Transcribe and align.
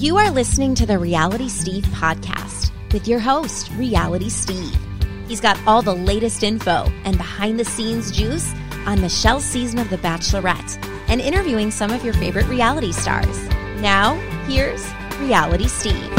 You 0.00 0.16
are 0.16 0.30
listening 0.30 0.74
to 0.76 0.86
the 0.86 0.98
Reality 0.98 1.50
Steve 1.50 1.84
podcast 1.84 2.72
with 2.90 3.06
your 3.06 3.18
host, 3.18 3.70
Reality 3.72 4.30
Steve. 4.30 4.74
He's 5.28 5.42
got 5.42 5.60
all 5.66 5.82
the 5.82 5.94
latest 5.94 6.42
info 6.42 6.90
and 7.04 7.18
behind 7.18 7.60
the 7.60 7.66
scenes 7.66 8.10
juice 8.10 8.50
on 8.86 9.02
Michelle's 9.02 9.44
season 9.44 9.78
of 9.78 9.90
The 9.90 9.98
Bachelorette 9.98 10.82
and 11.08 11.20
interviewing 11.20 11.70
some 11.70 11.90
of 11.90 12.02
your 12.02 12.14
favorite 12.14 12.46
reality 12.46 12.92
stars. 12.92 13.46
Now, 13.82 14.14
here's 14.46 14.82
Reality 15.18 15.68
Steve. 15.68 16.10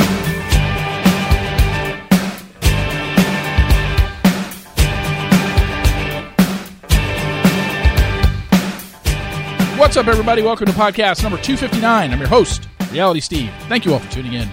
What's 9.79 9.97
up, 9.97 10.05
everybody? 10.05 10.43
Welcome 10.43 10.67
to 10.67 10.73
podcast 10.73 11.23
number 11.23 11.39
259. 11.39 12.13
I'm 12.13 12.19
your 12.19 12.27
host, 12.29 12.67
Reality 12.91 13.21
Steve. 13.21 13.51
Thank 13.69 13.85
you 13.85 13.93
all 13.93 13.99
for 13.99 14.11
tuning 14.11 14.33
in. 14.33 14.49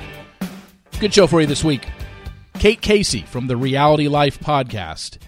Good 1.01 1.12
show 1.12 1.27
for 1.27 1.41
you 1.41 1.46
this 1.48 1.65
week. 1.65 1.88
Kate 2.55 2.80
Casey 2.80 3.23
from 3.23 3.48
the 3.48 3.56
Reality 3.56 4.06
Life 4.06 4.38
podcast 4.38 5.19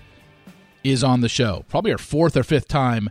is 0.84 1.02
on 1.02 1.20
the 1.20 1.28
show. 1.28 1.65
Probably 1.68 1.91
her 1.91 1.98
fourth 1.98 2.37
or 2.37 2.45
fifth 2.45 2.68
time. 2.68 3.10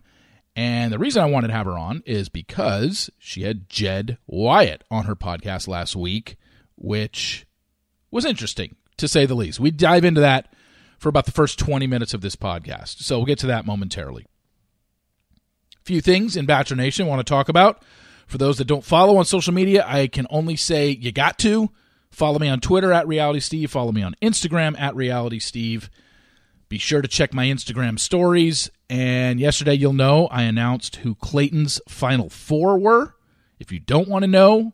And 0.55 0.93
the 0.93 0.99
reason 0.99 1.21
I 1.21 1.25
wanted 1.25 1.47
to 1.47 1.53
have 1.53 1.65
her 1.65 1.77
on 1.77 2.01
is 2.05 2.29
because 2.29 3.09
she 3.17 3.43
had 3.43 3.69
Jed 3.69 4.17
Wyatt 4.25 4.85
on 4.89 5.03
her 5.03 5.17
podcast 5.17 5.67
last 5.67 5.97
week, 5.97 6.37
which 6.77 7.45
was 8.09 8.23
interesting 8.23 8.77
to 8.97 9.07
say 9.07 9.25
the 9.25 9.35
least. 9.35 9.59
We 9.59 9.69
dive 9.69 10.05
into 10.05 10.21
that 10.21 10.53
for 10.97 11.09
about 11.09 11.25
the 11.25 11.31
first 11.31 11.59
20 11.59 11.87
minutes 11.87 12.13
of 12.13 12.21
this 12.21 12.37
podcast. 12.37 12.99
So 13.01 13.17
we'll 13.17 13.25
get 13.25 13.39
to 13.39 13.47
that 13.47 13.65
momentarily 13.65 14.25
few 15.89 16.01
things 16.01 16.37
in 16.37 16.45
Bachelor 16.45 16.77
Nation 16.77 17.07
I 17.07 17.09
want 17.09 17.25
to 17.25 17.29
talk 17.29 17.49
about. 17.49 17.81
For 18.29 18.37
those 18.37 18.59
that 18.59 18.65
don't 18.65 18.85
follow 18.85 19.17
on 19.17 19.25
social 19.25 19.55
media, 19.55 19.83
I 19.87 20.05
can 20.05 20.27
only 20.29 20.55
say 20.55 20.91
you 20.91 21.11
got 21.11 21.39
to. 21.39 21.71
Follow 22.11 22.37
me 22.37 22.47
on 22.47 22.59
Twitter 22.59 22.93
at 22.93 23.07
Reality 23.07 23.39
Steve. 23.39 23.71
Follow 23.71 23.91
me 23.91 24.03
on 24.03 24.15
Instagram 24.21 24.79
at 24.79 24.95
Reality 24.95 25.39
Steve. 25.39 25.89
Be 26.69 26.77
sure 26.77 27.01
to 27.01 27.07
check 27.07 27.33
my 27.33 27.47
Instagram 27.47 27.97
stories. 27.97 28.69
And 28.87 29.39
yesterday, 29.39 29.73
you'll 29.73 29.93
know 29.93 30.27
I 30.27 30.43
announced 30.43 30.97
who 30.97 31.15
Clayton's 31.15 31.81
final 31.89 32.29
four 32.29 32.77
were. 32.77 33.15
If 33.57 33.71
you 33.71 33.79
don't 33.79 34.07
want 34.07 34.21
to 34.21 34.27
know, 34.27 34.73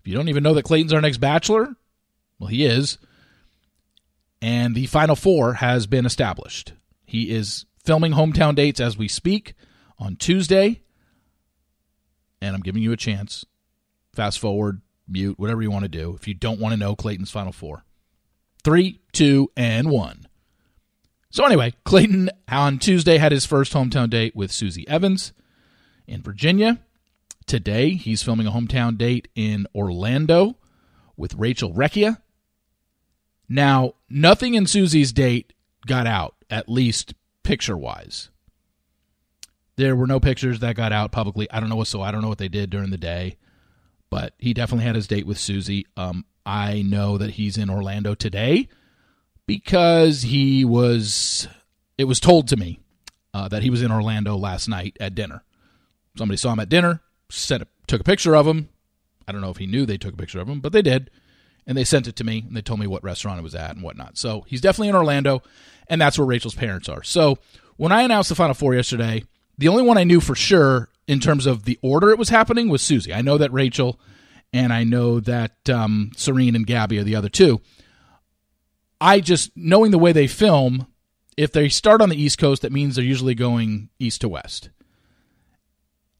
if 0.00 0.08
you 0.08 0.14
don't 0.14 0.28
even 0.28 0.42
know 0.42 0.54
that 0.54 0.64
Clayton's 0.64 0.92
our 0.92 1.00
next 1.00 1.18
Bachelor, 1.18 1.76
well, 2.40 2.48
he 2.48 2.64
is. 2.64 2.98
And 4.42 4.74
the 4.74 4.86
final 4.86 5.14
four 5.14 5.54
has 5.54 5.86
been 5.86 6.04
established. 6.04 6.72
He 7.04 7.30
is 7.30 7.66
filming 7.84 8.14
hometown 8.14 8.56
dates 8.56 8.80
as 8.80 8.98
we 8.98 9.06
speak 9.06 9.54
on 9.96 10.16
Tuesday, 10.16 10.82
and 12.40 12.54
I'm 12.54 12.62
giving 12.62 12.82
you 12.82 12.92
a 12.92 12.96
chance. 12.96 13.44
Fast 14.12 14.38
forward, 14.38 14.80
mute, 15.08 15.38
whatever 15.38 15.62
you 15.62 15.70
want 15.70 15.84
to 15.84 15.88
do. 15.88 16.14
If 16.14 16.26
you 16.26 16.34
don't 16.34 16.60
want 16.60 16.72
to 16.72 16.78
know 16.78 16.96
Clayton's 16.96 17.30
Final 17.30 17.52
Four, 17.52 17.84
three, 18.62 19.00
two, 19.12 19.50
and 19.56 19.90
one. 19.90 20.26
So 21.30 21.44
anyway, 21.44 21.74
Clayton 21.84 22.30
on 22.48 22.78
Tuesday 22.78 23.18
had 23.18 23.32
his 23.32 23.44
first 23.44 23.72
hometown 23.72 24.08
date 24.08 24.34
with 24.34 24.50
Susie 24.50 24.88
Evans 24.88 25.32
in 26.06 26.22
Virginia. 26.22 26.80
Today, 27.46 27.90
he's 27.90 28.22
filming 28.22 28.46
a 28.46 28.52
hometown 28.52 28.96
date 28.96 29.28
in 29.34 29.66
Orlando 29.74 30.56
with 31.16 31.34
Rachel 31.34 31.72
Recchia. 31.72 32.22
Now, 33.48 33.94
nothing 34.08 34.54
in 34.54 34.66
Susie's 34.66 35.12
date 35.12 35.52
got 35.86 36.06
out, 36.06 36.34
at 36.50 36.68
least 36.68 37.14
picture 37.42 37.76
wise. 37.76 38.30
There 39.76 39.94
were 39.94 40.06
no 40.06 40.20
pictures 40.20 40.60
that 40.60 40.76
got 40.76 40.92
out 40.92 41.12
publicly. 41.12 41.50
I 41.50 41.60
don't 41.60 41.68
know 41.68 41.76
what 41.76 41.86
so 41.86 42.02
I 42.02 42.10
don't 42.10 42.22
know 42.22 42.28
what 42.28 42.38
they 42.38 42.48
did 42.48 42.70
during 42.70 42.90
the 42.90 42.96
day, 42.96 43.36
but 44.10 44.34
he 44.38 44.54
definitely 44.54 44.86
had 44.86 44.94
his 44.94 45.06
date 45.06 45.26
with 45.26 45.38
Susie. 45.38 45.86
Um, 45.96 46.24
I 46.46 46.82
know 46.82 47.18
that 47.18 47.30
he's 47.30 47.58
in 47.58 47.68
Orlando 47.68 48.14
today 48.14 48.68
because 49.46 50.22
he 50.22 50.64
was. 50.64 51.48
It 51.98 52.04
was 52.04 52.20
told 52.20 52.48
to 52.48 52.56
me 52.56 52.80
uh, 53.34 53.48
that 53.48 53.62
he 53.62 53.70
was 53.70 53.82
in 53.82 53.90
Orlando 53.90 54.36
last 54.36 54.68
night 54.68 54.96
at 55.00 55.14
dinner. 55.14 55.42
Somebody 56.16 56.38
saw 56.38 56.52
him 56.52 56.60
at 56.60 56.68
dinner, 56.68 57.02
sent 57.30 57.62
a, 57.62 57.66
took 57.86 58.00
a 58.00 58.04
picture 58.04 58.34
of 58.34 58.46
him. 58.46 58.68
I 59.28 59.32
don't 59.32 59.40
know 59.40 59.50
if 59.50 59.58
he 59.58 59.66
knew 59.66 59.84
they 59.84 59.98
took 59.98 60.14
a 60.14 60.16
picture 60.16 60.40
of 60.40 60.48
him, 60.48 60.60
but 60.60 60.72
they 60.72 60.82
did, 60.82 61.10
and 61.66 61.76
they 61.76 61.84
sent 61.84 62.06
it 62.06 62.16
to 62.16 62.24
me 62.24 62.44
and 62.46 62.56
they 62.56 62.62
told 62.62 62.80
me 62.80 62.86
what 62.86 63.02
restaurant 63.04 63.38
it 63.38 63.42
was 63.42 63.54
at 63.54 63.72
and 63.72 63.82
whatnot. 63.82 64.16
So 64.16 64.44
he's 64.46 64.60
definitely 64.60 64.88
in 64.88 64.94
Orlando, 64.94 65.42
and 65.88 66.00
that's 66.00 66.18
where 66.18 66.26
Rachel's 66.26 66.54
parents 66.54 66.88
are. 66.88 67.02
So 67.02 67.38
when 67.76 67.92
I 67.92 68.02
announced 68.02 68.28
the 68.30 68.34
Final 68.34 68.54
Four 68.54 68.74
yesterday, 68.74 69.24
the 69.58 69.68
only 69.68 69.82
one 69.82 69.98
I 69.98 70.04
knew 70.04 70.20
for 70.20 70.34
sure 70.34 70.88
in 71.06 71.20
terms 71.20 71.46
of 71.46 71.64
the 71.64 71.78
order 71.82 72.10
it 72.10 72.18
was 72.18 72.28
happening 72.28 72.68
was 72.68 72.82
Susie. 72.82 73.14
I 73.14 73.22
know 73.22 73.38
that 73.38 73.52
Rachel 73.52 73.98
and 74.52 74.72
I 74.72 74.84
know 74.84 75.20
that 75.20 75.68
um, 75.68 76.12
Serene 76.16 76.56
and 76.56 76.66
Gabby 76.66 76.98
are 76.98 77.04
the 77.04 77.16
other 77.16 77.28
two. 77.28 77.60
I 79.00 79.20
just, 79.20 79.50
knowing 79.56 79.90
the 79.90 79.98
way 79.98 80.12
they 80.12 80.26
film, 80.26 80.86
if 81.36 81.52
they 81.52 81.68
start 81.68 82.00
on 82.00 82.08
the 82.08 82.20
East 82.20 82.38
Coast, 82.38 82.62
that 82.62 82.72
means 82.72 82.96
they're 82.96 83.04
usually 83.04 83.34
going 83.34 83.90
east 83.98 84.22
to 84.22 84.28
west. 84.28 84.70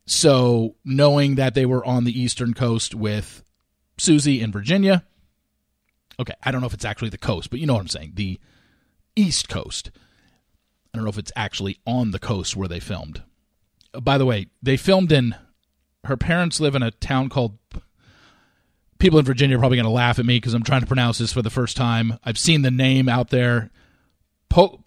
So, 0.04 0.76
knowing 0.84 1.34
that 1.36 1.54
they 1.54 1.66
were 1.66 1.84
on 1.84 2.04
the 2.04 2.20
Eastern 2.20 2.54
Coast 2.54 2.94
with 2.94 3.42
Susie 3.98 4.41
in 4.41 4.53
Virginia, 4.53 5.04
okay, 6.20 6.34
I 6.42 6.53
don't 6.53 6.60
know 6.60 6.66
if 6.66 6.74
it's 6.74 6.84
actually 6.84 7.08
the 7.08 7.18
coast, 7.18 7.50
but 7.50 7.58
you 7.58 7.66
know 7.66 7.74
what 7.74 7.80
I'm 7.80 7.88
saying, 7.88 8.12
the 8.14 8.38
East 9.16 9.48
Coast. 9.48 9.91
I 10.92 10.98
don't 10.98 11.04
know 11.04 11.10
if 11.10 11.18
it's 11.18 11.32
actually 11.34 11.80
on 11.86 12.10
the 12.10 12.18
coast 12.18 12.56
where 12.56 12.68
they 12.68 12.80
filmed. 12.80 13.22
By 14.01 14.19
the 14.19 14.27
way, 14.27 14.47
they 14.62 14.77
filmed 14.77 15.12
in. 15.12 15.34
Her 16.05 16.17
parents 16.17 16.61
live 16.61 16.75
in 16.75 16.83
a 16.83 16.91
town 16.91 17.29
called. 17.29 17.59
People 18.99 19.19
in 19.19 19.25
Virginia 19.25 19.57
are 19.57 19.61
probably 19.61 19.77
going 19.77 19.84
to 19.84 19.91
laugh 19.91 20.19
at 20.19 20.25
me 20.25 20.39
because 20.39 20.55
I'm 20.55 20.62
trying 20.62 20.81
to 20.81 20.87
pronounce 20.87 21.19
this 21.19 21.33
for 21.33 21.43
the 21.43 21.51
first 21.51 21.77
time. 21.77 22.19
I've 22.25 22.39
seen 22.39 22.62
the 22.62 22.71
name 22.71 23.09
out 23.09 23.29
there. 23.29 23.71
Po-? 24.49 24.81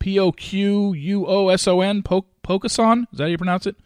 P 0.00 0.18
O 0.18 0.32
Q 0.32 0.92
U 0.92 1.26
O 1.26 1.48
S 1.48 1.68
O 1.68 1.82
N? 1.82 2.02
Poquoson? 2.02 3.02
Is 3.12 3.18
that 3.18 3.24
how 3.24 3.28
you 3.28 3.38
pronounce 3.38 3.66
it? 3.66 3.76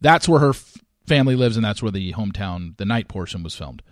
That's 0.00 0.28
where 0.28 0.40
her 0.40 0.50
f- 0.50 0.76
family 1.06 1.34
lives, 1.34 1.56
and 1.56 1.64
that's 1.64 1.82
where 1.82 1.90
the 1.90 2.12
hometown, 2.12 2.76
the 2.76 2.84
night 2.84 3.08
portion 3.08 3.42
was 3.42 3.56
filmed. 3.56 3.82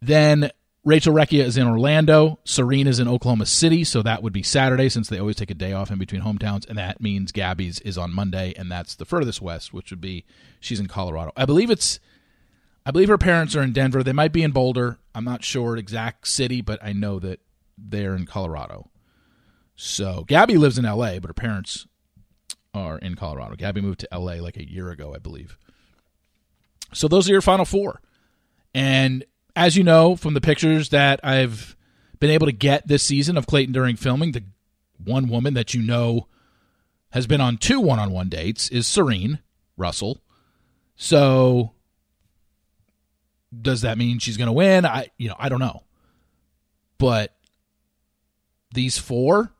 Then 0.00 0.50
Rachel 0.84 1.14
Recchia 1.14 1.44
is 1.44 1.56
in 1.56 1.66
Orlando. 1.66 2.38
Serene 2.44 2.86
is 2.86 2.98
in 2.98 3.08
Oklahoma 3.08 3.46
City, 3.46 3.84
so 3.84 4.02
that 4.02 4.22
would 4.22 4.34
be 4.34 4.42
Saturday 4.42 4.90
since 4.90 5.08
they 5.08 5.18
always 5.18 5.36
take 5.36 5.50
a 5.50 5.54
day 5.54 5.72
off 5.72 5.90
in 5.90 5.98
between 5.98 6.20
hometowns, 6.20 6.68
and 6.68 6.76
that 6.76 7.00
means 7.00 7.32
Gabby's 7.32 7.80
is 7.80 7.96
on 7.96 8.12
Monday, 8.12 8.52
and 8.58 8.70
that's 8.70 8.94
the 8.94 9.06
furthest 9.06 9.40
west, 9.40 9.72
which 9.72 9.90
would 9.90 10.00
be 10.00 10.26
she's 10.60 10.80
in 10.80 10.86
Colorado. 10.86 11.32
I 11.36 11.46
believe 11.46 11.70
it's 11.70 12.00
I 12.84 12.90
believe 12.90 13.08
her 13.08 13.16
parents 13.16 13.56
are 13.56 13.62
in 13.62 13.72
Denver. 13.72 14.02
They 14.02 14.12
might 14.12 14.32
be 14.32 14.42
in 14.42 14.50
Boulder. 14.50 14.98
I'm 15.14 15.24
not 15.24 15.42
sure 15.42 15.76
exact 15.76 16.28
city, 16.28 16.60
but 16.60 16.78
I 16.82 16.92
know 16.92 17.18
that 17.18 17.40
they're 17.78 18.14
in 18.14 18.26
Colorado. 18.26 18.90
So 19.74 20.24
Gabby 20.28 20.58
lives 20.58 20.78
in 20.78 20.84
LA, 20.84 21.18
but 21.18 21.28
her 21.28 21.34
parents 21.34 21.86
are 22.74 22.98
in 22.98 23.14
Colorado. 23.14 23.56
Gabby 23.56 23.80
moved 23.80 24.00
to 24.00 24.08
LA 24.12 24.34
like 24.34 24.58
a 24.58 24.70
year 24.70 24.90
ago, 24.90 25.14
I 25.14 25.18
believe. 25.18 25.56
So 26.92 27.08
those 27.08 27.28
are 27.28 27.32
your 27.32 27.40
final 27.40 27.64
four. 27.64 28.02
And 28.74 29.24
as 29.56 29.76
you 29.76 29.84
know 29.84 30.16
from 30.16 30.34
the 30.34 30.40
pictures 30.40 30.90
that 30.90 31.20
I've 31.22 31.76
been 32.20 32.30
able 32.30 32.46
to 32.46 32.52
get 32.52 32.86
this 32.86 33.02
season 33.02 33.36
of 33.36 33.46
Clayton 33.46 33.72
during 33.72 33.96
filming, 33.96 34.32
the 34.32 34.44
one 35.02 35.28
woman 35.28 35.54
that 35.54 35.74
you 35.74 35.82
know 35.82 36.28
has 37.10 37.26
been 37.26 37.40
on 37.40 37.56
two 37.56 37.80
one 37.80 37.98
on 37.98 38.10
one 38.10 38.28
dates 38.28 38.68
is 38.70 38.86
Serene 38.86 39.40
Russell. 39.76 40.20
So 40.96 41.72
does 43.56 43.82
that 43.82 43.98
mean 43.98 44.18
she's 44.18 44.36
going 44.36 44.46
to 44.46 44.52
win? 44.52 44.84
I 44.84 45.08
you 45.18 45.28
know, 45.28 45.36
I 45.38 45.48
don't 45.48 45.60
know. 45.60 45.82
But 46.98 47.34
these 48.72 48.98
four 48.98 49.52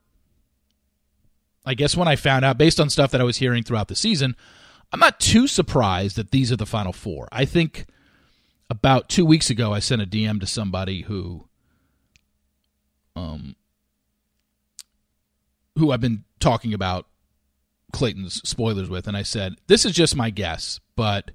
I 1.67 1.75
guess 1.75 1.97
when 1.97 2.09
I 2.09 2.17
found 2.17 2.45
out 2.45 2.59
based 2.59 2.79
on 2.79 2.91
stuff 2.91 3.11
that 3.13 3.21
I 3.21 3.25
was 3.25 3.39
hearing 3.39 3.63
throughout 3.63 3.89
the 3.89 3.97
season, 3.97 4.37
I'm 4.93 5.01
not 5.01 5.19
too 5.19 5.47
surprised 5.47 6.17
that 6.17 6.31
these 6.31 6.53
are 6.53 6.57
the 6.57 6.67
final 6.67 6.93
four. 6.93 7.29
I 7.33 7.45
think 7.45 7.87
about 8.71 9.09
two 9.09 9.25
weeks 9.25 9.51
ago, 9.51 9.73
I 9.73 9.79
sent 9.79 10.03
a 10.03 10.07
DM 10.07 10.41
to 10.41 10.47
somebody 10.47 11.03
who, 11.03 11.49
um, 13.15 13.57
who 15.77 15.93
I've 15.93 16.01
been 16.01 16.25
talking 16.41 16.73
about 16.73 17.07
Clayton's 17.93 18.41
spoilers 18.49 18.89
with, 18.89 19.07
and 19.07 19.17
I 19.17 19.23
said, 19.23 19.57
"This 19.67 19.85
is 19.85 19.93
just 19.93 20.17
my 20.17 20.31
guess, 20.31 20.81
but 20.97 21.31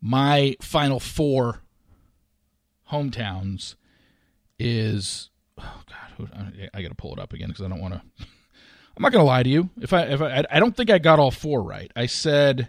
my 0.00 0.56
final 0.60 1.00
four 1.00 1.62
hometowns 2.90 3.74
is 4.58 5.30
oh 5.58 5.82
god, 5.88 6.70
I 6.72 6.82
got 6.82 6.88
to 6.88 6.94
pull 6.94 7.12
it 7.12 7.18
up 7.18 7.32
again 7.32 7.48
because 7.48 7.64
I 7.64 7.68
don't 7.68 7.80
want 7.80 7.94
to. 7.94 8.02
I'm 8.96 9.02
not 9.02 9.12
going 9.12 9.22
to 9.22 9.26
lie 9.26 9.42
to 9.42 9.48
you. 9.48 9.70
If 9.80 9.92
I 9.92 10.02
if 10.02 10.20
I 10.20 10.44
I 10.50 10.60
don't 10.60 10.76
think 10.76 10.90
I 10.90 10.98
got 10.98 11.18
all 11.18 11.30
four 11.30 11.62
right. 11.62 11.90
I 11.96 12.06
said." 12.06 12.68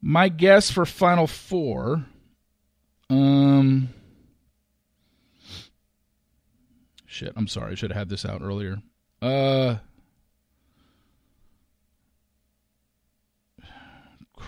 My 0.00 0.28
guess 0.28 0.70
for 0.70 0.86
Final 0.86 1.26
Four. 1.26 2.04
Um. 3.10 3.88
Shit, 7.06 7.32
I'm 7.36 7.48
sorry. 7.48 7.72
I 7.72 7.74
should 7.74 7.90
have 7.90 7.98
had 7.98 8.08
this 8.08 8.24
out 8.24 8.42
earlier. 8.42 8.78
Uh. 9.20 9.76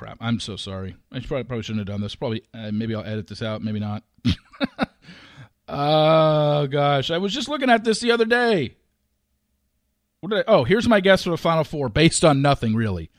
crap. 0.01 0.17
I'm 0.21 0.41
so 0.41 0.57
sorry. 0.57 0.97
I 1.13 1.21
probably, 1.21 1.45
probably 1.45 1.63
shouldn't 1.63 1.87
have 1.87 1.95
done 1.95 2.01
this. 2.01 2.15
Probably, 2.15 2.43
uh, 2.55 2.71
maybe 2.73 2.95
I'll 2.95 3.05
edit 3.05 3.27
this 3.27 3.43
out. 3.43 3.63
Maybe 3.63 3.81
not. 3.81 4.03
oh, 5.69 6.67
gosh. 6.69 7.11
I 7.11 7.19
was 7.19 7.35
just 7.35 7.51
looking 7.51 7.69
at 7.69 7.85
this 7.85 8.01
the 8.01 8.11
other 8.11 8.25
day. 8.25 8.77
What 10.21 10.31
did 10.31 10.39
I, 10.39 10.45
oh, 10.49 10.65
here's 10.65 10.89
my 10.89 11.01
guess 11.01 11.25
for 11.25 11.31
the 11.31 11.37
Final 11.37 11.65
Four 11.65 11.91
based 11.91 12.25
on 12.25 12.41
nothing, 12.41 12.75
really. 12.75 13.11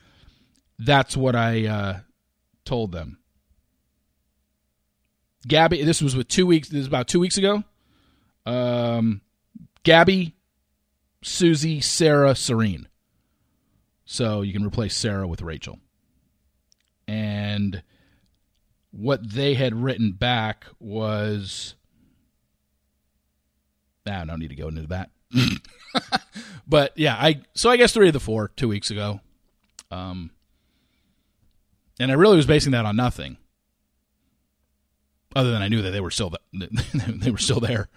That's 0.79 1.15
what 1.15 1.35
I 1.35 1.67
uh, 1.67 1.99
told 2.65 2.91
them. 2.91 3.19
Gabby, 5.47 5.83
this 5.83 6.01
was 6.01 6.15
with 6.15 6.27
two 6.27 6.45
weeks, 6.45 6.69
this 6.69 6.81
is 6.81 6.87
about 6.87 7.07
two 7.07 7.19
weeks 7.19 7.37
ago. 7.37 7.63
Um, 8.45 9.21
Gabby, 9.83 10.35
Susie, 11.23 11.81
Sarah, 11.81 12.35
Serene. 12.35 12.87
So 14.05 14.41
you 14.41 14.53
can 14.53 14.65
replace 14.65 14.95
Sarah 14.95 15.27
with 15.27 15.41
Rachel. 15.41 15.79
And 17.07 17.81
what 18.91 19.33
they 19.33 19.53
had 19.53 19.73
written 19.73 20.11
back 20.11 20.65
was. 20.79 21.75
I 24.05 24.25
don't 24.25 24.39
need 24.39 24.49
to 24.49 24.55
go 24.55 24.67
into 24.67 24.87
that. 24.87 25.11
but 26.67 26.91
yeah, 26.97 27.15
I 27.15 27.41
so 27.53 27.69
I 27.69 27.77
guess 27.77 27.93
three 27.93 28.07
of 28.07 28.13
the 28.13 28.19
four 28.19 28.49
two 28.55 28.67
weeks 28.67 28.91
ago. 28.91 29.21
Um, 29.89 30.31
and 32.01 32.11
I 32.11 32.15
really 32.15 32.35
was 32.35 32.47
basing 32.47 32.71
that 32.71 32.85
on 32.85 32.95
nothing, 32.95 33.37
other 35.35 35.51
than 35.51 35.61
I 35.61 35.67
knew 35.67 35.81
that 35.83 35.91
they 35.91 36.01
were 36.01 36.11
still 36.11 36.33
they 36.53 37.31
were 37.31 37.37
still 37.37 37.59
there. 37.59 37.89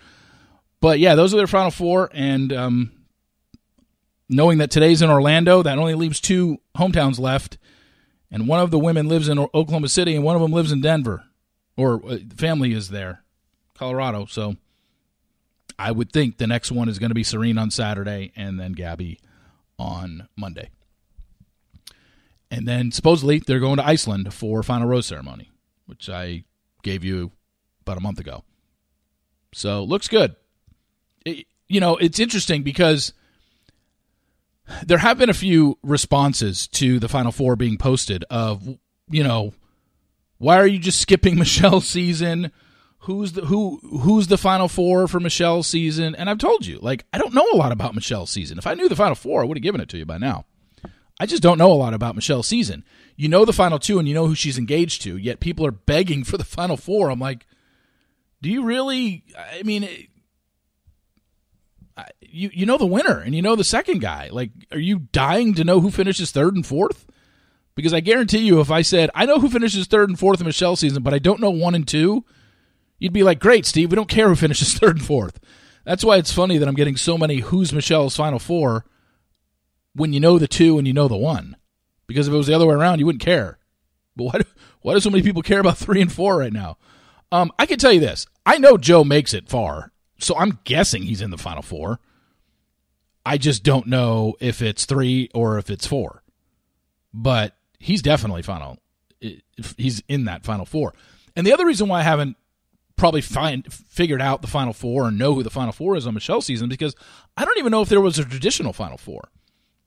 But 0.80 0.98
yeah, 0.98 1.14
those 1.14 1.32
are 1.32 1.38
their 1.38 1.46
final 1.46 1.70
four, 1.70 2.10
and 2.12 2.52
um, 2.52 2.92
knowing 4.28 4.58
that 4.58 4.70
today's 4.70 5.00
in 5.00 5.08
Orlando, 5.08 5.62
that 5.62 5.78
only 5.78 5.94
leaves 5.94 6.20
two 6.20 6.58
hometowns 6.76 7.18
left, 7.18 7.56
and 8.30 8.46
one 8.46 8.60
of 8.60 8.70
the 8.70 8.78
women 8.78 9.08
lives 9.08 9.28
in 9.28 9.38
Oklahoma 9.38 9.88
City, 9.88 10.14
and 10.14 10.22
one 10.22 10.36
of 10.36 10.42
them 10.42 10.52
lives 10.52 10.70
in 10.70 10.82
Denver, 10.82 11.24
or 11.76 12.04
uh, 12.06 12.18
family 12.36 12.72
is 12.72 12.90
there, 12.90 13.24
Colorado. 13.74 14.26
So 14.26 14.56
I 15.78 15.90
would 15.90 16.12
think 16.12 16.36
the 16.36 16.46
next 16.46 16.70
one 16.70 16.90
is 16.90 16.98
going 16.98 17.10
to 17.10 17.14
be 17.14 17.24
Serene 17.24 17.56
on 17.56 17.70
Saturday, 17.70 18.32
and 18.36 18.60
then 18.60 18.72
Gabby 18.72 19.18
on 19.78 20.28
Monday. 20.36 20.68
And 22.54 22.68
then 22.68 22.92
supposedly 22.92 23.40
they're 23.40 23.58
going 23.58 23.78
to 23.78 23.86
Iceland 23.86 24.32
for 24.32 24.62
final 24.62 24.86
rose 24.86 25.06
ceremony, 25.06 25.50
which 25.86 26.08
I 26.08 26.44
gave 26.84 27.02
you 27.02 27.32
about 27.80 27.96
a 27.96 28.00
month 28.00 28.20
ago. 28.20 28.44
So 29.52 29.82
looks 29.82 30.06
good. 30.06 30.36
It, 31.26 31.46
you 31.66 31.80
know, 31.80 31.96
it's 31.96 32.20
interesting 32.20 32.62
because 32.62 33.12
there 34.86 34.98
have 34.98 35.18
been 35.18 35.30
a 35.30 35.34
few 35.34 35.78
responses 35.82 36.68
to 36.68 37.00
the 37.00 37.08
Final 37.08 37.32
Four 37.32 37.56
being 37.56 37.76
posted 37.76 38.24
of, 38.30 38.78
you 39.10 39.24
know, 39.24 39.52
why 40.38 40.56
are 40.56 40.66
you 40.66 40.78
just 40.78 41.00
skipping 41.00 41.34
Michelle's 41.38 41.88
season? 41.88 42.52
Who's 43.00 43.32
the 43.32 43.46
who 43.46 43.80
who's 43.82 44.28
the 44.28 44.38
Final 44.38 44.68
Four 44.68 45.08
for 45.08 45.18
Michelle's 45.18 45.66
season? 45.66 46.14
And 46.14 46.30
I've 46.30 46.38
told 46.38 46.66
you, 46.66 46.78
like, 46.78 47.04
I 47.12 47.18
don't 47.18 47.34
know 47.34 47.46
a 47.52 47.56
lot 47.56 47.72
about 47.72 47.96
Michelle's 47.96 48.30
season. 48.30 48.58
If 48.58 48.66
I 48.66 48.74
knew 48.74 48.88
the 48.88 48.94
Final 48.94 49.16
Four, 49.16 49.42
I 49.42 49.44
would 49.44 49.56
have 49.58 49.62
given 49.62 49.80
it 49.80 49.88
to 49.88 49.98
you 49.98 50.06
by 50.06 50.18
now. 50.18 50.46
I 51.20 51.26
just 51.26 51.43
don't 51.43 51.58
know 51.58 51.72
a 51.72 51.75
lot 51.75 51.94
about 51.94 52.16
Michelle's 52.16 52.49
season. 52.49 52.84
You 53.16 53.28
know 53.28 53.44
the 53.44 53.52
Final 53.52 53.78
Two 53.78 53.99
and 53.99 54.08
you 54.08 54.14
know 54.14 54.26
who 54.26 54.34
she's 54.34 54.58
engaged 54.58 55.02
to, 55.02 55.16
yet 55.16 55.40
people 55.40 55.64
are 55.64 55.70
begging 55.70 56.25
for 56.25 56.37
the 56.37 56.44
Final 56.44 56.76
Four. 56.76 57.11
I'm 57.11 57.20
like, 57.20 57.46
do 58.43 58.50
you 58.50 58.64
really? 58.64 59.25
I 59.38 59.62
mean, 59.62 59.88
you 62.20 62.50
you 62.52 62.66
know 62.66 62.78
the 62.78 62.87
winner 62.87 63.20
and 63.20 63.34
you 63.34 63.43
know 63.43 63.55
the 63.55 63.64
second 63.64 64.00
guy. 64.00 64.28
Like, 64.32 64.50
are 64.72 64.78
you 64.78 65.00
dying 65.12 65.55
to 65.55 65.64
know 65.64 65.81
who 65.81 65.90
finishes 65.90 66.32
third 66.32 66.55
and 66.55 66.66
fourth? 66.66 67.06
Because 67.76 67.94
I 67.94 68.00
guarantee 68.00 68.38
you, 68.38 68.61
if 68.61 68.70
I 68.70 68.82
said 68.82 69.11
I 69.14 69.26
know 69.26 69.38
who 69.38 69.49
finishes 69.49 69.87
third 69.87 70.08
and 70.08 70.19
fourth 70.19 70.40
in 70.40 70.46
Michelle's 70.46 70.81
season, 70.81 71.02
but 71.02 71.14
I 71.14 71.19
don't 71.19 71.40
know 71.40 71.50
one 71.50 71.75
and 71.75 71.87
two, 71.87 72.25
you'd 72.99 73.12
be 73.12 73.22
like, 73.22 73.38
"Great, 73.38 73.66
Steve. 73.66 73.90
We 73.90 73.96
don't 73.96 74.08
care 74.08 74.28
who 74.28 74.37
finishes 74.37 74.75
third 74.78 74.96
and 74.96 75.06
fourth. 75.06 75.38
That's 75.84 76.05
why 76.05 76.16
it's 76.16 76.32
funny 76.32 76.58
that 76.58 76.69
I'm 76.69 76.75
getting 76.75 76.96
so 76.96 77.16
many 77.16 77.38
"Who's 77.38 77.72
Michelle's 77.72 78.16
Final 78.16 78.40
Four 78.40 78.84
when 79.94 80.12
you 80.12 80.20
know 80.20 80.38
the 80.38 80.49
two 80.49 80.79
and 80.79 80.87
you 80.87 80.93
know 80.93 81.08
the 81.08 81.17
one. 81.17 81.56
Because 82.06 82.29
if 82.29 82.35
it 82.35 82.37
was 82.37 82.46
the 82.46 82.55
other 82.55 82.67
way 82.67 82.75
around, 82.75 82.99
you 82.99 83.06
wouldn't 83.06 83.23
care. 83.23 83.58
But 84.17 84.25
why 84.25 84.38
do, 84.38 84.44
why 84.82 84.94
do 84.94 85.00
so 85.00 85.11
many 85.11 85.23
people 85.23 85.43
care 85.43 85.61
about 85.61 85.79
three 85.79 86.00
and 86.00 86.12
four 86.12 86.38
right 86.38 86.52
now? 86.52 86.76
Um, 87.32 87.50
I 87.58 87.67
can 87.67 87.79
tell 87.79 87.93
you 87.93 88.00
this: 88.00 88.26
I 88.44 88.58
know 88.58 88.76
Joe 88.76 89.05
makes 89.05 89.35
it 89.35 89.49
far, 89.49 89.93
so 90.19 90.37
I'm 90.37 90.58
guessing 90.64 91.02
he's 91.02 91.23
in 91.23 91.31
the 91.31 91.38
Final 91.38 91.62
Four. 91.62 92.00
I 93.26 93.38
just 93.38 93.62
don't 93.62 93.87
know 93.87 94.35
if 94.41 94.61
it's 94.61 94.85
three 94.85 95.31
or 95.35 95.58
if 95.58 95.70
it's 95.70 95.87
four. 95.87 96.23
But 97.12 97.56
he's 97.79 98.02
definitely 98.02 98.43
final. 98.43 98.79
He's 99.76 100.02
in 100.08 100.25
that 100.25 100.44
Final 100.44 100.67
Four. 100.67 100.94
And 101.37 101.47
the 101.47 101.52
other 101.52 101.67
reason 101.67 101.88
why 101.88 102.00
I 102.00 102.02
haven't 102.02 102.37
probably 102.97 103.20
find 103.23 103.73
figured 103.73 104.20
out 104.20 104.43
the 104.43 104.49
Final 104.49 104.73
Four 104.73 105.08
and 105.08 105.19
know 105.19 105.35
who 105.35 105.43
the 105.43 105.50
Final 105.50 105.73
Four 105.73 105.97
is 105.97 106.06
on 106.06 106.14
Michelle's 106.14 106.47
season 106.47 106.69
because 106.69 106.94
I 107.37 107.44
don't 107.44 107.58
even 107.58 107.70
know 107.70 107.82
if 107.82 107.88
there 107.88 108.00
was 108.00 108.19
a 108.19 108.25
traditional 108.25 108.73
Final 108.73 108.99
Four. 108.99 109.29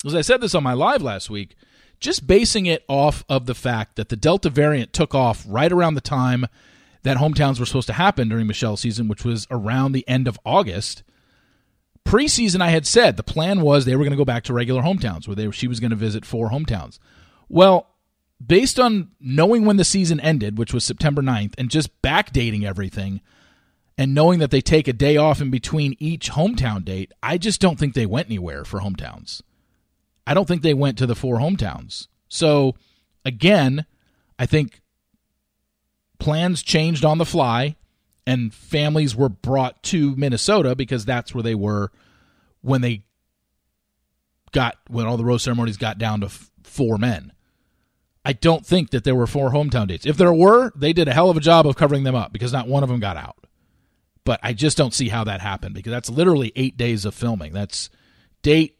As 0.06 0.14
I 0.14 0.22
said 0.22 0.42
this 0.42 0.54
on 0.54 0.64
my 0.64 0.74
live 0.74 1.02
last 1.02 1.30
week, 1.30 1.56
just 2.00 2.28
basing 2.28 2.68
it 2.68 2.84
off 2.88 3.24
of 3.28 3.46
the 3.48 3.56
fact 3.56 3.96
that 3.96 4.10
the 4.10 4.16
Delta 4.16 4.50
variant 4.50 4.94
took 4.94 5.16
off 5.16 5.44
right 5.48 5.72
around 5.72 5.96
the 5.96 6.02
time 6.02 6.46
that 7.04 7.18
hometowns 7.18 7.60
were 7.60 7.66
supposed 7.66 7.88
to 7.88 7.94
happen 7.94 8.30
during 8.30 8.46
Michelle's 8.46 8.82
season, 8.82 9.08
which 9.08 9.26
was 9.26 9.48
around 9.50 9.92
the 9.92 10.08
end 10.08 10.28
of 10.28 10.40
August. 10.46 11.04
Preseason, 12.06 12.62
I 12.62 12.70
had 12.70 12.86
said 12.86 13.18
the 13.18 13.24
plan 13.24 13.62
was 13.62 13.86
they 13.86 13.96
were 13.96 14.04
going 14.04 14.12
to 14.12 14.18
go 14.18 14.26
back 14.26 14.44
to 14.46 14.54
regular 14.54 14.84
hometowns, 14.84 15.28
where 15.28 15.36
they, 15.36 15.50
she 15.52 15.68
was 15.68 15.80
going 15.80 15.90
to 15.90 15.96
visit 15.96 16.26
four 16.26 16.52
hometowns. 16.52 17.00
Well, 17.50 17.88
based 18.46 18.80
on 18.80 19.10
knowing 19.20 19.66
when 19.66 19.78
the 19.78 19.84
season 19.84 20.20
ended, 20.20 20.58
which 20.58 20.74
was 20.74 20.86
September 20.86 21.24
9th, 21.24 21.54
and 21.58 21.72
just 21.72 22.02
backdating 22.04 22.64
everything, 22.64 23.22
and 23.98 24.14
knowing 24.14 24.38
that 24.40 24.52
they 24.52 24.62
take 24.62 24.88
a 24.88 24.94
day 24.94 25.18
off 25.18 25.42
in 25.42 25.50
between 25.50 25.96
each 25.98 26.32
hometown 26.32 26.86
date, 26.86 27.12
I 27.24 27.40
just 27.40 27.60
don't 27.60 27.80
think 27.80 27.96
they 27.96 28.06
went 28.06 28.28
anywhere 28.28 28.64
for 28.64 28.80
hometowns. 28.80 29.42
I 30.28 30.34
don't 30.34 30.48
think 30.48 30.62
they 30.62 30.74
went 30.74 30.98
to 30.98 31.08
the 31.08 31.16
four 31.16 31.38
hometowns. 31.38 32.08
So, 32.28 32.76
again, 33.24 33.86
I 34.38 34.46
think 34.46 34.82
plans 36.20 36.62
changed 36.62 37.06
on 37.06 37.18
the 37.18 37.26
fly 37.26 37.78
and 38.26 38.54
families 38.54 39.16
were 39.16 39.30
brought 39.30 39.82
to 39.84 40.16
Minnesota 40.18 40.76
because 40.76 41.06
that's 41.06 41.34
where 41.34 41.44
they 41.44 41.56
were 41.56 41.92
when 42.62 42.82
they 42.82 43.06
got 44.52 44.78
when 44.90 45.06
all 45.06 45.18
the 45.18 45.26
rose 45.26 45.44
ceremonies 45.44 45.78
got 45.78 45.98
down 45.98 46.20
to 46.20 46.28
f- 46.28 46.52
four 46.64 46.98
men. 46.98 47.32
I 48.26 48.34
don't 48.34 48.66
think 48.66 48.90
that 48.90 49.06
there 49.06 49.16
were 49.16 49.28
four 49.28 49.52
hometown 49.52 49.88
dates. 49.88 50.06
If 50.06 50.18
there 50.18 50.34
were, 50.34 50.74
they 50.76 50.92
did 50.92 51.08
a 51.08 51.14
hell 51.14 51.30
of 51.30 51.38
a 51.38 51.42
job 51.42 51.66
of 51.66 51.78
covering 51.78 52.04
them 52.04 52.16
up 52.16 52.34
because 52.34 52.52
not 52.52 52.68
one 52.68 52.84
of 52.84 52.90
them 52.90 53.00
got 53.00 53.16
out. 53.16 53.38
But 54.26 54.42
I 54.44 54.52
just 54.52 54.78
don't 54.78 54.94
see 54.94 55.08
how 55.08 55.24
that 55.24 55.40
happened 55.40 55.74
because 55.74 55.92
that's 55.92 56.10
literally 56.10 56.52
eight 56.58 56.76
days 56.76 57.06
of 57.06 57.16
filming. 57.16 57.54
That's 57.54 57.90
date, 58.42 58.77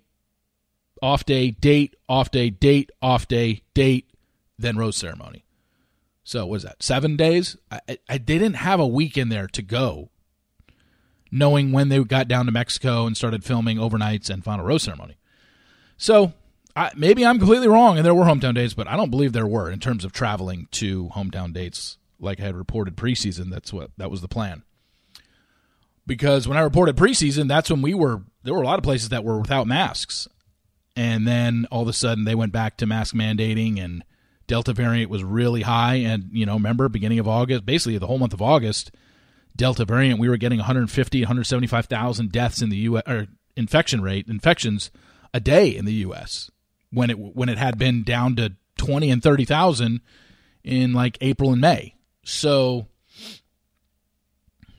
off 1.02 1.26
day, 1.26 1.52
date, 1.52 1.96
off 2.08 2.32
day, 2.32 2.50
date, 2.50 2.92
off 3.02 3.28
day, 3.28 3.64
date, 3.74 4.10
then 4.58 4.78
rose 4.78 4.96
ceremony. 4.96 5.44
So 6.24 6.46
was 6.46 6.64
that 6.64 6.84
seven 6.84 7.16
days? 7.16 7.56
I, 7.72 7.98
I, 8.10 8.18
didn't 8.18 8.56
have 8.56 8.82
a 8.82 8.88
week 8.88 9.18
in 9.18 9.30
there 9.30 9.48
to 9.48 9.62
go, 9.62 10.10
knowing 11.32 11.72
when 11.72 11.88
they 11.88 12.04
got 12.04 12.28
down 12.28 12.48
to 12.48 12.52
Mexico 12.52 13.08
and 13.08 13.16
started 13.16 13.46
filming 13.46 13.78
overnights 13.78 14.30
and 14.30 14.44
final 14.44 14.66
rose 14.66 14.84
ceremony. 14.84 15.18
So 15.96 16.34
I, 16.76 16.92
maybe 16.96 17.26
I'm 17.26 17.40
completely 17.40 17.70
wrong, 17.70 17.98
and 17.98 18.06
there 18.06 18.14
were 18.14 18.26
hometown 18.26 18.56
dates, 18.56 18.74
but 18.74 18.88
I 18.88 18.98
don't 18.98 19.10
believe 19.10 19.34
there 19.34 19.48
were 19.48 19.72
in 19.72 19.80
terms 19.80 20.04
of 20.04 20.12
traveling 20.12 20.68
to 20.72 21.08
hometown 21.16 21.54
dates, 21.54 21.98
like 22.20 22.42
I 22.42 22.44
had 22.44 22.56
reported 22.56 22.98
preseason. 22.98 23.50
That's 23.50 23.72
what 23.72 23.92
that 23.98 24.12
was 24.12 24.22
the 24.22 24.28
plan. 24.28 24.64
Because 26.06 26.48
when 26.48 26.58
I 26.58 26.62
reported 26.62 26.96
preseason, 26.96 27.48
that's 27.48 27.70
when 27.70 27.82
we 27.82 27.94
were. 27.94 28.22
There 28.44 28.54
were 28.54 28.62
a 28.62 28.66
lot 28.66 28.80
of 28.80 28.84
places 28.84 29.10
that 29.10 29.24
were 29.24 29.40
without 29.40 29.66
masks, 29.66 30.28
and 30.98 31.28
then 31.28 31.68
all 31.72 31.84
of 31.84 31.88
a 31.88 31.94
sudden 31.94 32.26
they 32.26 32.36
went 32.36 32.52
back 32.52 32.76
to 32.78 32.88
mask 32.88 33.14
mandating 33.16 33.80
and 33.80 34.04
delta 34.48 34.74
variant 34.74 35.12
was 35.12 35.24
really 35.24 35.62
high. 35.62 35.96
And 35.96 36.30
you 36.32 36.46
know 36.46 36.56
remember 36.56 36.90
beginning 36.90 37.20
of 37.20 37.28
august 37.28 37.66
basically 37.66 37.98
the 38.00 38.08
whole 38.08 38.18
month 38.18 38.34
of 38.34 38.42
august 38.42 38.92
delta 39.56 39.86
variant 39.86 40.20
we 40.20 40.28
were 40.28 40.38
getting 40.38 40.58
150 40.58 41.22
175,000 41.22 42.32
deaths 42.32 42.62
in 42.62 42.70
the 42.70 42.78
US 42.78 43.04
or 43.08 43.28
infection 43.56 44.02
rate 44.02 44.28
infections 44.28 44.92
a 45.34 45.40
day 45.40 45.70
in 45.70 45.86
the 45.86 45.94
US 45.94 46.50
when 46.92 47.12
it 47.12 47.20
when 47.20 47.48
it 47.48 47.60
had 47.60 47.78
been 47.78 48.04
down 48.04 48.36
to 48.38 48.54
20 48.78 49.12
and 49.12 49.22
30,000 49.22 50.02
in 50.64 50.94
like 50.94 51.18
April 51.22 51.52
and 51.52 51.62
May. 51.62 51.96
So 52.24 52.88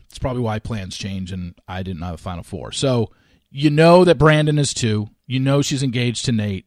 it's 0.09 0.19
probably 0.19 0.43
why 0.43 0.59
plans 0.59 0.97
change 0.97 1.31
and 1.31 1.55
I 1.69 1.83
didn't 1.83 2.03
have 2.03 2.15
a 2.15 2.19
final 2.19 2.43
four. 2.43 2.73
So 2.73 3.13
you 3.51 3.71
know 3.71 4.05
that 4.05 4.19
Brandon 4.19 4.59
is 4.59 4.75
two 4.75 5.11
you 5.29 5.39
know 5.39 5.63
she's 5.63 5.85
engaged 5.85 6.25
to 6.25 6.33
Nate. 6.33 6.67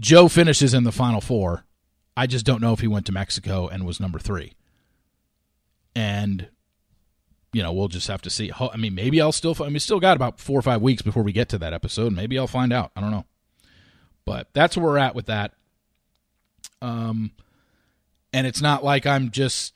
Joe 0.00 0.26
finishes 0.26 0.74
in 0.74 0.82
the 0.82 0.90
final 0.90 1.20
four. 1.20 1.64
I 2.16 2.26
just 2.26 2.44
don't 2.44 2.60
know 2.60 2.72
if 2.72 2.80
he 2.80 2.88
went 2.88 3.06
to 3.06 3.12
Mexico 3.12 3.68
and 3.68 3.86
was 3.86 4.00
number 4.00 4.18
three. 4.18 4.54
And 5.94 6.48
you 7.52 7.62
know, 7.62 7.72
we'll 7.72 7.88
just 7.88 8.08
have 8.08 8.22
to 8.22 8.30
see. 8.30 8.50
I 8.58 8.76
mean, 8.78 8.94
maybe 8.94 9.20
I'll 9.20 9.30
still. 9.30 9.54
I 9.60 9.68
mean, 9.68 9.78
still 9.78 10.00
got 10.00 10.16
about 10.16 10.40
four 10.40 10.58
or 10.58 10.62
five 10.62 10.80
weeks 10.80 11.02
before 11.02 11.22
we 11.22 11.32
get 11.32 11.50
to 11.50 11.58
that 11.58 11.74
episode. 11.74 12.12
Maybe 12.12 12.38
I'll 12.38 12.46
find 12.46 12.72
out. 12.72 12.90
I 12.96 13.02
don't 13.02 13.10
know. 13.10 13.26
But 14.24 14.48
that's 14.54 14.76
where 14.76 14.86
we're 14.86 14.98
at 14.98 15.14
with 15.14 15.26
that. 15.26 15.52
Um, 16.80 17.32
and 18.32 18.46
it's 18.46 18.62
not 18.62 18.82
like 18.82 19.06
I'm 19.06 19.30
just. 19.30 19.74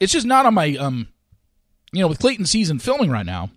It's 0.00 0.12
just 0.12 0.26
not 0.26 0.46
on 0.46 0.54
my 0.54 0.76
um, 0.76 1.08
you 1.92 2.00
know, 2.00 2.08
with 2.08 2.20
Clayton 2.20 2.46
season 2.46 2.78
filming 2.78 3.10
right 3.10 3.26
now. 3.26 3.50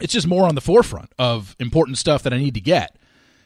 It's 0.00 0.12
just 0.12 0.26
more 0.26 0.46
on 0.46 0.54
the 0.54 0.60
forefront 0.60 1.12
of 1.18 1.56
important 1.58 1.98
stuff 1.98 2.22
that 2.24 2.34
I 2.34 2.38
need 2.38 2.54
to 2.54 2.60
get. 2.60 2.96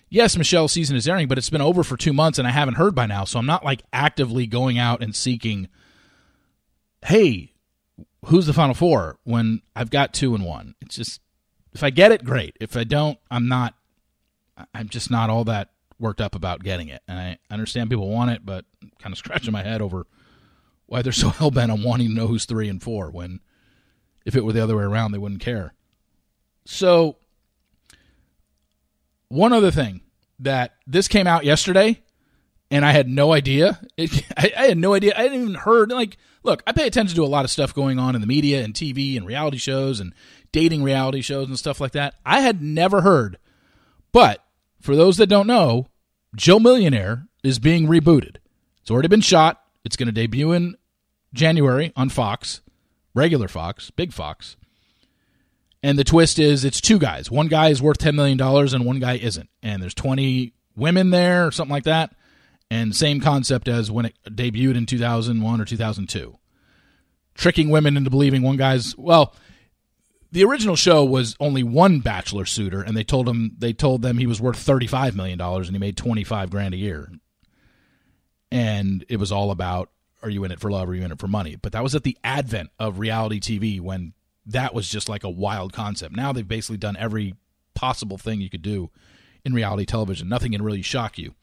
Yes, 0.08 0.36
Michelle's 0.36 0.72
season 0.72 0.96
is 0.96 1.06
airing, 1.06 1.28
but 1.28 1.38
it's 1.38 1.50
been 1.50 1.60
over 1.60 1.84
for 1.84 1.96
two 1.96 2.12
months 2.12 2.38
and 2.38 2.48
I 2.48 2.50
haven't 2.50 2.74
heard 2.74 2.94
by 2.94 3.06
now, 3.06 3.24
so 3.24 3.38
I'm 3.38 3.46
not 3.46 3.64
like 3.64 3.82
actively 3.92 4.46
going 4.46 4.78
out 4.78 5.02
and 5.02 5.14
seeking. 5.14 5.68
Hey, 7.02 7.52
who's 8.26 8.46
the 8.46 8.52
final 8.52 8.74
four 8.74 9.18
when 9.24 9.62
I've 9.76 9.90
got 9.90 10.12
two 10.12 10.34
and 10.34 10.44
one? 10.44 10.74
It's 10.80 10.96
just 10.96 11.20
if 11.72 11.84
I 11.84 11.90
get 11.90 12.12
it, 12.12 12.24
great. 12.24 12.56
If 12.60 12.76
I 12.76 12.84
don't, 12.84 13.18
I'm 13.30 13.48
not. 13.48 13.74
I'm 14.74 14.88
just 14.88 15.10
not 15.10 15.30
all 15.30 15.44
that 15.44 15.70
worked 15.98 16.20
up 16.20 16.34
about 16.34 16.62
getting 16.62 16.88
it. 16.88 17.02
And 17.06 17.18
I 17.18 17.38
understand 17.50 17.90
people 17.90 18.10
want 18.10 18.30
it, 18.30 18.44
but 18.44 18.64
I'm 18.82 18.90
kind 18.98 19.12
of 19.12 19.18
scratching 19.18 19.52
my 19.52 19.62
head 19.62 19.80
over 19.80 20.06
why 20.86 21.02
they're 21.02 21.12
so 21.12 21.28
hell 21.30 21.50
bent 21.50 21.70
on 21.70 21.82
wanting 21.82 22.08
to 22.08 22.14
know 22.14 22.26
who's 22.26 22.44
three 22.44 22.68
and 22.68 22.82
four 22.82 23.10
when 23.10 23.40
if 24.26 24.34
it 24.36 24.44
were 24.44 24.52
the 24.52 24.62
other 24.62 24.76
way 24.76 24.84
around, 24.84 25.12
they 25.12 25.18
wouldn't 25.18 25.40
care. 25.40 25.72
So, 26.64 27.16
one 29.28 29.52
other 29.52 29.70
thing 29.70 30.02
that 30.40 30.74
this 30.86 31.08
came 31.08 31.26
out 31.26 31.44
yesterday, 31.44 32.02
and 32.70 32.84
I 32.84 32.92
had 32.92 33.08
no 33.08 33.32
idea. 33.32 33.80
It, 33.96 34.24
I, 34.36 34.52
I, 34.56 34.66
had 34.66 34.78
no 34.78 34.94
idea. 34.94 35.14
I 35.16 35.22
hadn't 35.22 35.40
even 35.40 35.54
heard. 35.54 35.90
Like, 35.90 36.16
look, 36.42 36.62
I 36.66 36.72
pay 36.72 36.86
attention 36.86 37.16
to 37.16 37.24
a 37.24 37.26
lot 37.26 37.44
of 37.44 37.50
stuff 37.50 37.74
going 37.74 37.98
on 37.98 38.14
in 38.14 38.20
the 38.20 38.26
media 38.26 38.62
and 38.62 38.74
TV 38.74 39.16
and 39.16 39.26
reality 39.26 39.58
shows 39.58 40.00
and 40.00 40.14
dating 40.52 40.82
reality 40.82 41.20
shows 41.20 41.48
and 41.48 41.58
stuff 41.58 41.80
like 41.80 41.92
that. 41.92 42.14
I 42.24 42.40
had 42.40 42.62
never 42.62 43.02
heard. 43.02 43.38
But 44.12 44.44
for 44.80 44.96
those 44.96 45.16
that 45.18 45.28
don't 45.28 45.46
know, 45.46 45.86
Joe 46.34 46.58
Millionaire 46.58 47.26
is 47.42 47.58
being 47.58 47.86
rebooted. 47.86 48.36
It's 48.80 48.90
already 48.90 49.08
been 49.08 49.20
shot. 49.20 49.62
It's 49.84 49.96
going 49.96 50.06
to 50.06 50.12
debut 50.12 50.52
in 50.52 50.76
January 51.32 51.92
on 51.96 52.08
Fox, 52.08 52.60
regular 53.14 53.48
Fox, 53.48 53.90
big 53.90 54.12
Fox. 54.12 54.56
And 55.82 55.98
the 55.98 56.04
twist 56.04 56.38
is 56.38 56.64
it's 56.64 56.80
two 56.80 56.98
guys. 56.98 57.30
One 57.30 57.48
guy 57.48 57.68
is 57.68 57.80
worth 57.80 57.98
$10 57.98 58.14
million 58.14 58.40
and 58.40 58.84
one 58.84 58.98
guy 59.00 59.16
isn't. 59.16 59.48
And 59.62 59.82
there's 59.82 59.94
20 59.94 60.52
women 60.76 61.10
there 61.10 61.46
or 61.46 61.50
something 61.50 61.72
like 61.72 61.84
that. 61.84 62.14
And 62.70 62.94
same 62.94 63.20
concept 63.20 63.66
as 63.66 63.90
when 63.90 64.06
it 64.06 64.14
debuted 64.26 64.76
in 64.76 64.86
2001 64.86 65.60
or 65.60 65.64
2002. 65.64 66.36
Tricking 67.34 67.70
women 67.70 67.96
into 67.96 68.10
believing 68.10 68.42
one 68.42 68.56
guy's, 68.56 68.96
well, 68.96 69.34
the 70.32 70.44
original 70.44 70.76
show 70.76 71.04
was 71.04 71.36
only 71.40 71.62
one 71.62 72.00
bachelor 72.00 72.44
suitor 72.44 72.82
and 72.82 72.96
they 72.96 73.02
told 73.02 73.28
him 73.28 73.56
they 73.58 73.72
told 73.72 74.02
them 74.02 74.18
he 74.18 74.26
was 74.26 74.40
worth 74.40 74.58
35 74.58 75.16
million 75.16 75.38
dollars 75.38 75.66
and 75.66 75.74
he 75.74 75.80
made 75.80 75.96
25 75.96 76.50
grand 76.50 76.74
a 76.74 76.76
year. 76.76 77.10
And 78.52 79.04
it 79.08 79.16
was 79.16 79.32
all 79.32 79.50
about 79.50 79.90
are 80.22 80.30
you 80.30 80.44
in 80.44 80.52
it 80.52 80.60
for 80.60 80.70
love 80.70 80.88
or 80.88 80.92
are 80.92 80.94
you 80.94 81.02
in 81.02 81.12
it 81.12 81.18
for 81.18 81.28
money? 81.28 81.56
But 81.56 81.72
that 81.72 81.82
was 81.82 81.94
at 81.94 82.02
the 82.02 82.18
advent 82.22 82.70
of 82.78 82.98
reality 82.98 83.40
TV 83.40 83.80
when 83.80 84.12
that 84.46 84.74
was 84.74 84.88
just 84.88 85.08
like 85.08 85.24
a 85.24 85.30
wild 85.30 85.72
concept. 85.72 86.14
Now 86.14 86.32
they've 86.32 86.46
basically 86.46 86.78
done 86.78 86.96
every 86.98 87.34
possible 87.74 88.18
thing 88.18 88.40
you 88.40 88.50
could 88.50 88.62
do 88.62 88.90
in 89.44 89.54
reality 89.54 89.84
television. 89.84 90.28
Nothing 90.28 90.52
can 90.52 90.62
really 90.62 90.82
shock 90.82 91.18
you. 91.18 91.34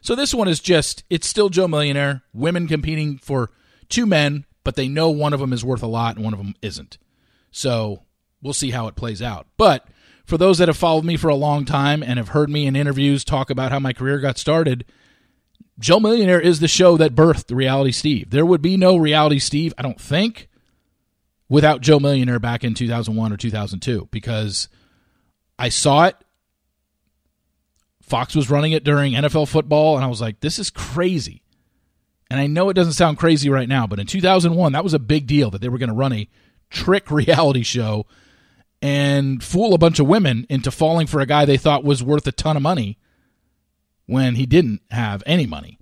So 0.00 0.14
this 0.14 0.34
one 0.34 0.48
is 0.48 0.60
just 0.60 1.04
it's 1.10 1.26
still 1.26 1.48
Joe 1.48 1.68
Millionaire, 1.68 2.22
women 2.32 2.68
competing 2.68 3.18
for 3.18 3.50
two 3.88 4.06
men, 4.06 4.44
but 4.64 4.76
they 4.76 4.88
know 4.88 5.10
one 5.10 5.32
of 5.32 5.40
them 5.40 5.52
is 5.52 5.64
worth 5.64 5.82
a 5.82 5.88
lot 5.88 6.16
and 6.16 6.24
one 6.24 6.32
of 6.32 6.38
them 6.38 6.54
isn't. 6.62 6.98
So 7.50 8.02
we'll 8.42 8.52
see 8.52 8.70
how 8.70 8.86
it 8.88 8.96
plays 8.96 9.22
out. 9.22 9.46
But 9.56 9.86
for 10.24 10.36
those 10.36 10.58
that 10.58 10.68
have 10.68 10.76
followed 10.76 11.04
me 11.04 11.16
for 11.16 11.28
a 11.28 11.34
long 11.34 11.64
time 11.64 12.02
and 12.02 12.18
have 12.18 12.28
heard 12.28 12.50
me 12.50 12.66
in 12.66 12.76
interviews 12.76 13.24
talk 13.24 13.48
about 13.48 13.72
how 13.72 13.78
my 13.78 13.92
career 13.92 14.18
got 14.18 14.38
started, 14.38 14.84
Joe 15.78 16.00
Millionaire 16.00 16.40
is 16.40 16.60
the 16.60 16.68
show 16.68 16.96
that 16.96 17.14
birthed 17.14 17.54
Reality 17.54 17.92
Steve. 17.92 18.30
There 18.30 18.46
would 18.46 18.62
be 18.62 18.76
no 18.76 18.96
Reality 18.96 19.38
Steve, 19.38 19.72
I 19.78 19.82
don't 19.82 20.00
think, 20.00 20.48
without 21.48 21.80
Joe 21.80 21.98
Millionaire 21.98 22.38
back 22.38 22.64
in 22.64 22.74
2001 22.74 23.32
or 23.32 23.36
2002 23.36 24.08
because 24.10 24.68
I 25.58 25.68
saw 25.68 26.04
it. 26.04 26.16
Fox 28.02 28.36
was 28.36 28.50
running 28.50 28.72
it 28.72 28.84
during 28.84 29.14
NFL 29.14 29.48
football, 29.48 29.96
and 29.96 30.04
I 30.04 30.08
was 30.08 30.20
like, 30.20 30.40
this 30.40 30.58
is 30.58 30.70
crazy. 30.70 31.42
And 32.30 32.38
I 32.38 32.46
know 32.46 32.68
it 32.68 32.74
doesn't 32.74 32.92
sound 32.92 33.18
crazy 33.18 33.50
right 33.50 33.68
now, 33.68 33.86
but 33.86 33.98
in 33.98 34.06
2001, 34.06 34.72
that 34.72 34.84
was 34.84 34.94
a 34.94 34.98
big 34.98 35.26
deal 35.26 35.50
that 35.50 35.60
they 35.60 35.68
were 35.68 35.78
going 35.78 35.88
to 35.88 35.94
run 35.94 36.12
a 36.12 36.28
trick 36.70 37.10
reality 37.10 37.62
show 37.62 38.06
and 38.82 39.42
fool 39.42 39.74
a 39.74 39.78
bunch 39.78 39.98
of 39.98 40.06
women 40.06 40.46
into 40.48 40.70
falling 40.70 41.06
for 41.06 41.20
a 41.20 41.26
guy 41.26 41.44
they 41.44 41.56
thought 41.56 41.82
was 41.82 42.02
worth 42.02 42.26
a 42.26 42.32
ton 42.32 42.56
of 42.56 42.62
money 42.62 42.98
when 44.06 44.34
he 44.36 44.46
didn't 44.46 44.82
have 44.90 45.22
any 45.26 45.46
money. 45.46 45.78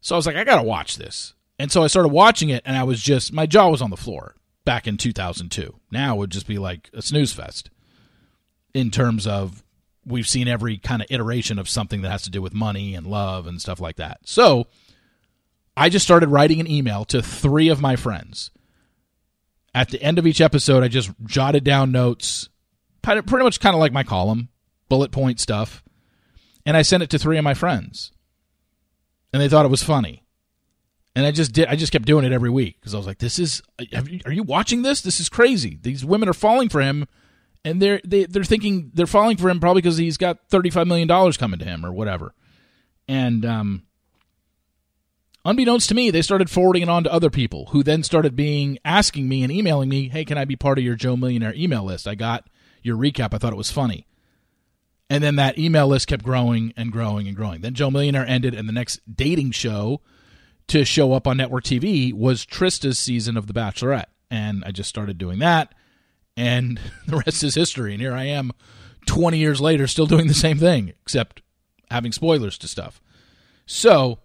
So 0.00 0.14
I 0.14 0.18
was 0.18 0.26
like, 0.26 0.36
I 0.36 0.44
got 0.44 0.56
to 0.56 0.62
watch 0.62 0.96
this. 0.96 1.34
And 1.58 1.70
so 1.70 1.82
I 1.82 1.86
started 1.86 2.08
watching 2.08 2.50
it, 2.50 2.62
and 2.64 2.76
I 2.76 2.84
was 2.84 3.00
just, 3.00 3.32
my 3.32 3.46
jaw 3.46 3.68
was 3.68 3.82
on 3.82 3.90
the 3.90 3.96
floor 3.96 4.36
back 4.64 4.86
in 4.86 4.96
2002. 4.96 5.74
Now 5.90 6.14
it 6.14 6.18
would 6.18 6.30
just 6.30 6.46
be 6.46 6.58
like 6.58 6.90
a 6.92 7.02
snooze 7.02 7.32
fest 7.32 7.70
in 8.74 8.90
terms 8.90 9.26
of 9.26 9.62
we've 10.04 10.28
seen 10.28 10.48
every 10.48 10.78
kind 10.78 11.02
of 11.02 11.08
iteration 11.10 11.58
of 11.58 11.68
something 11.68 12.02
that 12.02 12.10
has 12.10 12.22
to 12.22 12.30
do 12.30 12.42
with 12.42 12.54
money 12.54 12.94
and 12.94 13.06
love 13.06 13.46
and 13.46 13.60
stuff 13.60 13.80
like 13.80 13.96
that. 13.96 14.20
So 14.24 14.66
I 15.76 15.88
just 15.88 16.04
started 16.04 16.28
writing 16.28 16.60
an 16.60 16.70
email 16.70 17.04
to 17.06 17.22
three 17.22 17.68
of 17.68 17.80
my 17.80 17.96
friends. 17.96 18.50
At 19.74 19.90
the 19.90 20.02
end 20.02 20.18
of 20.18 20.26
each 20.26 20.40
episode, 20.40 20.82
I 20.82 20.88
just 20.88 21.10
jotted 21.24 21.64
down 21.64 21.92
notes, 21.92 22.48
pretty 23.02 23.42
much 23.42 23.60
kind 23.60 23.74
of 23.74 23.80
like 23.80 23.92
my 23.92 24.02
column, 24.02 24.48
bullet 24.88 25.12
point 25.12 25.40
stuff 25.40 25.82
and 26.64 26.76
I 26.76 26.82
sent 26.82 27.02
it 27.02 27.10
to 27.10 27.18
three 27.18 27.38
of 27.38 27.44
my 27.44 27.54
friends, 27.54 28.12
and 29.32 29.42
they 29.42 29.48
thought 29.48 29.64
it 29.64 29.70
was 29.70 29.82
funny. 29.82 30.24
And 31.14 31.26
I 31.26 31.30
just 31.30 31.52
did. 31.52 31.68
I 31.68 31.76
just 31.76 31.92
kept 31.92 32.06
doing 32.06 32.24
it 32.24 32.32
every 32.32 32.48
week 32.48 32.80
because 32.80 32.94
I 32.94 32.96
was 32.96 33.06
like, 33.06 33.18
"This 33.18 33.38
is. 33.38 33.62
You, 33.78 34.20
are 34.24 34.32
you 34.32 34.42
watching 34.42 34.82
this? 34.82 35.02
This 35.02 35.20
is 35.20 35.28
crazy. 35.28 35.78
These 35.82 36.04
women 36.04 36.28
are 36.28 36.34
falling 36.34 36.70
for 36.70 36.80
him, 36.80 37.06
and 37.64 37.82
they're 37.82 38.00
they, 38.04 38.24
they're 38.24 38.44
thinking 38.44 38.90
they're 38.94 39.06
falling 39.06 39.36
for 39.36 39.50
him 39.50 39.60
probably 39.60 39.82
because 39.82 39.98
he's 39.98 40.16
got 40.16 40.48
thirty 40.48 40.70
five 40.70 40.86
million 40.86 41.08
dollars 41.08 41.36
coming 41.36 41.58
to 41.58 41.66
him 41.66 41.84
or 41.84 41.92
whatever." 41.92 42.34
And 43.06 43.44
um, 43.44 43.82
unbeknownst 45.44 45.90
to 45.90 45.94
me, 45.94 46.10
they 46.10 46.22
started 46.22 46.48
forwarding 46.48 46.82
it 46.82 46.88
on 46.88 47.04
to 47.04 47.12
other 47.12 47.28
people 47.28 47.66
who 47.72 47.82
then 47.82 48.02
started 48.02 48.34
being 48.34 48.78
asking 48.82 49.28
me 49.28 49.42
and 49.42 49.52
emailing 49.52 49.90
me, 49.90 50.08
"Hey, 50.08 50.24
can 50.24 50.38
I 50.38 50.46
be 50.46 50.56
part 50.56 50.78
of 50.78 50.84
your 50.84 50.96
Joe 50.96 51.16
Millionaire 51.16 51.54
email 51.54 51.84
list? 51.84 52.08
I 52.08 52.14
got 52.14 52.48
your 52.82 52.96
recap. 52.96 53.34
I 53.34 53.38
thought 53.38 53.52
it 53.52 53.56
was 53.56 53.70
funny." 53.70 54.06
And 55.10 55.22
then 55.22 55.36
that 55.36 55.58
email 55.58 55.88
list 55.88 56.06
kept 56.06 56.24
growing 56.24 56.72
and 56.74 56.90
growing 56.90 57.28
and 57.28 57.36
growing. 57.36 57.60
Then 57.60 57.74
Joe 57.74 57.90
Millionaire 57.90 58.26
ended, 58.26 58.54
and 58.54 58.66
the 58.66 58.72
next 58.72 59.00
dating 59.14 59.50
show 59.50 60.00
to 60.72 60.86
show 60.86 61.12
up 61.12 61.26
on 61.26 61.36
network 61.36 61.64
TV 61.64 62.14
was 62.14 62.46
Trista's 62.46 62.98
season 62.98 63.36
of 63.36 63.46
The 63.46 63.52
Bachelorette. 63.52 64.06
And 64.30 64.64
I 64.64 64.70
just 64.70 64.88
started 64.88 65.18
doing 65.18 65.38
that, 65.40 65.74
and 66.34 66.80
the 67.06 67.18
rest 67.18 67.44
is 67.44 67.54
history. 67.54 67.92
And 67.92 68.00
here 68.00 68.14
I 68.14 68.24
am 68.24 68.52
20 69.06 69.36
years 69.36 69.60
later, 69.60 69.86
still 69.86 70.06
doing 70.06 70.28
the 70.28 70.34
same 70.34 70.58
thing, 70.58 70.94
except 71.02 71.42
having 71.90 72.10
spoilers 72.10 72.56
to 72.56 72.68
stuff. 72.68 73.02
So, 73.66 74.20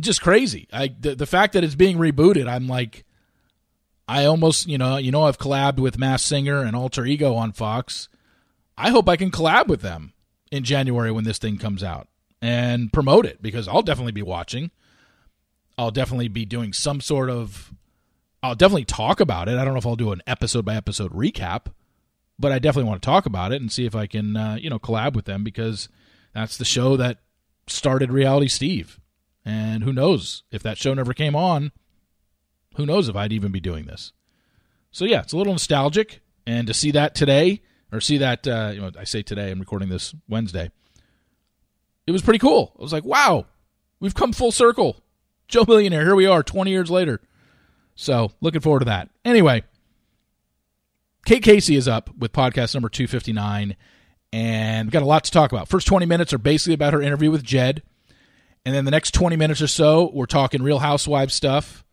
just 0.00 0.20
crazy. 0.20 0.66
I 0.72 0.88
the, 0.98 1.14
the 1.14 1.26
fact 1.26 1.52
that 1.52 1.62
it's 1.62 1.76
being 1.76 1.96
rebooted, 1.96 2.48
I'm 2.48 2.66
like, 2.66 3.04
I 4.08 4.24
almost, 4.24 4.66
you 4.66 4.78
know, 4.78 4.96
you 4.96 5.12
know, 5.12 5.22
I've 5.22 5.38
collabed 5.38 5.78
with 5.78 5.96
Masked 5.96 6.26
Singer 6.26 6.64
and 6.64 6.74
Alter 6.74 7.06
Ego 7.06 7.34
on 7.34 7.52
Fox. 7.52 8.08
I 8.76 8.90
hope 8.90 9.08
I 9.08 9.14
can 9.14 9.30
collab 9.30 9.68
with 9.68 9.82
them 9.82 10.12
in 10.50 10.64
January 10.64 11.12
when 11.12 11.22
this 11.22 11.38
thing 11.38 11.56
comes 11.56 11.84
out 11.84 12.08
and 12.42 12.92
promote 12.92 13.26
it 13.26 13.40
because 13.40 13.68
I'll 13.68 13.82
definitely 13.82 14.12
be 14.12 14.22
watching. 14.22 14.72
I'll 15.78 15.90
definitely 15.90 16.28
be 16.28 16.44
doing 16.44 16.72
some 16.72 17.00
sort 17.00 17.30
of 17.30 17.72
I'll 18.42 18.54
definitely 18.54 18.84
talk 18.84 19.20
about 19.20 19.48
it. 19.48 19.58
I 19.58 19.64
don't 19.64 19.74
know 19.74 19.78
if 19.78 19.86
I'll 19.86 19.96
do 19.96 20.12
an 20.12 20.22
episode 20.26 20.64
by 20.64 20.74
episode 20.74 21.12
recap, 21.12 21.66
but 22.38 22.52
I 22.52 22.58
definitely 22.58 22.88
want 22.88 23.02
to 23.02 23.06
talk 23.06 23.26
about 23.26 23.52
it 23.52 23.60
and 23.60 23.72
see 23.72 23.86
if 23.86 23.94
I 23.94 24.06
can 24.06 24.36
uh, 24.36 24.56
you 24.60 24.70
know 24.70 24.78
collab 24.78 25.14
with 25.14 25.24
them 25.24 25.44
because 25.44 25.88
that's 26.34 26.56
the 26.56 26.64
show 26.64 26.96
that 26.96 27.18
started 27.66 28.12
Reality 28.12 28.48
Steve. 28.48 29.00
And 29.44 29.84
who 29.84 29.92
knows 29.92 30.42
if 30.50 30.62
that 30.62 30.78
show 30.78 30.92
never 30.94 31.14
came 31.14 31.36
on, 31.36 31.72
who 32.76 32.86
knows 32.86 33.08
if 33.08 33.16
I'd 33.16 33.32
even 33.32 33.52
be 33.52 33.60
doing 33.60 33.86
this. 33.86 34.12
So 34.90 35.04
yeah, 35.04 35.20
it's 35.20 35.32
a 35.32 35.36
little 35.36 35.52
nostalgic 35.52 36.20
and 36.46 36.66
to 36.66 36.74
see 36.74 36.90
that 36.92 37.14
today 37.14 37.62
or 37.92 38.00
see 38.00 38.18
that. 38.18 38.46
Uh, 38.46 38.70
you 38.74 38.80
know, 38.80 38.90
I 38.98 39.04
say 39.04 39.22
today. 39.22 39.50
I'm 39.50 39.60
recording 39.60 39.88
this 39.88 40.14
Wednesday. 40.28 40.70
It 42.06 42.12
was 42.12 42.22
pretty 42.22 42.38
cool. 42.38 42.72
I 42.78 42.82
was 42.82 42.92
like, 42.92 43.04
wow, 43.04 43.46
we've 44.00 44.14
come 44.14 44.32
full 44.32 44.52
circle. 44.52 45.02
Joe 45.48 45.64
Millionaire, 45.66 46.04
here 46.04 46.16
we 46.16 46.26
are, 46.26 46.42
20 46.42 46.70
years 46.70 46.90
later. 46.90 47.20
So 47.94 48.32
looking 48.40 48.60
forward 48.60 48.80
to 48.80 48.84
that. 48.86 49.10
Anyway, 49.24 49.62
Kate 51.24 51.42
Casey 51.42 51.76
is 51.76 51.88
up 51.88 52.10
with 52.16 52.32
podcast 52.32 52.74
number 52.74 52.88
259, 52.88 53.76
and 54.32 54.86
we've 54.86 54.92
got 54.92 55.02
a 55.02 55.06
lot 55.06 55.24
to 55.24 55.30
talk 55.30 55.52
about. 55.52 55.68
First 55.68 55.86
20 55.86 56.06
minutes 56.06 56.32
are 56.32 56.38
basically 56.38 56.74
about 56.74 56.92
her 56.92 57.02
interview 57.02 57.30
with 57.30 57.42
Jed. 57.42 57.82
And 58.64 58.74
then 58.74 58.84
the 58.84 58.90
next 58.90 59.12
20 59.14 59.36
minutes 59.36 59.62
or 59.62 59.68
so, 59.68 60.10
we're 60.12 60.26
talking 60.26 60.62
Real 60.62 60.80
Housewives 60.80 61.34
stuff. 61.34 61.84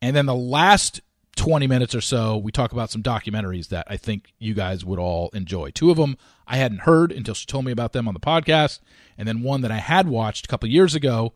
And 0.00 0.16
then 0.16 0.24
the 0.26 0.34
last 0.34 1.02
20 1.36 1.66
minutes 1.66 1.94
or 1.94 2.00
so, 2.00 2.38
we 2.38 2.50
talk 2.50 2.72
about 2.72 2.90
some 2.90 3.02
documentaries 3.02 3.68
that 3.68 3.86
I 3.88 3.98
think 3.98 4.32
you 4.38 4.54
guys 4.54 4.84
would 4.84 4.98
all 4.98 5.28
enjoy. 5.34 5.70
Two 5.70 5.90
of 5.90 5.98
them 5.98 6.16
I 6.46 6.56
hadn't 6.56 6.80
heard 6.80 7.12
until 7.12 7.34
she 7.34 7.44
told 7.44 7.66
me 7.66 7.72
about 7.72 7.92
them 7.92 8.08
on 8.08 8.14
the 8.14 8.20
podcast, 8.20 8.80
and 9.18 9.28
then 9.28 9.42
one 9.42 9.60
that 9.60 9.70
I 9.70 9.78
had 9.78 10.08
watched 10.08 10.46
a 10.46 10.48
couple 10.48 10.68
years 10.68 10.94
ago, 10.94 11.34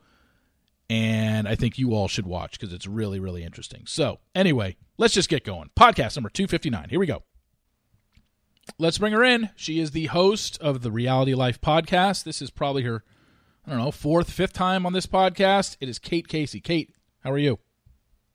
and 0.91 1.47
I 1.49 1.55
think 1.55 1.79
you 1.79 1.93
all 1.95 2.09
should 2.09 2.27
watch 2.27 2.53
because 2.59 2.73
it's 2.73 2.87
really, 2.87 3.21
really 3.21 3.45
interesting. 3.45 3.85
So, 3.87 4.21
anyway, 4.35 4.77
let's 4.97 5.15
just 5.15 5.29
get 5.29 5.45
going. 5.45 5.71
Podcast 5.77 6.17
number 6.17 6.31
259. 6.31 6.89
Here 6.89 6.99
we 7.01 7.07
go. 7.07 7.23
Let's 8.79 8.99
bring 8.99 9.13
her 9.15 9.25
in. 9.25 9.51
She 9.57 9.81
is 9.81 9.93
the 9.93 10.07
host 10.07 10.59
of 10.61 10.83
the 10.83 10.91
Reality 10.91 11.35
Life 11.35 11.61
podcast. 11.61 12.25
This 12.25 12.43
is 12.43 12.51
probably 12.51 12.83
her, 12.83 13.03
I 13.67 13.71
don't 13.71 13.79
know, 13.79 13.91
fourth, 13.91 14.31
fifth 14.31 14.53
time 14.53 14.85
on 14.85 14.93
this 14.93 15.07
podcast. 15.07 15.77
It 15.81 15.89
is 15.89 15.99
Kate 15.99 16.29
Casey. 16.29 16.61
Kate, 16.61 16.93
how 17.25 17.33
are 17.33 17.39
you? 17.39 17.59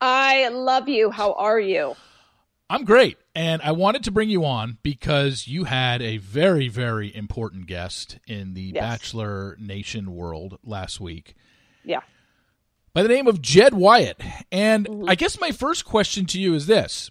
I 0.01 0.47
love 0.49 0.89
you. 0.89 1.11
How 1.11 1.33
are 1.33 1.59
you? 1.59 1.95
I'm 2.69 2.83
great. 2.83 3.17
And 3.35 3.61
I 3.61 3.71
wanted 3.73 4.03
to 4.05 4.11
bring 4.11 4.29
you 4.29 4.43
on 4.43 4.79
because 4.81 5.47
you 5.47 5.65
had 5.65 6.01
a 6.01 6.17
very, 6.17 6.67
very 6.67 7.15
important 7.15 7.67
guest 7.67 8.17
in 8.27 8.53
the 8.55 8.71
Yes. 8.73 8.81
Bachelor 8.81 9.55
Nation 9.59 10.15
world 10.15 10.57
last 10.63 10.99
week 10.99 11.35
Yeah. 11.83 12.01
By 12.93 13.03
the 13.03 13.09
name 13.09 13.27
of 13.27 13.41
Jed 13.41 13.73
Wyatt. 13.73 14.21
And 14.51 14.87
Mm-hmm. 14.87 15.09
I 15.09 15.15
guess 15.15 15.39
my 15.39 15.51
first 15.51 15.85
question 15.85 16.25
to 16.27 16.39
you 16.39 16.53
is 16.53 16.67
this 16.67 17.09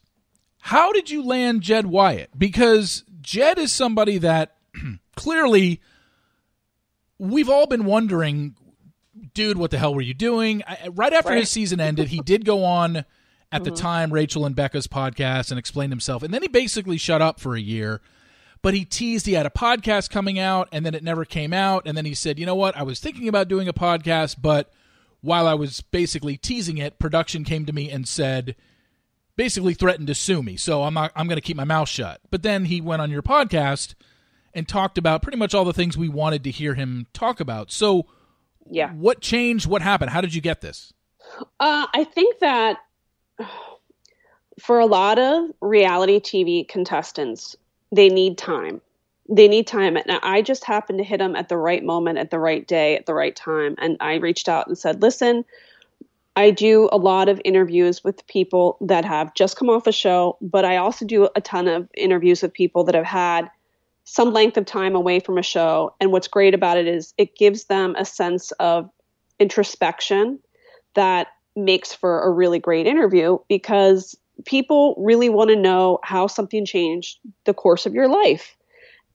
How 0.61 0.93
did 0.93 1.11
you 1.11 1.23
land 1.25 1.63
Jed 1.63 1.87
Wyatt? 1.87 2.31
Because 2.39 3.05
Jed 3.21 3.59
is 3.59 3.73
somebody 3.73 4.19
that 4.19 4.57
clearly 5.17 5.81
we've 7.19 7.49
all 7.49 7.67
been 7.67 7.85
wondering, 7.85 8.57
dude, 9.35 9.57
what 9.59 9.71
the 9.71 9.79
hell 9.79 9.95
were 9.95 10.01
you 10.01 10.15
doing? 10.15 10.63
I, 10.67 10.89
right 10.89 11.13
after 11.13 11.31
Right. 11.31 11.39
his 11.41 11.51
season 11.51 11.81
ended, 11.81 12.09
he 12.09 12.21
did 12.21 12.45
go 12.45 12.65
on 12.65 12.97
at 12.97 13.07
Mm-hmm. 13.53 13.65
the 13.65 13.71
time 13.73 14.13
Rachel 14.13 14.47
and 14.47 14.57
Becca's 14.57 14.87
podcast 14.87 15.51
and 15.51 15.59
explained 15.59 15.93
himself. 15.93 16.23
And 16.23 16.33
then 16.33 16.43
he 16.43 16.49
basically 16.49 16.97
shut 16.97 17.21
up 17.23 17.39
for 17.39 17.55
a 17.55 17.61
year. 17.61 18.01
But 18.63 18.75
he 18.75 18.85
teased 18.85 19.27
he 19.27 19.33
had 19.35 19.45
a 19.47 19.51
podcast 19.51 20.09
coming 20.11 20.39
out 20.39 20.69
and 20.73 20.87
then 20.87 20.95
it 20.95 21.03
never 21.03 21.25
came 21.25 21.53
out. 21.53 21.83
And 21.87 21.97
then 21.97 22.05
he 22.05 22.15
said, 22.15 22.39
you 22.39 22.47
know 22.47 22.55
what? 22.55 22.77
I 22.77 22.83
was 22.85 22.99
thinking 23.01 23.29
about 23.29 23.49
doing 23.49 23.67
a 23.69 23.73
podcast, 23.73 24.37
but 24.41 24.73
while 25.23 25.47
I 25.47 25.55
was 25.55 25.81
basically 25.81 26.37
teasing 26.37 26.79
it, 26.79 26.99
production 26.99 27.43
came 27.45 27.65
to 27.67 27.73
me 27.73 27.91
and 27.91 28.07
said, 28.07 28.55
basically 29.37 29.73
threatened 29.75 30.09
to 30.09 30.15
sue 30.15 30.43
me. 30.43 30.57
So 30.57 30.83
I'm 30.83 30.95
not, 30.95 31.11
I'm 31.17 31.27
going 31.27 31.37
to 31.37 31.41
keep 31.43 31.57
my 31.57 31.65
mouth 31.65 31.89
shut. 31.89 32.21
But 32.31 32.43
then 32.43 32.67
he 32.67 32.81
went 32.81 33.01
on 33.03 33.11
your 33.11 33.23
podcast 33.23 33.95
and 34.53 34.69
talked 34.69 34.99
about 34.99 35.23
pretty 35.23 35.39
much 35.39 35.55
all 35.55 35.65
the 35.65 35.73
things 35.73 35.97
we 35.97 36.09
wanted 36.09 36.45
to 36.45 36.51
hear 36.51 36.75
him 36.75 37.07
talk 37.15 37.41
about. 37.41 37.71
So 37.73 38.07
Yeah. 38.71 38.91
what 38.93 39.21
changed? 39.21 39.67
What 39.67 39.81
happened? 39.81 40.11
How 40.11 40.21
did 40.21 40.35
you 40.35 40.41
get 40.43 40.61
this? 40.61 40.93
Uh, 41.59 41.87
I 41.95 42.05
think 42.05 42.41
that 42.41 42.77
for 44.61 44.79
a 44.81 44.87
lot 44.87 45.19
of 45.19 45.51
reality 45.61 46.21
TV 46.21 46.69
contestants, 46.69 47.57
they 47.91 48.09
need 48.09 48.37
time. 48.37 48.81
They 49.35 49.49
need 49.49 49.67
time. 49.67 49.97
And 49.97 50.21
I 50.23 50.43
just 50.43 50.63
happened 50.65 50.99
to 50.99 51.05
hit 51.05 51.19
them 51.19 51.35
at 51.37 51.49
the 51.49 51.57
right 51.57 51.83
moment, 51.83 52.19
at 52.19 52.31
the 52.31 52.39
right 52.39 52.67
day, 52.67 52.97
at 52.97 53.07
the 53.07 53.15
right 53.15 53.35
time. 53.35 53.77
And 53.79 53.97
I 53.99 54.17
reached 54.17 54.47
out 54.47 54.67
and 54.67 54.77
said, 54.77 55.01
listen, 55.01 55.47
I 56.37 56.51
do 56.51 56.91
a 56.93 56.99
lot 56.99 57.31
of 57.31 57.41
interviews 57.43 58.05
with 58.05 58.27
people 58.27 58.77
that 58.83 59.07
have 59.07 59.35
just 59.35 59.57
come 59.57 59.71
off 59.71 59.87
a 59.87 59.93
show, 59.93 60.37
but 60.43 60.67
I 60.67 60.77
also 60.77 61.07
do 61.07 61.31
a 61.35 61.41
ton 61.41 61.67
of 61.67 61.89
interviews 61.95 62.43
with 62.43 62.53
people 62.53 62.85
that 62.85 62.95
have 62.95 63.07
had 63.07 63.51
some 64.05 64.33
length 64.33 64.59
of 64.59 64.67
time 64.67 64.95
away 64.95 65.19
from 65.19 65.39
a 65.39 65.43
show. 65.43 65.95
And 65.99 66.13
what's 66.13 66.29
great 66.29 66.53
about 66.53 66.77
it 66.77 66.87
is 66.87 67.15
it 67.17 67.35
gives 67.37 67.65
them 67.65 67.95
a 67.97 68.05
sense 68.05 68.51
of 68.53 68.91
introspection 69.39 70.41
that 70.95 71.29
makes 71.57 71.95
for 71.95 72.23
a 72.23 72.31
really 72.31 72.59
great 72.59 72.87
interview 72.87 73.39
because 73.49 74.15
people 74.45 74.95
really 74.99 75.31
want 75.31 75.51
to 75.51 75.57
know 75.57 76.01
how 76.03 76.27
something 76.27 76.67
changed 76.67 77.19
the 77.45 77.55
course 77.55 77.87
of 77.87 77.95
your 77.95 78.09
life. 78.09 78.57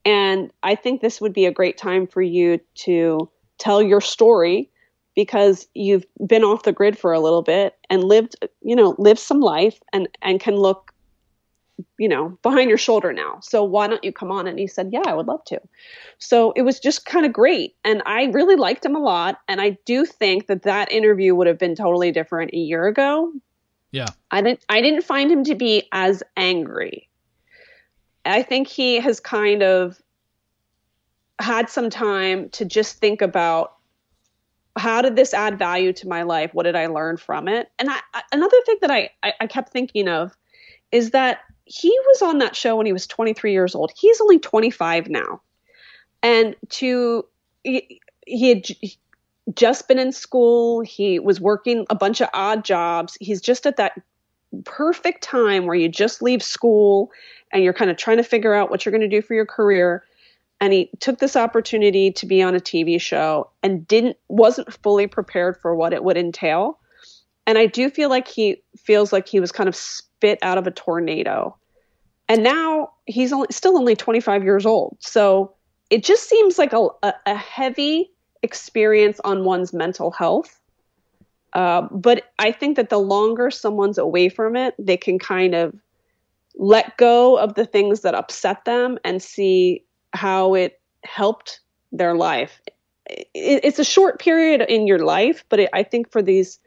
And 0.07 0.53
I 0.63 0.73
think 0.75 1.01
this 1.01 1.19
would 1.19 1.33
be 1.33 1.45
a 1.45 1.51
great 1.51 1.77
time 1.77 2.07
for 2.07 2.21
you 2.21 2.61
to 2.75 3.29
tell 3.57 3.81
your 3.81 3.99
story 3.99 4.69
because 5.17 5.67
you've 5.73 6.05
been 6.25 6.45
off 6.45 6.63
the 6.63 6.71
grid 6.71 6.97
for 6.97 7.11
a 7.11 7.19
little 7.19 7.41
bit 7.41 7.75
and 7.89 8.05
lived, 8.05 8.37
you 8.61 8.73
know, 8.73 8.95
lived 8.97 9.19
some 9.19 9.41
life 9.41 9.81
and 9.91 10.07
and 10.21 10.39
can 10.39 10.55
look 10.55 10.93
you 11.99 12.07
know, 12.07 12.29
behind 12.41 12.69
your 12.69 12.77
shoulder 12.77 13.11
now. 13.11 13.37
So 13.41 13.63
why 13.65 13.87
don't 13.87 14.03
you 14.03 14.13
come 14.13 14.31
on? 14.31 14.47
And 14.47 14.57
he 14.57 14.65
said, 14.65 14.89
Yeah, 14.93 15.03
I 15.05 15.13
would 15.13 15.27
love 15.27 15.43
to. 15.45 15.59
So 16.19 16.53
it 16.53 16.61
was 16.61 16.79
just 16.79 17.05
kind 17.05 17.25
of 17.25 17.33
great. 17.33 17.75
And 17.83 18.01
I 18.05 18.27
really 18.27 18.55
liked 18.55 18.85
him 18.85 18.95
a 18.95 18.99
lot. 18.99 19.41
And 19.49 19.59
I 19.59 19.77
do 19.83 20.05
think 20.05 20.47
that 20.47 20.63
that 20.63 20.89
interview 20.89 21.35
would 21.35 21.47
have 21.47 21.59
been 21.59 21.75
totally 21.75 22.13
different 22.13 22.53
a 22.53 22.57
year 22.57 22.87
ago. 22.87 23.33
Yeah. 23.91 24.07
I 24.31 24.41
didn't, 24.41 24.65
I 24.69 24.81
didn't 24.81 25.03
find 25.03 25.29
him 25.29 25.43
to 25.43 25.55
be 25.55 25.87
as 25.91 26.23
angry. 26.37 27.09
I 28.27 28.43
think 28.43 28.67
he 28.67 28.99
has 28.99 29.19
kind 29.19 29.63
of 29.63 30.01
had 31.39 31.69
some 31.69 31.89
time 31.89 32.49
to 32.49 32.65
just 32.65 32.97
think 32.97 33.21
about 33.21 33.73
how 34.75 35.01
did 35.01 35.15
this 35.15 35.33
add 35.33 35.57
value 35.57 35.93
to 35.93 36.07
my 36.07 36.23
life? 36.23 36.53
What 36.53 36.63
did 36.63 36.75
I 36.75 36.87
learn 36.87 37.17
from 37.17 37.47
it? 37.47 37.69
And 37.79 37.89
I, 37.89 37.97
I- 38.13 38.23
another 38.31 38.57
thing 38.65 38.77
that 38.81 38.91
I, 38.91 39.09
I, 39.23 39.33
I 39.41 39.47
kept 39.47 39.71
thinking 39.71 40.07
of 40.07 40.35
is 40.91 41.11
that 41.11 41.39
he 41.65 41.89
was 42.07 42.21
on 42.21 42.37
that 42.39 42.55
show 42.55 42.75
when 42.75 42.85
he 42.85 42.93
was 42.93 43.07
23 43.07 43.51
years 43.51 43.75
old. 43.75 43.91
He's 43.95 44.21
only 44.21 44.39
25 44.39 45.09
now. 45.09 45.41
And 46.23 46.55
to, 46.69 47.25
he, 47.63 48.01
he 48.25 48.49
had 48.49 48.65
just 49.53 49.87
been 49.87 49.99
in 49.99 50.11
school, 50.11 50.81
he 50.81 51.19
was 51.19 51.41
working 51.41 51.85
a 51.89 51.95
bunch 51.95 52.21
of 52.21 52.29
odd 52.33 52.63
jobs. 52.63 53.17
He's 53.19 53.41
just 53.41 53.65
at 53.65 53.77
that 53.77 53.99
perfect 54.63 55.23
time 55.23 55.65
where 55.65 55.75
you 55.75 55.89
just 55.89 56.21
leave 56.21 56.41
school 56.41 57.11
and 57.51 57.63
you're 57.63 57.73
kind 57.73 57.91
of 57.91 57.97
trying 57.97 58.17
to 58.17 58.23
figure 58.23 58.53
out 58.53 58.69
what 58.69 58.85
you're 58.85 58.91
going 58.91 59.07
to 59.07 59.07
do 59.07 59.21
for 59.21 59.33
your 59.33 59.45
career 59.45 60.03
and 60.59 60.73
he 60.73 60.89
took 60.99 61.19
this 61.19 61.35
opportunity 61.35 62.11
to 62.11 62.25
be 62.25 62.41
on 62.41 62.55
a 62.55 62.59
TV 62.59 62.99
show 62.99 63.49
and 63.61 63.87
didn't 63.87 64.17
wasn't 64.27 64.73
fully 64.81 65.07
prepared 65.07 65.57
for 65.57 65.75
what 65.75 65.93
it 65.93 66.03
would 66.03 66.17
entail. 66.17 66.79
And 67.45 67.57
I 67.57 67.67
do 67.67 67.89
feel 67.89 68.09
like 68.09 68.27
he 68.27 68.63
feels 68.77 69.13
like 69.13 69.27
he 69.27 69.39
was 69.39 69.51
kind 69.51 69.69
of 69.69 69.75
spit 69.75 70.39
out 70.41 70.57
of 70.57 70.67
a 70.67 70.71
tornado. 70.71 71.55
And 72.27 72.43
now 72.43 72.89
he's 73.05 73.31
only 73.31 73.47
still 73.51 73.77
only 73.77 73.95
25 73.95 74.43
years 74.43 74.65
old. 74.65 74.97
So 74.99 75.53
it 75.89 76.03
just 76.03 76.27
seems 76.27 76.57
like 76.57 76.73
a, 76.73 76.89
a, 77.25 77.35
heavy 77.35 78.11
experience 78.43 79.21
on 79.23 79.45
one's 79.45 79.71
mental 79.71 80.11
health. 80.11 80.59
Uh, 81.53 81.83
but 81.91 82.29
I 82.37 82.51
think 82.51 82.75
that 82.75 82.89
the 82.89 82.97
longer 82.97 83.49
someone's 83.49 83.97
away 83.97 84.27
from 84.27 84.57
it, 84.57 84.75
they 84.77 84.97
can 84.97 85.17
kind 85.17 85.55
of 85.55 85.73
let 86.57 86.97
go 86.97 87.37
of 87.37 87.53
the 87.53 87.65
things 87.65 88.01
that 88.01 88.15
upset 88.15 88.65
them 88.65 88.97
and 89.03 89.21
see 89.21 89.83
how 90.13 90.53
it 90.55 90.79
helped 91.03 91.59
their 91.91 92.15
life. 92.15 92.61
It, 93.05 93.61
it's 93.63 93.79
a 93.79 93.83
short 93.85 94.19
period 94.19 94.61
in 94.61 94.87
your 94.87 94.99
life, 94.99 95.45
but 95.49 95.59
it, 95.59 95.69
I 95.73 95.83
think 95.83 96.11
for 96.11 96.21
these 96.21 96.59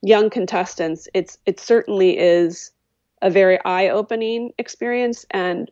young 0.00 0.30
contestants, 0.30 1.08
it's 1.14 1.38
it 1.46 1.60
certainly 1.60 2.18
is 2.18 2.70
a 3.20 3.30
very 3.30 3.58
eye-opening 3.64 4.52
experience 4.58 5.24
and 5.30 5.70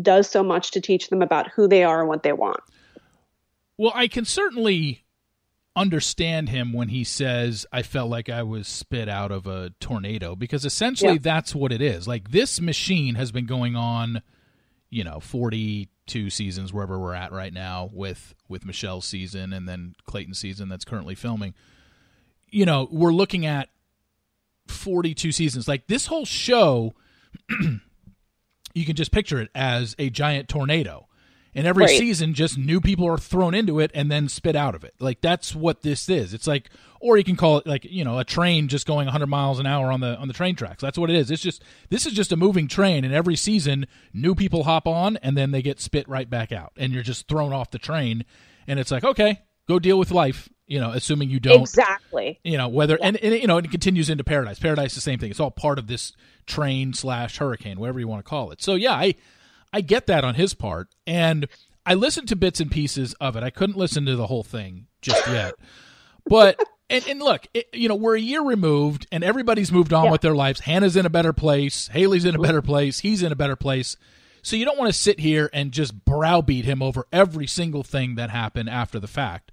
does 0.00 0.28
so 0.28 0.42
much 0.42 0.70
to 0.72 0.80
teach 0.80 1.08
them 1.08 1.22
about 1.22 1.50
who 1.50 1.68
they 1.68 1.84
are 1.84 2.00
and 2.00 2.08
what 2.08 2.22
they 2.22 2.32
want. 2.32 2.60
Well, 3.76 3.92
I 3.94 4.08
can 4.08 4.24
certainly 4.24 5.04
understand 5.74 6.48
him 6.50 6.72
when 6.72 6.88
he 6.88 7.02
says 7.04 7.64
I 7.72 7.82
felt 7.82 8.10
like 8.10 8.28
I 8.28 8.42
was 8.42 8.68
spit 8.68 9.08
out 9.08 9.30
of 9.32 9.46
a 9.46 9.70
tornado 9.80 10.36
because 10.36 10.64
essentially 10.64 11.14
Yeah. 11.14 11.18
that's 11.22 11.54
what 11.54 11.72
it 11.72 11.80
is. 11.80 12.06
Like 12.06 12.30
this 12.30 12.60
machine 12.60 13.14
has 13.14 13.32
been 13.32 13.46
going 13.46 13.74
on, 13.74 14.20
you 14.90 15.02
know, 15.02 15.18
42 15.20 16.28
seasons 16.28 16.72
wherever 16.72 16.98
we're 16.98 17.14
at 17.14 17.32
right 17.32 17.52
now 17.52 17.88
with 17.92 18.34
with 18.48 18.66
Michelle's 18.66 19.06
season 19.06 19.52
and 19.54 19.66
then 19.66 19.94
Clayton's 20.04 20.38
season 20.38 20.68
that's 20.68 20.84
currently 20.84 21.14
filming. 21.14 21.54
You 22.50 22.66
know, 22.66 22.86
we're 22.90 23.14
looking 23.14 23.46
at 23.46 23.70
42 24.66 25.32
seasons. 25.32 25.66
Like 25.66 25.86
this 25.86 26.04
whole 26.06 26.26
show 26.26 26.92
you 28.74 28.84
can 28.84 28.96
just 28.96 29.10
picture 29.12 29.40
it 29.40 29.50
as 29.54 29.94
a 29.98 30.10
giant 30.10 30.48
tornado. 30.48 31.08
And 31.54 31.66
every 31.66 31.84
Right. 31.84 31.98
season, 31.98 32.32
just 32.32 32.56
new 32.56 32.80
people 32.80 33.06
are 33.06 33.18
thrown 33.18 33.54
into 33.54 33.78
it 33.78 33.90
and 33.94 34.10
then 34.10 34.28
spit 34.28 34.56
out 34.56 34.74
of 34.74 34.84
it. 34.84 34.94
Like 34.98 35.20
that's 35.20 35.54
what 35.54 35.82
this 35.82 36.08
is. 36.08 36.32
It's 36.32 36.46
like, 36.46 36.70
or 36.98 37.18
you 37.18 37.24
can 37.24 37.36
call 37.36 37.58
it 37.58 37.66
like 37.66 37.84
you 37.84 38.04
know 38.04 38.18
a 38.18 38.24
train 38.24 38.68
just 38.68 38.86
going 38.86 39.04
100 39.06 39.26
miles 39.26 39.58
an 39.58 39.66
hour 39.66 39.92
on 39.92 40.00
the 40.00 40.16
on 40.16 40.28
the 40.28 40.34
train 40.34 40.56
tracks. 40.56 40.80
That's 40.80 40.96
what 40.96 41.10
it 41.10 41.16
is. 41.16 41.30
It's 41.30 41.42
just 41.42 41.62
this 41.90 42.06
is 42.06 42.14
just 42.14 42.32
a 42.32 42.36
moving 42.36 42.68
train, 42.68 43.04
and 43.04 43.12
every 43.12 43.36
season, 43.36 43.86
new 44.14 44.34
people 44.34 44.64
hop 44.64 44.86
on 44.86 45.18
and 45.18 45.36
then 45.36 45.50
they 45.50 45.60
get 45.60 45.78
spit 45.80 46.08
right 46.08 46.28
back 46.30 46.52
out, 46.52 46.72
and 46.78 46.92
you're 46.92 47.02
just 47.02 47.28
thrown 47.28 47.52
off 47.52 47.70
the 47.70 47.78
train. 47.78 48.24
And 48.66 48.78
it's 48.80 48.90
like, 48.90 49.04
okay, 49.04 49.40
go 49.68 49.78
deal 49.78 49.98
with 49.98 50.10
life. 50.10 50.48
You 50.68 50.80
know, 50.80 50.92
assuming 50.92 51.28
you 51.28 51.38
don't 51.38 51.60
Exactly. 51.60 52.40
you 52.44 52.56
know 52.56 52.68
whether 52.68 52.96
and, 53.02 53.18
and 53.18 53.34
you 53.34 53.46
know 53.46 53.58
it 53.58 53.70
continues 53.70 54.08
into 54.08 54.24
paradise 54.24 54.58
paradise 54.58 54.92
is 54.92 54.94
the 54.94 55.00
same 55.02 55.18
thing 55.18 55.30
it's 55.30 55.40
all 55.40 55.50
part 55.50 55.78
of 55.78 55.86
this 55.86 56.14
train 56.46 56.94
slash 56.94 57.36
hurricane 57.36 57.78
whatever 57.78 58.00
you 58.00 58.08
want 58.08 58.24
to 58.24 58.28
call 58.30 58.50
it 58.52 58.62
so 58.62 58.74
yeah 58.74 58.92
i 58.94 59.14
i 59.72 59.80
get 59.80 60.06
that 60.06 60.24
on 60.24 60.34
his 60.34 60.54
part 60.54 60.88
and 61.06 61.46
i 61.86 61.94
listened 61.94 62.28
to 62.28 62.36
bits 62.36 62.60
and 62.60 62.70
pieces 62.70 63.14
of 63.14 63.36
it 63.36 63.42
i 63.42 63.50
couldn't 63.50 63.76
listen 63.76 64.04
to 64.06 64.16
the 64.16 64.26
whole 64.26 64.42
thing 64.44 64.86
just 65.00 65.26
yet 65.28 65.54
but 66.26 66.58
and, 66.90 67.06
and 67.08 67.20
look, 67.20 67.46
it, 67.54 67.68
you 67.72 67.88
know, 67.88 67.94
we're 67.94 68.16
a 68.16 68.20
year 68.20 68.42
removed, 68.42 69.06
and 69.10 69.24
everybody's 69.24 69.72
moved 69.72 69.94
on 69.94 70.04
Yeah. 70.04 70.10
with 70.10 70.20
their 70.20 70.34
lives. 70.34 70.60
Hannah's 70.60 70.94
in 70.94 71.06
a 71.06 71.10
better 71.10 71.32
place. 71.32 71.88
Haley's 71.88 72.26
in 72.26 72.34
a 72.34 72.38
better 72.38 72.60
place. 72.60 72.98
He's 72.98 73.22
in 73.22 73.32
a 73.32 73.36
better 73.36 73.56
place. 73.56 73.96
So 74.42 74.56
you 74.56 74.66
don't 74.66 74.78
want 74.78 74.92
to 74.92 74.98
sit 74.98 75.18
here 75.18 75.48
and 75.54 75.72
just 75.72 76.04
browbeat 76.04 76.66
him 76.66 76.82
over 76.82 77.06
every 77.10 77.46
single 77.46 77.82
thing 77.82 78.16
that 78.16 78.28
happened 78.28 78.68
after 78.68 79.00
the 79.00 79.06
fact. 79.06 79.52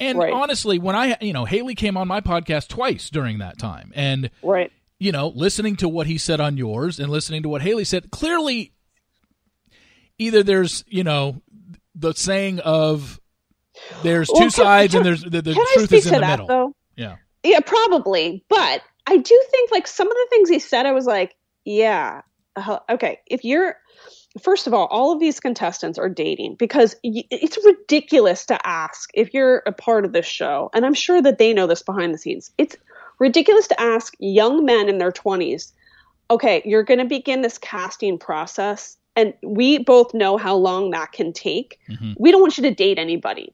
And 0.00 0.18
Right. 0.18 0.32
honestly, 0.32 0.80
when 0.80 0.96
I, 0.96 1.16
you 1.20 1.32
know, 1.32 1.44
Haley 1.44 1.76
came 1.76 1.96
on 1.96 2.08
my 2.08 2.20
podcast 2.20 2.66
twice 2.66 3.10
during 3.10 3.38
that 3.38 3.56
time, 3.56 3.92
and 3.94 4.28
Right. 4.42 4.72
you 4.98 5.12
know, 5.12 5.28
listening 5.28 5.76
to 5.76 5.88
what 5.88 6.08
he 6.08 6.18
said 6.18 6.40
on 6.40 6.56
yours 6.56 6.98
and 6.98 7.12
listening 7.12 7.44
to 7.44 7.48
what 7.48 7.62
Haley 7.62 7.84
said, 7.84 8.10
clearly, 8.10 8.72
either 10.20 10.42
there's, 10.42 10.84
you 10.86 11.02
know, 11.04 11.40
the 11.94 12.12
saying 12.14 12.60
of 12.60 13.18
there's 14.02 14.28
two 14.28 14.34
Well, 14.34 14.42
can- 14.42 14.50
sides 14.50 14.92
can- 14.92 14.98
and 14.98 15.06
there's 15.06 15.22
the, 15.22 15.42
the 15.42 15.54
truth 15.74 15.92
is 15.92 16.06
in 16.06 16.14
the 16.14 16.20
that 16.20 16.30
middle. 16.40 16.46
though? 16.46 16.74
Yeah. 16.96 17.16
Yeah, 17.42 17.60
probably. 17.60 18.44
But 18.48 18.82
I 19.06 19.16
do 19.16 19.42
think 19.50 19.70
like 19.72 19.86
some 19.86 20.06
of 20.06 20.14
the 20.14 20.26
things 20.30 20.48
he 20.48 20.58
said, 20.58 20.86
I 20.86 20.92
was 20.92 21.06
like, 21.06 21.34
yeah, 21.64 22.20
uh, 22.56 22.78
okay. 22.90 23.20
If 23.26 23.44
you're, 23.44 23.76
first 24.42 24.66
of 24.66 24.74
all, 24.74 24.86
all 24.86 25.12
of 25.12 25.20
these 25.20 25.40
contestants 25.40 25.98
are 25.98 26.08
dating 26.08 26.56
because 26.58 26.94
y- 27.02 27.24
it's 27.30 27.58
ridiculous 27.64 28.44
to 28.46 28.66
ask 28.66 29.10
if 29.14 29.32
you're 29.34 29.62
a 29.66 29.72
part 29.72 30.04
of 30.04 30.12
this 30.12 30.26
show, 30.26 30.70
and 30.74 30.84
I'm 30.84 30.94
sure 30.94 31.20
that 31.22 31.38
they 31.38 31.52
know 31.54 31.66
this 31.66 31.82
behind 31.82 32.12
the 32.14 32.18
scenes. 32.18 32.50
It's 32.58 32.76
ridiculous 33.18 33.68
to 33.68 33.80
ask 33.80 34.14
young 34.18 34.64
men 34.64 34.88
in 34.88 34.98
their 34.98 35.12
20s, 35.12 35.72
okay, 36.30 36.62
you're 36.64 36.84
going 36.84 37.00
to 37.00 37.06
begin 37.06 37.40
this 37.42 37.58
casting 37.58 38.18
process. 38.18 38.96
And 39.20 39.34
we 39.42 39.78
both 39.78 40.14
know 40.14 40.38
how 40.38 40.56
long 40.56 40.90
that 40.92 41.12
can 41.12 41.32
take. 41.32 41.78
Mhm. 41.90 42.14
We 42.18 42.30
don't 42.30 42.40
want 42.40 42.56
you 42.56 42.62
to 42.64 42.74
date 42.74 42.98
anybody. 42.98 43.52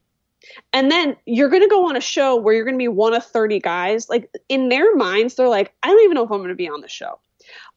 And 0.71 0.89
then 0.89 1.17
you're 1.25 1.49
going 1.49 1.61
to 1.61 1.67
go 1.67 1.89
on 1.89 1.97
a 1.97 2.01
show 2.01 2.37
where 2.37 2.53
you're 2.53 2.63
going 2.63 2.77
to 2.77 2.79
be 2.79 2.87
one 2.87 3.13
of 3.13 3.25
30 3.25 3.59
guys. 3.59 4.07
Like 4.07 4.29
in 4.47 4.69
their 4.69 4.95
minds, 4.95 5.35
they're 5.35 5.49
like, 5.49 5.73
I 5.83 5.87
don't 5.89 6.03
even 6.05 6.15
know 6.15 6.23
if 6.23 6.31
I'm 6.31 6.37
going 6.37 6.49
to 6.49 6.55
be 6.55 6.69
on 6.69 6.81
the 6.81 6.87
show. 6.87 7.19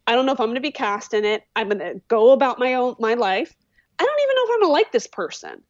I 0.07 0.15
don't 0.15 0.25
know 0.27 0.33
if 0.33 0.41
I'm 0.41 0.47
going 0.47 0.55
to 0.55 0.61
be 0.61 0.71
cast 0.71 1.13
in 1.13 1.25
it. 1.25 1.43
I'm 1.57 1.69
going 1.69 1.81
to 1.81 2.01
go 2.07 2.31
about 2.31 2.59
my 2.59 2.75
own 2.75 2.95
my 2.99 3.15
life. 3.15 3.55
I 3.99 4.05
don't 4.05 4.21
even 4.23 4.37
know 4.37 4.43
if 4.45 4.51
I'm 4.51 4.61
going 4.61 4.69
to 4.69 4.73
like 4.73 4.93
this 4.93 5.07
person. 5.07 5.63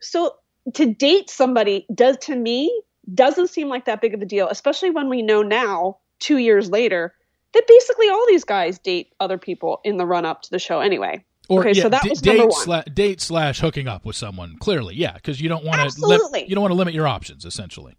So 0.00 0.34
to 0.74 0.86
date 0.86 1.30
somebody 1.30 1.86
does 1.94 2.16
to 2.18 2.36
me 2.36 2.82
doesn't 3.14 3.48
seem 3.50 3.68
like 3.68 3.84
that 3.86 4.00
big 4.00 4.14
of 4.14 4.20
a 4.20 4.26
deal, 4.26 4.48
especially 4.48 4.90
when 4.90 5.08
we 5.08 5.22
know 5.22 5.42
now, 5.42 5.98
2 6.20 6.38
years 6.38 6.70
later, 6.70 7.14
that 7.54 7.66
basically 7.66 8.08
all 8.08 8.24
these 8.28 8.44
guys 8.44 8.78
date 8.78 9.14
other 9.20 9.38
people 9.38 9.80
in 9.84 9.96
the 9.96 10.06
run 10.06 10.26
up 10.26 10.42
to 10.42 10.50
the 10.50 10.58
show 10.58 10.80
anyway. 10.80 11.24
Or 11.48 11.60
Okay, 11.60 11.72
yeah, 11.72 11.82
so 11.84 11.88
that 11.88 12.02
d- 12.02 12.10
was 12.10 12.20
date, 12.20 12.36
number 12.38 12.52
one. 12.52 12.66
sla- 12.66 12.94
date 12.94 13.20
slash 13.20 13.60
hooking 13.60 13.88
up 13.88 14.04
with 14.04 14.16
someone. 14.16 14.56
Clearly, 14.58 14.94
yeah, 14.94 15.14
because 15.14 15.40
you 15.40 15.48
don't 15.48 15.64
want 15.64 15.76
to 15.78 15.84
Absolutely. 15.86 16.44
you 16.46 16.54
don't 16.54 16.62
want 16.62 16.72
to 16.72 16.76
limit 16.76 16.94
your 16.94 17.06
options. 17.08 17.44
Essentially, 17.44 17.96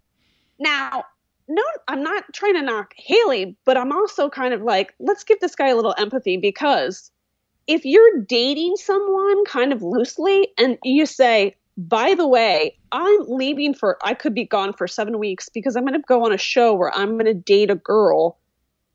Now, 0.60 1.04
no, 1.48 1.64
I'm 1.88 2.04
not 2.04 2.24
trying 2.34 2.54
to 2.56 2.62
knock 2.62 2.94
Haley, 2.96 3.58
but 3.66 3.76
I'm 3.78 3.92
also 3.92 4.30
kind 4.30 4.54
of 4.54 4.62
like, 4.62 4.94
let's 5.00 5.24
give 5.24 5.40
this 5.40 5.56
guy 5.56 5.70
a 5.70 5.76
little 5.76 5.96
empathy 5.98 6.38
because 6.38 7.12
if 7.66 7.86
you're 7.86 8.22
dating 8.28 8.76
someone 8.78 9.46
kind 9.46 9.72
of 9.74 9.82
loosely 9.84 10.50
and 10.58 10.78
you 10.84 11.06
say, 11.06 11.56
by 11.78 12.14
the 12.16 12.28
way, 12.28 12.76
I'm 12.92 13.20
leaving 13.28 13.74
for, 13.76 13.98
I 14.04 14.14
could 14.16 14.34
be 14.34 14.44
gone 14.46 14.74
for 14.74 14.88
seven 14.88 15.18
weeks 15.20 15.50
because 15.50 15.76
I'm 15.76 15.84
going 15.86 15.94
to 16.00 16.06
go 16.08 16.26
on 16.26 16.34
a 16.34 16.38
show 16.38 16.74
where 16.74 16.94
I'm 16.96 17.12
going 17.12 17.26
to 17.26 17.34
date 17.36 17.70
a 17.70 17.76
girl. 17.76 18.39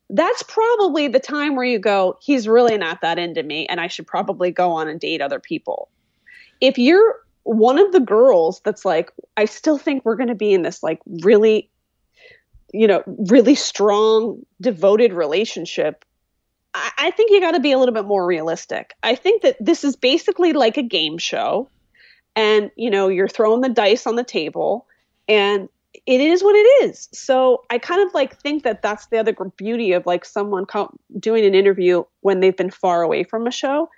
That's 0.09 0.43
probably 0.43 1.07
the 1.07 1.19
time 1.19 1.55
where 1.55 1.65
you 1.65 1.79
go, 1.79 2.17
he's 2.21 2.47
really 2.47 2.77
not 2.77 3.01
that 3.01 3.17
into 3.17 3.41
me, 3.41 3.65
and 3.67 3.79
I 3.79 3.87
should 3.87 4.05
probably 4.05 4.51
go 4.51 4.71
on 4.71 4.87
and 4.87 4.99
date 4.99 5.21
other 5.21 5.39
people. 5.39 5.89
If 6.61 6.77
you're 6.77 7.19
one 7.43 7.79
of 7.79 7.91
the 7.91 7.99
girls 7.99 8.61
that's 8.63 8.85
like, 8.85 9.11
I 9.37 9.45
still 9.45 9.77
think 9.77 10.05
we're 10.05 10.15
going 10.15 10.29
to 10.29 10.35
be 10.35 10.53
in 10.53 10.61
this 10.61 10.83
like 10.83 10.99
really, 11.21 11.69
you 12.73 12.87
know, 12.87 13.03
really 13.05 13.55
strong, 13.55 14.45
devoted 14.61 15.13
relationship. 15.13 16.05
I, 16.73 16.91
I 16.97 17.11
think 17.11 17.31
you 17.31 17.39
got 17.39 17.51
to 17.51 17.59
be 17.59 17.71
a 17.71 17.77
little 17.77 17.93
bit 17.93 18.05
more 18.05 18.25
realistic. 18.25 18.93
I 19.03 19.15
think 19.15 19.41
that 19.41 19.57
this 19.59 19.83
is 19.83 19.95
basically 19.95 20.53
like 20.53 20.77
a 20.77 20.83
game 20.83 21.17
show, 21.17 21.69
and 22.35 22.69
you 22.75 22.89
know, 22.89 23.07
you're 23.07 23.27
throwing 23.27 23.61
the 23.61 23.69
dice 23.69 24.05
on 24.05 24.15
the 24.15 24.23
table, 24.23 24.87
and 25.27 25.69
it 26.05 26.21
is 26.21 26.43
what 26.43 26.55
it 26.55 26.85
is. 26.85 27.09
So 27.13 27.63
I 27.69 27.77
kind 27.77 28.01
of 28.05 28.13
like 28.13 28.39
think 28.39 28.63
that 28.63 28.81
that's 28.81 29.07
the 29.07 29.17
other 29.17 29.33
beauty 29.57 29.93
of 29.93 30.05
like 30.05 30.25
someone 30.25 30.65
co- 30.65 30.93
doing 31.19 31.45
an 31.45 31.55
interview 31.55 32.03
when 32.21 32.39
they've 32.39 32.55
been 32.55 32.71
far 32.71 33.01
away 33.01 33.23
from 33.23 33.47
a 33.47 33.51
show. 33.51 33.89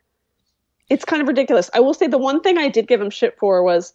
It's 0.89 1.05
kind 1.05 1.21
of 1.21 1.27
ridiculous. 1.27 1.69
I 1.73 1.79
will 1.81 1.93
say 1.93 2.07
the 2.07 2.17
one 2.17 2.41
thing 2.41 2.57
I 2.57 2.69
did 2.69 2.87
give 2.87 3.01
him 3.01 3.09
shit 3.09 3.37
for 3.37 3.63
was 3.63 3.93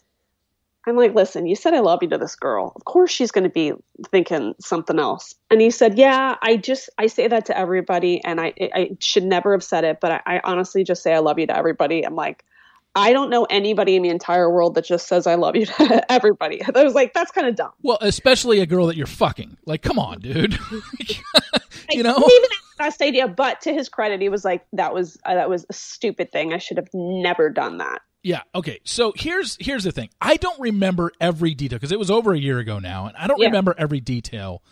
I'm 0.87 0.97
like, 0.97 1.15
listen, 1.15 1.47
you 1.47 1.55
said 1.55 1.75
I 1.75 1.81
love 1.81 2.01
you 2.03 2.09
to 2.09 2.19
this 2.19 2.35
girl. 2.35 2.73
Of 2.75 2.85
course 2.85 3.11
she's 3.11 3.31
going 3.31 3.45
to 3.45 3.51
be 3.51 3.73
thinking 4.11 4.55
something 4.59 4.99
else. 4.99 5.35
And 5.49 5.61
he 5.61 5.71
said, 5.71 5.97
yeah, 5.97 6.37
I 6.43 6.57
just, 6.57 6.91
I 6.99 7.07
say 7.07 7.29
that 7.29 7.47
to 7.47 7.57
everybody 7.57 8.23
and 8.25 8.41
I, 8.41 8.53
I 8.61 8.97
should 8.99 9.23
never 9.23 9.53
have 9.53 9.63
said 9.63 9.85
it, 9.85 9.99
but 10.01 10.11
I, 10.11 10.21
I 10.27 10.41
honestly 10.43 10.83
just 10.83 11.03
say 11.03 11.15
I 11.15 11.21
love 11.21 11.39
you 11.39 11.47
to 11.47 11.57
everybody. 11.57 12.05
I'm 12.05 12.17
like, 12.17 12.45
I 12.95 13.13
don't 13.15 13.31
know 13.31 13.45
anybody 13.49 13.97
in 13.97 14.03
the 14.03 14.11
entire 14.11 14.51
world 14.51 14.75
that 14.75 14.85
just 14.85 15.09
says 15.09 15.27
I 15.27 15.37
love 15.37 15.57
you 15.57 15.65
to 15.79 16.13
everybody. 16.13 16.63
I 16.63 16.83
was 16.83 16.95
like, 16.95 17.15
that's 17.15 17.31
kind 17.31 17.47
of 17.47 17.57
dumb. 17.57 17.73
well, 17.83 17.99
especially 18.01 18.61
a 18.61 18.67
girl 18.67 18.87
that 18.87 18.97
you're 18.97 19.07
fucking. 19.07 19.57
Like, 19.65 19.81
come 19.83 19.99
on, 19.99 20.21
dude. 20.21 20.59
you 21.91 22.03
know, 22.03 22.17
even 22.17 22.49
best 22.79 23.01
idea, 23.03 23.29
but 23.29 23.61
to 23.63 23.73
his 23.73 23.89
credit, 23.89 24.21
he 24.21 24.29
was 24.29 24.45
like, 24.45 24.67
that 24.75 24.93
was, 24.95 25.19
uh, 25.25 25.35
that 25.35 25.49
was 25.49 25.65
a 25.69 25.73
stupid 25.73 26.33
thing. 26.33 26.53
I 26.53 26.59
should 26.59 26.77
have 26.77 26.89
never 26.93 27.49
done 27.51 27.79
that. 27.79 28.03
Yeah. 28.23 28.43
Okay. 28.55 28.79
So 28.85 29.13
here's 29.17 29.57
here's 29.59 29.83
the 29.85 29.91
thing. 29.91 30.09
I 30.21 30.37
don't 30.37 30.61
remember 30.61 31.11
every 31.21 31.55
detail 31.55 31.79
because 31.79 31.91
it 31.91 31.99
was 31.99 32.09
over 32.11 32.33
a 32.33 32.39
year 32.39 32.61
ago 32.61 32.79
now, 32.79 33.07
and 33.07 33.17
I 33.17 33.27
don't 33.27 33.41
Yeah. 33.41 33.47
remember 33.47 33.75
every 33.77 33.99
detail 34.01 34.63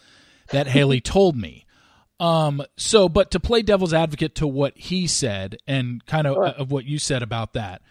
that 0.51 0.69
Haley 0.69 1.01
told 1.01 1.37
me. 1.37 1.67
Um. 2.21 2.63
So, 2.77 3.09
but 3.09 3.31
to 3.33 3.41
play 3.41 3.63
devil's 3.63 3.93
advocate 3.93 4.37
to 4.37 4.47
what 4.47 4.77
he 4.79 5.07
said 5.09 5.57
and 5.67 6.05
kind 6.07 6.27
of 6.29 6.35
Sure. 6.35 6.47
of 6.47 6.71
what 6.71 6.85
you 6.85 7.01
said 7.01 7.23
about 7.25 7.55
that, 7.55 7.83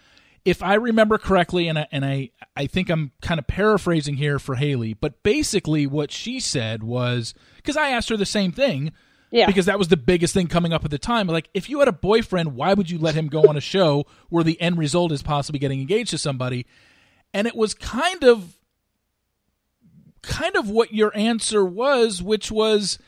if 0.44 0.62
I 0.62 0.74
remember 0.74 1.18
correctly, 1.18 1.68
and 1.68 1.78
I, 1.78 1.86
and 1.92 2.04
I 2.04 2.30
I 2.56 2.66
think 2.66 2.88
I'm 2.88 3.12
kind 3.20 3.38
of 3.38 3.46
paraphrasing 3.46 4.16
here 4.16 4.38
for 4.38 4.54
Haley, 4.54 4.94
but 4.94 5.22
basically 5.22 5.86
what 5.86 6.10
she 6.10 6.40
said 6.40 6.82
was 6.82 7.34
because 7.56 7.76
I 7.76 7.90
asked 7.90 8.08
her 8.08 8.16
the 8.16 8.26
same 8.26 8.52
thing 8.52 8.92
Yeah. 9.30 9.46
because 9.46 9.66
that 9.66 9.78
was 9.78 9.88
the 9.88 9.96
biggest 9.96 10.32
thing 10.34 10.46
coming 10.46 10.72
up 10.72 10.84
at 10.84 10.90
the 10.90 10.98
time. 10.98 11.26
Like, 11.26 11.48
if 11.54 11.68
you 11.68 11.78
had 11.80 11.88
a 11.88 11.92
boyfriend, 11.92 12.54
why 12.54 12.74
would 12.74 12.90
you 12.90 12.98
let 12.98 13.14
him 13.14 13.28
go 13.28 13.42
on 13.48 13.56
a 13.56 13.60
show 13.60 14.06
where 14.28 14.44
the 14.44 14.60
end 14.60 14.78
result 14.78 15.12
is 15.12 15.22
possibly 15.22 15.58
getting 15.58 15.80
engaged 15.80 16.10
to 16.10 16.18
somebody? 16.18 16.66
And 17.32 17.46
it 17.46 17.54
was 17.54 17.74
kind 17.74 18.24
of, 18.24 18.56
kind 20.22 20.56
of 20.56 20.68
what 20.68 20.92
your 20.92 21.16
answer 21.16 21.64
was, 21.64 22.22
which 22.22 22.50
was, 22.50 22.98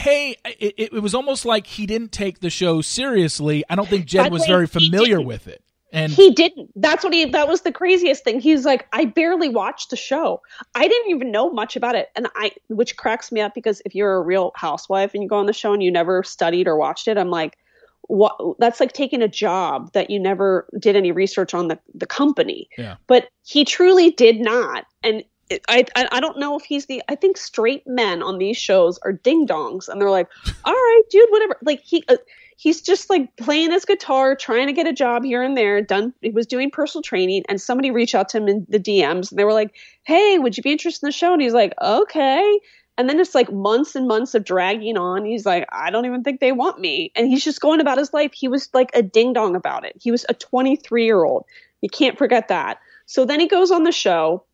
hey, 0.00 0.36
it, 0.44 0.74
it, 0.78 1.02
was 1.02 1.14
almost 1.14 1.44
like 1.44 1.66
he 1.66 1.86
didn't 1.86 2.12
take 2.12 2.40
the 2.40 2.50
show 2.50 2.80
seriously. 2.80 3.64
I 3.68 3.74
don't 3.74 3.88
think 3.88 4.06
Jed 4.06 4.30
was 4.30 4.46
very 4.46 4.66
familiar 4.66 5.20
with 5.20 5.48
it. 5.48 5.62
And 5.92 6.10
he 6.10 6.30
didn't. 6.30 6.70
That's 6.74 7.04
what 7.04 7.12
he. 7.12 7.26
That 7.26 7.48
was 7.48 7.60
the 7.60 7.72
craziest 7.72 8.24
thing. 8.24 8.40
He's 8.40 8.64
like, 8.64 8.88
I 8.94 9.04
barely 9.04 9.50
watched 9.50 9.90
the 9.90 9.96
show. 9.96 10.40
I 10.74 10.88
didn't 10.88 11.10
even 11.10 11.30
know 11.30 11.50
much 11.50 11.76
about 11.76 11.94
it, 11.94 12.10
and 12.16 12.28
I, 12.34 12.52
which 12.68 12.96
cracks 12.96 13.30
me 13.30 13.42
up 13.42 13.54
because 13.54 13.82
if 13.84 13.94
you're 13.94 14.14
a 14.14 14.22
real 14.22 14.52
housewife 14.56 15.12
and 15.12 15.22
you 15.22 15.28
go 15.28 15.36
on 15.36 15.46
the 15.46 15.52
show 15.52 15.74
and 15.74 15.82
you 15.82 15.90
never 15.90 16.22
studied 16.22 16.66
or 16.66 16.76
watched 16.76 17.08
it, 17.08 17.18
I'm 17.18 17.28
like, 17.28 17.58
what? 18.02 18.38
That's 18.58 18.80
like 18.80 18.94
taking 18.94 19.20
a 19.20 19.28
job 19.28 19.92
that 19.92 20.08
you 20.08 20.18
never 20.18 20.66
did 20.78 20.96
any 20.96 21.12
research 21.12 21.52
on 21.52 21.68
the 21.68 21.78
the 21.94 22.06
company. 22.06 22.70
Yeah. 22.78 22.96
But 23.06 23.28
he 23.44 23.64
truly 23.64 24.10
did 24.10 24.40
not, 24.40 24.86
and. 25.04 25.22
I, 25.68 25.84
I 25.94 26.08
I 26.12 26.20
don't 26.20 26.38
know 26.38 26.56
if 26.56 26.62
he's 26.64 26.86
the 26.86 27.02
I 27.10 27.14
think 27.14 27.36
straight 27.36 27.86
men 27.86 28.22
on 28.22 28.38
these 28.38 28.56
shows 28.56 28.98
are 29.02 29.12
ding 29.12 29.46
dongs 29.46 29.86
and 29.86 30.00
they're 30.00 30.08
like 30.08 30.26
all 30.64 30.72
right 30.72 31.02
dude 31.10 31.28
whatever 31.28 31.58
like 31.62 31.82
he 31.84 32.02
uh, 32.08 32.16
he's 32.62 32.80
just 32.80 33.10
like 33.10 33.36
playing 33.36 33.72
his 33.72 33.84
guitar, 33.84 34.36
trying 34.36 34.68
to 34.68 34.72
get 34.72 34.86
a 34.86 34.92
job 34.92 35.24
here 35.24 35.42
and 35.42 35.56
there. 35.56 35.82
Done. 35.82 36.14
He 36.22 36.30
was 36.30 36.46
doing 36.46 36.70
personal 36.70 37.02
training, 37.02 37.42
and 37.48 37.60
somebody 37.60 37.90
reached 37.90 38.14
out 38.14 38.28
to 38.28 38.36
him 38.36 38.46
in 38.46 38.64
the 38.68 38.78
DMs, 38.78 39.32
and 39.32 39.38
they 39.38 39.44
were 39.44 39.52
like, 39.52 39.74
"Hey, 40.04 40.38
would 40.38 40.56
you 40.56 40.62
be 40.62 40.70
interested 40.70 41.04
in 41.04 41.08
the 41.08 41.12
show?" 41.12 41.32
And 41.32 41.42
he's 41.42 41.54
like, 41.54 41.74
"Okay." 41.82 42.60
And 42.96 43.08
then 43.08 43.18
it's 43.18 43.34
like 43.34 43.50
months 43.50 43.96
and 43.96 44.06
months 44.06 44.34
of 44.34 44.44
dragging 44.44 44.96
on. 44.96 45.24
He's 45.24 45.44
like, 45.44 45.66
"I 45.72 45.90
don't 45.90 46.06
even 46.06 46.22
think 46.22 46.38
they 46.38 46.52
want 46.52 46.78
me," 46.78 47.10
and 47.16 47.26
he's 47.26 47.42
just 47.42 47.60
going 47.60 47.80
about 47.80 47.98
his 47.98 48.12
life. 48.12 48.32
He 48.32 48.46
was 48.46 48.68
like 48.72 48.90
a 48.94 49.02
ding 49.02 49.32
dong 49.32 49.56
about 49.56 49.84
it. 49.84 49.96
He 50.00 50.12
was 50.12 50.24
a 50.28 50.34
23 50.34 51.04
year 51.04 51.24
old. 51.24 51.44
You 51.80 51.88
can't 51.88 52.16
forget 52.16 52.46
that. 52.46 52.78
So 53.06 53.24
then 53.24 53.40
he 53.40 53.48
goes 53.48 53.72
on 53.72 53.82
the 53.82 53.92
show. 53.92 54.44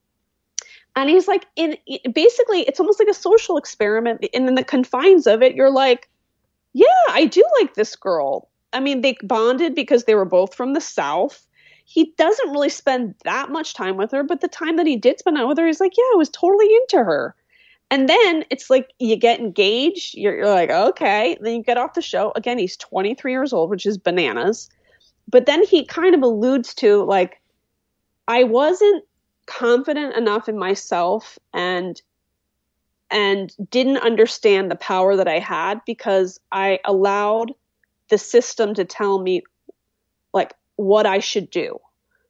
And 0.96 1.08
he's 1.10 1.28
like, 1.28 1.46
in 1.54 1.76
basically, 2.12 2.62
it's 2.62 2.80
almost 2.80 2.98
like 2.98 3.08
a 3.08 3.14
social 3.14 3.56
experiment. 3.56 4.24
And 4.34 4.48
in 4.48 4.54
the 4.56 4.64
confines 4.64 5.28
of 5.28 5.42
it, 5.42 5.54
you're 5.54 5.70
like, 5.70 6.08
yeah, 6.78 6.86
I 7.10 7.24
do 7.24 7.42
like 7.58 7.74
this 7.74 7.96
girl. 7.96 8.48
I 8.72 8.78
mean, 8.78 9.00
they 9.00 9.16
bonded 9.24 9.74
because 9.74 10.04
they 10.04 10.14
were 10.14 10.24
both 10.24 10.54
from 10.54 10.74
the 10.74 10.80
South. 10.80 11.44
He 11.84 12.12
doesn't 12.16 12.50
really 12.50 12.68
spend 12.68 13.16
that 13.24 13.50
much 13.50 13.74
time 13.74 13.96
with 13.96 14.12
her, 14.12 14.22
but 14.22 14.40
the 14.40 14.48
time 14.48 14.76
that 14.76 14.86
he 14.86 14.94
did 14.94 15.18
spend 15.18 15.36
with 15.48 15.58
her, 15.58 15.66
he's 15.66 15.80
like, 15.80 15.96
yeah, 15.96 16.04
I 16.12 16.16
was 16.16 16.28
totally 16.28 16.72
into 16.72 16.98
her. 16.98 17.34
And 17.90 18.08
then 18.08 18.44
it's 18.50 18.70
like 18.70 18.90
you 19.00 19.16
get 19.16 19.40
engaged. 19.40 20.14
You're, 20.14 20.36
you're 20.36 20.48
like, 20.48 20.70
okay. 20.70 21.36
Then 21.40 21.56
you 21.56 21.62
get 21.64 21.78
off 21.78 21.94
the 21.94 22.02
show. 22.02 22.32
Again, 22.36 22.58
he's 22.58 22.76
23 22.76 23.32
years 23.32 23.52
old, 23.52 23.70
which 23.70 23.86
is 23.86 23.98
bananas. 23.98 24.68
But 25.26 25.46
then 25.46 25.64
he 25.64 25.84
kind 25.84 26.14
of 26.14 26.22
alludes 26.22 26.74
to, 26.74 27.02
like, 27.02 27.40
I 28.28 28.44
wasn't 28.44 29.04
confident 29.46 30.14
enough 30.16 30.48
in 30.48 30.58
myself 30.58 31.38
and 31.52 32.00
and 33.10 33.54
didn't 33.70 33.98
understand 33.98 34.70
the 34.70 34.76
power 34.76 35.16
that 35.16 35.28
I 35.28 35.38
had 35.38 35.80
because 35.86 36.38
I 36.52 36.80
allowed 36.84 37.52
the 38.10 38.18
system 38.18 38.74
to 38.74 38.84
tell 38.84 39.20
me 39.20 39.42
like 40.32 40.54
what 40.76 41.06
I 41.06 41.18
should 41.18 41.50
do. 41.50 41.78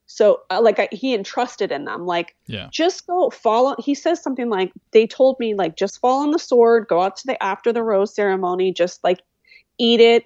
So 0.06 0.40
uh, 0.50 0.60
like 0.62 0.78
I, 0.78 0.88
he 0.90 1.14
entrusted 1.14 1.70
in 1.70 1.84
them 1.84 2.06
like 2.06 2.34
Yeah. 2.46 2.68
just 2.72 3.06
go 3.06 3.30
follow 3.30 3.76
he 3.78 3.94
says 3.94 4.22
something 4.22 4.48
like 4.48 4.72
they 4.92 5.06
told 5.06 5.38
me 5.38 5.54
like 5.54 5.76
just 5.76 6.00
fall 6.00 6.22
on 6.22 6.30
the 6.30 6.38
sword 6.38 6.86
go 6.88 7.02
out 7.02 7.16
to 7.18 7.26
the 7.26 7.40
after 7.42 7.72
the 7.72 7.82
rose 7.82 8.14
ceremony 8.14 8.72
just 8.72 9.04
like 9.04 9.20
eat 9.78 10.00
it 10.00 10.24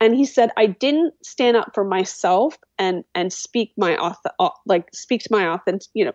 and 0.00 0.14
he 0.14 0.24
said 0.24 0.50
i 0.56 0.66
didn't 0.66 1.14
stand 1.24 1.56
up 1.56 1.72
for 1.74 1.82
myself 1.82 2.56
and 2.78 3.04
and 3.16 3.32
speak 3.32 3.72
my 3.76 3.96
auth- 3.96 4.52
like 4.66 4.88
speak 4.94 5.20
to 5.22 5.28
my 5.32 5.48
authentic 5.48 5.90
you 5.94 6.04
know 6.04 6.14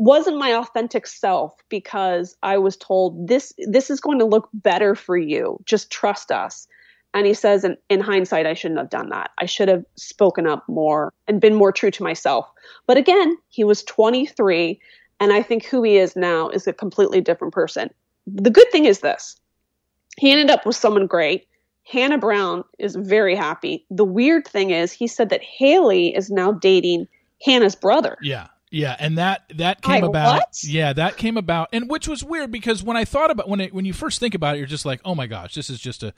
wasn't 0.00 0.38
my 0.38 0.54
authentic 0.54 1.06
self 1.06 1.54
because 1.68 2.34
i 2.42 2.56
was 2.56 2.74
told 2.74 3.28
this 3.28 3.52
this 3.66 3.90
is 3.90 4.00
going 4.00 4.18
to 4.18 4.24
look 4.24 4.48
better 4.54 4.94
for 4.94 5.16
you. 5.16 5.60
Just 5.66 5.90
trust 5.90 6.32
us. 6.32 6.66
And 7.12 7.26
he 7.26 7.34
says 7.34 7.64
in, 7.64 7.76
in 7.90 8.00
hindsight 8.00 8.46
i 8.46 8.54
shouldn't 8.54 8.80
have 8.80 8.88
done 8.88 9.10
that. 9.10 9.30
I 9.36 9.44
should 9.44 9.68
have 9.68 9.84
spoken 9.96 10.46
up 10.46 10.66
more 10.68 11.12
and 11.28 11.38
been 11.38 11.54
more 11.54 11.70
true 11.70 11.90
to 11.90 12.02
myself. 12.02 12.50
But 12.86 12.96
again 12.96 13.36
he 13.50 13.62
was 13.62 13.82
23 13.84 14.80
and 15.20 15.34
i 15.34 15.42
think 15.42 15.66
who 15.66 15.82
he 15.82 15.98
is 15.98 16.16
now 16.16 16.48
is 16.48 16.66
a 16.66 16.72
completely 16.72 17.20
different 17.20 17.52
person. 17.52 17.90
The 18.26 18.50
good 18.50 18.70
thing 18.72 18.86
is 18.86 19.00
this. 19.00 19.38
He 20.16 20.30
ended 20.30 20.50
up 20.50 20.64
with 20.64 20.76
someone 20.76 21.06
great. 21.06 21.46
Hannah 21.84 22.18
brown 22.18 22.64
is 22.78 22.96
very 22.96 23.36
happy. 23.36 23.84
The 23.90 24.04
weird 24.04 24.48
thing 24.48 24.70
is 24.70 24.92
he 24.92 25.06
said 25.06 25.28
that 25.28 25.42
haley 25.42 26.16
is 26.16 26.30
now 26.30 26.52
dating 26.52 27.06
hannah's 27.42 27.74
brother. 27.74 28.16
Yeah. 28.22 28.46
Yeah, 28.70 28.94
and 28.98 29.18
that 29.18 29.44
that 29.56 29.82
came 29.82 30.04
I- 30.04 30.06
about. 30.06 30.36
what? 30.38 30.62
Yeah, 30.62 30.92
that 30.92 31.16
came 31.16 31.36
about, 31.36 31.68
and 31.72 31.90
which 31.90 32.06
was 32.06 32.22
weird 32.22 32.52
because 32.52 32.82
when 32.82 32.96
I 32.96 33.04
thought 33.04 33.30
about 33.30 33.48
when 33.48 33.60
it, 33.60 33.74
when 33.74 33.84
you 33.84 33.92
first 33.92 34.20
think 34.20 34.34
about 34.34 34.54
it, 34.54 34.58
you're 34.58 34.66
just 34.68 34.84
like, 34.86 35.00
oh 35.04 35.14
my 35.14 35.26
gosh, 35.26 35.54
this 35.54 35.68
is 35.70 35.80
just 35.80 36.02
a 36.04 36.14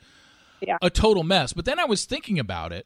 Yeah. 0.61 0.77
a 0.81 0.89
total 0.91 1.23
mess. 1.23 1.51
But 1.53 1.65
then 1.65 1.79
I 1.79 1.85
was 1.85 2.05
thinking 2.05 2.37
about 2.37 2.71
it, 2.71 2.85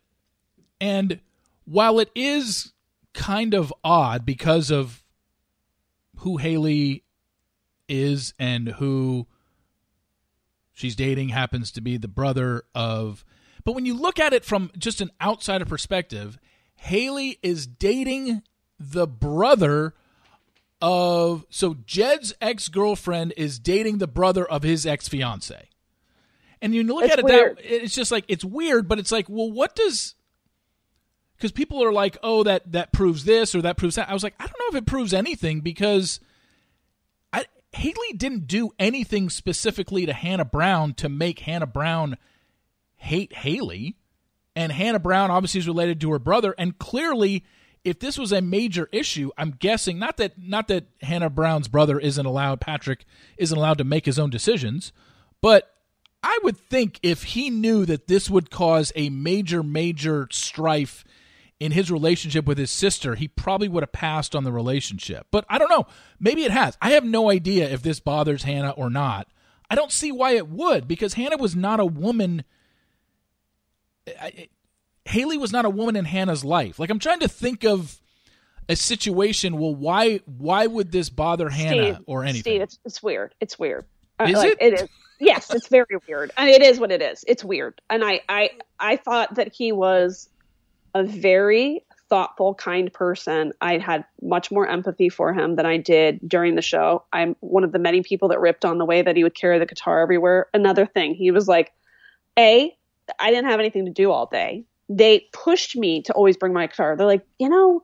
and 0.80 1.20
while 1.66 2.00
it 2.00 2.10
is 2.16 2.72
kind 3.14 3.54
of 3.54 3.74
odd 3.84 4.26
because 4.26 4.72
of 4.72 5.04
who 6.20 6.38
Haley 6.38 7.04
is 7.90 8.34
and 8.40 8.70
who 8.70 9.28
she's 10.74 10.96
dating 10.96 11.30
happens 11.30 11.72
to 11.72 11.82
be 11.82 11.98
the 11.98 12.08
brother 12.08 12.64
of, 12.76 13.26
but 13.64 13.74
when 13.74 13.86
you 13.86 13.94
look 13.96 14.20
at 14.20 14.32
it 14.34 14.46
from 14.46 14.72
just 14.78 15.02
an 15.02 15.10
outsider 15.22 15.66
perspective, 15.66 16.38
Haley 16.76 17.38
is 17.42 17.66
dating 17.68 18.44
the 18.80 19.08
brother 19.08 19.94
of 20.82 21.46
so 21.50 21.76
Jed's 21.86 22.34
ex 22.40 22.68
girlfriend 22.68 23.34
is 23.36 23.60
dating 23.60 23.98
the 23.98 24.08
brother 24.08 24.46
of 24.46 24.64
his 24.64 24.86
ex 24.86 25.08
fiance. 25.08 25.70
And 26.62 26.74
you 26.74 26.84
look 26.84 27.04
It's 27.04 27.14
at 27.14 27.20
it 27.20 27.26
weird. 27.26 27.58
that 27.58 27.66
it's 27.66 27.96
just 27.96 28.12
like 28.12 28.26
it's 28.28 28.46
weird, 28.46 28.88
but 28.88 29.00
it's 29.00 29.12
like, 29.12 29.28
well, 29.30 29.52
what 29.52 29.76
does 29.76 30.16
because 31.36 31.52
people 31.52 31.84
are 31.84 31.94
like, 31.94 32.18
oh, 32.24 32.44
that 32.44 32.72
that 32.72 32.92
proves 32.92 33.26
this 33.26 33.54
or 33.54 33.62
that 33.62 33.78
proves 33.78 33.96
that. 33.96 34.10
I 34.10 34.14
was 34.14 34.24
like, 34.24 34.36
I 34.40 34.46
don't 34.46 34.60
know 34.60 34.78
if 34.78 34.84
it 34.84 34.88
proves 34.88 35.14
anything 35.14 35.62
because 35.62 36.20
I, 37.32 37.46
Haley 37.72 38.14
didn't 38.16 38.48
do 38.48 38.72
anything 38.80 39.30
specifically 39.30 40.06
to 40.06 40.14
Hannah 40.14 40.46
Brown 40.46 40.94
to 40.96 41.10
make 41.10 41.40
Hannah 41.40 41.68
Brown 41.68 42.18
hate 42.96 43.34
Haley. 43.34 43.96
And 44.56 44.72
Hannah 44.72 44.98
Brown 45.00 45.30
obviously 45.30 45.60
is 45.60 45.68
related 45.68 46.02
to 46.02 46.12
her 46.12 46.18
brother, 46.18 46.56
and 46.58 46.80
clearly, 46.80 47.46
if 47.84 48.00
this 48.00 48.18
was 48.18 48.32
a 48.32 48.42
major 48.42 48.90
issue, 48.92 49.32
I'm 49.38 49.52
guessing 49.52 50.00
not 50.00 50.18
that 50.18 50.38
not 50.38 50.68
that 50.68 50.86
Hannah 51.02 51.30
Brown's 51.30 51.68
brother 51.68 52.00
isn't 52.00 52.26
allowed, 52.26 52.62
Patrick 52.62 53.06
isn't 53.38 53.58
allowed 53.58 53.78
to 53.78 53.84
make 53.84 54.06
his 54.06 54.20
own 54.20 54.30
decisions, 54.30 54.92
but 55.42 55.74
I 56.24 56.40
would 56.44 56.58
think 56.58 57.00
if 57.04 57.24
he 57.24 57.50
knew 57.50 57.86
that 57.86 58.08
this 58.08 58.30
would 58.30 58.50
cause 58.50 58.92
a 58.96 59.10
major, 59.10 59.64
major 59.64 60.28
strife 60.32 61.06
in 61.60 61.72
his 61.72 61.92
relationship 61.92 62.46
with 62.46 62.58
his 62.58 62.72
sister, 62.72 63.16
he 63.16 63.28
probably 63.28 63.68
would 63.68 63.84
have 63.84 63.92
passed 63.92 64.36
on 64.36 64.44
the 64.44 64.52
relationship. 64.52 65.28
But 65.32 65.46
I 65.50 65.58
don't 65.58 65.70
know. 65.70 65.88
Maybe 66.20 66.44
it 66.44 66.52
has. 66.52 66.78
I 66.82 66.92
have 66.92 67.04
no 67.04 67.32
idea 67.32 67.70
if 67.70 67.82
this 67.82 68.00
bothers 68.00 68.44
Hannah 68.44 68.72
or 68.72 68.90
not. 68.90 69.28
I 69.70 69.76
don't 69.76 69.92
see 69.92 70.12
why 70.12 70.32
it 70.32 70.48
would 70.48 70.88
because 70.88 71.14
Hannah 71.16 71.38
was 71.38 71.56
not 71.56 71.80
a 71.80 71.86
woman. 71.86 72.44
Haley 75.08 75.38
was 75.38 75.52
not 75.52 75.66
a 75.66 75.70
woman 75.70 75.96
in 75.96 76.06
Hannah's 76.06 76.44
life. 76.44 76.80
Like 76.80 76.90
I'm 76.90 77.00
trying 77.00 77.20
to 77.20 77.28
think 77.28 77.64
of 77.64 78.00
a 78.70 78.76
situation. 78.76 79.58
Well, 79.58 79.74
why 79.74 80.22
why 80.26 80.68
would 80.68 80.92
this 80.92 81.10
bother 81.10 81.50
Hannah 81.50 82.02
or 82.06 82.24
anything? 82.24 82.42
Steve, 82.42 82.62
it's, 82.62 82.80
it's 82.86 83.02
weird. 83.02 83.34
It's 83.40 83.58
weird. 83.58 83.86
Uh, 84.20 84.26
Is 84.26 84.36
like, 84.36 84.52
it? 84.54 84.58
It 84.62 84.74
is. 84.82 84.90
Yes, 85.20 85.54
it's 85.54 85.68
very 85.68 85.98
weird. 86.08 86.32
And 86.38 86.50
it 86.50 86.62
is 86.62 86.80
what 86.80 86.92
it 86.92 87.02
is. 87.02 87.24
It's 87.28 87.44
weird. 87.44 87.82
And 87.90 88.04
I, 88.04 88.22
I, 88.30 88.52
I 88.80 88.98
thought 88.98 89.36
that 89.36 89.52
he 89.52 89.72
was 89.72 90.30
a 90.94 91.04
very 91.04 91.84
thoughtful, 92.10 92.54
kind 92.54 92.94
person. 92.94 93.52
I 93.60 93.78
had 93.80 94.06
much 94.22 94.52
more 94.52 94.68
empathy 94.68 95.10
for 95.10 95.34
him 95.34 95.56
than 95.56 95.66
I 95.66 95.78
did 95.78 96.20
during 96.28 96.56
the 96.56 96.62
show. 96.62 97.04
I'm 97.12 97.36
one 97.40 97.64
of 97.64 97.72
the 97.72 97.80
many 97.80 98.04
people 98.04 98.30
that 98.30 98.40
ripped 98.40 98.64
on 98.64 98.78
the 98.78 98.86
way 98.86 99.02
that 99.02 99.16
he 99.16 99.24
would 99.24 99.36
carry 99.36 99.58
the 99.60 99.66
guitar 99.66 100.02
everywhere. 100.02 100.48
Another 100.54 100.86
thing, 100.86 101.16
he 101.16 101.32
was 101.32 101.48
like, 101.48 101.74
A, 102.38 102.76
I 103.20 103.32
didn't 103.32 103.50
have 103.50 103.60
anything 103.60 103.86
to 103.86 103.92
do 103.92 104.12
all 104.12 104.28
day. 104.28 104.66
They 104.90 105.28
pushed 105.34 105.76
me 105.76 106.02
to 106.04 106.14
always 106.14 106.38
bring 106.38 106.54
my 106.54 106.68
guitar. 106.68 106.96
They're 106.96 107.06
like, 107.08 107.26
you 107.40 107.50
know, 107.50 107.84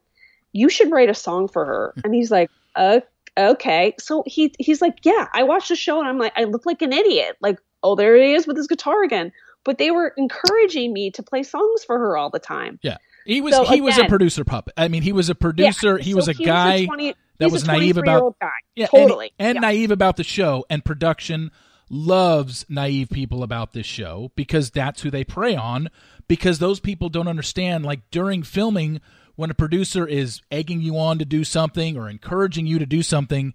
you 0.53 0.69
should 0.69 0.91
write 0.91 1.09
a 1.09 1.13
song 1.13 1.47
for 1.47 1.65
her. 1.65 1.93
And 2.03 2.13
he's 2.13 2.31
like, 2.31 2.49
uh, 2.75 3.01
okay. 3.37 3.93
So 3.99 4.23
he 4.25 4.53
he's 4.59 4.81
like, 4.81 4.99
yeah, 5.03 5.27
I 5.33 5.43
watched 5.43 5.69
the 5.69 5.75
show 5.75 5.99
and 5.99 6.07
I'm 6.07 6.17
like, 6.17 6.33
I 6.35 6.43
look 6.45 6.65
like 6.65 6.81
an 6.81 6.93
idiot. 6.93 7.35
Like, 7.41 7.59
oh, 7.81 7.95
there 7.95 8.15
he 8.15 8.33
is 8.33 8.47
with 8.47 8.55
his 8.57 8.67
guitar 8.67 9.03
again. 9.03 9.31
But 9.65 9.77
they 9.77 9.91
were 9.91 10.13
encouraging 10.17 10.93
me 10.93 11.11
to 11.11 11.23
play 11.23 11.43
songs 11.43 11.83
for 11.85 11.97
her 11.97 12.17
all 12.17 12.29
the 12.29 12.39
time. 12.39 12.79
Yeah. 12.83 12.97
He 13.25 13.39
was 13.39 13.55
So, 13.55 13.63
he 13.65 13.79
was 13.79 13.97
a 13.97 14.05
producer 14.05 14.43
puppet. 14.43 14.73
I 14.75 14.89
mean, 14.89 15.01
he 15.01 15.13
was 15.13 15.29
a 15.29 15.35
producer. 15.35 15.97
Yeah, 15.97 16.03
he 16.03 16.11
so 16.11 16.17
was 16.17 16.27
a 16.27 16.33
guy 16.33 16.85
20 16.85 17.15
that 17.37 17.51
was 17.51 17.65
naive 17.65 17.97
about 17.97 18.37
guy. 18.41 18.49
yeah, 18.75 18.87
and- 18.93 19.01
totally 19.01 19.31
and, 19.39 19.55
Yeah. 19.55 19.61
naive 19.61 19.91
about 19.91 20.17
the 20.17 20.23
show. 20.23 20.65
And 20.69 20.83
production 20.83 21.51
loves 21.93 22.65
naive 22.67 23.09
people 23.09 23.43
about 23.43 23.73
this 23.73 23.85
show 23.85 24.31
because 24.35 24.71
that's 24.71 25.01
who 25.01 25.11
they 25.11 25.23
prey 25.23 25.55
on. 25.55 25.89
Because 26.27 26.59
those 26.59 26.79
people 26.79 27.09
don't 27.09 27.27
understand. 27.27 27.85
Like 27.85 28.09
during 28.09 28.43
filming, 28.43 28.99
when 29.35 29.51
a 29.51 29.53
producer 29.53 30.07
is 30.07 30.41
egging 30.51 30.81
you 30.81 30.97
on 30.97 31.19
to 31.19 31.25
do 31.25 31.43
something 31.43 31.97
or 31.97 32.09
encouraging 32.09 32.65
you 32.65 32.79
to 32.79 32.85
do 32.85 33.03
something, 33.03 33.53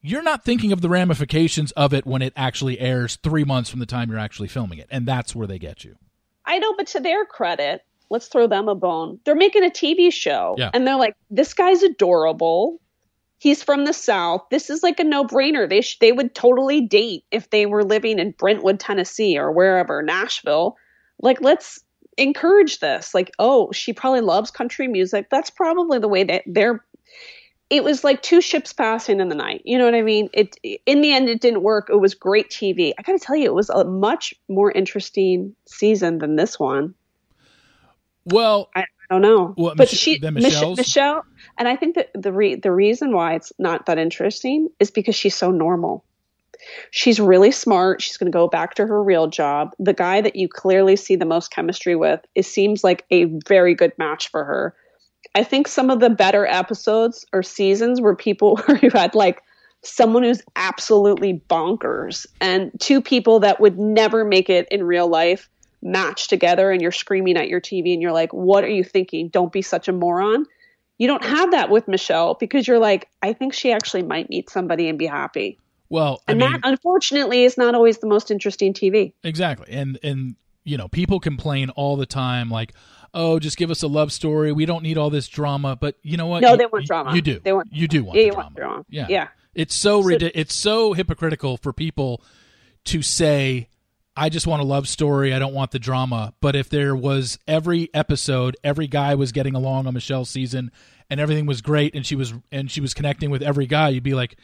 you're 0.00 0.22
not 0.22 0.44
thinking 0.44 0.72
of 0.72 0.80
the 0.80 0.88
ramifications 0.88 1.72
of 1.72 1.94
it 1.94 2.04
when 2.06 2.22
it 2.22 2.32
actually 2.36 2.78
airs 2.80 3.16
three 3.22 3.44
months 3.44 3.70
from 3.70 3.80
the 3.80 3.86
time 3.86 4.10
you're 4.10 4.18
actually 4.18 4.48
filming 4.48 4.78
it, 4.78 4.88
and 4.90 5.06
that's 5.06 5.34
where 5.34 5.46
they 5.46 5.58
get 5.58 5.84
you. 5.84 5.96
I 6.44 6.58
know, 6.58 6.74
but 6.76 6.88
to 6.88 7.00
their 7.00 7.24
credit, 7.24 7.82
let's 8.10 8.26
throw 8.26 8.48
them 8.48 8.68
a 8.68 8.74
bone. 8.74 9.20
They're 9.24 9.36
making 9.36 9.64
a 9.64 9.70
TV 9.70 10.12
show, 10.12 10.56
Yeah. 10.58 10.70
and 10.74 10.84
they're 10.86 10.96
like, 10.96 11.14
"This 11.30 11.54
guy's 11.54 11.82
adorable. 11.84 12.80
He's 13.42 13.60
from 13.60 13.86
the 13.86 13.92
South. 13.92 14.42
This 14.52 14.70
is 14.70 14.84
like 14.84 15.00
a 15.00 15.04
no-brainer. 15.04 15.68
They 15.68 15.80
sh- 15.80 15.98
they 15.98 16.12
would 16.12 16.32
totally 16.32 16.80
date 16.80 17.24
if 17.32 17.50
they 17.50 17.66
were 17.66 17.82
living 17.82 18.20
in 18.20 18.30
Brentwood, 18.38 18.78
Tennessee, 18.78 19.36
or 19.36 19.50
wherever, 19.50 20.00
Nashville. 20.00 20.76
Like, 21.18 21.40
let's 21.40 21.82
encourage 22.16 22.78
this. 22.78 23.14
Like, 23.14 23.32
oh, 23.40 23.72
she 23.72 23.92
probably 23.92 24.20
loves 24.20 24.52
country 24.52 24.86
music. 24.86 25.26
That's 25.28 25.50
probably 25.50 25.98
the 25.98 26.06
way 26.06 26.22
that 26.22 26.44
they're." 26.46 26.84
It 27.68 27.82
was 27.82 28.04
like 28.04 28.22
two 28.22 28.40
ships 28.40 28.72
passing 28.72 29.18
in 29.18 29.28
the 29.28 29.34
night. 29.34 29.62
You 29.64 29.76
know 29.76 29.86
what 29.86 29.96
I 29.96 30.02
mean? 30.02 30.28
It 30.32 30.56
in 30.86 31.00
the 31.00 31.12
end, 31.12 31.28
it 31.28 31.40
didn't 31.40 31.64
work. 31.64 31.90
It 31.90 32.00
was 32.00 32.14
great 32.14 32.48
TV. 32.48 32.92
I 32.96 33.02
got 33.02 33.18
to 33.18 33.18
tell 33.18 33.34
you, 33.34 33.46
it 33.46 33.54
was 33.54 33.70
a 33.70 33.82
much 33.82 34.32
more 34.48 34.70
interesting 34.70 35.56
season 35.66 36.18
than 36.18 36.36
this 36.36 36.60
one. 36.60 36.94
Well, 38.24 38.70
I 38.76 38.84
don't 39.12 39.22
know, 39.22 39.52
What, 39.56 39.76
but 39.76 39.90
Mich- 39.90 39.98
she 39.98 40.18
Mich- 40.18 40.76
Michelle, 40.76 41.24
and 41.58 41.68
I 41.68 41.76
think 41.76 41.94
that 41.94 42.10
the 42.14 42.32
re- 42.32 42.56
the 42.56 42.72
reason 42.72 43.12
why 43.12 43.34
it's 43.34 43.52
not 43.58 43.86
that 43.86 43.98
interesting 43.98 44.68
is 44.80 44.90
because 44.90 45.14
she's 45.14 45.36
so 45.36 45.50
normal. 45.50 46.04
She's 46.90 47.18
really 47.18 47.50
smart. 47.50 48.00
She's 48.00 48.16
going 48.16 48.30
to 48.30 48.36
go 48.36 48.48
back 48.48 48.74
to 48.74 48.86
her 48.86 49.02
real 49.02 49.26
job. 49.26 49.72
The 49.78 49.92
guy 49.92 50.20
that 50.20 50.36
you 50.36 50.48
clearly 50.48 50.96
see 50.96 51.16
the 51.16 51.24
most 51.24 51.50
chemistry 51.50 51.96
with, 51.96 52.20
it 52.34 52.44
seems 52.44 52.84
like 52.84 53.04
a 53.10 53.24
very 53.46 53.74
good 53.74 53.92
match 53.98 54.30
for 54.30 54.44
her. 54.44 54.74
I 55.34 55.44
think 55.44 55.66
some 55.66 55.90
of 55.90 56.00
the 56.00 56.10
better 56.10 56.46
episodes 56.46 57.26
or 57.32 57.42
seasons 57.42 58.00
were 58.00 58.14
people 58.14 58.56
where 58.66 58.78
you 58.78 58.90
had 58.90 59.14
like 59.14 59.42
someone 59.82 60.22
who's 60.22 60.42
absolutely 60.54 61.42
bonkers 61.48 62.26
and 62.40 62.70
two 62.78 63.00
people 63.00 63.40
that 63.40 63.60
would 63.60 63.78
never 63.78 64.24
make 64.24 64.48
it 64.48 64.68
in 64.70 64.84
real 64.84 65.08
life 65.08 65.48
match 65.82 66.28
together 66.28 66.70
and 66.70 66.80
you're 66.80 66.92
screaming 66.92 67.36
at 67.36 67.48
your 67.48 67.60
TV 67.60 67.92
and 67.92 68.00
you're 68.00 68.12
like, 68.12 68.32
what 68.32 68.62
are 68.64 68.68
you 68.70 68.84
thinking? 68.84 69.28
Don't 69.28 69.52
be 69.52 69.62
such 69.62 69.88
a 69.88 69.92
moron. 69.92 70.46
You 70.98 71.08
don't 71.08 71.24
have 71.24 71.50
that 71.50 71.70
with 71.70 71.88
Michelle 71.88 72.34
because 72.34 72.68
you're 72.68 72.78
like, 72.78 73.08
I 73.22 73.32
think 73.32 73.52
she 73.54 73.72
actually 73.72 74.02
might 74.04 74.30
meet 74.30 74.48
somebody 74.50 74.88
and 74.88 74.98
be 74.98 75.06
happy. 75.06 75.58
well, 75.88 76.22
I 76.28 76.32
And 76.32 76.40
mean, 76.40 76.52
that, 76.52 76.60
unfortunately, 76.62 77.44
is 77.44 77.58
not 77.58 77.74
always 77.74 77.98
the 77.98 78.06
most 78.06 78.30
interesting 78.30 78.72
TV. 78.72 79.12
Exactly. 79.24 79.66
And 79.74 79.98
and 80.02 80.36
you 80.64 80.76
know, 80.76 80.86
people 80.86 81.18
complain 81.18 81.70
all 81.70 81.96
the 81.96 82.06
time 82.06 82.48
like, 82.48 82.72
"Oh, 83.12 83.40
just 83.40 83.56
give 83.56 83.68
us 83.72 83.82
a 83.82 83.88
love 83.88 84.12
story. 84.12 84.52
We 84.52 84.64
don't 84.64 84.84
need 84.84 84.96
all 84.96 85.10
this 85.10 85.26
drama." 85.26 85.74
But 85.74 85.96
you 86.04 86.16
know 86.16 86.26
what? 86.26 86.40
No, 86.42 86.52
You- 86.52 86.56
they 86.58 86.66
want 86.66 86.86
drama. 86.86 87.14
You 87.16 87.20
do. 87.22 87.40
They 87.42 87.52
want- 87.52 87.72
you 87.72 87.88
do 87.88 88.04
want 88.04 88.16
Yeah, 88.16 88.26
drama. 88.28 88.42
want 88.44 88.54
drama. 88.54 88.84
Yeah. 88.88 89.06
Yeah. 89.08 89.28
It's 89.56 89.74
so, 89.74 90.02
so. 90.02 90.16
It's 90.20 90.54
so 90.54 90.92
hypocritical 90.92 91.56
for 91.56 91.72
people 91.72 92.22
to 92.84 93.02
say, 93.02 93.68
I 94.16 94.28
just 94.28 94.46
want 94.46 94.62
a 94.62 94.64
love 94.64 94.88
story. 94.88 95.32
I 95.32 95.38
don't 95.38 95.54
want 95.54 95.70
the 95.70 95.78
drama. 95.78 96.34
But 96.40 96.54
if 96.54 96.68
there 96.68 96.94
was 96.94 97.38
every 97.48 97.88
episode, 97.94 98.56
every 98.62 98.86
guy 98.86 99.14
was 99.14 99.32
getting 99.32 99.54
along 99.54 99.86
on 99.86 99.94
Michelle's 99.94 100.30
season 100.30 100.70
and 101.08 101.20
everything 101.20 101.46
was 101.46 101.62
great 101.62 101.94
and 101.94 102.04
she 102.04 102.14
was 102.16 102.34
and 102.50 102.70
she 102.70 102.80
was 102.80 102.94
connecting 102.94 103.30
with 103.30 103.42
every 103.42 103.66
guy, 103.66 103.88
you'd 103.88 104.02
be 104.02 104.14
like, 104.14 104.36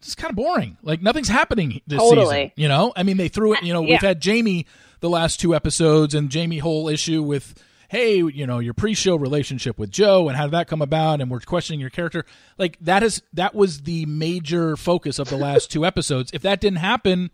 this 0.00 0.08
is 0.08 0.14
kind 0.14 0.30
of 0.30 0.36
boring. 0.36 0.76
Like 0.82 1.02
nothing's 1.02 1.28
happening 1.28 1.80
this 1.86 1.98
totally. 1.98 2.26
season. 2.26 2.52
You 2.56 2.68
know? 2.68 2.92
I 2.96 3.04
mean 3.04 3.16
they 3.16 3.28
threw 3.28 3.54
it, 3.54 3.62
you 3.62 3.72
know, 3.72 3.82
yeah. 3.82 3.90
we've 3.90 4.00
had 4.00 4.20
Jamie 4.20 4.66
the 5.00 5.10
last 5.10 5.38
two 5.38 5.54
episodes 5.54 6.14
and 6.14 6.28
Jamie 6.28 6.58
whole 6.58 6.88
issue 6.88 7.22
with 7.22 7.54
hey, 7.88 8.16
you 8.16 8.46
know, 8.48 8.58
your 8.58 8.74
pre-show 8.74 9.14
relationship 9.14 9.78
with 9.78 9.92
Joe 9.92 10.28
and 10.28 10.36
how 10.36 10.46
did 10.46 10.52
that 10.52 10.66
come 10.66 10.82
about 10.82 11.20
and 11.20 11.30
we're 11.30 11.38
questioning 11.38 11.78
your 11.78 11.90
character. 11.90 12.24
Like 12.58 12.76
that 12.80 13.04
is 13.04 13.22
that 13.34 13.54
was 13.54 13.82
the 13.82 14.04
major 14.06 14.76
focus 14.76 15.20
of 15.20 15.28
the 15.28 15.36
last 15.36 15.70
two 15.70 15.86
episodes. 15.86 16.32
If 16.34 16.42
that 16.42 16.60
didn't 16.60 16.78
happen, 16.78 17.30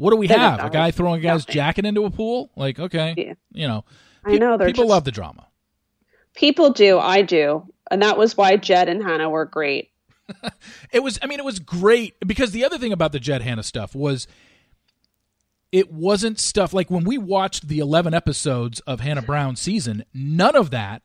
what 0.00 0.12
do 0.12 0.16
we 0.16 0.28
have? 0.28 0.64
A 0.64 0.70
guy 0.70 0.92
throwing 0.92 1.20
a 1.20 1.22
guy's 1.22 1.42
nothing. 1.42 1.54
jacket 1.54 1.84
into 1.84 2.06
a 2.06 2.10
pool? 2.10 2.50
Like, 2.56 2.78
okay, 2.78 3.14
yeah. 3.18 3.34
you 3.52 3.68
know, 3.68 3.84
pe- 4.24 4.36
I 4.36 4.38
know 4.38 4.56
people 4.56 4.84
just, 4.84 4.88
love 4.88 5.04
the 5.04 5.10
drama. 5.10 5.46
People 6.34 6.70
do. 6.70 6.98
I 6.98 7.20
do, 7.20 7.66
and 7.90 8.00
that 8.00 8.16
was 8.16 8.34
why 8.34 8.56
Jed 8.56 8.88
and 8.88 9.02
Hannah 9.02 9.28
were 9.28 9.44
great. 9.44 9.90
it 10.90 11.02
was. 11.02 11.18
I 11.22 11.26
mean, 11.26 11.38
it 11.38 11.44
was 11.44 11.58
great 11.58 12.14
because 12.26 12.52
the 12.52 12.64
other 12.64 12.78
thing 12.78 12.94
about 12.94 13.12
the 13.12 13.20
Jed 13.20 13.42
Hannah 13.42 13.62
stuff 13.62 13.94
was 13.94 14.26
it 15.70 15.92
wasn't 15.92 16.40
stuff 16.40 16.72
like 16.72 16.90
when 16.90 17.04
we 17.04 17.18
watched 17.18 17.68
the 17.68 17.78
11 17.80 18.14
episodes 18.14 18.80
of 18.80 19.00
Hannah 19.00 19.20
Brown 19.20 19.54
season, 19.54 20.06
none 20.14 20.56
of 20.56 20.70
that 20.70 21.02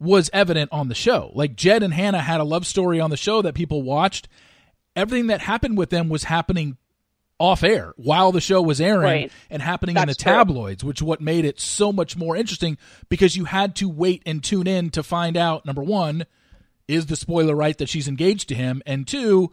was 0.00 0.30
evident 0.32 0.72
on 0.72 0.88
the 0.88 0.94
show. 0.94 1.32
Like 1.34 1.54
Jed 1.54 1.82
and 1.82 1.92
Hannah 1.92 2.22
had 2.22 2.40
a 2.40 2.44
love 2.44 2.66
story 2.66 2.98
on 2.98 3.10
the 3.10 3.16
show 3.18 3.42
that 3.42 3.54
people 3.54 3.82
watched. 3.82 4.26
Everything 4.96 5.26
that 5.26 5.42
happened 5.42 5.76
with 5.76 5.90
them 5.90 6.08
was 6.08 6.24
happening 6.24 6.78
off 7.38 7.62
air 7.62 7.94
while 7.96 8.32
the 8.32 8.40
show 8.40 8.60
was 8.60 8.80
airing 8.80 9.02
right. 9.02 9.32
and 9.48 9.62
happening 9.62 9.94
That's 9.94 10.04
in 10.04 10.08
the 10.08 10.14
tabloids, 10.14 10.80
true. 10.80 10.88
which 10.88 11.02
what 11.02 11.20
made 11.20 11.44
it 11.44 11.60
so 11.60 11.92
much 11.92 12.16
more 12.16 12.36
interesting 12.36 12.76
because 13.08 13.36
you 13.36 13.44
had 13.44 13.76
to 13.76 13.88
wait 13.88 14.22
and 14.26 14.42
tune 14.42 14.66
in 14.66 14.90
to 14.90 15.02
find 15.02 15.36
out 15.36 15.64
number 15.64 15.82
one, 15.82 16.26
is 16.88 17.06
the 17.06 17.16
spoiler 17.16 17.54
right 17.54 17.76
that 17.78 17.88
she's 17.88 18.08
engaged 18.08 18.48
to 18.48 18.54
him? 18.54 18.82
And 18.86 19.06
two, 19.06 19.52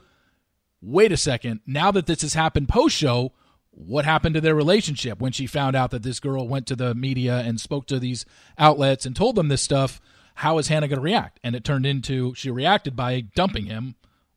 wait 0.81 1.11
a 1.11 1.17
second, 1.17 1.61
now 1.67 1.91
that 1.91 2.07
this 2.07 2.21
has 2.21 2.33
happened 2.33 2.69
post 2.69 2.95
show, 2.95 3.33
what 3.71 4.05
happened 4.05 4.35
to 4.35 4.41
their 4.41 4.55
relationship 4.55 5.19
when 5.19 5.33
she 5.33 5.47
found 5.47 5.75
out 5.75 5.91
that 5.91 6.01
this 6.01 6.21
girl 6.21 6.47
went 6.47 6.65
to 6.67 6.75
the 6.75 6.95
media 6.95 7.39
and 7.39 7.59
spoke 7.59 7.85
to 7.87 7.99
these 7.99 8.25
outlets 8.57 9.05
and 9.05 9.15
told 9.15 9.35
them 9.35 9.49
this 9.49 9.61
stuff? 9.61 10.01
How 10.35 10.57
is 10.57 10.69
Hannah 10.69 10.87
going 10.87 10.97
to 10.97 11.03
react? 11.03 11.39
And 11.43 11.55
it 11.55 11.63
turned 11.63 11.85
into 11.85 12.33
she 12.35 12.49
reacted 12.49 12.95
by 12.95 13.21
dumping 13.35 13.65
him 13.65 13.95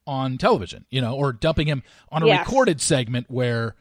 on 0.09 0.39
television, 0.39 0.87
you 0.91 1.01
know, 1.01 1.15
or 1.15 1.33
dumping 1.33 1.69
him 1.69 1.83
on 2.11 2.23
a 2.23 2.27
yes. 2.27 2.47
recorded 2.47 2.81
segment 2.81 3.27
where, 3.29 3.77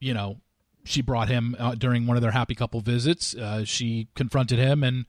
you 0.00 0.14
know, 0.14 0.40
she 0.84 1.02
brought 1.02 1.28
him 1.28 1.54
uh, 1.58 1.74
during 1.74 2.06
one 2.06 2.16
of 2.16 2.22
their 2.22 2.30
happy 2.30 2.54
couple 2.54 2.80
visits. 2.80 3.34
Uh, 3.34 3.64
she 3.64 4.08
confronted 4.14 4.58
him 4.58 4.82
and 4.82 5.04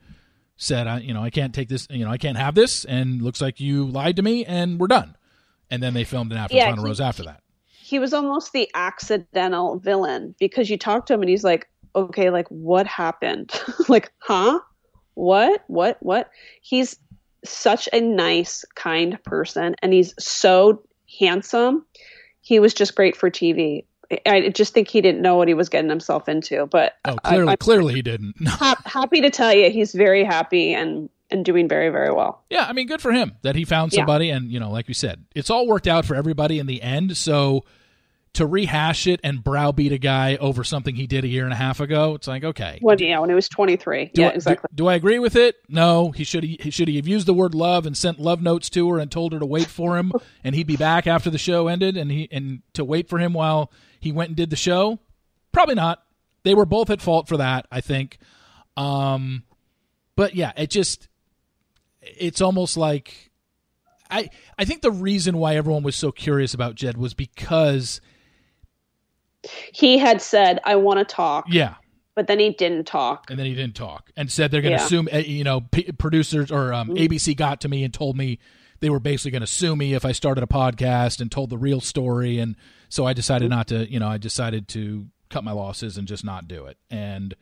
said, 0.58 0.88
I, 0.88 1.00
you 1.00 1.14
know, 1.14 1.24
I 1.24 1.30
can't 1.30 1.56
take 1.56 1.70
this, 1.70 1.88
you 1.90 2.04
know, 2.04 2.12
I 2.12 2.18
can't 2.18 2.38
have 2.38 2.54
this. 2.54 2.84
And 2.84 3.22
looks 3.22 3.40
like 3.40 3.60
you 3.60 3.86
lied 3.86 4.18
to 4.18 4.22
me 4.22 4.44
and 4.44 4.80
we're 4.80 4.88
done. 4.88 5.16
And 5.70 5.82
then 5.82 5.94
they 5.94 6.04
filmed 6.04 6.32
an 6.32 6.38
after 6.38 6.58
yeah, 6.58 6.70
Final 6.70 6.84
Rose 6.84 7.00
after 7.00 7.24
that. 7.24 7.42
He 7.66 8.00
was 8.00 8.14
almost 8.14 8.52
the 8.52 8.70
accidental 8.74 9.80
villain 9.80 10.36
because 10.40 10.70
you 10.70 10.78
talk 10.78 11.06
to 11.06 11.14
him 11.14 11.22
and 11.22 11.30
he's 11.30 11.44
like, 11.44 11.68
okay, 11.96 12.30
like 12.30 12.48
what 12.50 12.86
happened? 12.88 13.52
like, 13.88 14.12
huh? 14.20 14.60
What? 15.14 15.64
What? 15.68 15.98
What? 16.02 16.30
He's 16.62 16.98
such 17.44 17.88
a 17.94 18.02
nice, 18.02 18.66
kind 18.76 19.22
person, 19.24 19.76
and 19.82 19.94
he's 19.94 20.14
so 20.20 20.82
handsome. 21.20 21.86
He 22.42 22.60
was 22.60 22.74
just 22.74 22.96
great 22.96 23.16
for 23.16 23.30
TV. 23.30 23.86
I 24.26 24.50
just 24.50 24.74
think 24.74 24.88
he 24.88 25.02
didn't 25.02 25.22
know 25.22 25.36
what 25.36 25.48
he 25.48 25.54
was 25.54 25.68
getting 25.68 25.90
himself 25.90 26.30
into. 26.30 26.66
But 26.66 26.94
oh, 27.06 27.18
clearly, 27.18 27.54
I, 27.54 27.56
clearly 27.58 27.94
he 27.96 28.02
didn't. 28.02 28.36
happy 28.86 29.22
to 29.22 29.30
tell 29.30 29.54
you, 29.54 29.70
he's 29.70 29.94
very 29.94 30.24
happy 30.24 30.74
and 30.74 31.10
and 31.30 31.44
doing 31.44 31.68
very 31.68 31.90
very 31.90 32.12
well. 32.14 32.44
Yeah, 32.50 32.66
I 32.68 32.74
mean, 32.74 32.88
good 32.88 33.02
for 33.02 33.12
him 33.12 33.34
that 33.42 33.56
he 33.56 33.66
found 33.66 33.92
somebody, 33.92 34.28
yeah. 34.28 34.38
and 34.38 34.52
you 34.52 34.60
know, 34.60 34.72
like 34.72 34.88
you 34.88 34.94
said, 34.94 35.26
it's 35.36 35.50
all 35.50 35.68
worked 35.68 35.88
out 35.88 36.06
for 36.06 36.16
everybody 36.16 36.60
in 36.60 36.68
the 36.68 36.82
end. 36.82 37.18
So 37.18 37.66
to 38.34 38.46
rehash 38.46 39.08
it 39.08 39.20
and 39.24 39.44
browbeat 39.44 39.92
a 39.92 39.98
guy 39.98 40.36
over 40.36 40.64
something 40.64 40.96
he 40.96 41.08
did 41.08 41.24
a 41.24 41.28
year 41.28 41.44
and 41.44 41.54
a 41.54 41.58
half 41.58 41.80
ago, 41.80 42.16
it's 42.16 42.28
like 42.28 42.44
okay. 42.44 42.80
Well, 42.82 43.00
yeah, 43.00 43.20
when 43.20 43.30
he 43.30 43.36
was 43.36 43.50
twenty 43.50 43.76
three. 43.76 44.12
Yeah, 44.14 44.28
I, 44.28 44.32
exactly. 44.32 44.68
Do, 44.72 44.84
do, 44.84 44.88
I 44.88 44.96
agree 44.96 45.20
with 45.20 45.36
it? 45.36 45.56
No. 45.68 46.12
He 46.12 46.24
should 46.24 46.44
he 46.44 46.70
should 46.70 46.88
he 46.88 46.98
have 46.98 47.08
used 47.08 47.28
the 47.28 47.34
word 47.34 47.56
love 47.56 47.86
and 47.86 47.98
sent 47.98 48.20
love 48.20 48.42
notes 48.42 48.70
to 48.72 48.90
her 48.92 49.00
and 49.00 49.12
told 49.12 49.34
her 49.34 49.40
to 49.40 49.46
wait 49.46 49.68
for 49.68 49.98
him 49.98 50.12
and 50.44 50.56
he'd 50.56 50.68
be 50.68 50.78
back 50.78 51.08
after 51.08 51.30
the 51.30 51.38
show 51.38 51.68
ended 51.68 51.98
and 51.98 52.12
he 52.12 52.28
and 52.32 52.62
to 52.74 52.86
wait 52.86 53.10
for 53.10 53.18
him 53.18 53.34
while 53.34 53.72
he 54.00 54.12
went 54.12 54.30
and 54.30 54.38
did 54.38 54.50
the 54.50 54.56
show? 54.56 55.00
Probably 55.52 55.76
not. 55.76 56.04
They 56.44 56.54
were 56.54 56.66
both 56.66 56.90
at 56.90 57.02
fault 57.02 57.28
for 57.28 57.38
that, 57.38 57.68
I 57.72 57.82
think. 57.82 58.20
Um, 58.76 59.44
but 60.16 60.36
yeah, 60.36 60.52
it 60.56 60.70
just 60.70 61.08
it's 62.02 62.42
almost 62.42 62.78
like 62.78 63.32
I 64.10 64.30
I 64.58 64.66
think 64.66 64.82
the 64.82 64.92
reason 64.92 65.38
why 65.38 65.56
everyone 65.56 65.84
was 65.84 65.96
so 65.96 66.12
curious 66.12 66.54
about 66.54 66.76
Jed 66.76 66.98
was 66.98 67.14
because 67.14 68.02
he 69.74 69.98
had 69.98 70.22
said, 70.22 70.60
"I 70.64 70.76
want 70.76 71.00
to 71.00 71.06
talk." 71.06 71.46
Yeah. 71.50 71.76
But 72.16 72.26
then 72.26 72.40
he 72.40 72.50
didn't 72.50 72.88
talk. 72.88 73.30
And 73.30 73.38
then 73.38 73.46
he 73.46 73.54
didn't 73.54 73.76
talk, 73.76 74.10
and 74.18 74.32
said 74.32 74.50
they're 74.50 74.62
going 74.62 74.76
to 74.76 74.82
yeah. 74.82 74.88
sue. 74.88 75.04
Me, 75.04 75.22
you 75.22 75.44
know, 75.44 75.62
P- 75.62 75.92
producers 75.92 76.52
or 76.52 76.74
um, 76.74 76.90
mm-hmm. 76.90 76.98
ABC 76.98 77.38
got 77.38 77.62
to 77.62 77.70
me 77.70 77.84
and 77.84 77.94
told 77.94 78.18
me 78.18 78.40
they 78.80 78.90
were 78.90 79.00
basically 79.00 79.32
going 79.32 79.42
to 79.42 79.48
sue 79.48 79.76
me 79.76 79.94
if 79.94 80.04
I 80.04 80.12
started 80.12 80.44
a 80.44 80.48
podcast 80.48 81.22
and 81.22 81.32
told 81.32 81.50
the 81.50 81.58
real 81.58 81.80
story, 81.80 82.40
and 82.40 82.56
so 82.90 83.06
I 83.06 83.14
decided 83.14 83.46
mm-hmm. 83.46 83.58
not 83.58 83.68
to. 83.68 83.92
You 83.92 84.00
know, 84.00 84.08
I 84.08 84.18
decided 84.18 84.68
to 84.70 85.08
cut 85.30 85.44
my 85.44 85.52
losses 85.52 85.98
and 85.98 86.08
just 86.08 86.24
not 86.24 86.48
do 86.48 86.66
it. 86.66 86.78
And 86.90 87.36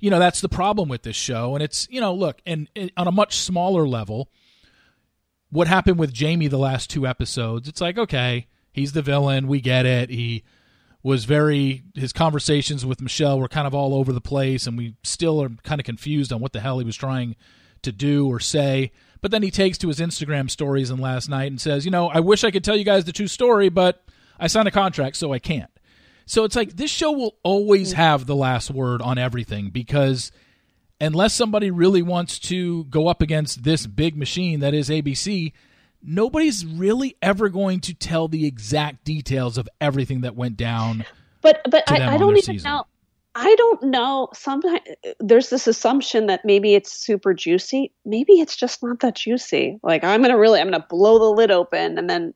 you 0.00 0.10
know, 0.10 0.18
that's 0.18 0.40
the 0.40 0.48
problem 0.48 0.88
with 0.88 1.02
this 1.02 1.16
show. 1.16 1.54
And 1.54 1.62
it's 1.62 1.86
you 1.90 2.00
know, 2.00 2.14
look, 2.14 2.40
and, 2.46 2.68
and 2.76 2.92
on 2.96 3.06
a 3.06 3.12
much 3.12 3.36
smaller 3.36 3.86
level, 3.86 4.30
what 5.50 5.68
happened 5.68 5.98
with 5.98 6.12
Jamie 6.12 6.48
the 6.48 6.58
last 6.58 6.90
two 6.90 7.06
episodes? 7.06 7.68
It's 7.68 7.80
like 7.80 7.98
okay, 7.98 8.46
he's 8.72 8.92
the 8.92 9.02
villain. 9.02 9.48
We 9.48 9.60
get 9.60 9.86
it. 9.86 10.10
He 10.10 10.44
was 11.06 11.24
very 11.24 11.84
his 11.94 12.12
conversations 12.12 12.84
with 12.84 13.00
Michelle 13.00 13.38
were 13.38 13.46
kind 13.46 13.68
of 13.68 13.76
all 13.76 13.94
over 13.94 14.12
the 14.12 14.20
place 14.20 14.66
and 14.66 14.76
we 14.76 14.96
still 15.04 15.40
are 15.40 15.50
kind 15.62 15.80
of 15.80 15.84
confused 15.84 16.32
on 16.32 16.40
what 16.40 16.52
the 16.52 16.58
hell 16.58 16.80
he 16.80 16.84
was 16.84 16.96
trying 16.96 17.36
to 17.82 17.92
do 17.92 18.26
or 18.26 18.40
say. 18.40 18.90
But 19.20 19.30
then 19.30 19.44
he 19.44 19.52
takes 19.52 19.78
to 19.78 19.88
his 19.88 20.00
Instagram 20.00 20.50
stories 20.50 20.90
and 20.90 20.98
last 20.98 21.28
night 21.28 21.48
and 21.48 21.60
says, 21.60 21.84
"You 21.84 21.92
know, 21.92 22.08
I 22.08 22.18
wish 22.18 22.42
I 22.42 22.50
could 22.50 22.64
tell 22.64 22.76
you 22.76 22.82
guys 22.82 23.04
the 23.04 23.12
true 23.12 23.28
story, 23.28 23.68
but 23.68 24.02
I 24.40 24.48
signed 24.48 24.66
a 24.66 24.72
contract 24.72 25.14
so 25.14 25.32
I 25.32 25.38
can't." 25.38 25.70
So 26.26 26.42
it's 26.42 26.56
like 26.56 26.74
this 26.74 26.90
show 26.90 27.12
will 27.12 27.36
always 27.44 27.92
mm. 27.92 27.96
have 27.98 28.26
the 28.26 28.34
last 28.34 28.72
word 28.72 29.00
on 29.00 29.16
everything 29.16 29.70
because 29.70 30.32
unless 31.00 31.34
somebody 31.34 31.70
really 31.70 32.02
wants 32.02 32.40
to 32.40 32.82
go 32.86 33.06
up 33.06 33.22
against 33.22 33.62
this 33.62 33.86
big 33.86 34.16
machine 34.16 34.58
that 34.58 34.74
is 34.74 34.88
ABC, 34.88 35.52
nobody's 36.02 36.64
really 36.64 37.16
ever 37.22 37.48
going 37.48 37.80
to 37.80 37.94
tell 37.94 38.28
the 38.28 38.46
exact 38.46 39.04
details 39.04 39.58
of 39.58 39.68
everything 39.80 40.22
that 40.22 40.36
went 40.36 40.56
down. 40.56 41.04
But 41.42 41.60
but 41.70 41.84
I, 41.90 42.14
I, 42.14 42.18
don't 42.18 42.36
even 42.36 42.42
season. 42.42 42.70
know. 42.70 42.84
I 43.34 43.54
don't 43.54 43.82
know. 43.84 44.28
Sometimes 44.32 44.80
there's 45.20 45.50
this 45.50 45.66
assumption 45.66 46.26
that 46.26 46.44
maybe 46.44 46.74
it's 46.74 46.90
super 46.90 47.34
juicy. 47.34 47.92
Maybe 48.04 48.34
it's 48.34 48.56
just 48.56 48.82
not 48.82 49.00
that 49.00 49.16
juicy. 49.16 49.78
Like 49.82 50.04
I'm 50.04 50.22
gonna 50.22 50.38
really, 50.38 50.60
I'm 50.60 50.70
gonna 50.70 50.86
blow 50.88 51.18
the 51.18 51.30
lid 51.30 51.50
open, 51.50 51.98
and 51.98 52.08
then 52.08 52.34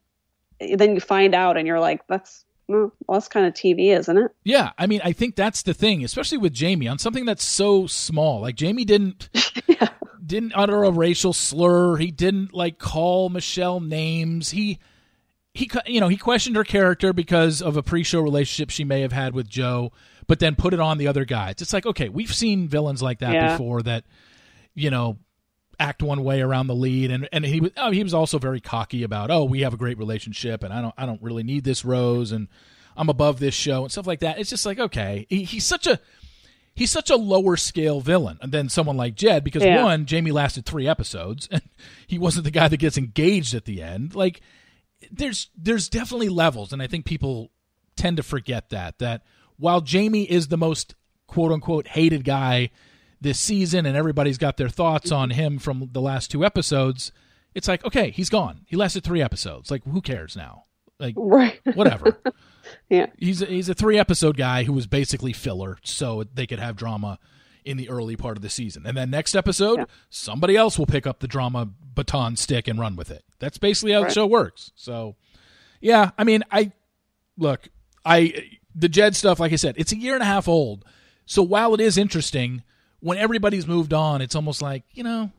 then 0.59 0.93
you 0.93 1.01
find 1.01 1.33
out, 1.33 1.57
and 1.57 1.65
you're 1.67 1.79
like, 1.79 2.05
that's 2.07 2.45
well, 2.71 2.91
that's 3.09 3.27
kind 3.27 3.45
of 3.45 3.53
TV, 3.53 3.97
isn't 3.97 4.17
it? 4.17 4.31
Yeah, 4.43 4.71
I 4.77 4.87
mean, 4.87 5.01
I 5.03 5.11
think 5.11 5.35
that's 5.35 5.63
the 5.63 5.73
thing, 5.73 6.03
especially 6.03 6.37
with 6.37 6.53
Jamie 6.53 6.87
on 6.87 6.97
something 6.97 7.25
that's 7.25 7.43
so 7.43 7.87
small. 7.87 8.41
Like 8.41 8.55
Jamie 8.55 8.85
didn't 8.85 9.29
yeah 9.67 9.89
didn't 10.25 10.53
utter 10.55 10.83
a 10.83 10.91
racial 10.91 11.33
slur. 11.33 11.97
He 11.97 12.11
didn't 12.11 12.53
like 12.53 12.79
call 12.79 13.29
Michelle 13.29 13.79
names. 13.79 14.51
He 14.51 14.79
he 15.53 15.69
you 15.85 15.99
know, 15.99 16.07
he 16.07 16.17
questioned 16.17 16.55
her 16.55 16.63
character 16.63 17.13
because 17.13 17.61
of 17.61 17.75
a 17.77 17.83
pre-show 17.83 18.21
relationship 18.21 18.69
she 18.69 18.83
may 18.85 19.01
have 19.01 19.11
had 19.11 19.33
with 19.33 19.49
Joe, 19.49 19.91
but 20.27 20.39
then 20.39 20.55
put 20.55 20.73
it 20.73 20.79
on 20.79 20.97
the 20.97 21.07
other 21.07 21.25
guys. 21.25 21.55
It's 21.59 21.73
like, 21.73 21.85
okay, 21.85 22.09
we've 22.09 22.33
seen 22.33 22.67
villains 22.67 23.01
like 23.01 23.19
that 23.19 23.33
yeah. 23.33 23.51
before 23.51 23.81
that 23.83 24.05
you 24.73 24.89
know, 24.89 25.17
act 25.81 26.03
one 26.03 26.23
way 26.23 26.41
around 26.41 26.67
the 26.67 26.75
lead 26.75 27.09
and 27.11 27.27
and 27.31 27.43
he 27.43 27.59
was 27.59 27.71
oh, 27.75 27.91
he 27.91 28.03
was 28.03 28.13
also 28.13 28.37
very 28.37 28.61
cocky 28.61 29.03
about, 29.03 29.31
"Oh, 29.31 29.43
we 29.43 29.61
have 29.61 29.73
a 29.73 29.77
great 29.77 29.97
relationship 29.97 30.63
and 30.63 30.71
I 30.71 30.81
don't 30.81 30.93
I 30.97 31.05
don't 31.05 31.21
really 31.21 31.43
need 31.43 31.63
this 31.63 31.83
rose 31.83 32.31
and 32.31 32.47
I'm 32.95 33.09
above 33.09 33.39
this 33.39 33.55
show 33.55 33.83
and 33.83 33.91
stuff 33.91 34.07
like 34.07 34.19
that." 34.19 34.39
It's 34.39 34.49
just 34.49 34.65
like, 34.65 34.79
okay, 34.79 35.25
he, 35.29 35.43
he's 35.43 35.65
such 35.65 35.87
a 35.87 35.99
he's 36.75 36.91
such 36.91 37.09
a 37.09 37.15
lower 37.15 37.57
scale 37.57 37.99
villain 37.99 38.37
than 38.43 38.69
someone 38.69 38.95
like 38.95 39.15
Jed 39.15 39.43
because 39.43 39.63
yeah. 39.63 39.83
one, 39.83 40.05
Jamie 40.05 40.31
lasted 40.31 40.65
three 40.65 40.87
episodes 40.87 41.49
and 41.51 41.63
he 42.07 42.19
wasn't 42.19 42.45
the 42.45 42.51
guy 42.51 42.67
that 42.67 42.77
gets 42.77 42.97
engaged 42.97 43.55
at 43.55 43.65
the 43.65 43.81
end. 43.81 44.13
Like 44.15 44.41
there's 45.11 45.49
there's 45.57 45.89
definitely 45.89 46.29
levels, 46.29 46.71
and 46.71 46.81
I 46.81 46.87
think 46.87 47.05
people 47.05 47.51
tend 47.95 48.17
to 48.17 48.23
forget 48.23 48.69
that 48.69 48.99
that 48.99 49.23
while 49.57 49.81
Jamie 49.81 50.29
is 50.29 50.47
the 50.47 50.57
most 50.57 50.93
quote 51.25 51.51
unquote 51.51 51.87
hated 51.87 52.23
guy 52.23 52.69
this 53.21 53.39
season 53.39 53.85
and 53.85 53.95
everybody's 53.95 54.37
got 54.39 54.57
their 54.57 54.69
thoughts 54.69 55.11
on 55.11 55.29
him 55.29 55.59
from 55.59 55.89
the 55.91 56.01
last 56.01 56.31
two 56.31 56.43
episodes, 56.43 57.11
it's 57.53 57.67
like 57.67 57.85
okay, 57.85 58.09
he's 58.11 58.29
gone. 58.29 58.61
He 58.65 58.75
lasted 58.75 59.03
three 59.03 59.21
episodes. 59.21 59.69
Like 59.71 59.83
who 59.85 60.01
cares 60.01 60.35
now? 60.35 60.65
Like 60.99 61.13
Right. 61.17 61.59
whatever. 61.75 62.19
Yeah. 62.89 63.07
He's 63.17 63.41
a, 63.41 63.45
he's 63.45 63.69
a 63.69 63.73
three 63.73 63.97
episode 63.99 64.37
guy 64.37 64.63
who 64.63 64.73
was 64.73 64.87
basically 64.87 65.33
filler, 65.33 65.77
so 65.83 66.23
they 66.33 66.47
could 66.47 66.59
have 66.59 66.75
drama 66.75 67.19
in 67.63 67.77
the 67.77 67.89
early 67.89 68.15
part 68.15 68.37
of 68.37 68.41
the 68.41 68.49
season. 68.49 68.85
And 68.87 68.97
then 68.97 69.11
next 69.11 69.35
episode, 69.35 69.79
Yeah. 69.79 69.85
somebody 70.09 70.55
else 70.57 70.79
will 70.79 70.87
pick 70.87 71.05
up 71.05 71.19
the 71.19 71.27
drama 71.27 71.69
baton 71.93 72.35
stick 72.35 72.67
and 72.67 72.79
run 72.79 72.95
with 72.95 73.11
it. 73.11 73.23
That's 73.39 73.57
basically 73.59 73.91
how 73.93 73.99
Right. 74.01 74.07
the 74.07 74.13
show 74.15 74.25
works. 74.25 74.71
So, 74.75 75.15
yeah, 75.79 76.11
I 76.17 76.23
mean, 76.23 76.43
I 76.51 76.71
look, 77.37 77.67
I 78.03 78.57
the 78.73 78.89
Jed 78.89 79.15
stuff, 79.15 79.39
like 79.39 79.51
I 79.51 79.57
said, 79.57 79.75
it's 79.77 79.91
a 79.91 79.97
year 79.97 80.13
and 80.15 80.23
a 80.23 80.25
half 80.25 80.47
old. 80.47 80.85
So 81.25 81.43
while 81.43 81.73
it 81.75 81.81
is 81.81 81.97
interesting, 81.99 82.63
when 83.01 83.17
everybody's 83.17 83.67
moved 83.67 83.93
on, 83.93 84.21
it's 84.21 84.35
almost 84.35 84.61
like 84.61 84.83
you 84.93 85.03
know, 85.03 85.31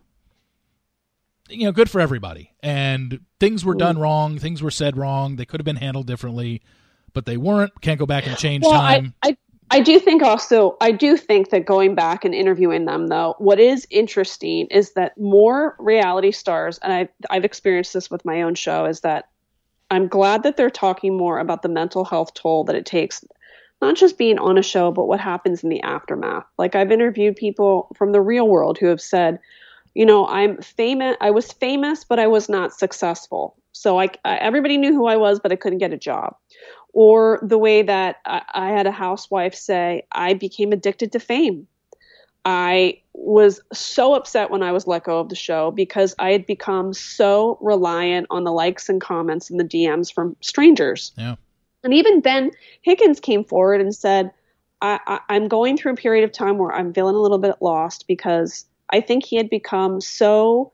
you 1.49 1.65
know, 1.65 1.73
good 1.73 1.91
for 1.91 2.01
everybody. 2.01 2.53
And 2.63 3.21
things 3.41 3.65
were 3.65 3.75
done 3.75 3.97
mm. 3.97 4.03
wrong, 4.03 4.39
things 4.39 4.63
were 4.63 4.71
said 4.71 4.97
wrong. 4.97 5.37
They 5.37 5.45
could 5.45 5.61
have 5.61 5.65
been 5.65 5.77
handled 5.77 6.07
differently, 6.07 6.63
but 7.13 7.27
they 7.27 7.37
weren't. 7.37 7.81
Can't 7.81 7.99
go 7.99 8.07
back 8.07 8.27
and 8.27 8.37
change 8.37 8.65
Well, 8.65 8.73
time. 8.73 9.15
I, 9.23 9.31
I 9.31 9.37
I 9.73 9.81
do 9.81 9.99
think 9.99 10.23
also 10.23 10.77
I 10.83 10.93
do 10.93 11.17
think 11.17 11.49
that 11.49 11.65
going 11.65 11.95
back 11.95 12.27
and 12.27 12.35
interviewing 12.35 12.85
them 12.85 13.07
though, 13.07 13.35
what 13.39 13.59
is 13.59 13.87
interesting 13.89 14.67
is 14.67 14.93
that 14.93 15.19
more 15.19 15.77
reality 15.79 16.31
stars, 16.31 16.79
and 16.83 16.93
I've 16.93 17.09
I've 17.31 17.45
experienced 17.45 17.95
this 17.95 18.11
with 18.11 18.23
my 18.27 18.43
own 18.43 18.55
show, 18.55 18.85
is 18.85 19.01
that 19.01 19.31
I'm 19.91 20.09
glad 20.09 20.43
that 20.43 20.59
they're 20.59 20.69
talking 20.69 21.17
more 21.17 21.39
about 21.39 21.63
the 21.63 21.71
mental 21.71 22.05
health 22.05 22.35
toll 22.35 22.65
that 22.65 22.77
it 22.77 22.85
takes, 22.85 23.25
not 23.83 23.97
just 23.97 24.17
being 24.17 24.39
on 24.39 24.57
a 24.57 24.63
show, 24.63 24.91
but 24.91 25.07
what 25.07 25.21
happens 25.21 25.63
in 25.63 25.69
the 25.69 25.83
aftermath. 25.83 26.47
Like 26.57 26.75
I've 26.75 26.93
interviewed 26.93 27.37
people 27.37 27.95
from 27.97 28.13
the 28.13 28.21
real 28.21 28.49
world 28.49 28.79
who 28.79 28.87
have 28.87 29.01
said, 29.01 29.39
you 29.95 30.07
know, 30.07 30.27
I'm 30.27 30.63
famous. 30.63 31.17
I 31.21 31.31
was 31.31 31.53
famous, 31.53 32.05
but 32.05 32.19
I 32.19 32.27
was 32.27 32.49
not 32.49 32.73
successful. 32.73 33.57
So 33.73 34.01
I, 34.01 34.09
I 34.25 34.37
everybody 34.37 34.79
knew 34.79 34.95
who 34.95 35.07
I 35.07 35.17
was, 35.17 35.41
but 35.41 35.53
I 35.53 35.57
couldn't 35.57 35.79
get 35.79 35.93
a 35.93 35.99
job 35.99 36.37
or 36.93 37.39
the 37.43 37.59
way 37.59 37.83
that 37.83 38.17
I, 38.25 38.43
I 38.53 38.69
had 38.71 38.87
a 38.87 38.93
housewife 38.93 39.55
say, 39.55 40.05
I 40.13 40.35
became 40.35 40.73
addicted 40.73 41.13
to 41.13 41.21
fame. 41.21 41.67
I 42.45 43.01
was 43.15 43.61
so 43.73 44.15
upset 44.15 44.51
when 44.51 44.63
I 44.63 44.73
was 44.73 44.87
let 44.87 45.05
go 45.05 45.21
of 45.21 45.29
the 45.29 45.37
show 45.37 45.71
because 45.71 46.15
I 46.19 46.33
had 46.33 46.45
become 46.45 46.93
so 46.93 47.57
reliant 47.61 48.27
on 48.31 48.45
the 48.45 48.53
likes 48.53 48.89
and 48.89 49.01
comments 49.01 49.49
and 49.49 49.61
the 49.61 49.65
DMs 49.65 50.13
from 50.13 50.37
strangers. 50.41 51.13
yeah. 51.17 51.37
And 51.85 51.95
even 51.95 52.21
Ben, 52.21 52.51
Higgins 52.83 53.21
came 53.21 53.45
forward 53.45 53.81
and 53.81 53.95
said, 53.95 54.31
I, 54.81 55.21
I'm 55.29 55.47
going 55.47 55.77
through 55.77 55.93
a 55.93 55.97
period 55.97 56.25
of 56.25 56.33
time 56.33 56.59
where 56.59 56.73
I'm 56.73 56.93
feeling 56.93 57.15
a 57.15 57.21
little 57.21 57.39
bit 57.39 57.57
lost 57.61 58.07
because 58.09 58.67
I 58.91 59.01
think 59.01 59.25
he 59.25 59.37
had 59.37 59.49
become 59.49 60.01
so 60.01 60.73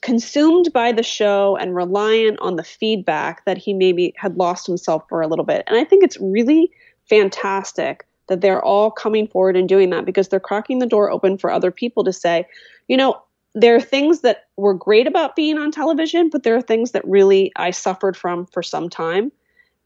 consumed 0.00 0.72
by 0.72 0.92
the 0.92 1.02
show 1.02 1.56
and 1.56 1.74
reliant 1.74 2.38
on 2.40 2.56
the 2.56 2.64
feedback 2.64 3.44
that 3.46 3.58
he 3.58 3.72
maybe 3.72 4.14
had 4.16 4.36
lost 4.36 4.66
himself 4.66 5.04
for 5.08 5.22
a 5.22 5.26
little 5.26 5.44
bit. 5.44 5.64
And 5.66 5.76
I 5.76 5.84
think 5.84 6.04
it's 6.04 6.18
really 6.20 6.70
fantastic 7.08 8.06
that 8.28 8.40
they're 8.40 8.64
all 8.64 8.90
coming 8.90 9.26
forward 9.26 9.56
and 9.56 9.68
doing 9.68 9.90
that 9.90 10.04
because 10.04 10.28
they're 10.28 10.38
cracking 10.38 10.78
the 10.78 10.86
door 10.86 11.10
open 11.10 11.36
for 11.36 11.50
other 11.50 11.72
people 11.72 12.04
to 12.04 12.12
say, 12.12 12.46
you 12.86 12.96
know, 12.96 13.20
there 13.54 13.74
are 13.74 13.80
things 13.80 14.20
that 14.20 14.44
were 14.56 14.74
great 14.74 15.08
about 15.08 15.34
being 15.34 15.58
on 15.58 15.72
television, 15.72 16.30
but 16.30 16.44
there 16.44 16.54
are 16.54 16.62
things 16.62 16.92
that 16.92 17.04
really 17.04 17.50
I 17.56 17.72
suffered 17.72 18.16
from 18.16 18.46
for 18.46 18.62
some 18.62 18.88
time. 18.88 19.32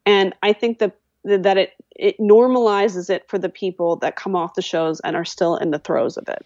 And 0.06 0.34
I 0.42 0.52
think 0.52 0.78
that 0.78 0.96
that 1.24 1.56
it 1.56 1.72
it 1.96 2.18
normalizes 2.18 3.08
it 3.08 3.28
for 3.28 3.38
the 3.38 3.48
people 3.48 3.96
that 3.96 4.16
come 4.16 4.36
off 4.36 4.54
the 4.54 4.62
shows 4.62 5.00
and 5.00 5.16
are 5.16 5.24
still 5.24 5.56
in 5.56 5.70
the 5.70 5.78
throes 5.78 6.16
of 6.16 6.28
it. 6.28 6.44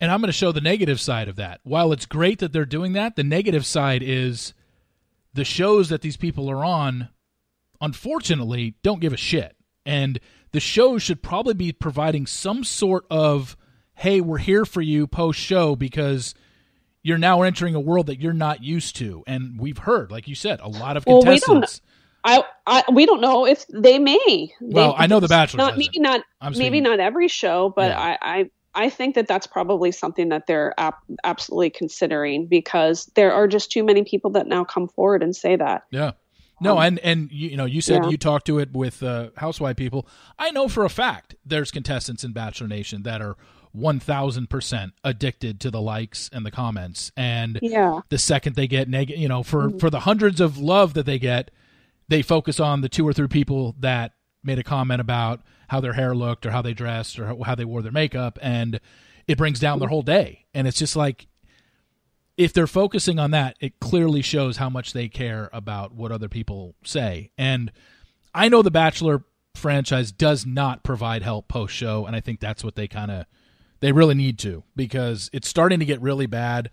And 0.00 0.10
I'm 0.10 0.20
going 0.20 0.28
to 0.28 0.32
show 0.32 0.52
the 0.52 0.60
negative 0.60 1.00
side 1.00 1.28
of 1.28 1.36
that. 1.36 1.60
While 1.62 1.92
it's 1.92 2.06
great 2.06 2.38
that 2.40 2.52
they're 2.52 2.64
doing 2.64 2.92
that, 2.94 3.16
the 3.16 3.24
negative 3.24 3.64
side 3.64 4.02
is 4.02 4.54
the 5.32 5.44
shows 5.44 5.88
that 5.88 6.02
these 6.02 6.16
people 6.16 6.50
are 6.50 6.64
on, 6.64 7.08
unfortunately, 7.80 8.74
don't 8.82 9.00
give 9.00 9.12
a 9.12 9.16
shit. 9.16 9.56
And 9.86 10.20
the 10.52 10.60
shows 10.60 11.02
should 11.02 11.22
probably 11.22 11.54
be 11.54 11.72
providing 11.72 12.26
some 12.26 12.64
sort 12.64 13.04
of, 13.10 13.56
hey, 13.94 14.20
we're 14.20 14.38
here 14.38 14.64
for 14.64 14.80
you 14.80 15.06
post 15.06 15.38
show 15.38 15.76
because 15.76 16.34
you're 17.02 17.18
now 17.18 17.42
entering 17.42 17.74
a 17.74 17.80
world 17.80 18.06
that 18.06 18.20
you're 18.20 18.32
not 18.32 18.62
used 18.62 18.96
to. 18.96 19.22
And 19.26 19.60
we've 19.60 19.78
heard, 19.78 20.10
like 20.10 20.26
you 20.28 20.34
said, 20.34 20.60
a 20.60 20.68
lot 20.68 20.96
of 20.96 21.04
Well, 21.06 21.22
contestants. 21.22 21.80
I, 22.24 22.42
I 22.66 22.82
we 22.92 23.04
don't 23.06 23.20
know 23.20 23.46
if 23.46 23.64
they 23.68 23.98
may. 23.98 24.52
Well, 24.60 24.92
They- 24.92 24.98
I 25.04 25.06
know 25.06 25.20
The 25.20 25.28
Bachelor 25.28 25.58
Not 25.58 25.76
maybe 25.76 25.90
it. 25.98 26.00
not 26.02 26.22
I'm 26.40 26.56
maybe 26.56 26.80
not 26.80 26.98
every 27.00 27.28
show, 27.28 27.72
but 27.76 27.90
Yeah. 27.90 28.00
I, 28.00 28.18
I 28.40 28.50
I 28.76 28.90
think 28.90 29.14
that 29.14 29.28
that's 29.28 29.46
probably 29.46 29.92
something 29.92 30.30
that 30.30 30.46
they're 30.48 30.74
ap- 30.78 30.98
absolutely 31.22 31.70
considering 31.70 32.46
because 32.46 33.04
there 33.14 33.32
are 33.32 33.46
just 33.46 33.70
too 33.70 33.84
many 33.84 34.02
people 34.04 34.30
that 34.32 34.48
now 34.48 34.64
come 34.64 34.88
forward 34.88 35.22
and 35.22 35.36
say 35.36 35.54
that. 35.54 35.82
Yeah. 35.92 36.12
No, 36.60 36.78
and 36.80 36.98
and 37.00 37.30
you, 37.30 37.50
you 37.50 37.56
know, 37.56 37.66
you 37.66 37.80
said 37.80 37.98
Um, 37.98 38.04
Yeah. 38.04 38.10
you 38.10 38.16
talked 38.16 38.46
to 38.46 38.58
it 38.58 38.72
with 38.72 39.02
uh, 39.02 39.28
housewife 39.36 39.76
people. 39.76 40.08
I 40.38 40.50
know 40.50 40.66
for 40.68 40.84
a 40.84 40.88
fact 40.88 41.34
there's 41.44 41.70
contestants 41.70 42.24
in 42.24 42.32
Bachelor 42.32 42.68
Nation 42.68 43.02
that 43.02 43.20
are 43.20 43.36
one 43.72 44.00
thousand 44.00 44.48
percent 44.50 44.92
addicted 45.04 45.60
to 45.60 45.70
the 45.70 45.80
likes 45.82 46.30
and 46.32 46.46
the 46.46 46.50
comments, 46.50 47.12
and 47.16 47.58
Yeah. 47.60 48.00
the 48.08 48.18
second 48.18 48.56
they 48.56 48.66
get 48.68 48.88
negative, 48.88 49.20
you 49.20 49.28
know, 49.28 49.42
for 49.42 49.68
Mm-hmm. 49.68 49.78
for 49.78 49.90
the 49.90 50.00
hundreds 50.00 50.40
of 50.40 50.56
love 50.58 50.94
that 50.94 51.06
they 51.06 51.18
get, 51.18 51.50
they 52.08 52.22
focus 52.22 52.60
on 52.60 52.80
the 52.80 52.88
two 52.88 53.06
or 53.06 53.12
three 53.12 53.28
people 53.28 53.74
that 53.80 54.12
made 54.42 54.58
a 54.58 54.64
comment 54.64 55.00
about 55.00 55.40
how 55.68 55.80
their 55.80 55.94
hair 55.94 56.14
looked 56.14 56.44
or 56.44 56.50
how 56.50 56.62
they 56.62 56.74
dressed 56.74 57.18
or 57.18 57.36
how 57.44 57.54
they 57.54 57.64
wore 57.64 57.82
their 57.82 57.92
makeup, 57.92 58.38
and 58.42 58.80
it 59.26 59.38
brings 59.38 59.58
down 59.58 59.78
their 59.78 59.88
whole 59.88 60.02
day. 60.02 60.44
And 60.52 60.66
it's 60.68 60.78
just 60.78 60.96
like 60.96 61.26
if 62.36 62.52
they're 62.52 62.66
focusing 62.66 63.18
on 63.18 63.30
that, 63.30 63.56
it 63.60 63.80
clearly 63.80 64.22
shows 64.22 64.56
how 64.56 64.68
much 64.68 64.92
they 64.92 65.08
care 65.08 65.48
about 65.52 65.94
what 65.94 66.12
other 66.12 66.28
people 66.28 66.74
say. 66.84 67.30
And 67.38 67.72
I 68.34 68.48
know 68.48 68.62
the 68.62 68.70
Bachelor 68.70 69.24
franchise 69.54 70.10
does 70.10 70.44
not 70.44 70.82
provide 70.82 71.22
help 71.22 71.48
post 71.48 71.74
show, 71.74 72.06
and 72.06 72.16
I 72.16 72.20
think 72.20 72.40
that's 72.40 72.64
what 72.64 72.74
they 72.74 72.88
kind 72.88 73.10
of 73.10 73.26
they 73.80 73.92
really 73.92 74.14
need 74.14 74.38
to 74.40 74.64
because 74.74 75.30
it's 75.32 75.48
starting 75.48 75.78
to 75.78 75.84
get 75.84 76.00
really 76.00 76.26
bad. 76.26 76.70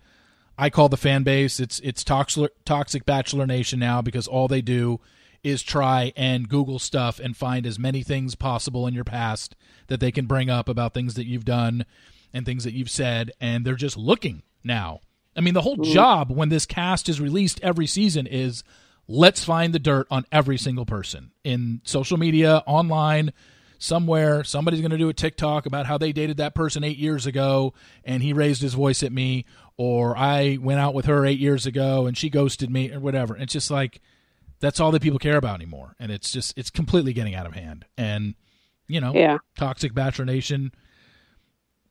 I 0.58 0.70
call 0.70 0.88
the 0.88 0.96
fan 0.96 1.22
base 1.22 1.60
it's 1.60 1.80
it's 1.80 2.04
toxic 2.04 2.52
toxic 2.64 3.06
Bachelor 3.06 3.46
Nation 3.46 3.78
now 3.78 4.02
because 4.02 4.26
all 4.26 4.48
they 4.48 4.62
do 4.62 5.00
is 5.42 5.62
try 5.62 6.12
and 6.16 6.48
Google 6.48 6.78
stuff 6.78 7.18
and 7.18 7.36
find 7.36 7.66
as 7.66 7.78
many 7.78 8.02
things 8.02 8.34
possible 8.34 8.86
in 8.86 8.94
your 8.94 9.04
past 9.04 9.56
that 9.88 10.00
they 10.00 10.12
can 10.12 10.26
bring 10.26 10.48
up 10.48 10.68
about 10.68 10.94
things 10.94 11.14
that 11.14 11.26
you've 11.26 11.44
done 11.44 11.84
and 12.32 12.46
things 12.46 12.64
that 12.64 12.74
you've 12.74 12.90
said, 12.90 13.32
and 13.40 13.64
they're 13.64 13.74
just 13.74 13.96
looking 13.96 14.42
now. 14.64 15.00
I 15.36 15.40
mean, 15.40 15.54
the 15.54 15.62
whole 15.62 15.76
mm. 15.76 15.92
job 15.92 16.30
when 16.30 16.48
this 16.48 16.66
cast 16.66 17.08
is 17.08 17.20
released 17.20 17.60
every 17.62 17.86
season 17.86 18.26
is 18.26 18.62
let's 19.08 19.44
find 19.44 19.72
the 19.72 19.78
dirt 19.78 20.06
on 20.10 20.24
every 20.30 20.58
single 20.58 20.86
person 20.86 21.32
in 21.44 21.80
social 21.84 22.16
media, 22.16 22.62
online, 22.66 23.32
somewhere. 23.78 24.44
Somebody's 24.44 24.80
going 24.80 24.92
to 24.92 24.98
do 24.98 25.08
a 25.08 25.14
TikTok 25.14 25.66
about 25.66 25.86
how 25.86 25.98
they 25.98 26.12
dated 26.12 26.36
that 26.36 26.54
person 26.54 26.84
eight 26.84 26.98
years 26.98 27.26
ago 27.26 27.74
and 28.04 28.22
he 28.22 28.32
raised 28.32 28.62
his 28.62 28.74
voice 28.74 29.02
at 29.02 29.12
me, 29.12 29.44
or 29.76 30.16
I 30.16 30.58
went 30.60 30.80
out 30.80 30.94
with 30.94 31.06
her 31.06 31.26
eight 31.26 31.40
years 31.40 31.66
ago 31.66 32.06
and 32.06 32.16
she 32.16 32.30
ghosted 32.30 32.70
me, 32.70 32.92
or 32.92 33.00
whatever. 33.00 33.36
It's 33.36 33.52
just 33.52 33.70
like 33.70 34.00
that's 34.62 34.80
all 34.80 34.90
that 34.92 35.02
people 35.02 35.18
care 35.18 35.36
about 35.36 35.56
anymore, 35.56 35.94
and 36.00 36.10
it's 36.10 36.32
just 36.32 36.56
it's 36.56 36.70
completely 36.70 37.12
getting 37.12 37.34
out 37.34 37.44
of 37.44 37.52
hand. 37.52 37.84
And 37.98 38.34
you 38.88 39.00
know, 39.00 39.12
Yeah. 39.14 39.38
toxic 39.58 39.92
Bachelor 39.92 40.24
Nation 40.24 40.72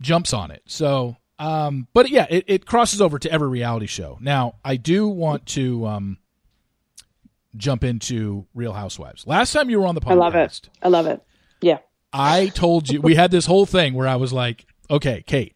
jumps 0.01 0.34
on 0.34 0.49
it. 0.51 0.63
So, 0.65 1.17
um, 1.39 1.88
but 1.93 2.09
yeah, 2.09 2.26
it, 2.30 2.45
it 2.47 2.65
crosses 2.65 3.01
over 3.01 3.17
to 3.19 3.32
every 3.32 3.47
reality 3.49 3.86
show. 3.88 4.17
Now, 4.22 4.55
I 4.65 4.76
do 4.78 5.07
want 5.07 5.45
to 5.47 5.86
um, 5.88 6.17
jump 7.55 7.84
into 7.84 8.45
Real 8.53 8.74
Housewives. 8.74 9.26
Last 9.28 9.51
time 9.53 9.69
you 9.69 9.80
were 9.80 9.88
on 9.88 9.95
the 9.95 10.01
podcast, 10.01 10.11
I 10.11 10.15
love 10.15 10.36
it. 10.36 10.69
I 10.84 10.88
love 10.88 11.05
it. 11.07 11.22
Yeah. 11.61 11.78
I 12.13 12.47
told 12.47 12.89
you 12.89 13.01
we 13.01 13.15
had 13.15 13.32
this 13.32 13.45
whole 13.45 13.65
thing 13.65 13.93
where 13.93 14.07
I 14.07 14.15
was 14.17 14.34
like, 14.34 14.65
okay, 14.89 15.24
Kate, 15.26 15.55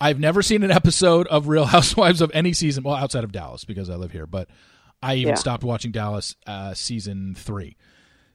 I've 0.00 0.20
never 0.20 0.42
seen 0.42 0.62
an 0.62 0.70
episode 0.70 1.26
of 1.28 1.48
Real 1.48 1.64
Housewives 1.66 2.20
of 2.20 2.30
any 2.34 2.52
season, 2.52 2.84
well, 2.84 2.94
outside 2.94 3.24
of 3.24 3.32
Dallas 3.32 3.64
because 3.64 3.90
I 3.90 3.96
live 3.96 4.12
here, 4.12 4.26
but 4.26 4.48
I 5.02 5.14
even 5.16 5.28
Yeah. 5.30 5.34
stopped 5.34 5.64
watching 5.64 5.92
Dallas 5.92 6.34
uh, 6.46 6.74
season 6.74 7.34
three. 7.36 7.76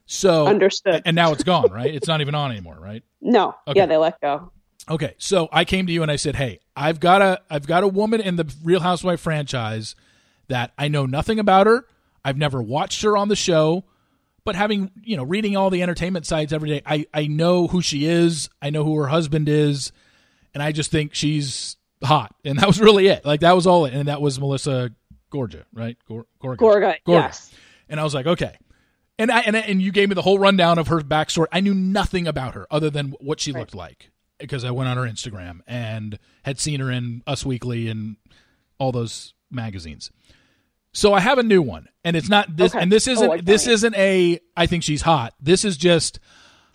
So 0.06 0.48
Understood. 0.48 1.02
and 1.06 1.16
now 1.16 1.32
it's 1.32 1.44
gone, 1.44 1.72
right? 1.72 1.94
It's 1.94 2.08
not 2.08 2.22
even 2.22 2.36
on 2.36 2.52
anymore, 2.52 2.78
right? 2.80 3.04
No. 3.22 3.56
Okay. 3.68 3.80
Yeah, 3.80 3.86
they 3.86 3.98
let 3.98 4.20
go. 4.22 4.52
Okay, 4.90 5.16
so 5.18 5.48
I 5.52 5.64
came 5.64 5.88
to 5.88 5.94
you 5.94 6.02
and 6.02 6.12
I 6.12 6.18
said, 6.18 6.36
"Hey, 6.36 6.60
I've 6.76 7.00
got 7.00 7.22
a 7.22 7.42
I've 7.50 7.66
got 7.66 7.84
a 7.84 7.88
woman 7.88 8.20
in 8.20 8.36
the 8.36 8.54
Real 8.64 8.82
Housewife 8.82 9.22
franchise 9.22 9.96
that 10.50 10.74
I 10.78 10.90
know 10.90 11.06
nothing 11.06 11.40
about 11.40 11.68
her. 11.68 11.86
I've 12.26 12.38
never 12.38 12.62
watched 12.62 13.02
her 13.04 13.16
on 13.16 13.30
the 13.30 13.36
show, 13.38 13.86
but 14.44 14.56
having 14.56 14.92
you 15.02 15.16
know 15.16 15.24
reading 15.24 15.56
all 15.56 15.70
the 15.70 15.82
entertainment 15.82 16.26
sites 16.26 16.52
every 16.52 16.70
day, 16.70 16.82
I 16.86 17.06
I 17.14 17.28
know 17.28 17.68
who 17.68 17.82
she 17.82 18.06
is. 18.08 18.50
I 18.62 18.72
know 18.72 18.84
who 18.84 18.98
her 18.98 19.08
husband 19.08 19.48
is, 19.48 19.94
and 20.54 20.62
I 20.62 20.74
just 20.74 20.92
think 20.92 21.14
she's 21.16 21.78
hot. 22.04 22.36
And 22.44 22.60
that 22.60 22.68
was 22.68 22.82
really 22.82 23.08
it. 23.08 23.24
Like 23.24 23.40
that 23.40 23.56
was 23.56 23.66
all 23.66 23.86
it. 23.86 23.94
And 23.94 24.10
that 24.10 24.22
was 24.22 24.38
Melissa 24.38 24.92
Gorga, 25.34 25.64
right? 25.74 25.98
Gor- 26.08 26.28
Gorga. 26.42 26.58
Gorga. 26.58 26.82
Gorga. 26.82 26.98
Yes. 27.08 27.52
And 27.90 28.00
I 28.00 28.04
was 28.04 28.14
like, 28.14 28.28
okay. 28.28 28.56
And 29.20 29.32
I 29.32 29.42
and, 29.42 29.56
and 29.56 29.82
you 29.82 29.92
gave 29.92 30.10
me 30.10 30.16
the 30.16 30.22
whole 30.22 30.40
rundown 30.40 30.80
of 30.80 30.88
her 30.88 31.00
backstory. 31.02 31.46
I 31.52 31.60
knew 31.62 31.74
nothing 31.74 32.28
about 32.28 32.56
her 32.56 32.66
other 32.72 32.90
than 32.90 33.12
what 33.20 33.40
she 33.40 33.52
looked 33.52 33.76
like 33.76 34.10
because 34.40 34.64
I 34.64 34.72
went 34.72 34.90
on 34.90 34.98
her 34.98 35.04
Instagram 35.04 35.60
and 35.68 36.18
had 36.44 36.60
seen 36.60 36.80
her 36.80 36.90
in 36.92 37.22
Us 37.28 37.46
Weekly 37.46 37.88
and 37.90 38.18
all 38.80 38.92
those 38.92 39.34
magazines. 39.52 40.10
So 40.94 41.14
I 41.14 41.20
have 41.22 41.38
a 41.38 41.44
new 41.44 41.62
one, 41.62 41.88
and 42.04 42.16
it's 42.16 42.30
not 42.30 42.56
this, 42.56 42.74
Okay. 42.74 42.82
and 42.82 42.92
this 42.92 43.08
isn't 43.08 43.30
Oh, 43.32 43.38
this 43.38 43.66
isn't 43.68 43.96
a 43.96 44.40
I 44.58 44.66
think 44.68 44.84
she's 44.84 45.02
hot. 45.02 45.34
This 45.40 45.64
is 45.66 45.78
just 45.78 46.20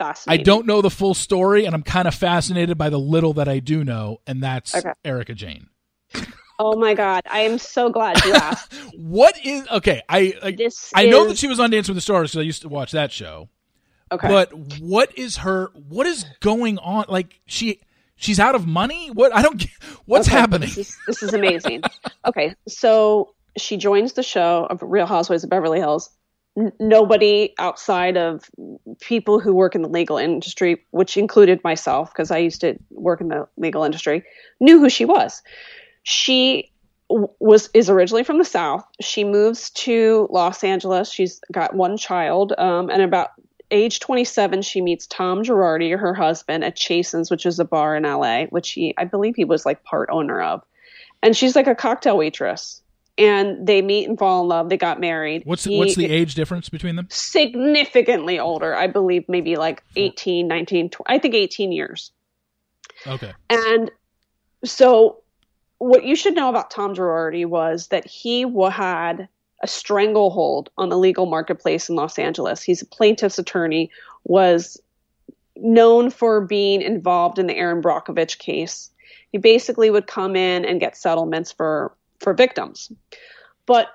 I 0.01 0.37
don't 0.37 0.65
know 0.67 0.81
the 0.81 0.91
full 0.91 1.15
story, 1.15 1.65
and 1.65 1.75
I'm 1.75 1.83
kind 1.83 2.07
of 2.07 2.15
fascinated 2.15 2.79
by 2.79 2.89
the 2.89 2.99
little 3.01 3.33
that 3.35 3.49
I 3.49 3.59
do 3.59 3.83
know, 3.83 4.19
and 4.29 4.43
that's 4.43 4.75
Okay. 4.77 4.93
Erika 5.05 5.35
Jayne. 5.35 5.69
Oh 6.59 6.77
my 6.77 6.95
god, 6.95 7.23
I 7.31 7.41
am 7.41 7.59
so 7.59 7.91
glad 7.91 8.23
you 8.25 8.33
asked. 8.35 8.73
What 8.97 9.39
is 9.45 9.67
okay? 9.69 10.03
I 10.09 10.35
like, 10.43 10.57
This 10.57 10.91
I 10.95 11.07
know 11.07 11.27
that 11.29 11.39
she 11.39 11.47
was 11.47 11.61
on 11.61 11.71
Dance 11.71 11.89
with 11.89 11.97
the 11.97 12.01
Stars 12.01 12.31
because 12.31 12.41
I 12.41 12.45
used 12.45 12.63
to 12.63 12.69
watch 12.69 12.93
that 12.93 13.13
show. 13.13 13.49
Okay. 14.11 14.29
But 14.29 14.53
what 14.81 15.17
is 15.17 15.39
her? 15.39 15.71
What 15.89 16.07
is 16.07 16.25
going 16.41 16.79
on? 16.79 17.05
Like 17.09 17.41
she 17.47 17.81
she's 18.17 18.41
out 18.41 18.55
of 18.55 18.67
money. 18.67 19.09
What 19.13 19.33
I 19.35 19.43
don't. 19.43 19.59
get 19.59 19.71
What's 20.07 20.29
Okay, 20.29 20.37
happening? 20.37 20.69
This 20.69 20.79
is, 20.79 20.97
this 21.07 21.23
is 21.23 21.35
amazing. 21.35 21.83
okay, 22.25 22.55
so 22.67 23.35
she 23.57 23.77
joins 23.77 24.15
the 24.15 24.23
show 24.23 24.67
of 24.71 24.83
Real 24.83 25.07
Housewives 25.07 25.45
of 25.45 25.51
Beverly 25.51 25.79
Hills. 25.79 26.11
N- 26.59 26.73
nobody 26.81 27.55
outside 27.59 28.17
of 28.17 28.51
people 29.01 29.39
who 29.39 29.55
work 29.55 29.75
in 29.75 29.83
the 29.83 29.89
legal 29.89 30.17
industry, 30.19 30.85
which 30.91 31.17
included 31.17 31.63
myself, 31.63 32.13
because 32.13 32.31
I 32.31 32.39
used 32.39 32.61
to 32.63 32.77
work 32.91 33.21
in 33.21 33.29
the 33.29 33.47
legal 33.57 33.85
industry, 33.85 34.25
knew 34.61 34.79
who 34.81 34.89
she 34.89 35.05
was. 35.05 35.43
She 36.09 36.73
was 37.11 37.69
is 37.75 37.91
originally 37.91 38.25
from 38.25 38.39
the 38.39 38.45
South. 38.45 38.83
She 39.01 39.25
moves 39.25 39.69
to 39.71 40.27
Los 40.31 40.65
Angeles. 40.65 41.13
She's 41.13 41.39
got 41.53 41.75
one 41.75 41.99
child, 41.99 42.55
um, 42.57 42.89
and 42.89 43.03
about 43.03 43.31
age 43.71 44.01
27, 44.01 44.63
she 44.63 44.81
meets 44.81 45.07
Tom 45.07 45.43
Girardi, 45.43 45.99
her 45.99 46.15
husband, 46.15 46.65
at 46.65 46.75
Chasen's, 46.75 47.31
which 47.31 47.45
is 47.45 47.59
a 47.59 47.65
bar 47.67 47.95
in 47.97 48.05
LA, 48.05 48.45
which 48.47 48.71
he, 48.71 48.95
I 48.97 49.05
believe, 49.05 49.37
he 49.37 49.45
was 49.45 49.67
like 49.67 49.85
part 49.85 50.09
owner 50.11 50.41
of. 50.41 50.63
And 51.23 51.37
she's 51.37 51.55
like 51.55 51.67
a 51.67 51.75
cocktail 51.75 52.17
waitress. 52.17 52.81
And 53.19 53.67
they 53.67 53.83
meet 53.83 54.09
and 54.09 54.19
fall 54.19 54.41
in 54.43 54.49
love. 54.49 54.71
They 54.71 54.79
got 54.79 55.01
married. 55.01 55.43
What's 55.45 55.65
He- 55.65 55.77
what's 55.77 55.97
the 55.97 56.11
age 56.11 56.35
difference 56.35 56.71
between 56.71 56.97
them? 56.97 57.09
significantly 57.11 58.39
older? 58.39 58.75
I 58.75 58.87
believe 58.87 59.29
maybe 59.29 59.57
like 59.57 59.83
18, 59.97 60.49
19, 60.49 60.89
20, 60.89 61.15
I 61.15 61.19
think 61.19 61.35
18 61.35 61.71
years. 61.71 62.11
Okay. 63.07 63.33
And 63.51 63.91
so, 64.65 65.19
what 65.79 66.05
you 66.05 66.17
should 66.17 66.35
know 66.35 66.49
about 66.49 66.71
Tom 66.71 66.95
Girardi 66.95 67.47
was 67.47 67.89
that 67.89 68.07
he 68.07 68.43
had 68.71 69.29
a 69.63 69.67
stranglehold 69.67 70.71
on 70.79 70.89
the 70.89 70.99
legal 70.99 71.27
marketplace 71.27 71.89
in 71.89 71.97
Los 71.97 72.19
Angeles. 72.19 72.63
He's 72.63 72.83
a 72.83 72.87
plaintiff's 72.87 73.39
attorney, 73.39 73.91
was 74.25 74.81
known 75.57 76.11
for 76.11 76.41
being 76.41 76.83
involved 76.83 77.39
in 77.39 77.47
the 77.47 77.57
Erin 77.57 77.83
Brockovich 77.83 78.39
case. 78.39 78.91
He 79.33 79.39
basically 79.39 79.91
would 79.91 80.07
come 80.07 80.37
in 80.37 80.65
and 80.65 80.81
get 80.81 80.97
settlements 80.97 81.53
for 81.53 81.93
for 82.21 82.35
victims. 82.35 82.91
But 83.67 83.89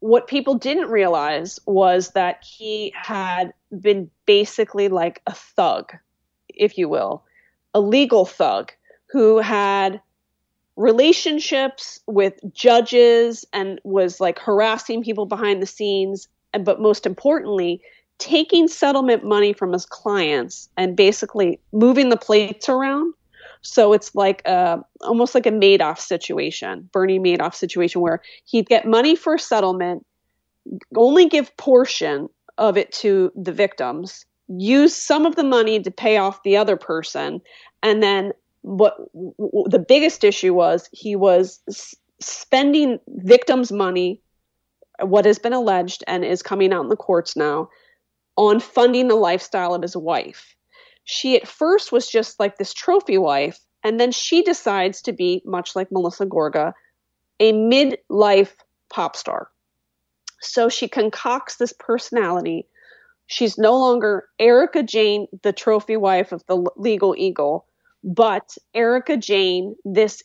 what 0.00 0.26
people 0.26 0.54
didn't 0.54 0.90
realize 0.90 1.58
was 1.66 2.10
that 2.10 2.42
he 2.44 2.92
had 2.94 3.52
been 3.80 4.10
basically 4.26 4.88
like 4.88 5.22
a 5.26 5.32
thug, 5.32 5.92
if 6.48 6.76
you 6.78 6.88
will, 6.88 7.24
a 7.74 7.80
legal 7.80 8.24
thug 8.24 8.72
who 9.06 9.38
had 9.38 10.00
relationships 10.76 12.00
with 12.06 12.34
judges 12.52 13.44
and 13.52 13.80
was 13.82 14.20
like 14.20 14.38
harassing 14.38 15.02
people 15.02 15.26
behind 15.26 15.62
the 15.62 15.66
scenes 15.66 16.28
but 16.64 16.80
most 16.80 17.06
importantly 17.06 17.80
taking 18.18 18.68
settlement 18.68 19.24
money 19.24 19.52
from 19.52 19.72
his 19.72 19.84
clients 19.86 20.68
and 20.76 20.96
basically 20.96 21.60
moving 21.72 22.08
the 22.08 22.16
plates 22.16 22.68
around. 22.68 23.12
So 23.62 23.92
it's 23.92 24.14
like 24.14 24.42
a, 24.46 24.80
almost 25.02 25.34
like 25.34 25.46
a 25.46 25.50
Madoff 25.50 25.98
situation, 25.98 26.88
Bernie 26.92 27.18
Madoff 27.18 27.54
situation, 27.54 28.00
where 28.00 28.22
he'd 28.44 28.68
get 28.68 28.86
money 28.86 29.16
for 29.16 29.34
a 29.34 29.38
settlement, 29.38 30.06
only 30.96 31.28
give 31.28 31.56
portion 31.56 32.28
of 32.58 32.76
it 32.76 32.92
to 32.92 33.32
the 33.34 33.52
victims, 33.52 34.24
use 34.48 34.94
some 34.94 35.26
of 35.26 35.36
the 35.36 35.44
money 35.44 35.80
to 35.80 35.90
pay 35.90 36.16
off 36.16 36.42
the 36.42 36.56
other 36.56 36.76
person, 36.76 37.40
and 37.82 38.02
then 38.02 38.32
what 38.66 38.96
w- 39.14 39.34
w- 39.38 39.68
the 39.68 39.78
biggest 39.78 40.24
issue 40.24 40.52
was 40.54 40.88
he 40.92 41.16
was 41.16 41.60
s- 41.68 41.94
spending 42.20 42.98
victims' 43.08 43.72
money, 43.72 44.20
what 45.00 45.24
has 45.24 45.38
been 45.38 45.52
alleged 45.52 46.02
and 46.06 46.24
is 46.24 46.42
coming 46.42 46.72
out 46.72 46.82
in 46.82 46.88
the 46.88 46.96
courts 46.96 47.36
now, 47.36 47.68
on 48.36 48.60
funding 48.60 49.08
the 49.08 49.14
lifestyle 49.14 49.74
of 49.74 49.82
his 49.82 49.96
wife 49.96 50.56
she 51.06 51.36
at 51.36 51.46
first 51.46 51.92
was 51.92 52.08
just 52.08 52.40
like 52.40 52.58
this 52.58 52.74
trophy 52.74 53.16
wife, 53.16 53.60
and 53.84 53.98
then 53.98 54.10
she 54.10 54.42
decides 54.42 55.00
to 55.02 55.12
be, 55.12 55.40
much 55.46 55.76
like 55.76 55.92
Melissa 55.92 56.26
Gorga, 56.26 56.72
a 57.38 57.52
midlife 57.52 58.52
pop 58.90 59.14
star. 59.14 59.48
So 60.40 60.68
she 60.68 60.88
concocts 60.88 61.56
this 61.56 61.72
personality. 61.78 62.66
She's 63.28 63.56
no 63.56 63.78
longer 63.78 64.24
Erika 64.40 64.82
Jayne, 64.82 65.28
the 65.44 65.52
trophy 65.52 65.96
wife 65.96 66.32
of 66.32 66.44
the 66.46 66.68
legal 66.76 67.14
eagle, 67.16 67.66
but 68.06 68.56
Erika 68.72 69.16
Jayne, 69.16 69.74
this 69.84 70.22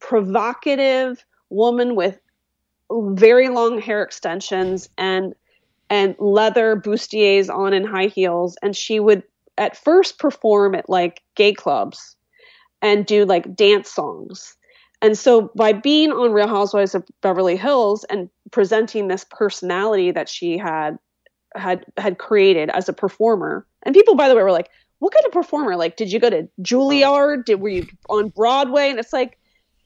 provocative 0.00 1.24
woman 1.50 1.94
with 1.94 2.18
very 2.90 3.48
long 3.48 3.80
hair 3.80 4.02
extensions 4.02 4.88
and 4.98 5.34
and 5.90 6.16
leather 6.18 6.74
bustiers 6.74 7.54
on 7.54 7.74
and 7.74 7.86
high 7.86 8.06
heels 8.06 8.56
and 8.62 8.74
she 8.74 8.98
would 8.98 9.22
at 9.58 9.76
first 9.76 10.18
perform 10.18 10.74
at 10.74 10.88
like 10.88 11.22
gay 11.34 11.52
clubs 11.52 12.16
and 12.80 13.04
do 13.04 13.26
like 13.26 13.54
dance 13.54 13.90
songs. 13.90 14.56
And 15.02 15.18
so 15.18 15.50
by 15.54 15.74
being 15.74 16.12
on 16.12 16.32
Real 16.32 16.48
Housewives 16.48 16.94
of 16.94 17.04
Beverly 17.20 17.56
Hills 17.56 18.04
and 18.04 18.30
presenting 18.50 19.08
this 19.08 19.26
personality 19.30 20.10
that 20.12 20.28
she 20.28 20.56
had 20.56 20.98
had 21.54 21.84
had 21.98 22.16
created 22.16 22.70
as 22.70 22.88
a 22.88 22.94
performer, 22.94 23.66
and 23.82 23.94
people 23.94 24.14
by 24.14 24.28
the 24.28 24.34
way 24.34 24.42
were 24.42 24.50
like, 24.50 24.70
"What 25.02 25.12
kind 25.12 25.26
of 25.26 25.32
performer? 25.32 25.74
Like, 25.74 25.96
did 25.96 26.12
you 26.12 26.20
go 26.20 26.30
to 26.30 26.48
Juilliard? 26.60 27.44
Did 27.44 27.60
were 27.60 27.70
you 27.70 27.88
on 28.08 28.28
Broadway?" 28.28 28.88
And 28.88 29.00
it's 29.00 29.12
like, 29.12 29.36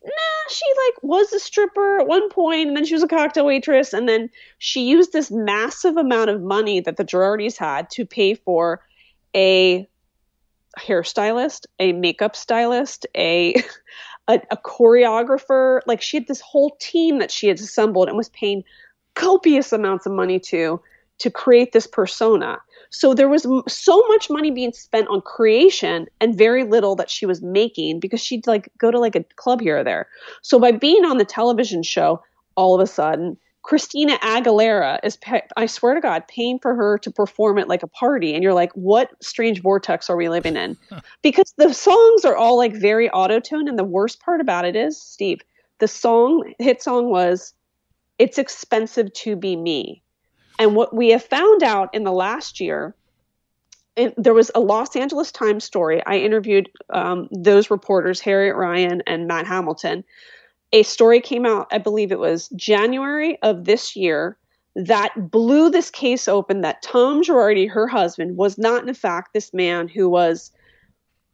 nah, 0.05 0.51
she 0.51 0.67
like 0.85 1.03
was 1.03 1.33
a 1.33 1.41
stripper 1.41 2.01
at 2.01 2.07
one 2.07 2.29
point, 2.29 2.69
and 2.69 2.77
then 2.77 2.85
she 2.85 2.93
was 2.93 3.03
a 3.03 3.09
cocktail 3.09 3.47
waitress, 3.47 3.95
and 3.95 4.07
then 4.07 4.29
she 4.59 4.83
used 4.83 5.15
this 5.15 5.31
massive 5.31 5.97
amount 5.97 6.29
of 6.29 6.43
money 6.43 6.81
that 6.81 6.99
the 6.99 7.05
Girardis 7.05 7.57
had 7.57 7.89
to 7.93 8.05
pay 8.05 8.35
for 8.35 8.83
a 9.35 9.89
hairstylist, 10.79 11.65
a 11.79 11.95
makeup 11.95 12.37
stylist, 12.37 13.07
a, 13.17 13.55
a 14.29 14.43
a 14.51 14.59
choreographer. 14.59 15.81
Like 15.87 16.03
she 16.03 16.19
had 16.19 16.27
this 16.27 16.43
whole 16.43 16.77
team 16.79 17.21
that 17.21 17.31
she 17.31 17.49
had 17.49 17.59
assembled 17.59 18.09
and 18.09 18.19
was 18.19 18.29
paying 18.29 18.65
copious 19.15 19.73
amounts 19.73 20.05
of 20.05 20.13
money 20.13 20.39
to 20.41 20.79
to 21.21 21.31
create 21.31 21.73
this 21.73 21.87
persona. 21.87 22.59
So 22.91 23.15
there 23.15 23.29
was 23.29 23.45
m- 23.47 23.63
so 23.69 24.03
much 24.09 24.31
money 24.31 24.51
being 24.51 24.73
spent 24.73 25.09
on 25.09 25.21
creation 25.21 26.07
and 26.21 26.37
very 26.37 26.65
little 26.65 26.97
that 26.97 27.11
she 27.11 27.27
was 27.27 27.43
making 27.43 28.01
because 28.01 28.21
she'd 28.21 28.47
like 28.47 28.71
go 28.79 28.91
to 28.91 28.99
like 28.99 29.17
a 29.17 29.25
club 29.37 29.61
here 29.61 29.79
or 29.79 29.85
there. 29.85 30.09
So 30.43 30.59
by 30.59 30.73
being 30.73 31.05
on 31.05 31.19
the 31.19 31.25
television 31.25 31.83
show, 31.83 32.23
all 32.57 32.75
of 32.75 32.81
a 32.81 32.87
sudden 32.87 33.37
Christina 33.67 34.17
Aguilera 34.19 35.01
is, 35.03 35.17
pa- 35.17 35.41
I 35.57 35.67
swear 35.67 35.95
to 35.95 36.01
God, 36.01 36.29
paying 36.29 36.61
for 36.61 36.77
her 36.77 36.99
to 36.99 37.11
perform 37.11 37.59
at 37.59 37.67
like 37.67 37.83
a 37.83 37.89
party. 37.89 38.33
And 38.33 38.45
you're 38.45 38.55
like, 38.55 38.71
what 38.75 39.11
strange 39.21 39.61
vortex 39.61 40.09
are 40.09 40.17
we 40.17 40.29
living 40.29 40.57
in? 40.57 40.77
because 41.23 41.53
the 41.57 41.75
songs 41.75 42.25
are 42.25 42.37
all 42.37 42.57
like 42.57 42.75
very 42.75 43.11
auto 43.11 43.41
tuned. 43.41 43.69
And 43.69 43.77
the 43.77 43.83
worst 43.83 44.21
part 44.21 44.41
about 44.41 44.65
it 44.65 44.77
is, 44.77 45.01
Steve, 45.03 45.41
the 45.81 45.89
song, 45.89 46.55
hit 46.61 46.81
song 46.81 47.11
was, 47.11 47.55
It's 48.21 48.39
Expensive 48.39 49.13
to 49.15 49.35
Be 49.35 49.57
Me. 49.57 50.01
And 50.59 50.75
what 50.75 50.95
we 50.95 51.11
have 51.11 51.25
found 51.25 51.63
out 51.63 51.95
in 51.95 52.05
the 52.05 52.13
last 52.13 52.61
year, 52.61 52.95
there 54.17 54.35
was 54.35 54.51
a 54.55 54.61
Los 54.61 54.95
Angeles 54.97 55.33
Times 55.33 55.65
story. 55.65 56.03
I 56.07 56.19
interviewed 56.19 56.71
um, 56.91 57.29
those 57.31 57.71
reporters, 57.71 58.21
Harriet 58.21 58.57
Ryan 58.57 59.03
and 59.07 59.27
Matt 59.27 59.47
Hamilton 59.47 60.05
a 60.73 60.83
story 60.83 61.21
came 61.21 61.47
out, 61.47 61.69
I 61.71 61.79
believe 61.79 62.13
it 62.13 62.19
was 62.19 62.49
January 62.51 63.41
of 63.43 63.65
this 63.65 63.97
year, 63.97 64.37
that 64.75 65.31
blew 65.31 65.71
this 65.71 65.91
case 65.91 66.29
open 66.29 66.61
that 66.61 66.83
Tom 66.83 67.23
Girardi, 67.23 67.71
her 67.71 67.87
husband, 67.87 68.37
was 68.37 68.59
not 68.59 68.87
in 68.87 68.95
fact 68.95 69.33
this 69.33 69.55
man 69.55 69.89
who 69.89 70.09
was 70.09 70.53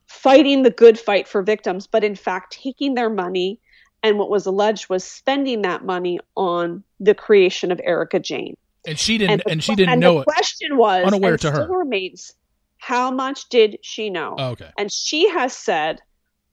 fighting 0.06 0.62
the 0.62 0.70
good 0.70 0.98
fight 0.98 1.26
for 1.26 1.42
victims, 1.42 1.86
but 1.86 2.04
in 2.04 2.14
fact 2.14 2.52
taking 2.52 2.94
their 2.94 3.10
money 3.10 3.58
and 4.04 4.18
what 4.18 4.30
was 4.30 4.46
alleged 4.46 4.88
was 4.88 5.02
spending 5.02 5.62
that 5.62 5.84
money 5.84 6.20
on 6.36 6.84
the 7.00 7.14
creation 7.14 7.72
of 7.72 7.80
Erika 7.82 8.20
Jayne. 8.20 8.56
And 8.86 8.98
she 8.98 9.18
didn't. 9.18 9.42
the 9.44 9.50
And, 9.50 9.62
she 9.62 9.74
didn't 9.74 9.92
and 9.92 10.00
know 10.00 10.14
the 10.14 10.20
it. 10.20 10.26
question 10.26 10.76
was 10.76 11.04
Unaware 11.06 11.32
and 11.32 11.40
to 11.42 11.50
her. 11.50 11.68
remains 11.68 12.32
how 12.78 13.12
much 13.12 13.48
did 13.48 13.78
she 13.82 14.10
know? 14.10 14.34
Oh, 14.36 14.50
okay. 14.50 14.70
And 14.76 14.92
she 14.92 15.28
has 15.28 15.52
said, 15.52 16.00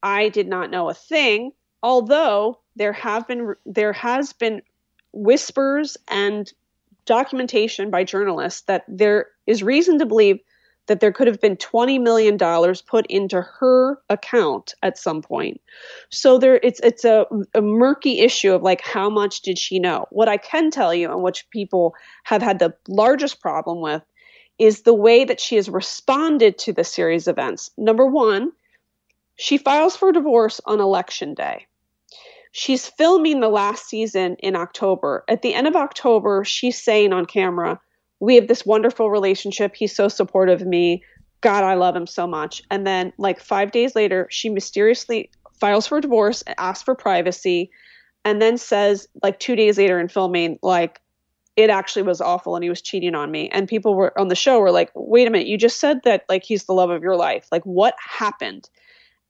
I 0.04 0.30
did 0.30 0.48
not 0.48 0.70
know 0.70 0.88
a 0.88 0.94
thing, 0.94 1.52
although 1.82 2.60
there 2.76 2.94
have 2.94 3.28
been 3.28 3.56
there 3.66 3.94
has 3.94 4.34
been 4.34 4.62
whispers 5.12 5.98
and 6.08 6.52
documentation 7.06 7.90
by 7.90 8.04
journalists 8.04 8.62
that 8.68 8.86
there 8.88 9.28
is 9.48 9.64
reason 9.64 9.98
to 9.98 10.06
believe 10.06 10.40
that 10.90 11.00
there 11.00 11.14
could 11.14 11.28
have 11.28 11.40
been 11.40 11.56
$20 11.56 12.02
million 12.02 12.38
put 12.88 13.06
into 13.08 13.42
her 13.42 13.98
account 14.10 14.74
at 14.84 14.98
some 14.98 15.22
point. 15.22 15.62
So 16.10 16.38
there 16.38 16.60
it's 16.62 16.82
it's 16.82 17.06
a, 17.06 17.26
a 17.54 17.62
murky 17.62 18.20
issue 18.20 18.54
of 18.54 18.64
like 18.64 18.82
how 18.82 19.10
much 19.10 19.42
did 19.42 19.58
she 19.58 19.80
know? 19.80 20.08
What 20.10 20.28
I 20.28 20.38
can 20.38 20.72
tell 20.72 20.94
you 20.94 21.12
and 21.12 21.22
which 21.22 21.50
people 21.52 21.96
have 22.24 22.42
had 22.42 22.60
the 22.60 22.74
largest 22.88 23.40
problem 23.40 23.80
with 23.82 24.02
is 24.58 24.82
the 24.82 24.94
way 24.94 25.24
that 25.24 25.40
she 25.40 25.56
has 25.56 25.70
responded 25.70 26.58
to 26.58 26.74
the 26.74 26.84
series 26.84 27.28
events. 27.28 27.72
Number 27.78 28.06
1, 28.06 28.52
she 29.38 29.58
files 29.58 29.96
for 29.96 30.12
divorce 30.12 30.60
on 30.66 30.82
election 30.82 31.34
day. 31.34 31.66
She's 32.52 32.88
filming 32.88 33.40
the 33.40 33.48
last 33.48 33.88
season 33.88 34.36
in 34.40 34.56
October. 34.56 35.24
At 35.30 35.44
the 35.44 35.54
end 35.54 35.68
of 35.68 35.76
October, 35.76 36.44
she's 36.44 36.82
saying 36.82 37.14
on 37.14 37.26
camera, 37.26 37.80
we 38.20 38.36
have 38.36 38.48
this 38.48 38.66
wonderful 38.66 39.10
relationship. 39.10 39.76
He's 39.76 39.96
so 39.96 40.08
supportive 40.08 40.62
of 40.62 40.68
me. 40.68 41.04
God, 41.42 41.64
I 41.64 41.76
love 41.76 41.96
him 41.96 42.08
so 42.08 42.28
much. 42.28 42.62
And 42.70 42.86
then, 42.86 43.14
like 43.18 43.40
five 43.40 43.72
days 43.72 43.96
later, 43.96 44.28
she 44.30 44.50
mysteriously 44.50 45.30
files 45.60 45.88
for 45.88 46.02
divorce, 46.02 46.44
asks 46.58 46.84
for 46.84 46.96
privacy, 46.96 47.72
and 48.26 48.42
then 48.42 48.58
says, 48.58 49.08
like 49.24 49.40
two 49.40 49.56
days 49.56 49.78
later 49.78 50.00
in 50.00 50.10
filming, 50.10 50.60
like, 50.62 51.00
it 51.56 51.70
actually 51.70 52.04
was 52.04 52.22
awful 52.22 52.56
and 52.56 52.64
he 52.64 52.70
was 52.70 52.82
cheating 52.82 53.16
on 53.16 53.32
me. 53.32 53.50
And 53.50 53.68
people 53.68 53.94
were 53.94 54.18
on 54.18 54.30
the 54.30 54.36
show 54.36 54.60
were 54.60 54.72
like, 54.72 54.92
wait 54.96 55.28
a 55.28 55.30
minute, 55.30 55.48
you 55.48 55.58
just 55.58 55.80
said 55.80 56.00
that 56.06 56.24
like 56.30 56.44
he's 56.44 56.64
the 56.66 56.74
love 56.74 56.90
of 56.90 57.04
your 57.04 57.18
life. 57.18 57.48
Like, 57.52 57.64
what 57.64 57.96
happened? 58.00 58.70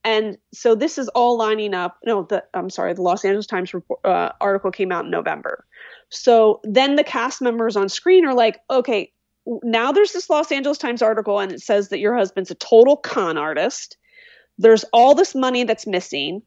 And 0.03 0.37
so 0.53 0.75
this 0.75 0.99
is 0.99 1.07
all 1.09 1.37
lining 1.37 1.73
up. 1.73 1.97
No, 2.05 2.23
the 2.23 2.43
I'm 2.53 2.69
sorry, 2.69 2.93
the 2.93 3.01
Los 3.01 3.25
Angeles 3.25 3.47
Times 3.47 3.73
report, 3.73 3.99
uh, 4.05 4.31
article 4.39 4.69
came 4.71 4.91
out 4.91 5.05
in 5.05 5.11
November. 5.11 5.65
So 6.09 6.59
then 6.63 6.95
the 6.95 7.03
cast 7.03 7.41
members 7.41 7.75
on 7.75 7.89
screen 7.89 8.25
are 8.25 8.33
like, 8.33 8.59
okay, 8.69 9.11
now 9.63 9.91
there's 9.91 10.11
this 10.11 10.29
Los 10.29 10.51
Angeles 10.51 10.77
Times 10.77 11.01
article 11.01 11.39
and 11.39 11.51
it 11.51 11.61
says 11.61 11.89
that 11.89 11.99
your 11.99 12.15
husband's 12.15 12.51
a 12.51 12.55
total 12.55 12.97
con 12.97 13.37
artist. 13.37 13.97
There's 14.57 14.83
all 14.91 15.15
this 15.15 15.33
money 15.33 15.63
that's 15.63 15.87
missing. 15.87 16.41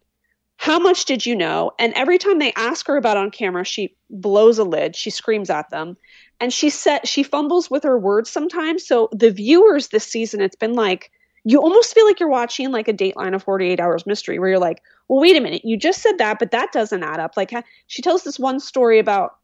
How 0.58 0.78
much 0.78 1.06
did 1.06 1.26
you 1.26 1.34
know? 1.34 1.72
And 1.78 1.92
every 1.94 2.18
time 2.18 2.38
they 2.38 2.52
ask 2.54 2.86
her 2.86 2.96
about 2.96 3.16
on 3.16 3.30
camera, 3.30 3.64
she 3.64 3.96
blows 4.10 4.58
a 4.58 4.64
lid. 4.64 4.94
She 4.94 5.10
screams 5.10 5.50
at 5.50 5.70
them. 5.70 5.96
And 6.38 6.52
she 6.52 6.70
said 6.70 7.06
she 7.06 7.22
fumbles 7.22 7.70
with 7.70 7.82
her 7.84 7.98
words 7.98 8.30
sometimes. 8.30 8.86
So 8.86 9.08
the 9.12 9.30
viewers 9.30 9.88
this 9.88 10.04
season, 10.04 10.40
it's 10.40 10.56
been 10.56 10.74
like 10.74 11.10
you 11.44 11.60
almost 11.60 11.94
feel 11.94 12.06
like 12.06 12.20
you're 12.20 12.28
watching 12.28 12.70
like 12.70 12.88
a 12.88 12.92
Dateline 12.92 13.34
of 13.34 13.42
48 13.42 13.80
Hours 13.80 14.06
Mystery, 14.06 14.38
where 14.38 14.50
you're 14.50 14.58
like, 14.58 14.80
well, 15.08 15.20
wait 15.20 15.36
a 15.36 15.40
minute, 15.40 15.64
you 15.64 15.76
just 15.76 16.00
said 16.00 16.18
that, 16.18 16.38
but 16.38 16.52
that 16.52 16.72
doesn't 16.72 17.02
add 17.02 17.18
up. 17.18 17.36
Like 17.36 17.52
she 17.88 18.02
tells 18.02 18.22
this 18.22 18.38
one 18.38 18.60
story 18.60 18.98
about 18.98 19.36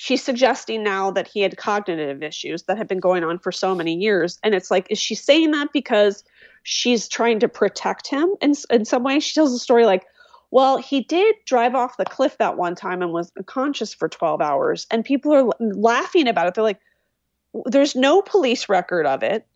she's 0.00 0.22
suggesting 0.22 0.84
now 0.84 1.10
that 1.10 1.26
he 1.26 1.40
had 1.40 1.56
cognitive 1.56 2.22
issues 2.22 2.62
that 2.62 2.78
have 2.78 2.86
been 2.86 3.00
going 3.00 3.24
on 3.24 3.36
for 3.36 3.50
so 3.50 3.74
many 3.74 3.94
years. 3.94 4.38
And 4.44 4.54
it's 4.54 4.70
like, 4.70 4.86
is 4.90 4.98
she 4.98 5.16
saying 5.16 5.50
that 5.50 5.72
because 5.72 6.22
she's 6.62 7.08
trying 7.08 7.40
to 7.40 7.48
protect 7.48 8.06
him 8.06 8.30
in, 8.40 8.54
in 8.70 8.84
some 8.84 9.02
way? 9.02 9.18
She 9.18 9.34
tells 9.34 9.52
the 9.52 9.58
story 9.58 9.86
like, 9.86 10.06
well, 10.52 10.76
he 10.76 11.00
did 11.00 11.34
drive 11.46 11.74
off 11.74 11.96
the 11.96 12.04
cliff 12.04 12.38
that 12.38 12.56
one 12.56 12.76
time 12.76 13.02
and 13.02 13.12
was 13.12 13.32
unconscious 13.36 13.92
for 13.92 14.08
12 14.08 14.40
hours. 14.40 14.86
And 14.92 15.04
people 15.04 15.34
are 15.34 15.50
laughing 15.58 16.28
about 16.28 16.46
it. 16.46 16.54
They're 16.54 16.62
like, 16.62 16.80
there's 17.66 17.96
no 17.96 18.22
police 18.22 18.68
record 18.68 19.04
of 19.04 19.24
it. 19.24 19.48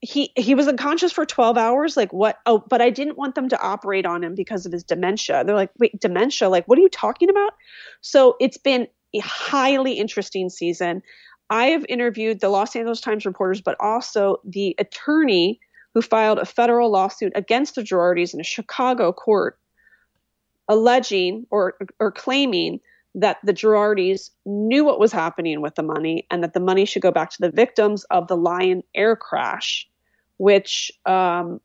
He 0.00 0.30
he 0.36 0.54
was 0.54 0.68
unconscious 0.68 1.10
for 1.10 1.26
12 1.26 1.58
hours. 1.58 1.96
Like 1.96 2.12
what? 2.12 2.38
Oh, 2.46 2.62
but 2.68 2.80
I 2.80 2.90
didn't 2.90 3.18
want 3.18 3.34
them 3.34 3.48
to 3.48 3.60
operate 3.60 4.06
on 4.06 4.22
him 4.22 4.36
because 4.36 4.64
of 4.64 4.70
his 4.70 4.84
dementia. 4.84 5.42
They're 5.42 5.56
like, 5.56 5.70
wait, 5.78 5.98
dementia? 5.98 6.48
Like, 6.48 6.68
what 6.68 6.78
are 6.78 6.82
you 6.82 6.88
talking 6.88 7.30
about? 7.30 7.54
So 8.02 8.36
it's 8.38 8.58
been 8.58 8.86
a 9.16 9.22
highly 9.22 9.94
interesting 9.94 10.48
season. 10.50 11.02
I 11.48 11.66
have 11.66 11.86
interviewed 11.88 12.40
the 12.40 12.48
Los 12.48 12.74
Angeles 12.74 13.00
Times 13.00 13.24
reporters, 13.24 13.60
but 13.60 13.76
also 13.80 14.40
the 14.44 14.74
attorney 14.78 15.60
who 15.94 16.02
filed 16.02 16.38
a 16.38 16.44
federal 16.44 16.90
lawsuit 16.90 17.32
against 17.34 17.76
the 17.76 17.82
Girardis 17.82 18.34
in 18.34 18.40
a 18.40 18.44
Chicago 18.44 19.12
court, 19.12 19.58
alleging 20.68 21.46
or 21.50 21.74
or 22.00 22.10
claiming 22.10 22.80
that 23.14 23.38
the 23.42 23.54
Girardis 23.54 24.30
knew 24.44 24.84
what 24.84 25.00
was 25.00 25.10
happening 25.10 25.62
with 25.62 25.74
the 25.74 25.82
money 25.82 26.26
and 26.30 26.42
that 26.42 26.52
the 26.52 26.60
money 26.60 26.84
should 26.84 27.00
go 27.00 27.10
back 27.10 27.30
to 27.30 27.40
the 27.40 27.50
victims 27.50 28.04
of 28.04 28.28
the 28.28 28.36
Lion 28.36 28.82
Air 28.94 29.16
crash, 29.16 29.88
which 30.36 30.92
um, 31.06 31.60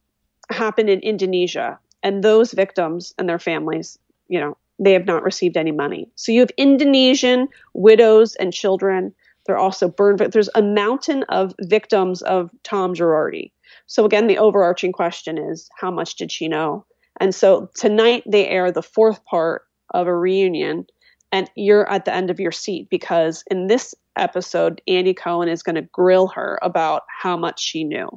happened 0.49 0.89
in 0.89 1.01
Indonesia. 1.01 1.77
And 2.03 2.23
those 2.23 2.53
victims 2.53 3.13
and 3.17 3.27
their 3.27 3.37
families, 3.37 3.99
you 4.29 4.39
know, 4.39 4.57
they 4.81 4.93
have 4.93 5.05
not 5.05 5.23
received 5.23 5.55
any 5.55 5.71
money. 5.71 6.09
So 6.15 6.31
you 6.31 6.39
have 6.41 6.51
Indonesian 6.57 7.47
widows 7.73 8.35
and 8.35 8.51
children. 8.51 9.13
They're 9.45 9.57
also 9.57 9.87
burned. 9.87 10.19
There's 10.19 10.49
a 10.55 10.61
mountain 10.61 11.23
of 11.29 11.53
victims 11.61 12.21
of 12.23 12.49
Tom 12.63 12.93
Girardi. 12.93 13.51
So 13.85 14.05
again, 14.05 14.27
the 14.27 14.39
overarching 14.39 14.91
question 14.91 15.37
is 15.37 15.69
how 15.77 15.91
much 15.91 16.15
did 16.15 16.31
she 16.31 16.47
know? 16.47 16.85
And 17.19 17.33
so 17.33 17.69
tonight 17.75 18.23
they 18.25 18.47
air 18.47 18.71
the 18.71 18.81
fourth 18.81 19.23
part 19.25 19.63
of 19.93 20.07
a 20.07 20.17
reunion, 20.17 20.85
and 21.31 21.49
you're 21.55 21.89
at 21.89 22.05
the 22.05 22.13
end 22.13 22.31
of 22.31 22.39
your 22.39 22.51
seat 22.51 22.87
because 22.89 23.43
in 23.51 23.67
this 23.67 23.93
episode, 24.15 24.81
Andy 24.87 25.13
Cohen 25.13 25.47
is 25.47 25.63
going 25.63 25.75
to 25.75 25.81
grill 25.81 26.27
her 26.27 26.57
about 26.61 27.03
how 27.21 27.37
much 27.37 27.61
she 27.61 27.83
knew. 27.83 28.09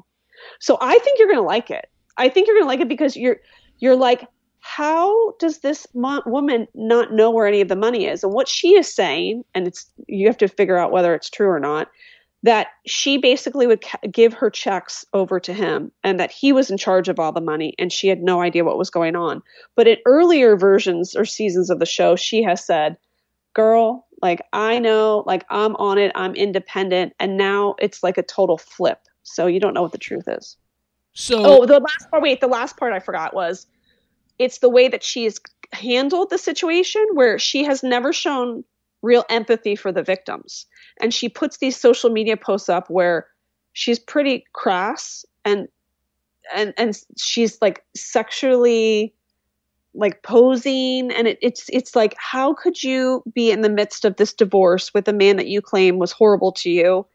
So 0.60 0.78
I 0.80 0.98
think 0.98 1.18
you're 1.18 1.28
going 1.28 1.38
to 1.38 1.42
like 1.42 1.70
it. 1.70 1.86
I 2.16 2.28
think 2.28 2.46
you're 2.46 2.56
going 2.56 2.64
to 2.64 2.68
like 2.68 2.80
it 2.80 2.88
because 2.88 3.16
you're 3.16 3.38
you're 3.78 3.96
like, 3.96 4.26
how 4.66 5.32
does 5.32 5.58
this 5.58 5.86
mo- 5.94 6.22
woman 6.24 6.66
not 6.74 7.12
know 7.12 7.30
where 7.30 7.46
any 7.46 7.60
of 7.60 7.68
the 7.68 7.76
money 7.76 8.06
is? 8.06 8.24
And 8.24 8.32
what 8.32 8.48
she 8.48 8.74
is 8.76 8.92
saying, 8.92 9.44
and 9.54 9.66
it's 9.66 9.90
you 10.08 10.26
have 10.26 10.38
to 10.38 10.48
figure 10.48 10.78
out 10.78 10.90
whether 10.90 11.14
it's 11.14 11.28
true 11.28 11.48
or 11.48 11.60
not, 11.60 11.90
that 12.42 12.68
she 12.86 13.18
basically 13.18 13.66
would 13.66 13.82
ca- 13.82 13.98
give 14.10 14.32
her 14.32 14.48
checks 14.48 15.04
over 15.12 15.38
to 15.38 15.52
him, 15.52 15.92
and 16.02 16.18
that 16.18 16.30
he 16.30 16.50
was 16.50 16.70
in 16.70 16.78
charge 16.78 17.10
of 17.10 17.20
all 17.20 17.30
the 17.30 17.42
money, 17.42 17.74
and 17.78 17.92
she 17.92 18.08
had 18.08 18.22
no 18.22 18.40
idea 18.40 18.64
what 18.64 18.78
was 18.78 18.88
going 18.88 19.14
on. 19.14 19.42
But 19.76 19.86
in 19.86 19.98
earlier 20.06 20.56
versions 20.56 21.14
or 21.14 21.26
seasons 21.26 21.68
of 21.68 21.78
the 21.78 21.84
show, 21.84 22.16
she 22.16 22.42
has 22.42 22.64
said, 22.64 22.96
"Girl, 23.52 24.06
like 24.22 24.40
I 24.54 24.78
know, 24.78 25.24
like 25.26 25.44
I'm 25.50 25.76
on 25.76 25.98
it, 25.98 26.10
I'm 26.14 26.34
independent," 26.34 27.12
and 27.20 27.36
now 27.36 27.74
it's 27.78 28.02
like 28.02 28.16
a 28.16 28.22
total 28.22 28.56
flip. 28.56 29.00
So 29.24 29.46
you 29.46 29.60
don't 29.60 29.74
know 29.74 29.82
what 29.82 29.92
the 29.92 29.98
truth 29.98 30.24
is. 30.26 30.56
So, 31.12 31.42
oh, 31.44 31.66
the 31.66 31.80
last 31.80 32.10
part. 32.10 32.22
Wait, 32.22 32.40
the 32.40 32.48
last 32.48 32.78
part 32.78 32.94
I 32.94 32.98
forgot 32.98 33.34
was 33.34 33.66
it's 34.38 34.58
the 34.58 34.68
way 34.68 34.88
that 34.88 35.02
she's 35.02 35.40
handled 35.72 36.30
the 36.30 36.38
situation 36.38 37.04
where 37.14 37.38
she 37.38 37.64
has 37.64 37.82
never 37.82 38.12
shown 38.12 38.64
real 39.02 39.24
empathy 39.28 39.76
for 39.76 39.92
the 39.92 40.02
victims. 40.02 40.66
And 41.00 41.12
she 41.12 41.28
puts 41.28 41.58
these 41.58 41.76
social 41.76 42.10
media 42.10 42.36
posts 42.36 42.68
up 42.68 42.88
where 42.88 43.26
she's 43.72 43.98
pretty 43.98 44.44
crass 44.52 45.24
and 45.44 45.68
and 46.54 46.74
and 46.76 46.98
she's 47.16 47.58
like 47.60 47.84
sexually 47.94 49.14
like 49.94 50.22
posing 50.22 51.12
and 51.12 51.28
it, 51.28 51.38
it's 51.40 51.66
it's 51.68 51.94
like 51.94 52.14
how 52.18 52.52
could 52.54 52.82
you 52.82 53.22
be 53.32 53.50
in 53.50 53.60
the 53.60 53.68
midst 53.68 54.04
of 54.04 54.16
this 54.16 54.32
divorce 54.32 54.92
with 54.92 55.06
a 55.08 55.12
man 55.12 55.36
that 55.36 55.46
you 55.46 55.62
claim 55.62 55.98
was 55.98 56.12
horrible 56.12 56.52
to 56.52 56.70
you 56.70 57.06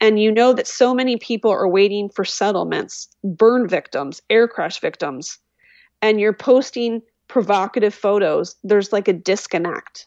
and 0.00 0.20
you 0.20 0.30
know 0.30 0.52
that 0.52 0.66
so 0.66 0.94
many 0.94 1.16
people 1.16 1.50
are 1.50 1.68
waiting 1.68 2.08
for 2.08 2.24
settlements 2.24 3.08
burn 3.24 3.66
victims 3.66 4.20
air 4.28 4.46
crash 4.46 4.80
victims 4.80 5.38
and 6.02 6.20
you're 6.20 6.32
posting 6.32 7.02
provocative 7.28 7.94
photos, 7.94 8.56
there's 8.64 8.92
like 8.92 9.08
a 9.08 9.12
disconnect. 9.12 10.06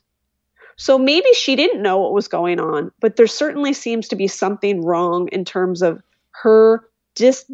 So 0.78 0.98
maybe 0.98 1.32
she 1.34 1.56
didn't 1.56 1.82
know 1.82 2.00
what 2.00 2.14
was 2.14 2.28
going 2.28 2.60
on, 2.60 2.92
but 3.00 3.16
there 3.16 3.28
certainly 3.28 3.74
seems 3.74 4.08
to 4.08 4.16
be 4.16 4.28
something 4.28 4.84
wrong 4.84 5.28
in 5.32 5.46
terms 5.46 5.82
of 5.82 6.02
her 6.32 6.90
dis- 7.16 7.46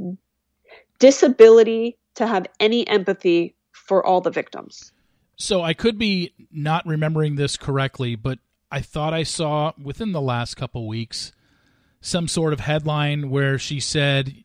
disability 1.00 1.98
to 2.16 2.26
have 2.26 2.48
any 2.60 2.88
empathy 2.88 3.56
for 3.74 4.06
all 4.06 4.22
the 4.22 4.32
victims. 4.32 4.92
So 5.36 5.62
I 5.62 5.74
could 5.74 5.98
be 5.98 6.34
not 6.52 6.86
remembering 6.88 7.36
this 7.36 7.58
correctly, 7.58 8.16
but 8.16 8.40
I 8.72 8.82
thought 8.82 9.14
I 9.14 9.24
saw 9.24 9.74
within 9.82 10.12
the 10.12 10.22
last 10.22 10.56
couple 10.56 10.88
weeks 10.88 11.32
some 12.02 12.28
sort 12.28 12.54
of 12.54 12.62
headline 12.62 13.30
where 13.30 13.60
she 13.60 13.80
said 13.80 14.44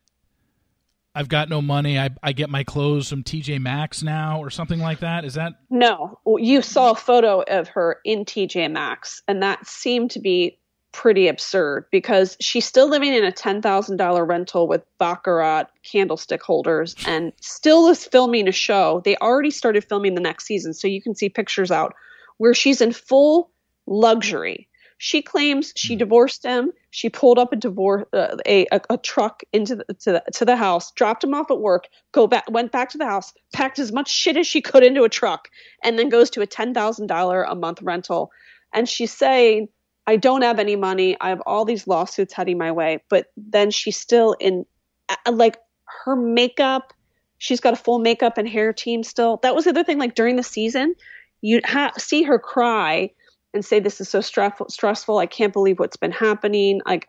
I've 1.15 1.29
got 1.29 1.47
no 1.49 1.61
money. 1.61 1.99
I, 1.99 2.09
I 2.23 2.31
get 2.31 2.49
my 2.49 2.63
clothes 2.63 3.07
from 3.09 3.23
TJ 3.23 3.59
Maxx 3.61 4.01
now, 4.01 4.39
or 4.39 4.49
something 4.49 4.79
like 4.79 4.99
that. 4.99 5.25
Is 5.25 5.35
that 5.35 5.53
no? 5.69 6.19
You 6.25 6.61
saw 6.61 6.91
a 6.91 6.95
photo 6.95 7.41
of 7.41 7.67
her 7.69 7.99
in 8.03 8.25
TJ 8.25 8.71
Maxx, 8.71 9.21
and 9.27 9.43
that 9.43 9.65
seemed 9.67 10.11
to 10.11 10.19
be 10.19 10.59
pretty 10.91 11.27
absurd 11.27 11.85
because 11.91 12.37
she's 12.39 12.65
still 12.65 12.87
living 12.87 13.13
in 13.13 13.23
a 13.23 13.31
ten 13.31 13.61
thousand 13.61 13.97
dollar 13.97 14.25
rental 14.25 14.67
with 14.67 14.83
baccarat 14.97 15.65
candlestick 15.83 16.41
holders, 16.41 16.95
and 17.05 17.31
still 17.41 17.87
is 17.89 18.05
filming 18.05 18.47
a 18.47 18.51
show. 18.51 19.01
They 19.05 19.15
already 19.17 19.51
started 19.51 19.83
filming 19.83 20.15
the 20.15 20.21
next 20.21 20.45
season, 20.45 20.73
so 20.73 20.87
you 20.87 21.01
can 21.01 21.13
see 21.13 21.29
pictures 21.29 21.69
out 21.69 21.93
where 22.37 22.55
she's 22.55 22.81
in 22.81 22.91
full 22.91 23.51
luxury 23.85 24.67
she 25.03 25.21
claims 25.21 25.73
she 25.75 25.95
hmm. 25.95 25.97
divorced 25.97 26.45
him. 26.45 26.71
She 26.91 27.09
pulled 27.09 27.37
up 27.37 27.51
a 27.51 27.57
divorce 27.57 28.05
uh, 28.13 28.37
a, 28.45 28.65
a, 28.71 28.79
a 28.91 28.97
truck 28.97 29.43
into 29.51 29.75
the, 29.75 29.83
to 29.95 30.11
the 30.13 30.23
to 30.35 30.45
the 30.45 30.55
house, 30.55 30.93
dropped 30.93 31.25
him 31.25 31.33
off 31.33 31.51
at 31.51 31.59
work, 31.59 31.89
go 32.13 32.25
back, 32.25 32.49
went 32.49 32.71
back 32.71 32.91
to 32.91 32.97
the 32.97 33.05
house, 33.05 33.33
packed 33.51 33.79
as 33.79 33.91
much 33.91 34.09
shit 34.09 34.37
as 34.37 34.47
she 34.47 34.61
could 34.61 34.81
into 34.81 35.03
a 35.03 35.09
truck, 35.09 35.49
and 35.83 35.99
then 35.99 36.07
goes 36.07 36.29
to 36.29 36.41
a 36.41 36.47
ten 36.47 36.73
thousand 36.73 37.07
dollar 37.07 37.43
a 37.43 37.53
month 37.53 37.81
rental. 37.81 38.31
And 38.71 38.87
she's 38.87 39.11
saying, 39.11 39.67
"I 40.07 40.15
don't 40.15 40.41
have 40.41 40.57
any 40.57 40.77
money. 40.77 41.17
I 41.19 41.29
have 41.29 41.41
all 41.45 41.65
these 41.65 41.85
lawsuits 41.85 42.33
heading 42.33 42.57
my 42.57 42.71
way." 42.71 43.03
But 43.09 43.25
then 43.35 43.71
she's 43.71 43.99
still 43.99 44.37
in 44.39 44.65
like 45.29 45.57
her 46.05 46.15
makeup. 46.15 46.93
She's 47.39 47.59
got 47.59 47.73
a 47.73 47.75
full 47.75 47.99
makeup 47.99 48.37
and 48.37 48.47
hair 48.47 48.71
team 48.71 49.03
still. 49.03 49.41
That 49.43 49.53
was 49.53 49.65
the 49.65 49.71
other 49.71 49.83
thing. 49.83 49.97
Like 49.97 50.15
during 50.15 50.37
the 50.37 50.43
season, 50.43 50.95
you 51.41 51.59
ha- 51.65 51.91
see 51.97 52.23
her 52.23 52.39
cry 52.39 53.09
and 53.53 53.63
say, 53.63 53.79
"This 53.79 54.01
is 54.01 54.09
so 54.09 54.21
stressful. 54.21 54.69
Stressful. 54.69 55.17
I 55.17 55.25
can't 55.25 55.53
believe 55.53 55.79
what's 55.79 55.97
been 55.97 56.11
happening. 56.11 56.81
Like, 56.85 57.07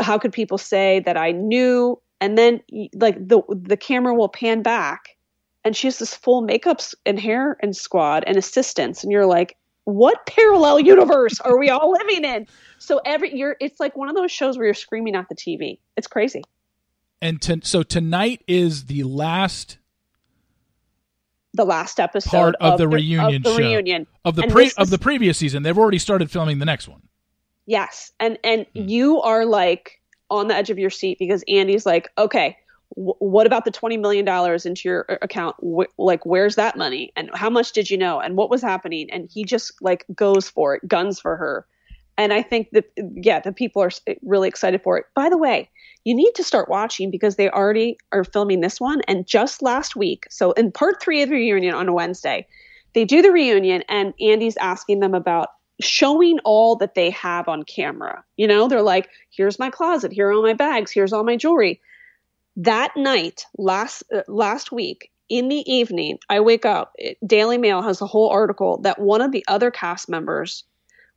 how 0.00 0.18
could 0.18 0.32
people 0.32 0.58
say 0.58 1.00
that 1.00 1.16
I 1.16 1.32
knew?" 1.32 2.00
And 2.20 2.38
then, 2.38 2.60
like 2.94 3.16
the 3.16 3.42
the 3.48 3.76
camera 3.76 4.14
will 4.14 4.28
pan 4.28 4.62
back, 4.62 5.16
and 5.64 5.76
she 5.76 5.86
has 5.86 5.98
this 5.98 6.14
full 6.14 6.42
makeups 6.42 6.94
and 7.04 7.18
hair 7.18 7.56
and 7.60 7.76
squad 7.76 8.24
and 8.26 8.36
assistants, 8.36 9.02
and 9.02 9.12
you're 9.12 9.26
like, 9.26 9.56
"What 9.84 10.26
parallel 10.26 10.80
universe 10.80 11.40
are 11.40 11.58
we 11.58 11.70
all 11.70 11.92
living 11.92 12.24
in?" 12.24 12.46
So 12.78 13.00
every 13.04 13.34
you're, 13.36 13.56
it's 13.60 13.80
like 13.80 13.96
one 13.96 14.08
of 14.08 14.14
those 14.14 14.30
shows 14.30 14.56
where 14.56 14.66
you're 14.66 14.74
screaming 14.74 15.16
at 15.16 15.28
the 15.28 15.34
TV. 15.34 15.78
It's 15.96 16.06
crazy. 16.06 16.42
And 17.22 17.40
to, 17.42 17.60
so 17.62 17.82
tonight 17.82 18.42
is 18.46 18.84
the 18.86 19.04
last 19.04 19.78
the 21.54 21.64
last 21.64 22.00
episode 22.00 22.30
part 22.30 22.56
of, 22.56 22.72
of 22.72 22.78
the, 22.78 22.88
reunion 22.88 23.36
of 23.36 23.42
the 23.44 23.50
show. 23.50 23.56
reunion 23.56 24.06
of 24.24 24.36
the 24.36 24.46
pre 24.48 24.72
of 24.76 24.90
the 24.90 24.98
previous 24.98 25.38
season. 25.38 25.62
They've 25.62 25.78
already 25.78 25.98
started 25.98 26.30
filming 26.30 26.58
the 26.58 26.64
next 26.64 26.88
one. 26.88 27.02
Yes, 27.66 28.12
and 28.20 28.38
and 28.44 28.66
mm. 28.74 28.88
you 28.88 29.22
are 29.22 29.46
like 29.46 30.00
on 30.30 30.48
the 30.48 30.54
edge 30.54 30.70
of 30.70 30.78
your 30.78 30.90
seat 30.90 31.18
because 31.18 31.44
Andy's 31.48 31.86
like, 31.86 32.08
okay, 32.18 32.56
w- 32.96 33.14
what 33.20 33.46
about 33.46 33.64
the 33.64 33.70
twenty 33.70 33.96
million 33.96 34.24
dollars 34.24 34.66
into 34.66 34.88
your 34.88 35.06
uh, 35.08 35.16
account? 35.22 35.56
Like, 35.96 36.26
where's 36.26 36.56
that 36.56 36.76
money? 36.76 37.12
And 37.16 37.30
how 37.34 37.50
much 37.50 37.72
did 37.72 37.88
you 37.88 37.96
know? 37.96 38.20
And 38.20 38.36
what 38.36 38.50
was 38.50 38.60
happening? 38.60 39.08
And 39.10 39.30
he 39.32 39.44
just 39.44 39.72
like 39.80 40.04
goes 40.14 40.48
for 40.48 40.74
it, 40.74 40.88
guns 40.88 41.20
for 41.20 41.36
her. 41.36 41.66
And 42.16 42.32
I 42.32 42.42
think 42.42 42.70
that 42.72 42.84
yeah, 42.96 43.40
the 43.40 43.52
people 43.52 43.82
are 43.82 43.90
really 44.22 44.48
excited 44.48 44.82
for 44.82 44.98
it. 44.98 45.06
By 45.14 45.28
the 45.28 45.38
way, 45.38 45.68
you 46.04 46.14
need 46.14 46.32
to 46.34 46.44
start 46.44 46.68
watching 46.68 47.10
because 47.10 47.36
they 47.36 47.50
already 47.50 47.98
are 48.12 48.24
filming 48.24 48.60
this 48.60 48.80
one. 48.80 49.00
And 49.08 49.26
just 49.26 49.62
last 49.62 49.96
week, 49.96 50.26
so 50.30 50.52
in 50.52 50.70
part 50.70 51.02
three 51.02 51.22
of 51.22 51.28
the 51.28 51.34
reunion 51.34 51.74
on 51.74 51.88
a 51.88 51.92
Wednesday, 51.92 52.46
they 52.94 53.04
do 53.04 53.22
the 53.22 53.32
reunion, 53.32 53.82
and 53.88 54.14
Andy's 54.20 54.56
asking 54.56 55.00
them 55.00 55.14
about 55.14 55.48
showing 55.80 56.38
all 56.44 56.76
that 56.76 56.94
they 56.94 57.10
have 57.10 57.48
on 57.48 57.64
camera. 57.64 58.24
You 58.36 58.46
know, 58.46 58.68
they're 58.68 58.82
like, 58.82 59.08
here's 59.30 59.58
my 59.58 59.70
closet, 59.70 60.12
here 60.12 60.28
are 60.28 60.32
all 60.32 60.42
my 60.42 60.52
bags, 60.52 60.92
here's 60.92 61.12
all 61.12 61.24
my 61.24 61.36
jewelry. 61.36 61.80
That 62.56 62.96
night, 62.96 63.46
last 63.58 64.04
uh, 64.14 64.22
last 64.28 64.70
week, 64.70 65.10
in 65.28 65.48
the 65.48 65.68
evening, 65.72 66.18
I 66.28 66.40
wake 66.40 66.64
up. 66.64 66.94
Daily 67.26 67.58
Mail 67.58 67.82
has 67.82 68.00
a 68.00 68.06
whole 68.06 68.28
article 68.28 68.78
that 68.82 69.00
one 69.00 69.22
of 69.22 69.32
the 69.32 69.44
other 69.48 69.72
cast 69.72 70.08
members, 70.08 70.62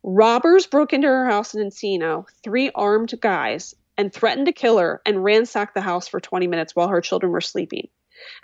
robbers 0.02 0.66
broke 0.66 0.92
into 0.92 1.08
her 1.08 1.26
house 1.26 1.54
in 1.54 1.68
Encino, 1.68 2.26
three 2.42 2.70
armed 2.74 3.14
guys, 3.20 3.74
and 3.96 4.12
threatened 4.12 4.46
to 4.46 4.52
kill 4.52 4.78
her 4.78 5.02
and 5.04 5.24
ransacked 5.24 5.74
the 5.74 5.80
house 5.80 6.08
for 6.08 6.20
20 6.20 6.46
minutes 6.46 6.74
while 6.74 6.88
her 6.88 7.00
children 7.00 7.32
were 7.32 7.40
sleeping. 7.40 7.88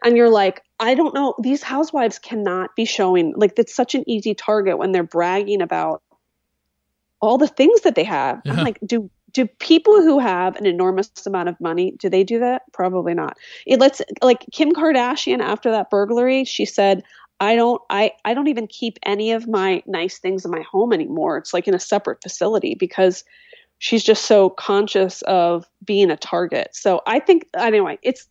And 0.04 0.16
you're 0.16 0.30
like, 0.30 0.62
I 0.78 0.94
don't 0.94 1.14
know. 1.14 1.34
These 1.40 1.62
housewives 1.62 2.18
cannot 2.18 2.76
be 2.76 2.84
showing, 2.84 3.34
like, 3.36 3.56
that's 3.56 3.74
such 3.74 3.94
an 3.94 4.08
easy 4.08 4.34
target 4.34 4.78
when 4.78 4.92
they're 4.92 5.02
bragging 5.02 5.62
about 5.62 6.02
all 7.20 7.38
the 7.38 7.48
things 7.48 7.82
that 7.82 7.94
they 7.94 8.04
have. 8.04 8.42
Yeah. 8.44 8.52
I'm 8.52 8.64
like, 8.64 8.78
do 8.84 9.10
do 9.34 9.46
people 9.46 10.00
who 10.00 10.20
have 10.20 10.54
an 10.56 10.64
enormous 10.64 11.10
amount 11.26 11.48
of 11.48 11.60
money 11.60 11.92
do 11.98 12.08
they 12.08 12.22
do 12.24 12.38
that 12.38 12.62
probably 12.72 13.14
not 13.14 13.36
it 13.66 13.80
lets 13.80 14.00
like 14.22 14.46
kim 14.52 14.72
kardashian 14.72 15.40
after 15.40 15.72
that 15.72 15.90
burglary 15.90 16.44
she 16.44 16.64
said 16.64 17.02
i 17.44 17.54
don't 17.54 17.80
i 17.90 18.10
i 18.24 18.34
don't 18.34 18.48
even 18.48 18.66
keep 18.66 18.98
any 19.04 19.32
of 19.32 19.46
my 19.48 19.82
nice 19.86 20.18
things 20.18 20.44
in 20.44 20.50
my 20.50 20.62
home 20.62 20.92
anymore 20.92 21.36
it's 21.36 21.54
like 21.54 21.68
in 21.68 21.74
a 21.74 21.80
separate 21.80 22.22
facility 22.22 22.74
because 22.74 23.24
she's 23.84 24.02
just 24.02 24.24
so 24.24 24.48
conscious 24.48 25.20
of 25.22 25.68
being 25.84 26.10
a 26.10 26.16
target. 26.16 26.68
So 26.72 27.02
I 27.06 27.20
think 27.20 27.46
anyway, 27.54 27.98
it's 28.02 28.26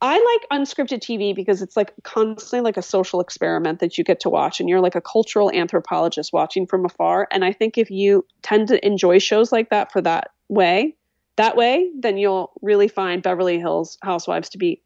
I 0.00 0.38
like 0.50 0.60
unscripted 0.60 1.00
TV 1.00 1.34
because 1.34 1.62
it's 1.62 1.76
like 1.76 1.92
constantly 2.02 2.60
like 2.60 2.76
a 2.76 2.82
social 2.82 3.20
experiment 3.20 3.80
that 3.80 3.96
you 3.96 4.04
get 4.04 4.20
to 4.20 4.28
watch 4.30 4.60
and 4.60 4.68
you're 4.68 4.80
like 4.80 4.94
a 4.94 5.00
cultural 5.00 5.50
anthropologist 5.50 6.32
watching 6.32 6.66
from 6.66 6.84
afar 6.84 7.26
and 7.30 7.44
I 7.44 7.52
think 7.52 7.78
if 7.78 7.90
you 7.90 8.26
tend 8.42 8.68
to 8.68 8.86
enjoy 8.86 9.18
shows 9.18 9.52
like 9.52 9.70
that 9.70 9.90
for 9.90 10.00
that 10.02 10.30
way, 10.48 10.94
that 11.36 11.56
way, 11.56 11.90
then 11.98 12.18
you'll 12.18 12.52
really 12.62 12.88
find 12.88 13.22
Beverly 13.22 13.58
Hills 13.58 13.98
Housewives 14.02 14.50
to 14.50 14.58
be 14.58 14.82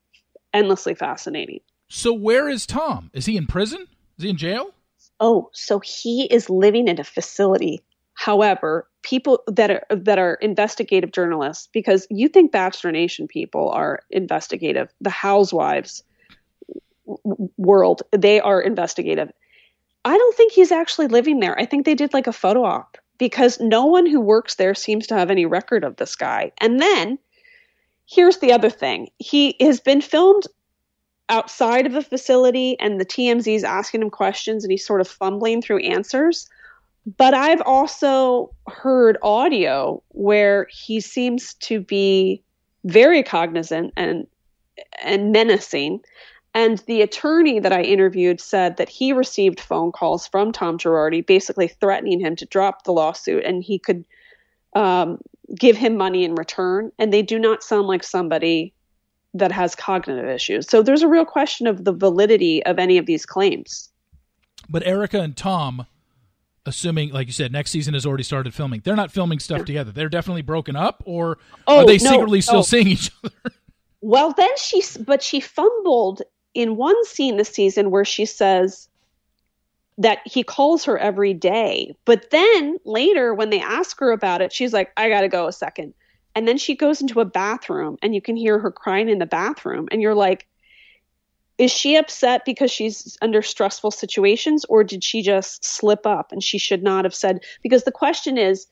endlessly 0.55 0.95
fascinating. 0.95 1.61
So 1.91 2.15
where 2.15 2.49
is 2.49 2.65
Tom? 2.65 3.11
Is 3.13 3.27
he 3.27 3.37
in 3.37 3.47
prison? 3.47 3.87
Is 4.17 4.25
he 4.25 4.31
in 4.31 4.37
jail? 4.37 4.73
Oh, 5.19 5.51
so 5.53 5.81
he 5.81 6.25
is 6.25 6.49
living 6.49 6.89
in 6.89 6.99
a 6.99 7.05
facility 7.05 7.83
However, 8.21 8.87
people 9.01 9.43
that 9.47 9.71
are 9.71 9.87
that 9.89 10.19
are 10.19 10.35
investigative 10.35 11.11
journalists, 11.11 11.71
because 11.73 12.07
you 12.11 12.29
think 12.29 12.53
Bachelor 12.53 12.93
Nation 12.93 13.27
people 13.27 13.71
are 13.71 14.01
investigative, 14.11 14.93
the 15.01 15.09
Housewives 15.09 16.03
world 17.57 18.03
they 18.13 18.39
are 18.41 18.61
investigative. 18.61 19.33
I 20.05 20.19
don't 20.19 20.37
think 20.37 20.53
he's 20.53 20.71
actually 20.71 21.09
living 21.09 21.41
there. 21.41 21.59
I 21.59 21.65
think 21.65 21.87
they 21.87 21.95
did 21.95 22.13
like 22.13 22.27
a 22.27 22.33
photo 22.33 22.63
op 22.65 22.99
because 23.17 23.59
no 23.59 23.87
one 23.87 24.05
who 24.05 24.21
works 24.21 24.57
there 24.57 24.75
seems 24.75 25.07
to 25.07 25.15
have 25.15 25.31
any 25.31 25.47
record 25.47 25.83
of 25.83 25.97
this 25.97 26.15
guy. 26.15 26.53
And 26.59 26.79
then 26.79 27.19
here's 28.05 28.37
the 28.41 28.53
other 28.53 28.69
thing: 28.69 29.09
he 29.17 29.57
has 29.63 29.81
been 29.81 30.03
filmed 30.03 30.45
outside 31.31 31.87
of 31.87 31.93
the 31.93 32.03
facility, 32.03 32.79
and 32.79 33.01
the 33.01 33.07
TMZ 33.07 33.55
is 33.55 33.65
asking 33.65 34.03
him 34.03 34.11
questions, 34.11 34.65
and 34.65 34.71
he's 34.71 34.85
sort 34.85 35.01
of 35.01 35.09
fumbling 35.09 35.63
through 35.63 35.79
answers. 35.79 36.49
But 37.17 37.33
I've 37.33 37.63
also 37.63 38.51
heard 38.69 39.17
audio 39.23 40.03
where 40.09 40.67
he 40.71 41.01
seems 41.01 41.55
to 41.55 41.81
be 41.81 42.43
very 42.85 43.23
cognizant 43.23 43.93
and 43.97 44.27
and 45.03 45.33
menacing. 45.33 46.01
And 46.53 46.79
the 46.87 47.03
attorney 47.03 47.61
that 47.61 47.73
I 47.73 47.83
interviewed 47.83 48.41
said 48.41 48.77
that 48.77 48.89
he 48.89 49.13
received 49.13 49.61
phone 49.61 49.93
calls 49.93 50.27
from 50.27 50.53
Tom 50.53 50.79
Girardi 50.79 51.25
basically 51.25 51.69
threatening 51.69 52.19
him 52.19 52.35
to 52.37 52.47
drop 52.47 52.85
the 52.85 52.93
lawsuit 52.93 53.45
and 53.45 53.63
he 53.63 53.79
could 53.79 54.05
um, 54.75 55.19
give 55.55 55.77
him 55.77 55.97
money 55.97 56.25
in 56.25 56.35
return. 56.35 56.91
And 56.99 57.13
they 57.13 57.23
do 57.23 57.39
not 57.39 57.63
sound 57.63 57.87
like 57.87 58.03
somebody 58.03 58.75
that 59.35 59.53
has 59.53 59.75
cognitive 59.75 60.29
issues. 60.29 60.69
So 60.69 60.83
there's 60.83 61.03
a 61.03 61.09
real 61.09 61.25
question 61.25 61.67
of 61.67 61.85
the 61.85 61.93
validity 61.93 62.65
of 62.67 62.79
any 62.79 62.99
of 62.99 63.07
these 63.07 63.25
claims. 63.25 63.89
But 64.69 64.87
Erika 64.87 65.21
and 65.21 65.37
Tom 65.37 65.87
assuming, 66.67 67.11
like 67.11 67.27
you 67.27 67.33
said, 67.33 67.53
next 67.53 67.71
season 67.71 67.95
has 67.95 68.07
already 68.07 68.23
started 68.23 68.55
filming. 68.55 68.81
They're 68.85 68.97
not 68.97 69.11
filming 69.11 69.39
stuff 69.39 69.65
together. 69.65 69.93
They're 69.93 70.09
definitely 70.09 70.43
broken 70.43 70.77
up, 70.77 71.03
or 71.07 71.39
oh, 71.67 71.81
are 71.81 71.87
they 71.87 71.99
no, 71.99 72.11
secretly 72.11 72.41
still 72.41 72.59
oh. 72.59 72.63
seeing 72.63 72.89
each 72.89 73.11
other? 73.25 73.35
Well, 74.03 74.33
then 74.33 74.49
she, 74.57 74.83
but 75.05 75.23
she 75.23 75.41
fumbled 75.41 76.23
in 76.55 76.77
one 76.77 77.05
scene 77.05 77.37
this 77.37 77.51
season 77.51 77.91
where 77.91 78.07
she 78.07 78.25
says 78.25 78.89
that 79.99 80.21
he 80.25 80.43
calls 80.43 80.85
her 80.87 80.97
every 80.97 81.35
day. 81.35 81.95
But 82.07 82.31
then 82.31 82.79
later, 82.87 83.35
when 83.35 83.51
they 83.51 83.61
ask 83.61 84.01
her 84.01 84.11
about 84.11 84.41
it, 84.41 84.55
she's 84.55 84.73
like, 84.73 84.91
I 84.97 85.11
got 85.11 85.21
to 85.21 85.29
go 85.29 85.47
a 85.47 85.53
second. 85.53 85.93
And 86.35 86.47
then 86.47 86.59
she 86.59 86.77
goes 86.77 87.01
into 87.01 87.21
a 87.21 87.25
bathroom 87.25 87.97
and 88.03 88.15
you 88.15 88.23
can 88.23 88.37
hear 88.37 88.59
her 88.59 88.71
crying 88.71 89.09
in 89.09 89.19
the 89.19 89.27
bathroom. 89.27 89.89
And 89.91 90.01
you're 90.01 90.15
like, 90.15 90.47
is 91.61 91.71
she 91.71 91.97
upset 91.97 92.47
because 92.47 92.71
she's 92.71 93.19
under 93.21 93.43
stressful 93.43 93.91
situations 93.91 94.65
or 94.71 94.83
did 94.83 95.05
she 95.05 95.21
just 95.21 95.63
slip 95.63 96.07
up 96.07 96.33
and 96.33 96.43
she 96.43 96.57
should 96.57 96.83
not 96.83 97.05
have 97.05 97.15
said 97.15 97.45
because 97.63 97.85
the 97.85 97.93
question 97.93 98.39
is 98.39 98.67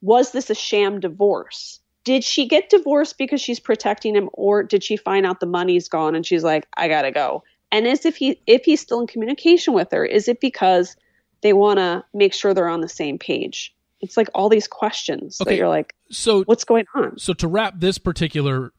was 0.00 0.32
this 0.32 0.50
a 0.50 0.54
sham 0.54 0.98
divorce 0.98 1.78
did 2.02 2.24
she 2.24 2.48
get 2.48 2.68
divorced 2.68 3.16
because 3.16 3.40
she's 3.40 3.60
protecting 3.60 4.16
him 4.16 4.28
or 4.32 4.64
did 4.64 4.82
she 4.82 4.96
find 4.96 5.24
out 5.24 5.38
the 5.38 5.46
money's 5.46 5.88
gone 5.88 6.16
and 6.16 6.26
she's 6.26 6.42
like 6.42 6.66
i 6.76 6.88
gotta 6.88 7.12
go 7.12 7.44
and 7.70 7.86
as 7.86 8.04
if 8.04 8.16
he 8.16 8.40
if 8.48 8.64
he's 8.64 8.80
still 8.80 9.00
in 9.00 9.06
communication 9.06 9.72
with 9.72 9.92
her 9.92 10.04
is 10.04 10.26
it 10.26 10.40
because 10.40 10.96
they 11.42 11.52
want 11.52 11.78
to 11.78 12.04
make 12.12 12.34
sure 12.34 12.52
they're 12.52 12.68
on 12.68 12.80
the 12.80 12.88
same 12.88 13.18
page 13.18 13.72
it's 14.02 14.16
like 14.16 14.28
all 14.34 14.48
these 14.48 14.68
questions 14.68 15.40
okay. 15.40 15.50
that 15.50 15.56
you're 15.56 15.68
like 15.68 15.94
so 16.10 16.42
what's 16.44 16.64
going 16.64 16.84
on 16.94 17.18
so 17.18 17.32
to 17.32 17.48
wrap 17.48 17.74
this 17.78 17.98
particular 17.98 18.72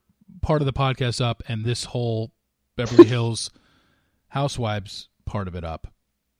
part 0.43 0.61
of 0.61 0.65
the 0.67 0.73
podcast 0.73 1.19
up 1.19 1.41
and 1.47 1.65
this 1.65 1.85
whole 1.85 2.31
Beverly 2.75 3.07
Hills 3.07 3.49
Housewives 4.27 5.09
part 5.25 5.47
of 5.47 5.55
it 5.55 5.63
up. 5.63 5.87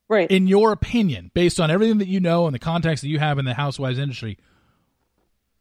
Right. 0.10 0.30
In 0.30 0.48
your 0.48 0.72
opinion, 0.72 1.32
based 1.34 1.60
on 1.60 1.72
everything 1.72 1.98
that 2.00 2.08
you 2.08 2.20
know 2.20 2.46
and 2.46 2.54
the 2.54 2.60
context 2.60 3.02
that 3.02 3.10
you 3.10 3.20
have 3.20 3.40
in 3.40 3.46
the 3.46 3.54
housewives 3.54 3.98
industry, 3.98 4.38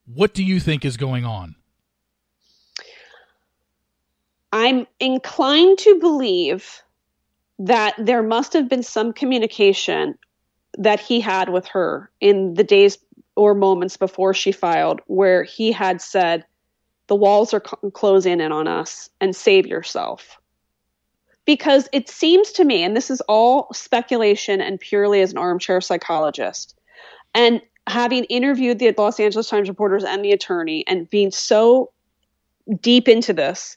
what 0.05 0.35
do 0.35 0.43
you 0.43 0.61
think 0.61 0.85
is 0.85 0.97
going 0.97 1.25
on? 1.25 1.55
I'm 4.53 4.87
inclined 5.01 5.79
to 5.79 5.99
believe 5.99 6.83
that 7.61 7.95
there 7.99 8.23
must 8.23 8.53
have 8.53 8.68
been 8.68 8.83
some 8.83 9.12
communication 9.12 10.18
that 10.77 11.01
he 11.01 11.20
had 11.20 11.49
with 11.49 11.66
her 11.68 12.11
in 12.20 12.55
the 12.55 12.64
days 12.64 12.99
or 13.37 13.55
moments 13.55 13.97
before 13.97 14.35
she 14.35 14.53
filed 14.53 15.01
where 15.07 15.43
he 15.43 15.72
had 15.72 16.01
said 16.01 16.45
the 17.07 17.16
walls 17.16 17.53
are 17.53 17.61
closing 17.61 18.41
in 18.41 18.53
on 18.53 18.68
us 18.68 19.11
and 19.20 19.35
save 19.35 19.66
yourself 19.66 20.39
because 21.45 21.89
it 21.93 22.09
seems 22.09 22.53
to 22.53 22.64
me, 22.64 22.83
and 22.83 22.97
this 22.97 23.11
is 23.11 23.20
all 23.22 23.72
speculation 23.72 24.61
and 24.61 24.78
purely 24.78 25.20
as 25.20 25.33
an 25.33 25.39
armchair 25.39 25.80
psychologist, 25.80 26.78
and 27.35 27.61
having 27.89 28.24
interviewed 28.24 28.78
the 28.78 28.95
Los 28.97 29.18
Angeles 29.18 29.49
Times 29.49 29.68
reporters 29.68 30.05
and 30.05 30.24
the 30.24 30.33
attorney 30.33 30.85
and 30.87 31.11
being 31.11 31.30
so 31.33 31.91
deep 32.80 33.09
into 33.09 33.33
this 33.33 33.76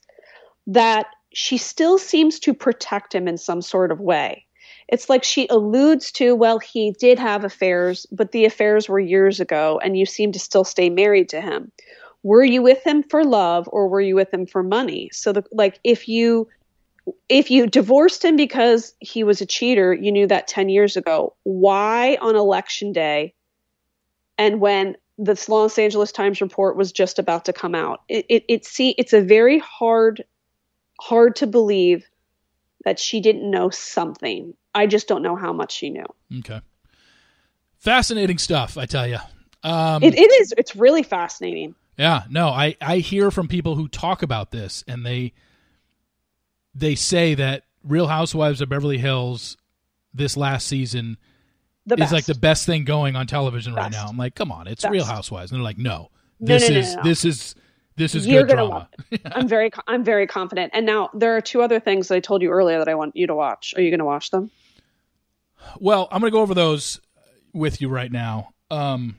that 0.68 1.08
she 1.34 1.58
still 1.58 1.97
seems 1.97 2.39
to 2.39 2.53
protect 2.53 3.14
him 3.14 3.28
in 3.28 3.38
some 3.38 3.62
sort 3.62 3.91
of 3.91 3.99
way. 3.99 4.45
It's 4.88 5.10
like 5.10 5.24
she 5.24 5.48
alludes 5.50 6.12
to, 6.14 6.36
well, 6.36 6.60
he 6.60 6.92
did 6.92 7.18
have 7.18 7.44
affairs, 7.44 8.06
but 8.12 8.32
the 8.32 8.46
affairs 8.46 8.88
were 8.88 9.00
years 9.00 9.40
ago, 9.40 9.80
and 9.84 9.98
you 9.98 10.06
seem 10.06 10.32
to 10.34 10.40
still 10.40 10.64
stay 10.64 10.90
married 10.90 11.30
to 11.30 11.42
him. 11.42 11.72
Were 12.22 12.44
you 12.44 12.62
with 12.62 12.86
him 12.86 13.04
for 13.04 13.24
love 13.24 13.68
or 13.72 13.88
were 13.88 14.02
you 14.02 14.16
with 14.16 14.34
him 14.34 14.46
for 14.46 14.64
money? 14.64 15.10
So, 15.12 15.32
the, 15.32 15.44
like, 15.52 15.80
if 15.84 16.08
you 16.08 16.48
if 17.30 17.52
you 17.52 17.68
divorced 17.68 18.26
him 18.26 18.36
because 18.36 18.94
he 19.00 19.24
was 19.24 19.42
a 19.42 19.46
cheater, 19.46 19.94
you 19.94 20.12
knew 20.12 20.28
that 20.28 20.48
10 20.48 20.70
years 20.70 20.98
ago. 20.98 21.36
Why 21.44 22.18
on 22.22 22.36
election 22.36 22.92
day 22.94 23.34
and 24.38 24.60
when 24.60 24.98
the 25.18 25.42
Los 25.48 25.78
Angeles 25.78 26.12
Times 26.12 26.42
report 26.42 26.76
was 26.76 26.92
just 26.92 27.20
about 27.20 27.46
to 27.46 27.54
come 27.54 27.76
out? 27.76 28.02
It, 28.10 28.26
it, 28.30 28.46
it 28.48 28.66
see, 28.66 28.96
it's 28.98 29.14
a 29.14 29.22
very 29.22 29.60
hard, 29.60 30.24
hard 31.00 31.36
to 31.38 31.48
believe 31.48 32.06
that 32.84 33.00
she 33.00 33.22
didn't 33.22 33.50
know 33.50 33.70
something. 33.70 34.54
I 34.76 34.86
just 34.86 35.07
don't 35.07 35.23
know 35.23 35.36
how 35.36 35.53
much 35.53 35.71
she 35.71 35.89
knew. 35.89 36.05
Okay. 36.39 36.61
Fascinating 37.78 38.38
stuff, 38.38 38.78
I 38.78 38.86
tell 38.86 39.07
you. 39.07 39.17
Um, 39.63 40.03
it, 40.03 40.13
it 40.13 40.41
is. 40.41 40.53
It's 40.57 40.76
really 40.76 41.01
fascinating. 41.01 41.73
Yeah, 41.97 42.23
no, 42.30 42.49
I, 42.49 42.76
I 42.82 42.97
hear 42.97 43.32
from 43.32 43.47
people 43.47 43.76
who 43.76 43.88
talk 43.88 44.21
about 44.21 44.51
this 44.51 44.84
and 44.88 45.05
they 45.05 45.34
they 46.76 46.93
say 46.93 47.36
that 47.36 47.63
Real 47.84 48.07
Housewives 48.07 48.59
of 48.59 48.67
Beverly 48.67 48.97
Hills 48.97 49.55
this 50.13 50.36
last 50.36 50.67
season 50.67 51.17
is 51.97 52.11
like 52.11 52.26
the 52.26 52.36
best 52.36 52.65
thing 52.65 52.84
going 52.84 53.15
on 53.15 53.28
television 53.28 53.73
best. 53.73 53.84
right 53.84 53.91
now. 53.91 54.07
I'm 54.07 54.17
like, 54.17 54.36
come 54.36 54.51
on, 54.51 54.67
it's 54.67 54.84
best. 54.84 54.91
Real 54.91 55.05
Housewives, 55.05 55.51
and 55.51 55.59
they're 55.59 55.63
like, 55.63 55.78
no, 55.78 56.09
this 56.39 56.67
no, 56.67 56.73
no, 56.73 56.80
is 56.82 56.95
no, 56.95 57.03
this 57.03 57.23
is 57.26 57.55
this 57.95 58.13
is 58.13 58.28
You're 58.28 58.43
good 58.43 58.55
drama. 58.55 58.89
I'm 59.26 59.47
very 59.47 59.71
I'm 59.88 60.03
very 60.03 60.28
confident. 60.28 60.71
And 60.73 60.86
now 60.86 61.09
there 61.13 61.36
are 61.38 61.41
two 61.41 61.61
other 61.61 61.80
things 61.80 62.09
that 62.09 62.15
I 62.15 62.19
told 62.19 62.41
you 62.41 62.49
earlier 62.49 62.78
that 62.80 62.89
I 62.89 62.95
want 62.95 63.15
you 63.15 63.28
to 63.28 63.36
watch. 63.36 63.73
Are 63.78 63.82
you 63.82 63.89
going 63.89 63.99
to 63.99 64.05
watch 64.05 64.32
them? 64.32 64.51
Well, 65.80 66.07
I'm 66.11 66.22
going 66.22 66.32
to 66.32 66.36
go 66.36 66.41
over 66.41 66.53
those 66.53 66.99
with 67.53 67.82
you 67.82 67.89
right 67.89 68.11
now. 68.11 68.49
Um, 68.70 69.18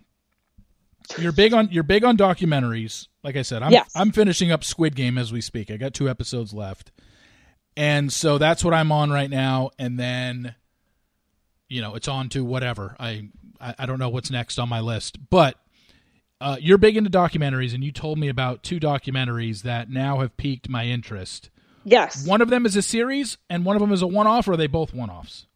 you're 1.18 1.32
big 1.32 1.55
on 1.55 1.68
you're 1.70 1.82
big 1.82 2.05
on 2.05 2.16
documentaries. 2.16 3.07
Like 3.22 3.36
I 3.36 3.42
said, 3.42 3.62
I'm 3.62 3.72
yes. 3.72 3.90
I'm 3.94 4.12
finishing 4.12 4.51
up 4.51 4.64
Squid 4.64 4.97
Game 4.97 5.18
as 5.18 5.32
we 5.32 5.40
speak. 5.40 5.70
I 5.70 5.76
got 5.76 5.94
two 5.94 6.09
episodes 6.09 6.53
left. 6.53 6.90
And 7.76 8.12
so 8.12 8.38
that's 8.38 8.64
what 8.64 8.72
I'm 8.74 8.90
on 8.90 9.11
right 9.11 9.30
now 9.30 9.70
and 9.78 9.99
then 9.99 10.55
you 11.68 11.82
know, 11.82 11.94
it's 11.94 12.09
on 12.09 12.28
to 12.30 12.44
whatever. 12.44 12.97
I 12.99 13.28
I, 13.61 13.74
I 13.80 13.86
don't 13.86 13.99
know 13.99 14.09
what's 14.09 14.30
next 14.30 14.59
on 14.59 14.68
my 14.68 14.80
list. 14.80 15.18
But 15.30 15.57
uh, 16.40 16.57
you're 16.61 16.78
big 16.78 16.97
into 16.97 17.11
documentaries 17.11 17.74
and 17.74 17.82
you 17.82 17.92
told 17.92 18.18
me 18.18 18.28
about 18.28 18.62
two 18.62 18.78
documentaries 18.78 19.62
that 19.62 19.90
now 19.90 20.20
have 20.20 20.36
piqued 20.36 20.68
my 20.68 20.84
interest. 20.84 21.51
Yes. 21.84 22.26
One 22.26 22.40
of 22.40 22.51
them 22.51 22.66
is 22.66 22.76
a 22.76 22.82
series 22.82 23.38
and 23.49 23.64
one 23.64 23.76
of 23.76 23.80
them 23.80 23.92
is 23.92 24.03
a 24.03 24.07
one-off 24.07 24.49
or 24.49 24.53
are 24.53 24.57
they 24.57 24.66
both 24.66 24.92
one-offs? 24.92 25.47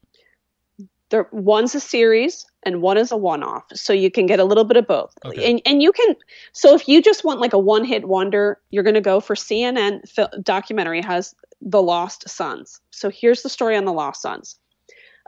There, 1.11 1.29
one's 1.33 1.75
a 1.75 1.81
series 1.81 2.47
and 2.63 2.83
one 2.83 2.97
is 2.97 3.11
a 3.11 3.17
one-off, 3.17 3.65
so 3.75 3.93
you 3.93 4.11
can 4.11 4.27
get 4.27 4.39
a 4.39 4.45
little 4.45 4.65
bit 4.65 4.77
of 4.77 4.87
both. 4.87 5.13
Okay. 5.25 5.51
And 5.51 5.61
and 5.67 5.83
you 5.83 5.93
can. 5.93 6.15
So 6.53 6.75
if 6.75 6.89
you 6.89 7.03
just 7.03 7.25
want 7.25 7.41
like 7.41 7.53
a 7.53 7.59
one-hit 7.59 8.07
wonder, 8.07 8.61
you're 8.71 8.85
going 8.85 8.95
to 8.95 9.01
go 9.01 9.21
for 9.21 9.35
CNN 9.35 10.03
documentary 10.43 11.03
has 11.03 11.35
the 11.61 11.83
Lost 11.83 12.29
Sons. 12.29 12.81
So 12.91 13.11
here's 13.11 13.43
the 13.43 13.49
story 13.49 13.77
on 13.77 13.85
the 13.85 13.93
Lost 13.93 14.23
Sons. 14.23 14.59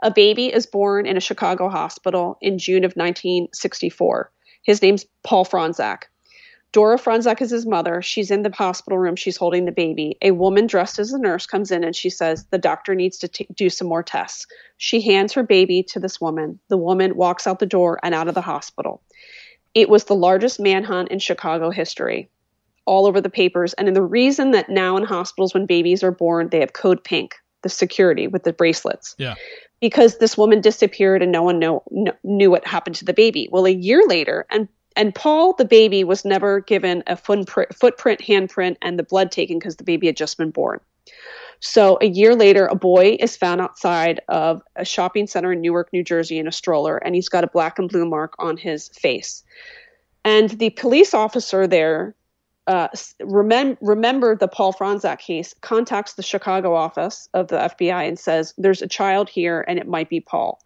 A 0.01 0.11
baby 0.11 0.47
is 0.53 0.65
born 0.65 1.05
in 1.05 1.17
a 1.17 1.21
Chicago 1.21 1.69
hospital 1.69 2.37
in 2.41 2.57
June 2.57 2.83
of 2.83 2.93
1964. 2.93 4.31
His 4.63 4.81
name's 4.81 5.05
Paul 5.23 5.45
Fronczak. 5.45 6.03
Dora 6.73 6.97
Fronczak 6.97 7.39
is 7.39 7.51
his 7.51 7.67
mother. 7.67 8.01
She's 8.01 8.31
in 8.31 8.41
the 8.41 8.51
hospital 8.51 8.97
room. 8.97 9.15
She's 9.15 9.37
holding 9.37 9.65
the 9.65 9.71
baby. 9.71 10.17
A 10.23 10.31
woman 10.31 10.65
dressed 10.65 10.97
as 10.97 11.13
a 11.13 11.19
nurse 11.19 11.45
comes 11.45 11.69
in 11.69 11.83
and 11.83 11.95
she 11.95 12.09
says, 12.09 12.45
The 12.45 12.57
doctor 12.57 12.95
needs 12.95 13.19
to 13.19 13.27
t- 13.27 13.47
do 13.53 13.69
some 13.69 13.87
more 13.87 14.01
tests. 14.01 14.47
She 14.77 14.99
hands 14.99 15.33
her 15.33 15.43
baby 15.43 15.83
to 15.83 15.99
this 15.99 16.19
woman. 16.19 16.59
The 16.69 16.77
woman 16.77 17.15
walks 17.15 17.45
out 17.45 17.59
the 17.59 17.67
door 17.67 17.99
and 18.01 18.15
out 18.15 18.27
of 18.27 18.33
the 18.33 18.41
hospital. 18.41 19.03
It 19.75 19.87
was 19.87 20.05
the 20.05 20.15
largest 20.15 20.59
manhunt 20.59 21.09
in 21.09 21.19
Chicago 21.19 21.69
history, 21.69 22.27
all 22.85 23.05
over 23.05 23.21
the 23.21 23.29
papers. 23.29 23.73
And 23.73 23.95
the 23.95 24.01
reason 24.01 24.49
that 24.51 24.67
now 24.67 24.97
in 24.97 25.03
hospitals, 25.03 25.53
when 25.53 25.67
babies 25.67 26.03
are 26.03 26.11
born, 26.11 26.49
they 26.49 26.59
have 26.59 26.73
code 26.73 27.03
pink, 27.03 27.35
the 27.61 27.69
security 27.69 28.25
with 28.25 28.45
the 28.45 28.53
bracelets. 28.53 29.15
Yeah. 29.19 29.35
Because 29.79 30.17
this 30.17 30.37
woman 30.37 30.59
disappeared 30.59 31.21
and 31.21 31.31
no 31.31 31.43
one 31.43 31.59
know, 31.59 31.83
knew 32.23 32.49
what 32.49 32.65
happened 32.65 32.95
to 32.95 33.05
the 33.05 33.13
baby. 33.13 33.47
Well, 33.51 33.67
a 33.67 33.71
year 33.71 34.01
later, 34.07 34.47
and 34.49 34.67
and 34.95 35.13
Paul, 35.13 35.53
the 35.53 35.65
baby, 35.65 36.03
was 36.03 36.25
never 36.25 36.59
given 36.61 37.03
a 37.07 37.15
footprint, 37.15 37.75
footprint 37.75 38.21
handprint, 38.21 38.77
and 38.81 38.97
the 38.97 39.03
blood 39.03 39.31
taken 39.31 39.59
because 39.59 39.77
the 39.77 39.83
baby 39.83 40.07
had 40.07 40.17
just 40.17 40.37
been 40.37 40.51
born. 40.51 40.79
So 41.59 41.97
a 42.01 42.07
year 42.07 42.35
later, 42.35 42.65
a 42.65 42.75
boy 42.75 43.17
is 43.19 43.37
found 43.37 43.61
outside 43.61 44.19
of 44.27 44.61
a 44.75 44.83
shopping 44.83 45.27
center 45.27 45.53
in 45.53 45.61
Newark, 45.61 45.93
New 45.93 46.03
Jersey, 46.03 46.37
in 46.37 46.47
a 46.47 46.51
stroller, 46.51 46.97
and 46.97 47.15
he's 47.15 47.29
got 47.29 47.43
a 47.43 47.47
black 47.47 47.79
and 47.79 47.89
blue 47.89 48.05
mark 48.05 48.33
on 48.37 48.57
his 48.57 48.89
face. 48.89 49.43
And 50.25 50.49
the 50.51 50.71
police 50.71 51.13
officer 51.13 51.65
there 51.67 52.15
uh, 52.67 52.87
remem- 53.21 53.77
remember 53.81 54.35
the 54.35 54.47
Paul 54.47 54.73
Fronczak 54.73 55.19
case, 55.19 55.53
contacts 55.61 56.13
the 56.13 56.23
Chicago 56.23 56.73
office 56.75 57.27
of 57.33 57.49
the 57.49 57.57
FBI 57.57 58.07
and 58.07 58.17
says, 58.17 58.53
There's 58.57 58.81
a 58.81 58.87
child 58.87 59.29
here 59.29 59.65
and 59.67 59.77
it 59.79 59.87
might 59.87 60.09
be 60.09 60.21
Paul. 60.21 60.59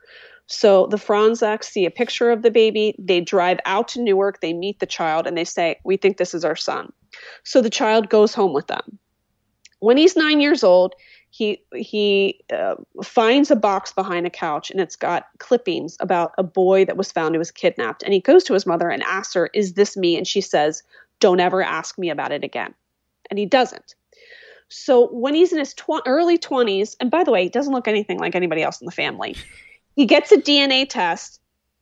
So 0.47 0.87
the 0.87 0.97
Fronczaks 0.97 1.65
see 1.65 1.85
a 1.85 1.91
picture 1.91 2.31
of 2.31 2.41
the 2.41 2.51
baby. 2.51 2.95
They 2.97 3.19
drive 3.21 3.59
out 3.65 3.89
to 3.89 4.01
Newark. 4.01 4.39
They 4.39 4.53
meet 4.53 4.79
the 4.79 4.85
child 4.85 5.27
and 5.27 5.37
they 5.37 5.43
say, 5.43 5.79
We 5.83 5.97
think 5.97 6.17
this 6.17 6.33
is 6.33 6.45
our 6.45 6.55
son. 6.55 6.91
So 7.43 7.61
the 7.61 7.69
child 7.69 8.09
goes 8.09 8.33
home 8.33 8.53
with 8.53 8.67
them. 8.67 8.97
When 9.79 9.97
he's 9.97 10.15
nine 10.15 10.39
years 10.39 10.63
old, 10.63 10.95
he 11.29 11.61
he 11.75 12.39
uh, 12.51 12.75
finds 13.03 13.51
a 13.51 13.55
box 13.55 13.91
behind 13.91 14.25
a 14.25 14.31
couch 14.31 14.71
and 14.71 14.79
it's 14.79 14.95
got 14.95 15.25
clippings 15.39 15.97
about 15.99 16.31
a 16.37 16.43
boy 16.43 16.85
that 16.85 16.97
was 16.97 17.11
found 17.11 17.35
who 17.35 17.39
was 17.39 17.51
kidnapped. 17.51 18.01
And 18.01 18.13
he 18.13 18.21
goes 18.21 18.45
to 18.45 18.53
his 18.53 18.65
mother 18.65 18.89
and 18.89 19.03
asks 19.03 19.33
her, 19.33 19.49
"Is 19.53 19.73
this 19.73 19.97
me?" 19.97 20.17
And 20.17 20.25
she 20.25 20.39
says, 20.39 20.81
"Don't 21.19 21.41
ever 21.41 21.61
ask 21.61 21.99
me 21.99 22.09
about 22.09 22.31
it 22.31 22.45
again." 22.45 22.73
And 23.29 23.37
he 23.37 23.45
doesn't. 23.45 23.95
So 24.69 25.07
when 25.07 25.35
he's 25.35 25.51
in 25.51 25.59
his 25.59 25.73
tw- 25.73 26.01
early 26.05 26.37
20s, 26.37 26.95
and 26.99 27.11
by 27.11 27.23
the 27.23 27.31
way, 27.31 27.43
he 27.43 27.49
doesn't 27.49 27.73
look 27.73 27.87
anything 27.87 28.19
like 28.19 28.35
anybody 28.35 28.63
else 28.63 28.81
in 28.81 28.85
the 28.85 28.91
family. 28.91 29.35
He 29.97 30.05
gets 30.05 30.31
a 30.31 30.37
DNA 30.37 30.87
test. 30.87 31.41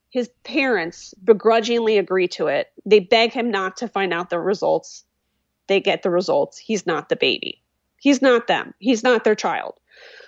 His 0.09 0.29
parents 0.45 1.13
begrudgingly 1.21 1.97
agree 1.97 2.29
to 2.29 2.47
it. 2.47 2.71
They 2.85 3.01
beg 3.01 3.33
him 3.33 3.51
not 3.51 3.75
to 3.77 3.89
find 3.89 4.13
out 4.13 4.29
the 4.29 4.39
results. 4.39 5.03
They 5.67 5.81
get 5.81 6.01
the 6.01 6.09
results. 6.09 6.57
He's 6.57 6.87
not 6.87 7.09
the 7.09 7.17
baby. 7.17 7.61
He's 7.97 8.21
not 8.21 8.47
them. 8.47 8.73
He's 8.79 9.03
not 9.03 9.25
their 9.25 9.35
child. 9.35 9.73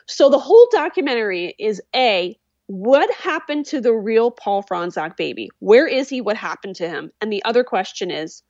So 0.06 0.30
the 0.30 0.38
whole 0.38 0.68
documentary 0.70 1.56
is 1.58 1.82
A, 1.96 2.38
what 2.66 3.10
happened 3.14 3.66
to 3.68 3.80
the 3.80 3.94
real 3.94 4.32
Paul 4.32 4.64
Fronczak 4.64 5.16
baby? 5.16 5.50
Where 5.60 5.88
is 5.88 6.10
he? 6.10 6.20
What 6.20 6.36
happened 6.36 6.76
to 6.78 6.90
him? 6.90 7.14
And 7.22 7.32
the 7.32 7.46
other 7.46 7.64
question 7.64 8.12
is, 8.12 8.44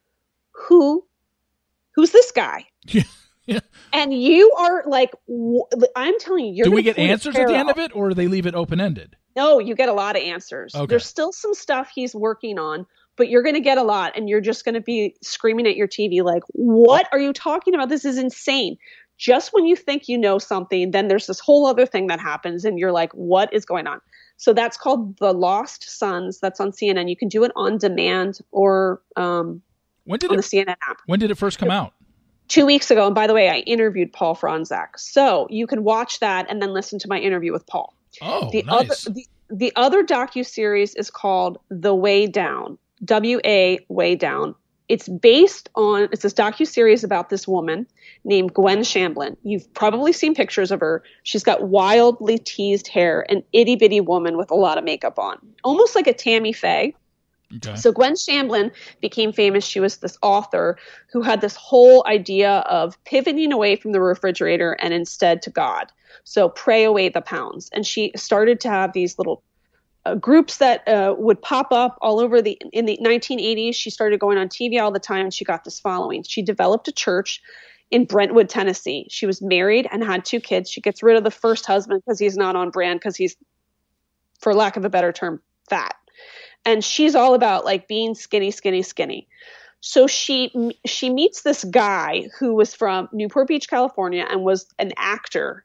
who 0.50 1.06
who's 1.92 2.10
this 2.10 2.32
guy? 2.32 2.66
Yeah. 2.88 3.04
Yeah. 3.46 3.60
And 3.94 4.14
you 4.14 4.52
are 4.60 4.84
like, 4.88 5.12
I'm 5.96 6.20
telling 6.20 6.54
you, 6.54 6.66
do 6.66 6.72
we 6.72 6.84
get 6.84 6.98
answers 6.98 7.36
at 7.36 7.48
the 7.48 7.56
end 7.56 7.70
of 7.70 7.78
it, 7.78 7.96
or 7.96 8.10
do 8.10 8.16
they 8.16 8.28
leave 8.28 8.46
it 8.46 8.56
open 8.56 8.82
ended? 8.82 9.16
No, 9.38 9.60
you 9.60 9.76
get 9.76 9.88
a 9.88 9.94
lot 9.94 10.18
of 10.18 10.24
answers. 10.24 10.74
Okay. 10.74 10.88
There's 10.88 11.06
still 11.06 11.32
some 11.32 11.54
stuff 11.54 11.92
he's 11.94 12.16
working 12.16 12.58
on, 12.58 12.88
but 13.16 13.30
you're 13.30 13.44
going 13.44 13.54
to 13.54 13.62
get 13.62 13.78
a 13.78 13.84
lot 13.84 14.14
and 14.16 14.28
you're 14.28 14.42
just 14.42 14.66
going 14.66 14.74
to 14.74 14.82
be 14.82 15.16
screaming 15.22 15.68
at 15.68 15.76
your 15.76 15.88
TV 15.88 16.24
like, 16.24 16.42
"What 16.54 17.08
are 17.12 17.20
you 17.20 17.34
talking 17.34 17.76
about? 17.76 17.90
This 17.90 18.04
is 18.04 18.18
insane." 18.18 18.78
Just 19.20 19.54
when 19.54 19.68
you 19.68 19.76
think 19.76 20.08
you 20.08 20.18
know 20.18 20.40
something, 20.40 20.90
then 20.90 21.08
there's 21.08 21.28
this 21.28 21.40
whole 21.40 21.68
other 21.68 21.86
thing 21.86 22.08
that 22.08 22.20
happens 22.20 22.66
and 22.66 22.80
you're 22.80 22.92
like, 22.92 23.14
"What 23.14 23.54
is 23.54 23.64
going 23.64 23.86
on?" 23.86 24.02
So 24.38 24.54
that's 24.54 24.76
called 24.76 25.18
The 25.20 25.34
Lost 25.34 25.88
Sons. 25.88 26.40
That's 26.40 26.60
on 26.60 26.72
CNN. 26.72 27.08
You 27.08 27.16
can 27.16 27.28
do 27.28 27.44
it 27.44 27.52
on 27.56 27.78
demand 27.78 28.40
or 28.52 29.02
um, 29.18 29.62
when 30.06 30.18
did 30.18 30.32
on 30.32 30.40
it, 30.40 30.42
the 30.42 30.58
CNN 30.58 30.76
app. 30.88 30.98
When 31.06 31.20
did 31.20 31.30
it 31.30 31.36
first 31.36 31.60
come 31.60 31.70
out? 31.70 31.94
two 32.48 32.66
weeks 32.66 32.90
ago. 32.92 33.06
And 33.06 33.16
by 33.16 33.28
the 33.28 33.34
way, 33.34 33.50
I 33.50 33.58
interviewed 33.60 34.14
Paul 34.14 34.36
Fronczak. 34.36 34.98
So 34.98 35.48
you 35.50 35.68
can 35.68 35.84
watch 35.84 36.20
that 36.20 36.50
and 36.50 36.62
then 36.62 36.74
listen 36.74 37.00
to 37.00 37.08
my 37.10 37.20
interview 37.20 37.52
with 37.52 37.68
Paul. 37.68 37.94
Oh, 38.22 38.50
the 38.52 38.64
nice. 38.64 39.08
Other, 39.08 39.16
the, 39.16 39.28
the 39.50 39.74
other 39.76 40.04
docu 40.04 40.46
series 40.46 40.96
is 40.96 41.10
called 41.10 41.60
The 41.70 41.96
Way 41.96 42.28
Down. 42.28 42.78
W 43.04 43.40
A 43.46 43.80
Way 43.90 44.16
Down. 44.16 44.56
It's 44.90 45.10
based 45.10 45.70
on 45.76 46.08
it's 46.14 46.24
this 46.24 46.34
docu 46.34 46.66
series 46.66 47.04
about 47.04 47.30
this 47.30 47.48
woman 47.48 47.86
named 48.24 48.54
Gwen 48.54 48.80
Shamblin. 48.80 49.36
You've 49.44 49.72
probably 49.74 50.14
seen 50.14 50.34
pictures 50.34 50.72
of 50.72 50.80
her. 50.80 51.04
She's 51.24 51.44
got 51.44 51.64
wildly 51.64 52.38
teased 52.38 52.88
hair, 52.88 53.26
an 53.30 53.44
itty 53.52 53.76
bitty 53.76 54.00
woman 54.00 54.38
with 54.38 54.50
a 54.50 54.56
lot 54.56 54.78
of 54.78 54.84
makeup 54.84 55.20
on, 55.20 55.38
almost 55.64 55.94
like 55.94 56.08
a 56.08 56.14
Tammy 56.14 56.54
Faye. 56.54 56.96
Okay. 57.56 57.76
So 57.76 57.92
Gwen 57.92 58.14
Shamblin 58.14 58.72
became 59.02 59.32
famous. 59.32 59.66
She 59.66 59.80
was 59.80 59.98
this 59.98 60.18
author 60.22 60.78
who 61.12 61.22
had 61.22 61.42
this 61.42 61.56
whole 61.56 62.06
idea 62.08 62.60
of 62.70 63.02
pivoting 63.06 63.54
away 63.54 63.76
from 63.76 63.92
the 63.92 64.02
refrigerator 64.02 64.74
and 64.82 64.94
instead 64.94 65.42
to 65.44 65.50
God. 65.50 65.92
So 66.24 66.50
pray 66.50 66.84
away 66.84 67.10
the 67.10 67.22
pounds. 67.22 67.70
And 67.74 67.86
she 67.86 68.12
started 68.16 68.60
to 68.62 68.70
have 68.70 68.94
these 68.94 69.18
little 69.18 69.44
uh, 70.06 70.16
groups 70.16 70.58
that 70.58 70.88
uh, 70.88 71.16
would 71.18 71.42
pop 71.42 71.72
up 71.72 71.98
all 72.02 72.20
over 72.20 72.42
the 72.42 72.58
in 72.72 72.86
the 72.86 72.98
1980s. 73.02 73.76
She 73.76 73.90
started 73.90 74.20
going 74.20 74.38
on 74.38 74.48
TV 74.48 74.82
all 74.82 74.92
the 74.92 75.00
time, 75.00 75.30
she 75.32 75.46
got 75.46 75.64
this 75.64 75.80
following. 75.80 76.24
She 76.24 76.42
developed 76.42 76.88
a 76.88 76.92
church 76.92 77.42
in 77.92 78.06
Brentwood, 78.06 78.50
Tennessee. 78.50 79.08
She 79.10 79.26
was 79.26 79.42
married 79.42 79.88
and 79.92 80.04
had 80.04 80.26
two 80.26 80.40
kids. 80.40 80.70
She 80.70 80.82
gets 80.82 81.02
rid 81.02 81.18
of 81.18 81.24
the 81.24 81.32
first 81.32 81.66
husband 81.66 82.04
because 82.06 82.20
he's 82.20 82.38
not 82.38 82.56
on 82.56 82.70
brand 82.70 83.00
because 83.00 83.16
he's, 83.16 83.36
for 84.40 84.54
lack 84.54 84.78
of 84.78 84.86
a 84.86 84.90
better 84.90 85.12
term, 85.12 85.42
fat. 85.70 85.96
And 86.66 86.84
she's 86.84 87.16
all 87.16 87.34
about 87.34 87.66
like 87.66 87.88
being 87.88 88.14
skinny, 88.14 88.52
skinny, 88.52 88.82
skinny. 88.82 89.28
So 89.80 90.08
she 90.08 90.52
she 90.86 91.10
meets 91.10 91.44
this 91.44 91.64
guy 91.64 92.30
who 92.40 92.56
was 92.56 92.74
from 92.74 93.08
Newport 93.14 93.48
Beach, 93.48 93.70
California, 93.70 94.26
and 94.30 94.44
was 94.44 94.68
an 94.80 94.92
actor, 94.98 95.64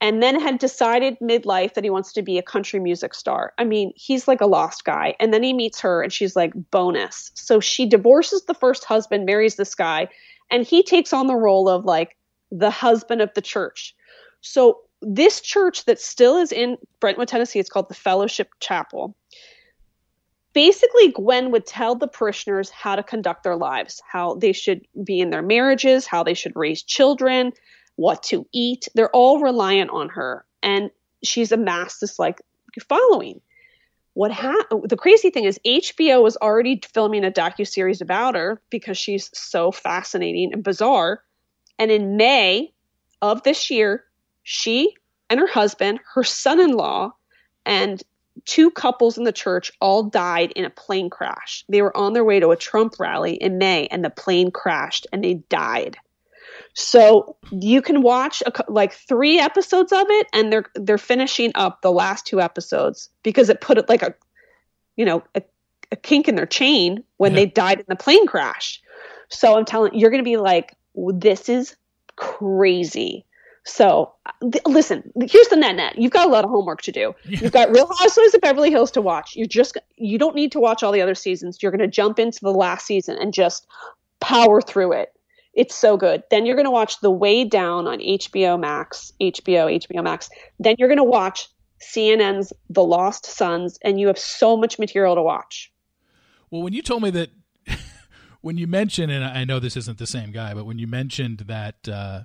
and 0.00 0.22
then 0.22 0.40
had 0.40 0.58
decided 0.58 1.18
midlife 1.20 1.74
that 1.74 1.84
he 1.84 1.90
wants 1.90 2.12
to 2.12 2.22
be 2.22 2.38
a 2.38 2.42
country 2.42 2.78
music 2.78 3.14
star. 3.14 3.52
I 3.58 3.64
mean, 3.64 3.92
he's 3.96 4.28
like 4.28 4.40
a 4.40 4.46
lost 4.46 4.84
guy. 4.84 5.16
And 5.18 5.34
then 5.34 5.42
he 5.42 5.52
meets 5.52 5.80
her, 5.80 6.02
and 6.02 6.12
she's 6.12 6.36
like 6.36 6.52
bonus. 6.70 7.32
So 7.34 7.58
she 7.58 7.84
divorces 7.86 8.44
the 8.44 8.54
first 8.54 8.84
husband, 8.84 9.26
marries 9.26 9.56
this 9.56 9.74
guy, 9.74 10.08
and 10.50 10.64
he 10.64 10.82
takes 10.82 11.12
on 11.12 11.26
the 11.26 11.34
role 11.34 11.68
of 11.68 11.84
like 11.84 12.16
the 12.52 12.70
husband 12.70 13.20
of 13.20 13.34
the 13.34 13.42
church. 13.42 13.94
So 14.40 14.80
this 15.02 15.40
church 15.40 15.84
that 15.86 16.00
still 16.00 16.38
is 16.38 16.52
in 16.52 16.78
Brentwood, 17.00 17.28
Tennessee, 17.28 17.58
it's 17.58 17.70
called 17.70 17.88
the 17.88 17.94
Fellowship 17.94 18.50
Chapel. 18.60 19.16
Basically, 20.52 21.12
Gwen 21.12 21.50
would 21.50 21.66
tell 21.66 21.94
the 21.94 22.08
parishioners 22.08 22.70
how 22.70 22.96
to 22.96 23.02
conduct 23.02 23.44
their 23.44 23.56
lives, 23.56 24.00
how 24.10 24.34
they 24.34 24.52
should 24.52 24.86
be 25.04 25.20
in 25.20 25.30
their 25.30 25.42
marriages, 25.42 26.06
how 26.06 26.22
they 26.22 26.34
should 26.34 26.56
raise 26.56 26.82
children, 26.82 27.52
what 27.98 28.22
to 28.22 28.46
eat. 28.52 28.86
They're 28.94 29.10
all 29.10 29.40
reliant 29.40 29.90
on 29.90 30.08
her. 30.10 30.44
And 30.62 30.90
she's 31.24 31.50
amassed 31.50 32.00
this 32.00 32.16
like 32.16 32.40
following 32.88 33.40
what 34.14 34.30
ha- 34.30 34.66
the 34.84 34.96
crazy 34.96 35.30
thing 35.30 35.44
is 35.44 35.58
HBO 35.66 36.22
was 36.22 36.36
already 36.36 36.80
filming 36.92 37.24
a 37.24 37.30
docu 37.30 37.66
series 37.66 38.00
about 38.00 38.36
her 38.36 38.62
because 38.70 38.96
she's 38.96 39.30
so 39.34 39.72
fascinating 39.72 40.52
and 40.52 40.62
bizarre. 40.62 41.22
And 41.76 41.90
in 41.90 42.16
May 42.16 42.72
of 43.20 43.42
this 43.42 43.68
year, 43.68 44.04
she 44.44 44.94
and 45.28 45.40
her 45.40 45.48
husband, 45.48 45.98
her 46.14 46.24
son-in-law, 46.24 47.12
and 47.66 48.02
two 48.44 48.70
couples 48.70 49.18
in 49.18 49.24
the 49.24 49.32
church 49.32 49.72
all 49.80 50.04
died 50.04 50.52
in 50.52 50.64
a 50.64 50.70
plane 50.70 51.10
crash. 51.10 51.64
They 51.68 51.82
were 51.82 51.96
on 51.96 52.12
their 52.12 52.24
way 52.24 52.38
to 52.38 52.50
a 52.50 52.56
Trump 52.56 52.94
rally 53.00 53.34
in 53.34 53.58
May 53.58 53.88
and 53.88 54.04
the 54.04 54.10
plane 54.10 54.52
crashed 54.52 55.06
and 55.12 55.22
they 55.24 55.34
died. 55.48 55.96
So 56.80 57.34
you 57.50 57.82
can 57.82 58.02
watch 58.02 58.40
a, 58.46 58.52
like 58.68 58.92
three 58.92 59.40
episodes 59.40 59.90
of 59.90 60.06
it, 60.08 60.28
and 60.32 60.52
they're 60.52 60.66
they're 60.76 60.96
finishing 60.96 61.50
up 61.56 61.82
the 61.82 61.90
last 61.90 62.24
two 62.24 62.40
episodes 62.40 63.10
because 63.24 63.48
it 63.48 63.60
put 63.60 63.78
it 63.78 63.88
like 63.88 64.04
a, 64.04 64.14
you 64.94 65.04
know, 65.04 65.24
a, 65.34 65.42
a 65.90 65.96
kink 65.96 66.28
in 66.28 66.36
their 66.36 66.46
chain 66.46 67.02
when 67.16 67.32
yeah. 67.32 67.40
they 67.40 67.46
died 67.46 67.80
in 67.80 67.86
the 67.88 67.96
plane 67.96 68.28
crash. 68.28 68.80
So 69.28 69.58
I'm 69.58 69.64
telling 69.64 69.98
you're 69.98 70.10
going 70.10 70.22
to 70.22 70.30
be 70.30 70.36
like, 70.36 70.76
this 70.94 71.48
is 71.48 71.74
crazy. 72.14 73.24
So 73.64 74.12
uh, 74.24 74.30
th- 74.40 74.64
listen, 74.64 75.12
here's 75.28 75.48
the 75.48 75.56
net 75.56 75.74
net. 75.74 75.98
You've 75.98 76.12
got 76.12 76.28
a 76.28 76.30
lot 76.30 76.44
of 76.44 76.50
homework 76.50 76.82
to 76.82 76.92
do. 76.92 77.12
Yeah. 77.24 77.40
You've 77.40 77.52
got 77.52 77.70
Real 77.72 77.90
Housewives 77.98 78.34
of 78.34 78.40
Beverly 78.40 78.70
Hills 78.70 78.92
to 78.92 79.02
watch. 79.02 79.34
You're 79.34 79.48
just 79.48 79.76
you 79.96 80.16
don't 80.16 80.36
need 80.36 80.52
to 80.52 80.60
watch 80.60 80.84
all 80.84 80.92
the 80.92 81.02
other 81.02 81.16
seasons. 81.16 81.60
You're 81.60 81.72
going 81.72 81.80
to 81.80 81.88
jump 81.88 82.20
into 82.20 82.38
the 82.40 82.52
last 82.52 82.86
season 82.86 83.18
and 83.20 83.34
just 83.34 83.66
power 84.20 84.60
through 84.60 84.92
it. 84.92 85.12
It's 85.58 85.74
so 85.74 85.96
good. 85.96 86.22
Then 86.30 86.46
you're 86.46 86.54
going 86.54 86.66
to 86.66 86.70
watch 86.70 87.00
The 87.00 87.10
Way 87.10 87.42
Down 87.42 87.88
on 87.88 87.98
HBO 87.98 88.60
Max, 88.60 89.12
HBO, 89.20 89.66
HBO 89.84 90.04
Max. 90.04 90.30
Then 90.60 90.76
you're 90.78 90.86
going 90.86 90.98
to 90.98 91.04
watch 91.04 91.48
CNN's 91.82 92.52
The 92.70 92.84
Lost 92.84 93.26
Sons, 93.26 93.76
and 93.82 93.98
you 93.98 94.06
have 94.06 94.20
so 94.20 94.56
much 94.56 94.78
material 94.78 95.16
to 95.16 95.22
watch. 95.22 95.72
Well, 96.52 96.62
when 96.62 96.74
you 96.74 96.80
told 96.80 97.02
me 97.02 97.10
that, 97.10 97.30
when 98.40 98.56
you 98.56 98.68
mentioned, 98.68 99.10
and 99.10 99.24
I 99.24 99.42
know 99.42 99.58
this 99.58 99.76
isn't 99.76 99.98
the 99.98 100.06
same 100.06 100.30
guy, 100.30 100.54
but 100.54 100.64
when 100.64 100.78
you 100.78 100.86
mentioned 100.86 101.40
that 101.48 101.88
uh, 101.88 102.20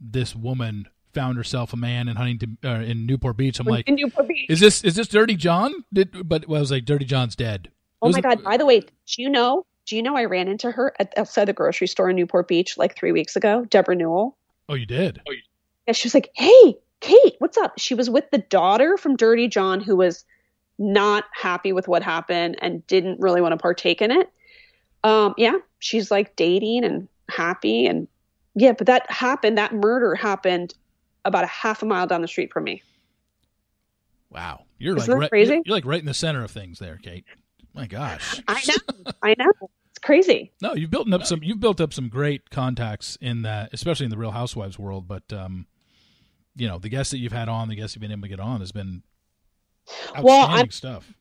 this 0.00 0.34
woman 0.34 0.88
found 1.14 1.36
herself 1.36 1.72
a 1.72 1.76
man 1.76 2.08
in 2.08 2.16
Huntington 2.16 2.58
uh, 2.64 2.80
in 2.80 3.06
Newport 3.06 3.36
Beach, 3.36 3.60
I'm 3.60 3.66
like, 3.66 3.86
Newport 3.88 4.26
Beach. 4.26 4.46
is 4.50 4.58
this 4.58 4.82
is 4.82 4.96
this 4.96 5.06
Dirty 5.06 5.36
John? 5.36 5.72
Did 5.92 6.28
but 6.28 6.48
well, 6.48 6.58
I 6.58 6.60
was 6.60 6.72
like, 6.72 6.84
Dirty 6.84 7.04
John's 7.04 7.36
dead. 7.36 7.70
Oh 8.02 8.10
my 8.10 8.20
god! 8.20 8.42
By 8.42 8.56
the 8.56 8.66
way, 8.66 8.80
do 8.80 9.22
you 9.22 9.28
know 9.28 9.64
do 9.88 9.96
you 9.96 10.02
know 10.02 10.16
I 10.16 10.26
ran 10.26 10.48
into 10.48 10.70
her 10.70 10.92
at 10.98 11.16
outside 11.16 11.46
the 11.46 11.54
grocery 11.54 11.86
store 11.86 12.10
in 12.10 12.16
Newport 12.16 12.46
Beach 12.46 12.76
like 12.76 12.94
three 12.94 13.10
weeks 13.10 13.36
ago? 13.36 13.64
Deborah 13.64 13.96
Newell. 13.96 14.36
Oh, 14.68 14.74
you 14.74 14.84
did. 14.84 15.22
Oh, 15.26 15.32
you- 15.32 15.38
yeah, 15.86 15.94
she 15.94 16.06
was 16.06 16.12
like, 16.12 16.30
"Hey, 16.34 16.76
Kate, 17.00 17.36
what's 17.38 17.56
up?" 17.56 17.78
She 17.78 17.94
was 17.94 18.10
with 18.10 18.30
the 18.30 18.38
daughter 18.38 18.98
from 18.98 19.16
Dirty 19.16 19.48
John, 19.48 19.80
who 19.80 19.96
was 19.96 20.26
not 20.78 21.24
happy 21.32 21.72
with 21.72 21.88
what 21.88 22.02
happened 22.02 22.56
and 22.60 22.86
didn't 22.86 23.18
really 23.18 23.40
want 23.40 23.52
to 23.52 23.56
partake 23.56 24.02
in 24.02 24.10
it. 24.10 24.30
Um, 25.04 25.32
yeah, 25.38 25.56
she's 25.78 26.10
like 26.10 26.36
dating 26.36 26.84
and 26.84 27.08
happy, 27.30 27.86
and 27.86 28.06
yeah, 28.54 28.72
but 28.72 28.86
that 28.88 29.10
happened. 29.10 29.56
That 29.56 29.72
murder 29.72 30.14
happened 30.14 30.74
about 31.24 31.44
a 31.44 31.48
half 31.48 31.82
a 31.82 31.86
mile 31.86 32.06
down 32.06 32.20
the 32.20 32.28
street 32.28 32.52
from 32.52 32.64
me. 32.64 32.82
Wow, 34.28 34.64
you're 34.78 34.98
Isn't 34.98 35.10
like 35.10 35.20
right, 35.20 35.30
crazy. 35.30 35.62
You're 35.64 35.74
like 35.74 35.86
right 35.86 36.00
in 36.00 36.06
the 36.06 36.12
center 36.12 36.44
of 36.44 36.50
things 36.50 36.78
there, 36.78 36.98
Kate. 37.02 37.24
My 37.74 37.86
gosh, 37.86 38.40
I 38.48 38.60
know, 38.66 39.12
I 39.22 39.34
know. 39.38 39.52
It's 39.90 39.98
crazy. 40.00 40.52
No, 40.60 40.74
you've 40.74 40.90
built 40.90 41.12
up 41.12 41.24
some. 41.24 41.42
You've 41.42 41.60
built 41.60 41.80
up 41.80 41.92
some 41.92 42.08
great 42.08 42.50
contacts 42.50 43.16
in 43.20 43.42
that, 43.42 43.70
especially 43.72 44.04
in 44.04 44.10
the 44.10 44.18
Real 44.18 44.32
Housewives 44.32 44.78
world. 44.78 45.08
But 45.08 45.32
um, 45.32 45.66
you 46.56 46.68
know, 46.68 46.78
the 46.78 46.88
guests 46.88 47.10
that 47.12 47.18
you've 47.18 47.32
had 47.32 47.48
on, 47.48 47.68
the 47.68 47.76
guests 47.76 47.94
you've 47.94 48.02
been 48.02 48.12
able 48.12 48.22
to 48.22 48.28
get 48.28 48.40
on, 48.40 48.60
has 48.60 48.72
been 48.72 49.02
outstanding 50.08 50.24
well, 50.24 50.46
I'm, 50.48 50.70
stuff. 50.70 51.12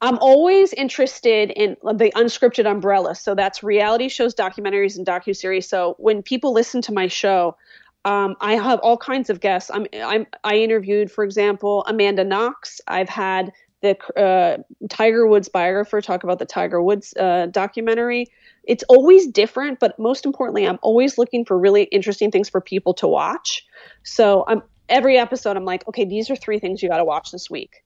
I'm 0.00 0.18
always 0.18 0.72
interested 0.74 1.50
in 1.50 1.76
the 1.82 2.12
unscripted 2.14 2.70
umbrella. 2.70 3.14
So 3.14 3.34
that's 3.34 3.62
reality 3.62 4.08
shows, 4.08 4.34
documentaries, 4.34 4.96
and 4.96 5.06
docu 5.06 5.34
series. 5.34 5.68
So 5.68 5.94
when 5.98 6.22
people 6.22 6.52
listen 6.52 6.82
to 6.82 6.92
my 6.92 7.06
show, 7.06 7.56
um, 8.04 8.36
I 8.40 8.54
have 8.54 8.80
all 8.80 8.98
kinds 8.98 9.30
of 9.30 9.40
guests. 9.40 9.70
I'm, 9.72 9.86
I'm, 9.94 10.26
I 10.44 10.56
interviewed, 10.56 11.10
for 11.10 11.24
example, 11.24 11.84
Amanda 11.88 12.22
Knox. 12.22 12.80
I've 12.86 13.08
had 13.08 13.50
the 13.84 14.20
uh, 14.20 14.62
Tiger 14.88 15.26
Woods 15.26 15.48
biographer 15.48 16.00
talk 16.00 16.24
about 16.24 16.38
the 16.38 16.46
Tiger 16.46 16.82
Woods 16.82 17.14
uh, 17.16 17.46
documentary. 17.46 18.26
It's 18.64 18.82
always 18.88 19.26
different, 19.26 19.78
but 19.78 19.98
most 19.98 20.24
importantly, 20.24 20.66
I'm 20.66 20.78
always 20.82 21.18
looking 21.18 21.44
for 21.44 21.58
really 21.58 21.84
interesting 21.84 22.30
things 22.30 22.48
for 22.48 22.60
people 22.60 22.94
to 22.94 23.06
watch. 23.06 23.64
So 24.02 24.44
I'm 24.48 24.62
every 24.88 25.18
episode, 25.18 25.56
I'm 25.56 25.64
like, 25.64 25.86
okay, 25.88 26.04
these 26.04 26.30
are 26.30 26.36
three 26.36 26.58
things 26.58 26.82
you 26.82 26.88
got 26.88 26.98
to 26.98 27.04
watch 27.04 27.30
this 27.30 27.50
week. 27.50 27.84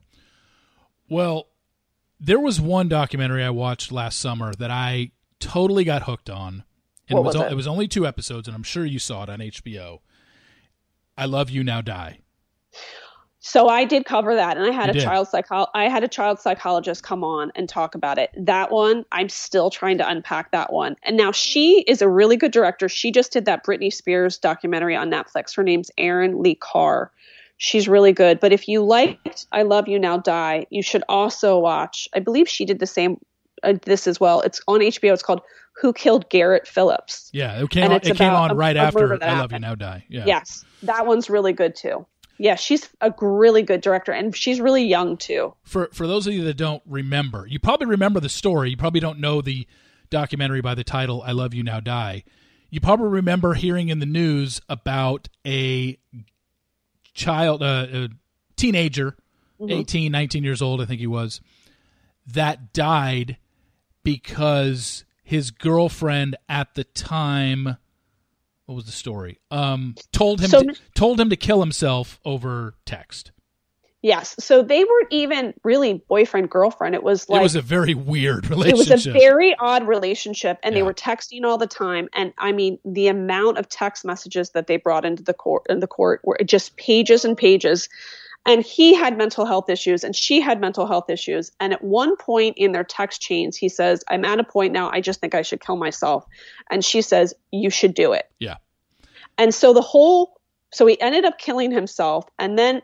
Well, 1.09 1.49
there 2.21 2.41
was 2.41 2.61
one 2.61 2.89
documentary 2.89 3.43
I 3.45 3.51
watched 3.51 3.93
last 3.93 4.19
summer 4.19 4.55
that 4.55 4.71
I 4.71 5.13
totally 5.41 5.85
got 5.85 6.05
hooked 6.05 6.31
on. 6.31 6.65
And 7.09 7.19
it 7.19 7.23
was, 7.23 7.37
was 7.37 7.47
it? 7.47 7.53
it 7.53 7.55
was 7.55 7.67
only 7.67 7.89
two 7.89 8.07
episodes, 8.07 8.49
and 8.49 8.55
I'm 8.55 8.63
sure 8.63 8.85
you 8.85 8.99
saw 8.99 9.23
it 9.23 9.31
on 9.31 9.39
HBO. 9.39 10.01
I 11.17 11.25
Love 11.25 11.51
You 11.51 11.65
Now 11.65 11.81
Die. 11.81 12.21
So 13.41 13.69
I 13.69 13.85
did 13.85 14.05
cover 14.05 14.35
that, 14.35 14.57
and 14.57 14.67
I 14.67 14.71
had 14.73 14.87
you 14.87 14.91
a 14.91 14.95
did. 14.95 15.05
child 15.05 15.29
psycho- 15.29 15.69
I 15.73 15.89
had 15.89 16.03
a 16.03 16.09
child 16.09 16.41
psychologist 16.41 17.05
come 17.05 17.23
on 17.23 17.53
and 17.55 17.69
talk 17.69 17.95
about 17.95 18.19
it. 18.19 18.31
That 18.37 18.73
one, 18.73 19.05
I'm 19.13 19.29
still 19.29 19.71
trying 19.71 19.99
to 19.99 20.09
unpack 20.09 20.51
that 20.51 20.73
one. 20.73 20.97
And 21.05 21.17
now 21.17 21.31
she 21.31 21.85
is 21.87 22.03
a 22.03 22.09
really 22.09 22.37
good 22.37 22.51
director. 22.51 22.89
She 22.89 23.13
just 23.13 23.33
did 23.33 23.45
that 23.45 23.65
Britney 23.65 23.93
Spears 23.93 24.39
documentary 24.39 24.97
on 24.97 25.09
Netflix. 25.11 25.55
Her 25.55 25.63
name's 25.63 25.91
Erin 25.97 26.43
Lee 26.43 26.57
Carr. 26.57 27.13
She's 27.59 27.89
really 27.89 28.13
good. 28.13 28.41
But 28.41 28.53
if 28.53 28.69
you 28.69 28.83
liked 28.85 29.47
I 29.53 29.63
Love 29.63 29.89
You 29.89 29.99
Now 29.99 30.19
Die, 30.19 30.67
you 30.71 30.83
should 30.83 31.05
also 31.09 31.59
watch. 31.59 32.09
I 32.15 32.19
believe 32.21 32.49
she 32.49 32.65
did 32.65 32.81
the 32.81 32.87
same. 32.87 33.19
Uh, 33.63 33.75
this 33.85 34.07
as 34.07 34.21
well. 34.21 34.41
It's 34.43 34.61
on 34.69 34.81
HBO. 34.81 35.13
It's 35.13 35.23
called 35.23 35.43
Who 35.81 35.93
Killed 35.93 36.29
Garrett 36.29 36.67
Phillips. 36.69 37.31
Yeah, 37.33 37.61
it 37.61 37.71
came 37.71 37.91
on, 37.91 38.01
it 38.03 38.17
came 38.17 38.33
on 38.33 38.57
right 38.57 38.77
a 38.77 38.81
after 38.81 39.21
I 39.23 39.39
Love 39.39 39.53
You 39.53 39.59
Now 39.59 39.75
Die. 39.75 40.05
Yeah. 40.09 40.25
Yes, 40.27 40.65
that 40.85 41.07
one's 41.07 41.29
really 41.29 41.53
good 41.53 41.75
too. 41.75 42.07
Yeah, 42.39 42.55
she's 42.55 42.89
a 43.01 43.13
really 43.21 43.63
good 43.63 43.81
director, 43.81 44.13
and 44.13 44.35
she's 44.35 44.61
really 44.61 44.85
young 44.85 45.17
too. 45.17 45.55
For 45.65 45.89
for 45.93 46.07
those 46.07 46.27
of 46.27 46.35
you 46.35 46.45
that 46.45 46.57
don't 46.57 46.83
remember, 46.87 47.47
you 47.47 47.59
probably 47.59 47.87
remember 47.87 48.21
the 48.21 48.29
story. 48.29 48.71
You 48.71 48.77
probably 48.77 49.01
don't 49.01 49.19
know 49.19 49.41
the 49.41 49.67
documentary 50.11 50.61
by 50.61 50.75
the 50.75 50.85
title 50.85 51.23
"I 51.23 51.33
Love 51.33 51.53
You 51.55 51.63
Now 51.63 51.81
Die." 51.81 52.25
You 52.71 52.81
probably 52.81 53.09
remember 53.09 53.55
hearing 53.55 53.89
in 53.89 53.99
the 53.99 54.07
news 54.07 54.61
about 54.69 55.29
a 55.47 55.99
child, 57.15 57.63
uh, 57.63 57.87
a 57.91 58.09
teenager, 58.57 59.17
mm-hmm. 59.61 59.73
18, 59.73 60.13
19 60.13 60.45
years 60.45 60.61
old, 60.61 60.81
I 60.81 60.85
think 60.85 61.01
he 61.01 61.07
was, 61.07 61.41
that 62.27 62.73
died 62.73 63.39
because 64.03 65.05
his 65.23 65.51
girlfriend 65.51 66.37
at 66.49 66.75
the 66.75 66.85
time 66.85 67.77
what 68.69 68.75
was 68.75 68.85
the 68.85 68.93
story? 68.93 69.39
Um, 69.51 69.95
told 70.13 70.43
him 70.43 70.51
so, 70.51 70.63
to, 70.63 70.75
told 70.95 71.19
him 71.19 71.31
to 71.31 71.37
kill 71.37 71.61
himself 71.61 72.21
over 72.23 72.75
text. 72.85 73.33
Yes. 74.03 74.35
So 74.39 74.63
they 74.63 74.85
weren't 74.85 75.09
even 75.11 75.55
really 75.65 76.05
boyfriend 76.07 76.51
girlfriend. 76.51 76.95
It 76.95 77.03
was 77.03 77.31
like 77.31 77.39
it 77.41 77.43
was 77.43 77.57
a 77.57 77.63
very 77.63 77.95
weird 77.95 78.51
relationship. 78.51 78.89
It 78.89 78.93
was 78.93 79.07
a 79.07 79.13
very 79.13 79.57
odd 79.59 79.89
relationship, 79.89 80.59
and 80.63 80.75
yeah. 80.75 80.81
they 80.81 80.83
were 80.83 80.93
texting 80.93 81.45
all 81.45 81.57
the 81.57 81.67
time. 81.67 82.11
And 82.13 82.35
I 82.37 82.53
mean, 82.53 82.79
the 82.85 83.09
amount 83.09 83.57
of 83.57 83.71
text 83.71 84.05
messages 84.05 84.51
that 84.51 84.67
they 84.67 84.77
brought 84.77 85.07
into 85.07 85.23
the 85.23 85.35
court 85.35 85.63
in 85.71 85.81
the 85.81 85.87
court 85.87 86.21
were 86.23 86.37
just 86.45 86.77
pages 86.77 87.25
and 87.25 87.39
pages. 87.39 87.89
And 88.47 88.65
he 88.65 88.95
had 88.95 89.19
mental 89.19 89.45
health 89.45 89.69
issues 89.69 90.03
and 90.03 90.17
she 90.17 90.41
had 90.41 90.61
mental 90.61 90.87
health 90.87 91.11
issues. 91.11 91.53
And 91.61 91.73
at 91.73 91.85
one 91.85 92.17
point 92.17 92.57
in 92.57 92.73
their 92.73 92.85
text 92.85 93.21
chains, 93.21 93.57
he 93.57 93.69
says, 93.69 94.03
I'm 94.09 94.25
at 94.25 94.41
a 94.41 94.45
point 94.45 94.73
now, 94.73 94.91
I 94.91 95.01
just 95.01 95.21
think 95.21 95.35
I 95.35 95.43
should 95.43 95.61
kill 95.61 95.77
myself. 95.77 96.25
And 96.71 96.85
she 96.85 97.03
says, 97.03 97.35
You 97.53 97.69
should 97.69 97.95
do 97.95 98.13
it. 98.13 98.31
Yeah. 98.39 98.57
And 99.37 99.55
so 99.55 99.73
the 99.73 99.83
whole, 99.83 100.41
so 100.73 100.87
he 100.87 101.01
ended 101.01 101.25
up 101.25 101.39
killing 101.39 101.71
himself. 101.71 102.25
And 102.39 102.59
then 102.59 102.83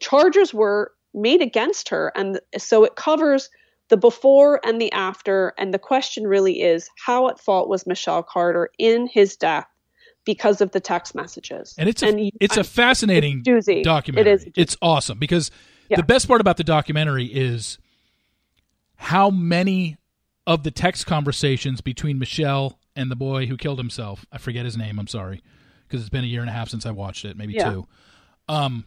charges 0.00 0.54
were 0.54 0.92
made 1.14 1.42
against 1.42 1.88
her. 1.90 2.12
And 2.16 2.40
so 2.56 2.84
it 2.84 2.96
covers 2.96 3.50
the 3.88 3.96
before 3.96 4.60
and 4.64 4.80
the 4.80 4.90
after. 4.92 5.52
And 5.58 5.74
the 5.74 5.78
question 5.78 6.26
really 6.26 6.62
is 6.62 6.88
how 7.04 7.28
at 7.28 7.38
fault 7.38 7.68
was 7.68 7.86
Michelle 7.86 8.22
Carter 8.22 8.70
in 8.78 9.06
his 9.06 9.36
death? 9.36 9.66
Because 10.24 10.60
of 10.60 10.70
the 10.72 10.80
text 10.80 11.14
messages. 11.14 11.74
And 11.78 11.88
it's 11.88 12.02
a 12.02 12.08
and 12.08 12.30
it's 12.40 12.56
a 12.56 12.64
fascinating 12.64 13.42
it's 13.44 13.86
documentary. 13.86 14.32
It 14.32 14.34
is. 14.34 14.52
It's 14.56 14.76
awesome 14.80 15.18
because 15.18 15.50
yeah. 15.88 15.96
the 15.96 16.02
best 16.02 16.28
part 16.28 16.40
about 16.40 16.56
the 16.56 16.64
documentary 16.64 17.26
is 17.26 17.78
how 18.96 19.30
many 19.30 19.96
of 20.46 20.62
the 20.62 20.70
text 20.70 21.06
conversations 21.06 21.80
between 21.80 22.18
Michelle 22.18 22.78
and 22.94 23.10
the 23.10 23.16
boy 23.16 23.46
who 23.46 23.56
killed 23.56 23.78
himself. 23.78 24.26
I 24.30 24.38
forget 24.38 24.64
his 24.64 24.76
name. 24.76 24.98
I'm 24.98 25.08
sorry 25.08 25.42
because 25.86 26.00
it's 26.00 26.10
been 26.10 26.24
a 26.24 26.28
year 26.28 26.40
and 26.40 26.48
a 26.48 26.52
half 26.52 26.68
since 26.68 26.86
I 26.86 26.90
watched 26.90 27.24
it, 27.24 27.36
maybe 27.36 27.54
yeah. 27.54 27.70
two. 27.70 27.86
Um, 28.48 28.86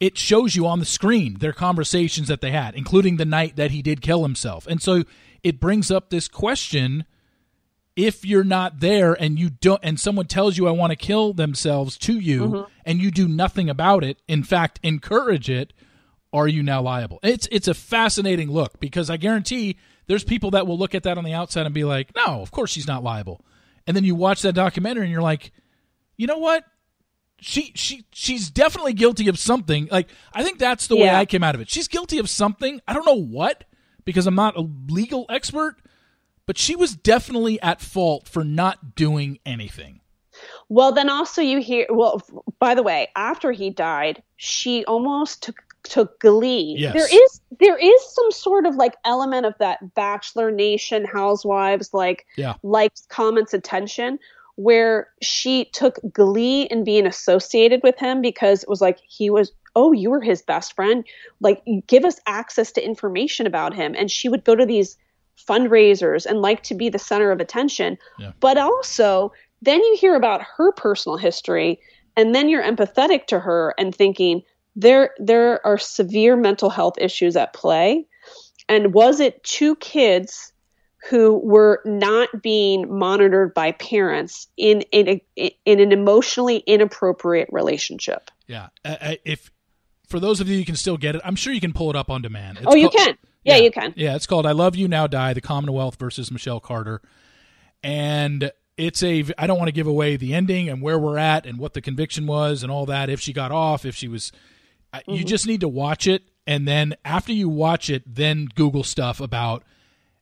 it 0.00 0.18
shows 0.18 0.54
you 0.56 0.66
on 0.66 0.78
the 0.78 0.84
screen 0.84 1.38
their 1.38 1.52
conversations 1.52 2.28
that 2.28 2.40
they 2.40 2.50
had, 2.50 2.74
including 2.74 3.16
the 3.16 3.24
night 3.24 3.56
that 3.56 3.70
he 3.70 3.82
did 3.82 4.02
kill 4.02 4.22
himself, 4.22 4.66
and 4.66 4.82
so 4.82 5.04
it 5.42 5.60
brings 5.60 5.90
up 5.90 6.10
this 6.10 6.28
question 6.28 7.04
if 7.96 8.24
you're 8.24 8.44
not 8.44 8.80
there 8.80 9.14
and 9.14 9.38
you 9.38 9.50
don't 9.50 9.80
and 9.82 9.98
someone 9.98 10.26
tells 10.26 10.58
you 10.58 10.68
I 10.68 10.72
want 10.72 10.90
to 10.90 10.96
kill 10.96 11.32
themselves 11.32 11.96
to 11.98 12.18
you 12.18 12.40
mm-hmm. 12.42 12.72
and 12.84 13.00
you 13.00 13.10
do 13.10 13.26
nothing 13.26 13.70
about 13.70 14.04
it, 14.04 14.18
in 14.28 14.44
fact 14.44 14.78
encourage 14.82 15.48
it, 15.48 15.72
are 16.32 16.46
you 16.46 16.62
now 16.62 16.82
liable? 16.82 17.18
It's 17.22 17.48
it's 17.50 17.68
a 17.68 17.74
fascinating 17.74 18.50
look 18.50 18.78
because 18.78 19.08
I 19.08 19.16
guarantee 19.16 19.78
there's 20.06 20.24
people 20.24 20.50
that 20.52 20.66
will 20.66 20.78
look 20.78 20.94
at 20.94 21.02
that 21.04 21.16
on 21.16 21.24
the 21.24 21.32
outside 21.32 21.64
and 21.64 21.74
be 21.74 21.84
like, 21.84 22.14
"No, 22.14 22.42
of 22.42 22.50
course 22.50 22.70
she's 22.70 22.86
not 22.86 23.02
liable." 23.02 23.44
And 23.86 23.96
then 23.96 24.04
you 24.04 24.14
watch 24.14 24.42
that 24.42 24.52
documentary 24.52 25.04
and 25.04 25.12
you're 25.12 25.22
like, 25.22 25.52
"You 26.16 26.26
know 26.26 26.38
what? 26.38 26.64
She 27.40 27.72
she 27.74 28.04
she's 28.12 28.50
definitely 28.50 28.92
guilty 28.92 29.28
of 29.28 29.38
something." 29.38 29.88
Like 29.90 30.10
I 30.34 30.42
think 30.42 30.58
that's 30.58 30.86
the 30.86 30.96
yeah. 30.96 31.04
way 31.04 31.14
I 31.14 31.24
came 31.24 31.42
out 31.42 31.54
of 31.54 31.62
it. 31.62 31.70
She's 31.70 31.88
guilty 31.88 32.18
of 32.18 32.28
something. 32.28 32.80
I 32.86 32.92
don't 32.92 33.06
know 33.06 33.14
what 33.14 33.64
because 34.04 34.26
I'm 34.26 34.34
not 34.34 34.56
a 34.56 34.68
legal 34.88 35.24
expert, 35.30 35.76
but 36.46 36.58
she 36.58 36.76
was 36.76 36.94
definitely 36.94 37.60
at 37.60 37.80
fault 37.80 38.28
for 38.28 38.44
not 38.44 38.94
doing 38.94 39.38
anything. 39.44 40.00
Well, 40.68 40.92
then 40.92 41.08
also 41.08 41.42
you 41.42 41.60
hear. 41.60 41.86
Well, 41.88 42.22
by 42.58 42.74
the 42.74 42.82
way, 42.82 43.08
after 43.16 43.52
he 43.52 43.70
died, 43.70 44.22
she 44.36 44.84
almost 44.84 45.42
took 45.42 45.56
took 45.82 46.18
glee. 46.20 46.76
Yes. 46.78 46.94
There 46.94 47.24
is 47.24 47.40
there 47.58 47.78
is 47.78 48.14
some 48.14 48.30
sort 48.32 48.66
of 48.66 48.74
like 48.76 48.94
element 49.04 49.46
of 49.46 49.54
that 49.58 49.94
Bachelor 49.94 50.50
Nation 50.50 51.04
housewives 51.04 51.94
like 51.94 52.26
yeah. 52.36 52.54
likes 52.62 53.06
comments 53.08 53.54
attention 53.54 54.18
where 54.56 55.08
she 55.22 55.66
took 55.66 55.98
glee 56.12 56.62
in 56.62 56.82
being 56.82 57.06
associated 57.06 57.80
with 57.82 57.98
him 57.98 58.20
because 58.20 58.62
it 58.62 58.68
was 58.68 58.80
like 58.80 58.98
he 59.06 59.30
was 59.30 59.52
oh 59.74 59.92
you 59.92 60.10
were 60.10 60.20
his 60.20 60.42
best 60.42 60.74
friend 60.74 61.04
like 61.40 61.62
give 61.86 62.04
us 62.04 62.18
access 62.26 62.72
to 62.72 62.84
information 62.84 63.46
about 63.46 63.74
him 63.74 63.94
and 63.96 64.10
she 64.10 64.28
would 64.28 64.44
go 64.44 64.54
to 64.54 64.64
these 64.64 64.96
fundraisers 65.36 66.26
and 66.26 66.40
like 66.40 66.62
to 66.64 66.74
be 66.74 66.88
the 66.88 66.98
center 66.98 67.30
of 67.30 67.40
attention. 67.40 67.98
Yeah. 68.18 68.32
But 68.40 68.58
also, 68.58 69.32
then 69.62 69.80
you 69.80 69.96
hear 69.98 70.14
about 70.14 70.42
her 70.56 70.72
personal 70.72 71.16
history 71.16 71.80
and 72.16 72.34
then 72.34 72.48
you're 72.48 72.62
empathetic 72.62 73.26
to 73.26 73.38
her 73.38 73.74
and 73.78 73.94
thinking 73.94 74.42
there 74.74 75.10
there 75.18 75.64
are 75.66 75.78
severe 75.78 76.36
mental 76.36 76.70
health 76.70 76.94
issues 76.98 77.36
at 77.36 77.52
play. 77.52 78.06
And 78.68 78.92
was 78.92 79.20
it 79.20 79.42
two 79.44 79.76
kids 79.76 80.52
who 81.08 81.38
were 81.38 81.80
not 81.84 82.42
being 82.42 82.98
monitored 82.98 83.54
by 83.54 83.72
parents 83.72 84.48
in 84.56 84.82
in, 84.92 85.20
a, 85.36 85.56
in 85.64 85.80
an 85.80 85.92
emotionally 85.92 86.58
inappropriate 86.58 87.48
relationship? 87.52 88.30
Yeah, 88.46 88.68
uh, 88.84 89.14
if 89.24 89.50
for 90.08 90.20
those 90.20 90.40
of 90.40 90.48
you 90.48 90.56
you 90.56 90.64
can 90.64 90.76
still 90.76 90.96
get 90.96 91.16
it, 91.16 91.22
I'm 91.24 91.36
sure 91.36 91.52
you 91.52 91.60
can 91.60 91.72
pull 91.72 91.90
it 91.90 91.96
up 91.96 92.10
on 92.10 92.22
demand. 92.22 92.58
It's 92.58 92.66
oh, 92.66 92.74
you 92.74 92.90
can. 92.90 93.16
Yeah, 93.46 93.56
yeah, 93.56 93.62
you 93.62 93.70
can. 93.70 93.94
Yeah, 93.96 94.16
it's 94.16 94.26
called 94.26 94.44
"I 94.44 94.52
Love 94.52 94.74
You 94.74 94.88
Now 94.88 95.06
Die: 95.06 95.32
The 95.32 95.40
Commonwealth 95.40 95.96
versus 95.96 96.32
Michelle 96.32 96.58
Carter," 96.58 97.00
and 97.82 98.50
it's 98.76 99.02
a. 99.02 99.24
I 99.38 99.46
don't 99.46 99.56
want 99.56 99.68
to 99.68 99.72
give 99.72 99.86
away 99.86 100.16
the 100.16 100.34
ending 100.34 100.68
and 100.68 100.82
where 100.82 100.98
we're 100.98 101.18
at 101.18 101.46
and 101.46 101.58
what 101.58 101.72
the 101.72 101.80
conviction 101.80 102.26
was 102.26 102.64
and 102.64 102.72
all 102.72 102.86
that. 102.86 103.08
If 103.08 103.20
she 103.20 103.32
got 103.32 103.52
off, 103.52 103.84
if 103.84 103.94
she 103.94 104.08
was, 104.08 104.32
mm-hmm. 104.92 105.12
you 105.12 105.24
just 105.24 105.46
need 105.46 105.60
to 105.60 105.68
watch 105.68 106.08
it, 106.08 106.24
and 106.44 106.66
then 106.66 106.94
after 107.04 107.32
you 107.32 107.48
watch 107.48 107.88
it, 107.88 108.02
then 108.06 108.48
Google 108.54 108.82
stuff 108.82 109.20
about, 109.20 109.62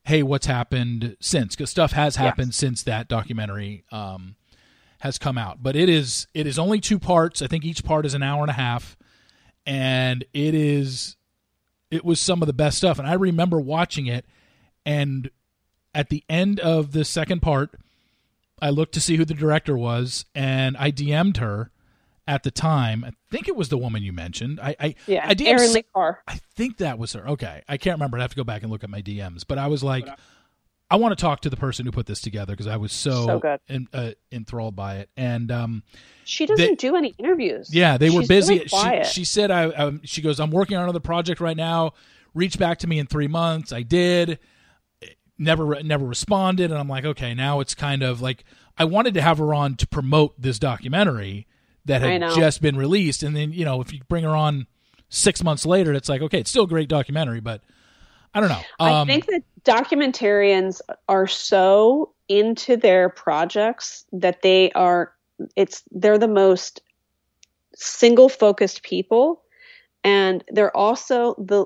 hey, 0.03 0.21
what's 0.21 0.45
happened 0.45 1.17
since? 1.19 1.55
Because 1.55 1.71
stuff 1.71 1.93
has 1.93 2.17
happened 2.17 2.49
yes. 2.49 2.57
since 2.57 2.83
that 2.83 3.07
documentary 3.07 3.85
um, 3.91 4.35
has 4.99 5.17
come 5.17 5.39
out. 5.39 5.63
But 5.63 5.75
it 5.75 5.89
is 5.89 6.27
it 6.35 6.45
is 6.45 6.59
only 6.59 6.79
two 6.79 6.99
parts. 6.99 7.41
I 7.41 7.47
think 7.47 7.65
each 7.65 7.83
part 7.83 8.05
is 8.05 8.13
an 8.13 8.21
hour 8.21 8.41
and 8.41 8.51
a 8.51 8.53
half, 8.53 8.95
and 9.65 10.23
it 10.31 10.53
is 10.53 11.17
it 11.95 12.05
was 12.05 12.19
some 12.19 12.41
of 12.41 12.47
the 12.47 12.53
best 12.53 12.77
stuff. 12.77 12.99
And 12.99 13.07
I 13.07 13.13
remember 13.13 13.59
watching 13.59 14.07
it, 14.07 14.25
and 14.85 15.29
at 15.93 16.09
the 16.09 16.23
end 16.29 16.59
of 16.59 16.91
the 16.91 17.05
second 17.05 17.41
part, 17.41 17.71
I 18.61 18.69
looked 18.69 18.93
to 18.93 19.01
see 19.01 19.15
who 19.17 19.25
the 19.25 19.33
director 19.33 19.77
was, 19.77 20.25
and 20.35 20.77
I 20.77 20.91
DM'd 20.91 21.37
her 21.37 21.71
at 22.27 22.43
the 22.43 22.51
time. 22.51 23.03
I 23.05 23.11
think 23.29 23.47
it 23.47 23.55
was 23.55 23.69
the 23.69 23.77
woman 23.77 24.03
you 24.03 24.13
mentioned. 24.13 24.59
I, 24.59 24.75
I 24.79 24.95
yeah, 25.07 25.25
I 25.27 25.33
DM'd, 25.33 25.47
Erin 25.47 25.73
Lee 25.73 25.85
Carr. 25.93 26.21
I 26.27 26.39
think 26.55 26.77
that 26.77 26.97
was 26.97 27.13
her. 27.13 27.27
Okay, 27.29 27.63
I 27.67 27.77
can't 27.77 27.95
remember. 27.95 28.17
I 28.17 28.21
have 28.21 28.31
to 28.31 28.35
go 28.35 28.43
back 28.43 28.63
and 28.63 28.71
look 28.71 28.83
at 28.83 28.89
my 28.89 29.01
DMs. 29.01 29.43
But 29.47 29.57
I 29.57 29.67
was 29.67 29.83
like, 29.83 30.07
I 30.89 30.97
want 30.97 31.17
to 31.17 31.21
talk 31.21 31.41
to 31.41 31.49
the 31.49 31.57
person 31.57 31.85
who 31.85 31.91
put 31.91 32.05
this 32.05 32.21
together 32.21 32.53
because 32.53 32.67
I 32.67 32.77
was 32.77 32.91
so, 32.91 33.25
so 33.41 33.57
in, 33.67 33.87
uh, 33.91 34.11
enthralled 34.31 34.75
by 34.75 34.97
it. 34.97 35.09
And 35.17 35.51
um, 35.51 35.83
she 36.25 36.45
doesn't 36.45 36.63
they, 36.63 36.75
do 36.75 36.95
any 36.95 37.15
interviews. 37.17 37.73
Yeah, 37.73 37.97
they 37.97 38.09
She's 38.09 38.15
were 38.15 38.27
busy. 38.27 38.67
Really 38.71 39.03
she, 39.03 39.11
she, 39.11 39.25
said, 39.25 39.49
"I." 39.49 39.65
Um, 39.65 40.01
she 40.03 40.21
goes, 40.21 40.39
"I'm 40.39 40.51
working 40.51 40.77
on 40.77 40.83
another 40.83 40.99
project 40.99 41.41
right 41.41 41.57
now. 41.57 41.93
Reach 42.33 42.59
back 42.59 42.79
to 42.79 42.87
me 42.87 42.99
in 42.99 43.07
three 43.07 43.27
months." 43.27 43.71
I 43.71 43.81
did. 43.81 44.39
Never, 45.37 45.83
never 45.83 46.05
responded, 46.05 46.71
and 46.71 46.79
I'm 46.79 46.87
like, 46.87 47.03
okay, 47.03 47.33
now 47.33 47.59
it's 47.59 47.75
kind 47.75 48.03
of 48.03 48.21
like 48.21 48.45
I 48.77 48.85
wanted 48.85 49.15
to 49.15 49.21
have 49.21 49.37
her 49.39 49.53
on 49.53 49.75
to 49.75 49.87
promote 49.87 50.41
this 50.41 50.59
documentary 50.59 51.45
that 51.83 52.01
had 52.01 52.21
just 52.35 52.61
been 52.61 52.77
released, 52.77 53.21
and 53.21 53.35
then 53.35 53.51
you 53.51 53.65
know 53.65 53.81
if 53.81 53.91
you 53.91 53.99
bring 54.07 54.23
her 54.23 54.35
on 54.35 54.67
six 55.09 55.43
months 55.43 55.65
later, 55.65 55.93
it's 55.93 56.07
like 56.07 56.21
okay, 56.21 56.39
it's 56.39 56.49
still 56.49 56.63
a 56.63 56.67
great 56.67 56.87
documentary, 56.87 57.41
but 57.41 57.61
I 58.35 58.41
don't 58.41 58.49
know. 58.49 58.61
Um, 58.79 58.93
I 58.93 59.05
think 59.05 59.25
that 59.27 59.43
documentarians 59.63 60.81
are 61.07 61.25
so 61.25 62.13
into 62.27 62.75
their 62.75 63.09
projects 63.09 64.05
that 64.11 64.41
they 64.41 64.71
are 64.73 65.13
it's 65.55 65.83
they're 65.91 66.17
the 66.17 66.27
most 66.27 66.81
single 67.75 68.29
focused 68.29 68.83
people 68.83 69.41
and 70.03 70.43
they're 70.49 70.75
also 70.75 71.33
the 71.37 71.65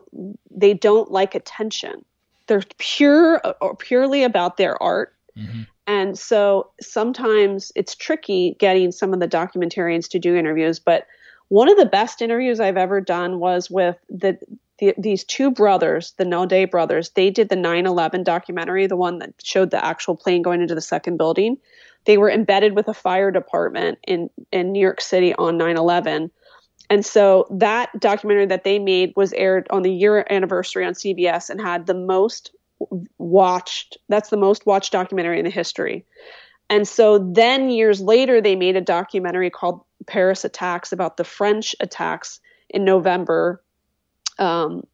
they 0.49 0.73
don't 0.73 1.11
like 1.11 1.35
attention. 1.35 2.05
They're 2.47 2.63
pure 2.77 3.41
or 3.61 3.75
purely 3.75 4.23
about 4.23 4.57
their 4.57 4.81
art. 4.81 5.13
Mm-hmm. 5.37 5.63
And 5.87 6.17
so 6.17 6.71
sometimes 6.79 7.71
it's 7.75 7.95
tricky 7.95 8.55
getting 8.59 8.91
some 8.91 9.13
of 9.13 9.19
the 9.19 9.27
documentarians 9.27 10.07
to 10.09 10.19
do 10.19 10.35
interviews, 10.35 10.79
but 10.79 11.07
one 11.49 11.69
of 11.69 11.77
the 11.77 11.85
best 11.85 12.21
interviews 12.21 12.59
I've 12.59 12.77
ever 12.77 13.01
done 13.01 13.39
was 13.39 13.69
with 13.69 13.97
the 14.07 14.37
the, 14.79 14.93
these 14.97 15.23
two 15.23 15.51
brothers, 15.51 16.13
the 16.17 16.23
Naudet 16.23 16.71
brothers, 16.71 17.11
they 17.11 17.29
did 17.29 17.49
the 17.49 17.55
9 17.55 17.85
11 17.85 18.23
documentary, 18.23 18.87
the 18.87 18.95
one 18.95 19.19
that 19.19 19.33
showed 19.43 19.71
the 19.71 19.83
actual 19.83 20.15
plane 20.15 20.41
going 20.41 20.61
into 20.61 20.75
the 20.75 20.81
second 20.81 21.17
building. 21.17 21.57
They 22.05 22.17
were 22.17 22.31
embedded 22.31 22.75
with 22.75 22.87
a 22.87 22.93
fire 22.93 23.29
department 23.29 23.99
in, 24.07 24.29
in 24.51 24.71
New 24.71 24.79
York 24.79 25.01
City 25.01 25.35
on 25.35 25.57
9 25.57 25.77
11. 25.77 26.31
And 26.89 27.05
so 27.05 27.45
that 27.51 27.89
documentary 27.99 28.47
that 28.47 28.63
they 28.63 28.79
made 28.79 29.13
was 29.15 29.33
aired 29.33 29.67
on 29.69 29.83
the 29.83 29.93
year 29.93 30.25
anniversary 30.29 30.85
on 30.85 30.93
CBS 30.93 31.49
and 31.49 31.61
had 31.61 31.85
the 31.85 31.93
most 31.93 32.51
watched, 33.17 33.97
that's 34.07 34.29
the 34.29 34.37
most 34.37 34.65
watched 34.65 34.91
documentary 34.91 35.37
in 35.37 35.45
the 35.45 35.51
history. 35.51 36.05
And 36.69 36.87
so 36.87 37.19
then 37.19 37.69
years 37.69 37.99
later, 37.99 38.41
they 38.41 38.55
made 38.55 38.75
a 38.75 38.81
documentary 38.81 39.49
called 39.49 39.81
Paris 40.07 40.45
Attacks 40.45 40.91
about 40.91 41.17
the 41.17 41.23
French 41.23 41.75
attacks 41.79 42.39
in 42.69 42.85
November 42.85 43.61
um, 44.39 44.85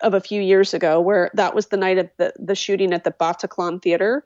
of 0.00 0.14
a 0.14 0.20
few 0.20 0.40
years 0.40 0.74
ago, 0.74 1.00
where 1.00 1.30
that 1.34 1.54
was 1.54 1.68
the 1.68 1.76
night 1.76 1.98
of 1.98 2.10
the, 2.16 2.32
the 2.38 2.54
shooting 2.54 2.92
at 2.92 3.04
the 3.04 3.10
Bataclan 3.10 3.82
Theater. 3.82 4.24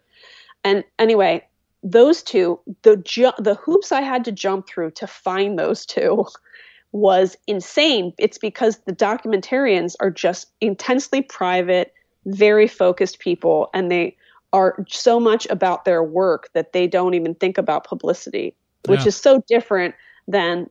And 0.62 0.84
anyway, 0.98 1.46
those 1.82 2.22
two, 2.22 2.58
the 2.82 2.96
ju- 2.96 3.32
the 3.38 3.54
hoops 3.54 3.92
I 3.92 4.00
had 4.00 4.24
to 4.24 4.32
jump 4.32 4.66
through 4.66 4.92
to 4.92 5.06
find 5.06 5.58
those 5.58 5.84
two 5.84 6.24
was 6.92 7.36
insane. 7.46 8.12
It's 8.18 8.38
because 8.38 8.78
the 8.78 8.92
documentarians 8.92 9.94
are 10.00 10.10
just 10.10 10.48
intensely 10.60 11.22
private, 11.22 11.92
very 12.24 12.66
focused 12.66 13.18
people, 13.18 13.68
and 13.74 13.90
they 13.90 14.16
are 14.52 14.84
so 14.88 15.18
much 15.18 15.46
about 15.50 15.84
their 15.84 16.02
work 16.02 16.48
that 16.52 16.72
they 16.72 16.86
don't 16.86 17.14
even 17.14 17.34
think 17.34 17.58
about 17.58 17.84
publicity, 17.84 18.54
which 18.86 19.00
yeah. 19.00 19.08
is 19.08 19.16
so 19.16 19.42
different 19.48 19.96
than 20.28 20.70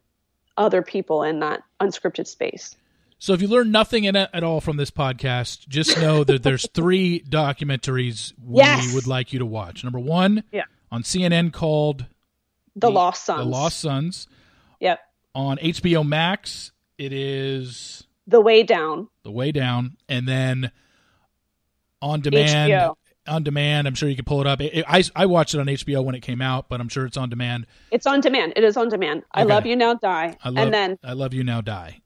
other 0.58 0.82
people 0.82 1.22
in 1.22 1.42
that 1.42 1.62
unscripted 1.82 2.26
space. 2.26 2.76
So 3.24 3.32
if 3.32 3.42
you 3.42 3.48
learn 3.48 3.72
nothing 3.72 4.04
in 4.04 4.18
it 4.18 4.30
at 4.34 4.44
all 4.44 4.60
from 4.60 4.76
this 4.76 4.92
podcast, 4.92 5.66
just 5.70 5.98
know 5.98 6.26
that 6.26 6.44
there's 6.44 6.68
three 6.74 7.22
documentaries 7.22 8.34
we 8.46 8.58
Yes. 8.58 8.94
would 8.94 9.08
like 9.08 9.32
you 9.32 9.40
to 9.40 9.46
watch. 9.46 9.82
Number 9.82 9.98
one, 9.98 10.44
Yeah. 10.52 10.66
on 10.92 11.04
CNN 11.04 11.54
called 11.54 12.06
The, 12.76 12.92
Lost 12.92 13.24
Sons. 13.24 13.40
The 13.40 13.46
Lost 13.46 13.80
Sons. 13.80 14.28
Yep. 14.82 15.00
On 15.36 15.58
HBO 15.58 16.06
Max, 16.06 16.74
it 16.98 17.14
is 17.14 18.06
The 18.28 18.42
Way 18.42 18.64
Down. 18.64 19.08
The 19.24 19.32
Way 19.32 19.54
Down, 19.54 19.96
and 20.10 20.28
then 20.28 20.70
on 22.02 22.20
demand. 22.20 22.74
HBO. 22.74 22.96
On 23.28 23.42
demand, 23.42 23.88
I'm 23.88 23.96
sure 23.96 24.10
you 24.10 24.18
can 24.18 24.26
pull 24.26 24.42
it 24.42 24.48
up. 24.48 24.60
It- 24.60 24.80
it- 24.80 24.86
I 24.86 25.02
I 25.16 25.28
watched 25.28 25.54
it 25.56 25.62
on 25.62 25.68
HBO 25.70 26.02
when 26.04 26.14
it 26.14 26.24
came 26.24 26.42
out, 26.42 26.68
but 26.68 26.82
I'm 26.82 26.90
sure 26.90 27.06
it's 27.06 27.16
on 27.16 27.30
demand. 27.30 27.68
It's 27.90 28.06
on 28.06 28.20
demand. 28.20 28.52
It 28.58 28.66
is 28.66 28.76
on 28.76 28.90
demand. 28.90 29.24
I 29.32 29.44
love 29.44 29.66
you 29.66 29.78
now, 29.78 29.94
die. 29.94 30.36
I 30.44 30.50
love 30.50 30.58
and 30.66 30.74
then 30.74 31.00
I 31.02 31.14
love 31.14 31.34
you 31.34 31.46
now, 31.46 31.62
die 31.62 32.02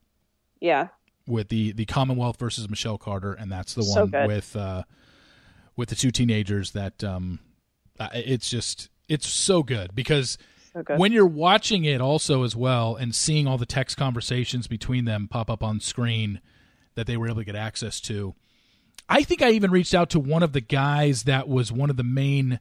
yeah, 0.59 0.87
with 1.27 1.49
the 1.49 1.71
the 1.73 1.85
Commonwealth 1.85 2.37
versus 2.39 2.69
Michelle 2.69 2.97
Carter, 2.97 3.33
and 3.33 3.51
that's 3.51 3.73
the 3.73 3.83
So 3.83 4.01
one 4.01 4.09
good. 4.11 4.27
with 4.27 4.55
uh, 4.55 4.83
with 5.75 5.89
the 5.89 5.95
two 5.95 6.11
teenagers. 6.11 6.71
That 6.71 7.03
um, 7.03 7.39
it's 7.99 8.49
just 8.49 8.89
it's 9.09 9.27
so 9.27 9.63
good 9.63 9.93
because 9.95 10.37
so 10.73 10.83
good. 10.83 10.99
when 10.99 11.11
you're 11.11 11.25
watching 11.25 11.85
it 11.85 12.01
also 12.01 12.43
as 12.43 12.55
well 12.55 12.95
and 12.95 13.13
seeing 13.15 13.47
all 13.47 13.57
the 13.57 13.65
text 13.65 13.97
conversations 13.97 14.67
between 14.67 15.05
them 15.05 15.27
pop 15.27 15.49
up 15.49 15.63
on 15.63 15.79
screen 15.79 16.41
that 16.95 17.07
they 17.07 17.15
were 17.17 17.27
able 17.27 17.37
to 17.41 17.45
get 17.45 17.55
access 17.55 17.99
to. 18.01 18.33
I 19.09 19.23
think 19.23 19.41
I 19.41 19.51
even 19.51 19.71
reached 19.71 19.93
out 19.93 20.09
to 20.11 20.19
one 20.19 20.43
of 20.43 20.51
the 20.53 20.59
guys 20.61 21.23
that 21.23 21.47
was 21.47 21.71
one 21.71 21.89
of 21.89 21.95
the 21.95 22.03
main 22.03 22.59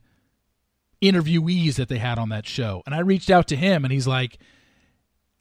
interviewees 1.02 1.74
that 1.74 1.88
they 1.88 1.98
had 1.98 2.18
on 2.18 2.28
that 2.30 2.46
show. 2.46 2.82
And 2.86 2.94
I 2.94 3.00
reached 3.00 3.30
out 3.30 3.48
to 3.48 3.56
him 3.56 3.84
and 3.84 3.92
he's 3.92 4.06
like, 4.06 4.38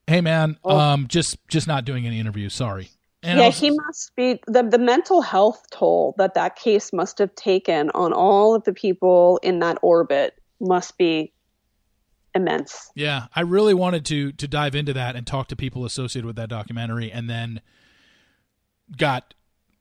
"Hey 0.07 0.21
man, 0.21 0.57
Oh. 0.63 0.77
um 0.77 1.07
just 1.07 1.37
just 1.47 1.67
not 1.67 1.85
doing 1.85 2.05
any 2.05 2.19
interviews, 2.19 2.53
sorry." 2.53 2.89
And 3.25 3.39
yeah, 3.39 3.49
he 3.49 3.71
must 3.71 4.15
be 4.15 4.39
the 4.47 4.63
the 4.63 4.77
mental 4.77 5.21
health 5.21 5.63
toll 5.71 6.13
that 6.17 6.35
that 6.35 6.55
case 6.55 6.93
must 6.93 7.17
have 7.17 7.33
taken 7.35 7.89
on 7.95 8.13
all 8.13 8.53
of 8.53 8.63
the 8.63 8.73
people 8.73 9.39
in 9.41 9.59
that 9.59 9.79
orbit 9.81 10.35
must 10.59 10.97
be 10.97 11.33
immense. 12.35 12.91
Yeah, 12.93 13.27
I 13.35 13.41
really 13.41 13.73
wanted 13.73 14.05
to 14.05 14.31
to 14.33 14.47
dive 14.47 14.75
into 14.75 14.93
that 14.93 15.15
and 15.15 15.25
talk 15.25 15.47
to 15.47 15.55
people 15.55 15.85
associated 15.85 16.27
with 16.27 16.35
that 16.35 16.49
documentary, 16.49 17.11
and 17.11 17.27
then 17.29 17.61
got 18.95 19.33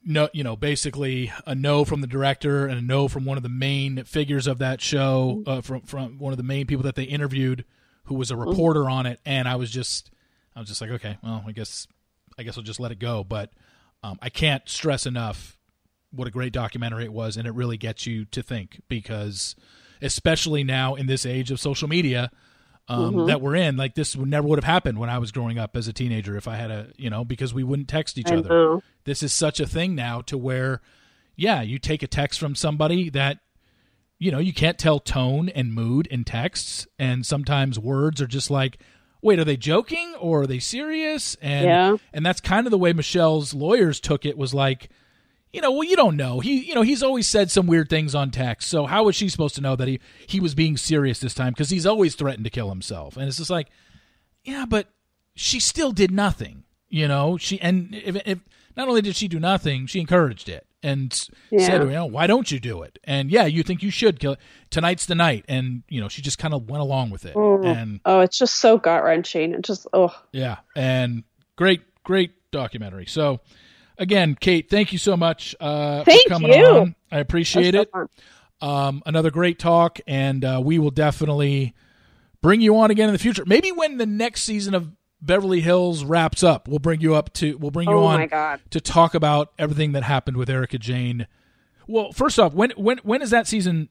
no, 0.05 0.29
you 0.33 0.45
know, 0.45 0.57
basically 0.57 1.33
a 1.47 1.55
no 1.55 1.85
from 1.85 2.01
the 2.01 2.07
director 2.07 2.66
and 2.66 2.79
a 2.79 2.83
no 2.83 3.09
from 3.09 3.25
one 3.25 3.37
of 3.37 3.43
the 3.43 3.49
main 3.49 4.05
figures 4.05 4.47
of 4.47 4.59
that 4.59 4.81
show, 4.81 5.43
uh, 5.47 5.61
from 5.61 5.83
from 5.83 6.19
one 6.19 6.33
of 6.33 6.37
the 6.37 6.43
main 6.43 6.66
people 6.66 6.83
that 6.85 6.95
they 6.95 7.05
interviewed, 7.05 7.65
who 8.05 8.15
was 8.15 8.31
a 8.31 8.37
reporter 8.37 8.89
on 8.89 9.07
it, 9.07 9.21
and 9.25 9.49
I 9.49 9.57
was 9.57 9.71
just, 9.71 10.11
I 10.55 10.61
was 10.61 10.69
just 10.69 10.81
like, 10.81 10.91
okay, 10.91 11.19
well, 11.23 11.45
I 11.47 11.53
guess, 11.53 11.87
I 12.39 12.43
guess 12.43 12.56
I'll 12.56 12.65
just 12.65 12.81
let 12.81 12.93
it 12.93 12.98
go, 12.98 13.24
but 13.24 13.52
um, 14.02 14.19
I 14.20 14.28
can't 14.28 14.69
stress 14.69 15.06
enough 15.06 15.59
what 16.11 16.28
a 16.28 16.31
great 16.31 16.52
documentary 16.52 17.05
it 17.05 17.12
was, 17.12 17.36
and 17.36 17.47
it 17.47 17.55
really 17.55 17.77
gets 17.77 18.06
you 18.06 18.24
to 18.27 18.43
think 18.43 18.81
because, 18.89 19.56
especially 20.01 20.62
now 20.62 20.94
in 20.94 21.06
this 21.06 21.27
age 21.27 21.51
of 21.51 21.59
social 21.59 21.89
media 21.89 22.31
um, 22.89 23.27
that 23.27 23.40
we're 23.40 23.56
in, 23.56 23.77
like 23.77 23.94
this 23.94 24.15
would 24.15 24.28
never 24.28 24.47
would 24.47 24.59
have 24.59 24.65
happened 24.65 24.98
when 24.98 25.09
I 25.11 25.19
was 25.19 25.32
growing 25.32 25.59
up 25.59 25.77
as 25.77 25.89
a 25.89 25.93
teenager 25.93 26.36
if 26.36 26.47
I 26.47 26.56
had 26.56 26.70
a, 26.70 26.89
you 26.97 27.09
know, 27.11 27.24
because 27.24 27.55
we 27.55 27.65
wouldn't 27.65 27.89
text 27.89 28.19
each 28.19 28.31
I 28.31 28.36
other. 28.36 28.48
know. 28.48 28.82
This 29.05 29.23
is 29.23 29.32
such 29.32 29.59
a 29.59 29.66
thing 29.66 29.94
now 29.94 30.20
to 30.23 30.36
where, 30.36 30.82
yeah, 31.35 31.62
you 31.62 31.78
take 31.78 32.02
a 32.02 32.06
text 32.06 32.39
from 32.39 32.55
somebody 32.55 33.11
that, 33.11 33.39
you 34.19 34.31
know, 34.31 34.39
you 34.39 34.52
can't 34.52 34.78
tell 34.78 35.01
tone 35.01 35.48
and 35.48 35.73
mood 35.73 36.06
in 36.09 36.24
texts, 36.24 36.86
and 36.98 37.24
sometimes 37.27 37.78
words 37.78 38.20
are 38.20 38.27
just 38.27 38.51
like, 38.51 38.78
wait, 39.24 39.38
are 39.38 39.44
they 39.44 39.56
joking 39.56 40.14
or 40.20 40.42
are 40.42 40.46
they 40.46 40.59
serious? 40.59 41.36
And 41.40 41.64
Yeah. 41.64 41.96
and 42.12 42.24
that's 42.24 42.40
kind 42.40 42.66
of 42.66 42.70
the 42.70 42.78
way 42.78 42.92
Michelle's 42.92 43.55
lawyers 43.55 43.98
took 43.98 44.24
it. 44.26 44.36
Was 44.36 44.52
like, 44.55 44.90
you 45.52 45.60
know, 45.60 45.72
well, 45.72 45.84
you 45.84 45.96
don't 45.96 46.16
know. 46.16 46.40
He, 46.40 46.60
you 46.68 46.74
know, 46.74 46.82
he's 46.82 47.02
always 47.02 47.26
said 47.26 47.51
some 47.51 47.66
weird 47.66 47.88
things 47.88 48.14
on 48.14 48.30
text. 48.30 48.68
So 48.68 48.86
how 48.86 49.05
was 49.05 49.16
she 49.16 49.28
supposed 49.28 49.55
to 49.56 49.60
know 49.60 49.74
that 49.76 49.88
he 49.88 49.98
he 50.26 50.38
was 50.40 50.55
being 50.55 50.76
serious 50.76 51.18
this 51.20 51.34
time? 51.34 51.52
Because 51.55 51.70
he's 51.70 51.86
always 51.86 52.14
threatened 52.14 52.44
to 52.44 52.51
kill 52.51 52.68
himself. 52.68 53.16
And 53.16 53.26
it's 53.26 53.38
just 53.38 53.51
like, 53.51 53.68
yeah, 54.44 54.66
but 54.68 54.88
she 55.34 55.59
still 55.59 55.90
did 55.92 56.10
nothing. 56.10 56.64
You 56.88 57.09
know, 57.09 57.36
she 57.38 57.60
and 57.60 57.94
if, 57.94 58.16
if 58.26 58.38
not 58.76 58.88
only 58.88 59.01
did 59.02 59.16
she 59.16 59.26
do 59.26 59.40
nothing, 59.40 59.86
she 59.86 60.01
encouraged 60.01 60.48
it 60.48 60.66
and 60.85 61.28
Yeah. 61.51 61.66
said, 61.66 61.82
you 61.82 61.90
know, 61.90 62.06
why 62.06 62.27
don't 62.28 62.51
you 62.52 62.61
do 62.61 62.82
it? 62.82 62.98
And 63.05 63.31
yeah, 63.31 63.47
you 63.47 63.62
think 63.65 63.82
you 63.82 63.90
should 63.90 64.20
kill 64.20 64.32
it. 64.35 64.39
Tonight's 64.70 65.06
the 65.06 65.15
night, 65.16 65.44
and 65.48 65.82
you 65.89 66.01
know, 66.01 66.09
she 66.09 66.23
just 66.23 66.39
kind 66.39 66.55
of 66.55 66.69
went 66.70 66.82
along 66.82 67.11
with 67.11 67.24
it. 67.24 67.35
And 67.35 68.01
Oh, 68.05 68.20
it's 68.20 68.39
just 68.39 68.56
so 68.56 68.78
gut 68.78 69.02
wrenching. 69.02 69.52
It 69.55 69.62
just 69.62 69.86
oh 69.93 70.15
yeah, 70.32 70.59
and 70.77 71.24
great, 71.56 71.82
great 72.05 72.32
documentary. 72.52 73.06
So, 73.06 73.40
again, 73.98 74.36
Kate, 74.39 74.69
thank 74.70 74.93
you 74.93 74.98
so 74.98 75.16
much 75.16 75.56
uh, 75.59 76.05
Thank 76.05 76.23
for 76.24 76.28
coming 76.28 76.52
you. 76.52 76.66
on. 76.66 76.94
I 77.11 77.19
appreciate 77.19 77.74
it. 77.74 77.89
so. 77.93 78.09
Um, 78.61 79.02
another 79.05 79.31
great 79.31 79.59
talk, 79.59 79.98
and 80.06 80.44
uh, 80.44 80.61
we 80.65 80.78
will 80.78 80.90
definitely 80.93 81.74
bring 82.40 82.61
you 82.61 82.77
on 82.78 82.90
again 82.90 83.09
in 83.09 83.12
the 83.12 83.19
future. 83.19 83.43
Maybe 83.47 83.73
when 83.73 83.97
the 83.98 84.06
next 84.06 84.43
season 84.44 84.74
of 84.74 84.90
Beverly 85.24 85.60
Hills 85.60 86.05
wraps 86.05 86.42
up, 86.42 86.68
we'll 86.68 86.78
bring 86.78 87.01
you 87.01 87.14
up 87.14 87.32
to 87.34 87.56
we'll 87.59 87.70
bring 87.70 87.88
you 87.88 87.94
Oh 87.94 88.05
on 88.05 88.28
to 88.70 88.80
talk 88.80 89.14
about 89.14 89.52
everything 89.59 89.92
that 89.92 90.02
happened 90.02 90.36
with 90.36 90.51
Erika 90.51 90.78
Jayne. 90.78 91.26
Well, 91.86 92.12
first 92.12 92.38
off, 92.38 92.55
when 92.55 92.70
when 92.72 92.98
when 92.98 93.22
is 93.22 93.30
that 93.30 93.46
season? 93.46 93.88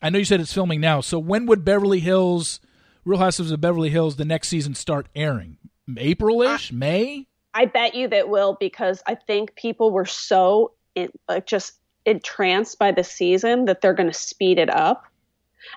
I 0.00 0.10
know 0.10 0.18
you 0.18 0.24
said 0.24 0.40
it's 0.40 0.52
filming 0.52 0.80
now. 0.80 1.00
So 1.00 1.18
when 1.18 1.46
would 1.46 1.64
Beverly 1.64 2.00
Hills, 2.00 2.60
Real 3.04 3.20
Housewives 3.20 3.52
of 3.52 3.60
Beverly 3.60 3.90
Hills, 3.90 4.16
the 4.16 4.24
next 4.24 4.48
season 4.48 4.74
start 4.74 5.08
airing? 5.14 5.58
April 5.96 6.42
ish, 6.42 6.72
May. 6.72 7.26
I 7.54 7.66
bet 7.66 7.94
you 7.94 8.08
that 8.08 8.28
will 8.28 8.56
because 8.58 9.02
I 9.06 9.14
think 9.14 9.54
people 9.54 9.90
were 9.90 10.06
so 10.06 10.72
in, 10.94 11.10
like 11.28 11.46
just 11.46 11.74
entranced 12.04 12.78
by 12.78 12.92
the 12.92 13.04
season 13.04 13.66
that 13.66 13.80
they're 13.80 13.94
going 13.94 14.10
to 14.10 14.18
speed 14.18 14.58
it 14.58 14.70
up. 14.70 15.04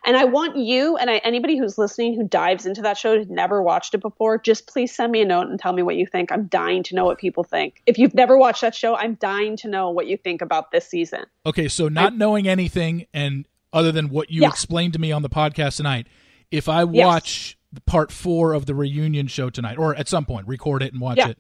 And 0.06 0.18
I 0.18 0.26
want 0.26 0.58
you 0.58 0.98
and 0.98 1.10
I, 1.10 1.18
anybody 1.18 1.58
who's 1.58 1.78
listening 1.78 2.16
who 2.16 2.28
dives 2.28 2.66
into 2.66 2.82
that 2.84 2.98
show 2.98 3.18
who's 3.18 3.30
never 3.30 3.62
watched 3.62 3.94
it 3.94 4.00
before, 4.00 4.38
just 4.38 4.68
please 4.68 4.94
send 4.96 5.12
me 5.12 5.22
a 5.22 5.26
note 5.26 5.48
and 5.48 5.60
tell 5.60 5.74
me 5.74 5.84
what 5.84 5.96
you 5.96 6.06
think. 6.06 6.32
I'm 6.32 6.46
dying 6.46 6.84
to 6.84 6.96
know 6.96 7.06
what 7.06 7.18
people 7.18 7.44
think. 7.44 7.82
If 7.86 7.98
you've 7.98 8.14
never 8.16 8.38
watched 8.38 8.62
that 8.62 8.76
show, 8.76 8.96
I'm 8.96 9.16
dying 9.16 9.58
to 9.58 9.68
know 9.68 9.90
what 9.92 10.08
you 10.08 10.18
think 10.18 10.42
about 10.42 10.72
this 10.72 10.88
season. 10.88 11.26
Okay, 11.46 11.68
so 11.68 11.88
not 11.88 12.16
knowing 12.18 12.48
anything 12.48 13.06
and 13.14 13.48
other 13.74 13.92
than 13.92 14.10
what 14.10 14.32
you 14.32 14.42
Yeah. 14.42 14.50
explained 14.50 14.94
to 14.94 15.00
me 15.00 15.12
on 15.12 15.22
the 15.22 15.30
podcast 15.30 15.78
tonight, 15.78 16.08
if 16.52 16.70
I 16.70 16.84
watch 16.84 17.58
the 17.74 17.82
part 17.82 18.12
four 18.12 18.54
of 18.54 18.66
the 18.66 18.74
reunion 18.74 19.28
show 19.28 19.50
tonight, 19.50 19.78
or 19.78 19.94
at 19.96 20.08
some 20.08 20.26
point 20.26 20.48
record 20.48 20.82
it 20.82 20.94
and 20.94 21.02
watch 21.02 21.18
Yeah. 21.18 21.30
it, 21.30 21.38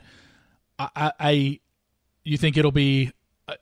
I, 0.77 0.89
I, 0.95 1.11
I, 1.19 1.59
you 2.25 2.37
think 2.37 2.57
it'll 2.57 2.71
be, 2.71 3.07
I- 3.07 3.13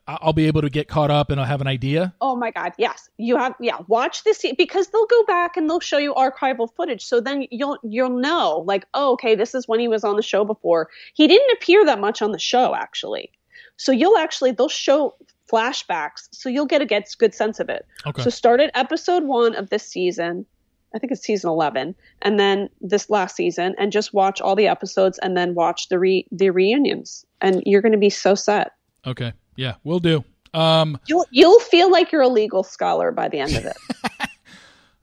I'll 0.06 0.32
be 0.32 0.46
able 0.46 0.62
to 0.62 0.70
get 0.70 0.88
caught 0.88 1.10
up 1.10 1.30
and 1.30 1.38
I'll 1.38 1.46
have 1.46 1.60
an 1.60 1.66
idea. 1.66 2.14
Oh 2.22 2.36
my 2.36 2.50
God, 2.50 2.72
yes. 2.78 3.10
You 3.18 3.36
have 3.36 3.54
yeah, 3.60 3.78
watch 3.86 4.24
this 4.24 4.44
because 4.56 4.88
they'll 4.88 5.06
go 5.06 5.24
back 5.24 5.56
and 5.56 5.68
they'll 5.68 5.80
show 5.80 5.98
you 5.98 6.14
archival 6.14 6.68
footage. 6.74 7.04
So 7.04 7.20
then 7.20 7.46
you'll 7.50 7.78
you'll 7.82 8.18
know 8.18 8.64
like, 8.66 8.86
oh, 8.94 9.12
okay, 9.12 9.34
this 9.34 9.54
is 9.54 9.68
when 9.68 9.80
he 9.80 9.88
was 9.88 10.02
on 10.02 10.16
the 10.16 10.22
show 10.22 10.44
before. 10.44 10.88
He 11.12 11.26
didn't 11.26 11.50
appear 11.52 11.84
that 11.84 12.00
much 12.00 12.22
on 12.22 12.32
the 12.32 12.38
show 12.38 12.74
actually. 12.74 13.30
So 13.76 13.92
you'll 13.92 14.16
actually 14.16 14.52
they'll 14.52 14.68
show 14.68 15.16
flashbacks, 15.50 16.28
so 16.30 16.48
you'll 16.48 16.66
get 16.66 16.80
a 16.80 16.86
get 16.86 17.14
good 17.18 17.34
sense 17.34 17.60
of 17.60 17.68
it. 17.68 17.86
Okay. 18.06 18.22
So 18.22 18.30
start 18.30 18.60
at 18.60 18.70
episode 18.74 19.24
one 19.24 19.54
of 19.54 19.68
this 19.68 19.86
season. 19.86 20.46
I 20.94 20.98
think 20.98 21.12
it's 21.12 21.22
season 21.22 21.50
eleven, 21.50 21.94
and 22.22 22.38
then 22.38 22.70
this 22.80 23.10
last 23.10 23.36
season, 23.36 23.74
and 23.78 23.92
just 23.92 24.14
watch 24.14 24.40
all 24.40 24.54
the 24.54 24.68
episodes, 24.68 25.18
and 25.18 25.36
then 25.36 25.54
watch 25.54 25.88
the 25.88 25.98
re 25.98 26.26
the 26.30 26.50
reunions, 26.50 27.26
and 27.40 27.62
you're 27.66 27.82
going 27.82 27.92
to 27.92 27.98
be 27.98 28.10
so 28.10 28.34
set. 28.34 28.72
Okay, 29.04 29.32
yeah, 29.56 29.74
we'll 29.84 30.00
do. 30.00 30.24
Um, 30.52 31.00
You'll 31.08 31.26
you'll 31.32 31.58
feel 31.58 31.90
like 31.90 32.12
you're 32.12 32.22
a 32.22 32.28
legal 32.28 32.62
scholar 32.62 33.10
by 33.10 33.28
the 33.28 33.40
end 33.40 33.56
of 33.56 33.64
it. 33.64 33.76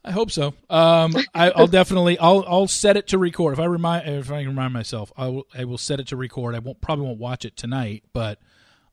I 0.04 0.12
hope 0.12 0.32
so. 0.32 0.54
Um, 0.70 1.14
I, 1.36 1.52
I'll 1.52 1.68
definitely, 1.68 2.18
I'll, 2.18 2.44
I'll 2.48 2.68
set 2.68 2.98
it 2.98 3.08
to 3.10 3.20
record 3.20 3.54
if 3.54 3.60
I 3.60 3.66
remind, 3.66 4.10
if 4.10 4.32
I 4.32 4.42
remind 4.42 4.74
myself, 4.74 5.12
I 5.16 5.28
will, 5.28 5.46
I 5.54 5.66
will 5.66 5.78
set 5.78 6.00
it 6.00 6.08
to 6.08 6.16
record. 6.16 6.56
I 6.56 6.60
won't 6.60 6.82
probably 6.82 7.06
won't 7.06 7.20
watch 7.20 7.46
it 7.46 7.56
tonight, 7.56 8.04
but 8.12 8.40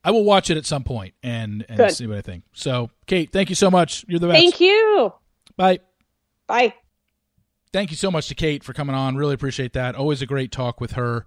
I 0.04 0.10
will 0.10 0.24
watch 0.24 0.50
it 0.50 0.56
at 0.58 0.66
some 0.66 0.84
point 0.84 1.14
and 1.22 1.64
and 1.68 1.78
Good. 1.78 1.92
see 1.92 2.06
what 2.06 2.18
I 2.18 2.20
think. 2.20 2.44
So, 2.52 2.90
Kate, 3.06 3.32
thank 3.32 3.48
you 3.48 3.54
so 3.54 3.70
much. 3.70 4.04
You're 4.06 4.20
the 4.20 4.28
best. 4.28 4.38
Thank 4.38 4.60
you. 4.60 5.12
Bye. 5.56 5.78
Bye. 6.46 6.74
Thank 7.72 7.90
you 7.90 7.96
so 7.96 8.10
much 8.10 8.28
to 8.28 8.34
Kate 8.34 8.62
for 8.62 8.72
coming 8.72 8.94
on. 8.94 9.16
Really 9.16 9.34
appreciate 9.34 9.72
that. 9.74 9.94
Always 9.94 10.20
a 10.22 10.26
great 10.26 10.52
talk 10.52 10.80
with 10.80 10.92
her. 10.92 11.26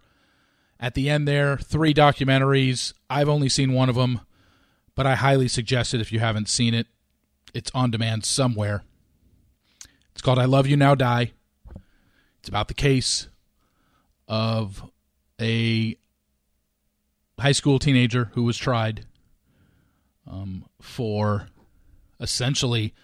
At 0.82 0.96
the 0.96 1.10
end 1.10 1.28
there, 1.28 1.58
three 1.58 1.94
documentaries. 1.94 2.94
I've 3.08 3.30
only 3.30 3.50
seen 3.50 3.74
one 3.74 3.88
of 3.88 3.96
them, 3.96 4.22
but 4.96 5.06
I 5.06 5.14
highly 5.14 5.48
suggest 5.48 5.94
it 5.94 6.02
if 6.02 6.12
you 6.12 6.20
haven't 6.20 6.50
seen 6.50 6.74
it. 6.74 6.88
It's 7.54 7.70
on 7.76 7.92
demand 7.92 8.26
somewhere. 8.26 8.84
It's 10.12 10.22
called 10.22 10.40
I 10.40 10.46
Love 10.46 10.66
You 10.66 10.78
Now 10.78 10.96
Die. 10.96 11.32
It's 12.40 12.50
about 12.50 12.68
the 12.68 12.74
case 12.74 13.28
of 14.28 14.84
a 15.40 15.96
high 17.40 17.52
school 17.52 17.78
teenager 17.78 18.32
who 18.34 18.44
was 18.44 18.58
tried 18.58 19.06
um, 20.28 20.66
for 20.82 21.48
essentially 22.20 22.96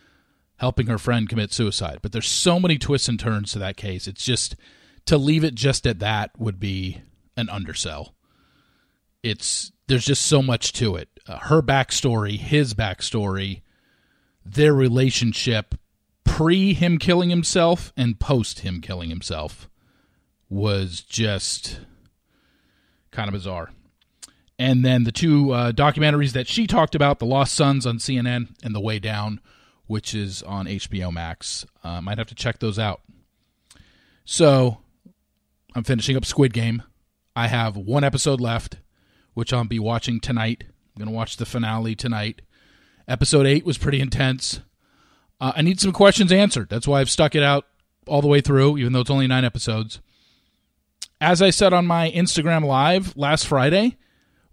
helping 0.57 0.87
her 0.87 0.97
friend 0.97 1.29
commit 1.29 1.53
suicide. 1.53 1.99
But 2.01 2.11
there's 2.11 2.27
so 2.27 2.59
many 2.59 2.79
twists 2.79 3.07
and 3.07 3.19
turns 3.19 3.51
to 3.51 3.59
that 3.59 3.77
case. 3.77 4.07
It's 4.07 4.25
just 4.25 4.55
to 5.05 5.17
leave 5.17 5.43
it 5.43 5.53
just 5.53 5.85
at 5.85 5.99
that 5.99 6.31
would 6.39 6.59
be 6.59 7.01
an 7.38 7.49
undersell. 7.49 8.15
It's 9.23 9.72
there's 9.88 10.05
just 10.05 10.26
so 10.26 10.41
much 10.41 10.73
to 10.73 10.95
it. 10.95 11.09
Uh, 11.26 11.38
her 11.38 11.61
backstory, 11.61 12.38
his 12.38 12.73
backstory, 12.73 13.61
their 14.45 14.73
relationship 14.73 15.76
pre 16.26 16.73
him 16.73 16.97
killing 16.97 17.30
himself 17.30 17.93
and 17.95 18.19
post 18.19 18.59
him 18.59 18.81
killing 18.81 19.09
himself 19.09 19.69
was 20.49 21.01
just 21.01 21.80
kind 23.11 23.27
of 23.27 23.34
bizarre. 23.34 23.72
And 24.59 24.84
then 24.84 25.03
the 25.03 25.11
two 25.11 25.51
uh, 25.51 25.72
documentaries 25.72 26.34
that 26.34 26.47
she 26.47 26.65
talked 26.65 26.95
about, 26.95 27.19
The 27.19 27.26
Lost 27.26 27.53
Sons 27.53 27.85
on 27.85 27.97
CNN 27.97 28.55
and 28.64 28.73
The 28.73 28.80
Way 28.80 28.99
Down, 28.99 29.39
which 29.85 30.15
is 30.15 30.41
on 30.43 30.65
HBO 30.65 31.11
Max. 31.11 31.65
Uh, 31.84 32.01
might 32.01 32.18
have 32.18 32.27
to 32.27 32.35
check 32.35 32.59
those 32.59 32.80
out. 32.80 33.01
So 34.26 34.80
I'm 35.76 35.84
finishing 35.84 36.18
up 36.18 36.26
Squid 36.26 36.53
Game. 36.53 36.84
I 37.38 37.45
have 37.49 37.77
one 37.77 38.03
episode 38.03 38.41
left, 38.41 38.77
which 39.35 39.53
I'll 39.53 39.64
be 39.64 39.77
watching 39.77 40.19
tonight. 40.19 40.64
I'm 40.64 40.99
going 40.99 41.07
to 41.07 41.15
watch 41.15 41.38
the 41.38 41.45
finale 41.45 41.93
tonight. 41.93 42.41
Episode 43.07 43.45
8 43.45 43.64
was 43.64 43.77
pretty 43.77 43.99
intense. 43.99 44.61
Uh, 45.39 45.51
I 45.55 45.61
need 45.61 45.80
some 45.80 45.91
questions 45.91 46.31
answered. 46.31 46.68
That's 46.68 46.88
why 46.88 46.99
I've 46.99 47.11
stuck 47.11 47.35
it 47.35 47.43
out 47.43 47.68
all 48.07 48.23
the 48.23 48.27
way 48.27 48.41
through, 48.41 48.80
even 48.80 48.91
though 48.91 49.01
it's 49.01 49.11
only 49.11 49.27
nine 49.27 49.45
episodes. 49.45 49.99
As 51.22 51.43
I 51.43 51.51
said 51.51 51.73
on 51.73 51.85
my 51.85 52.09
Instagram 52.09 52.65
Live 52.65 53.15
last 53.15 53.45
Friday, 53.45 53.97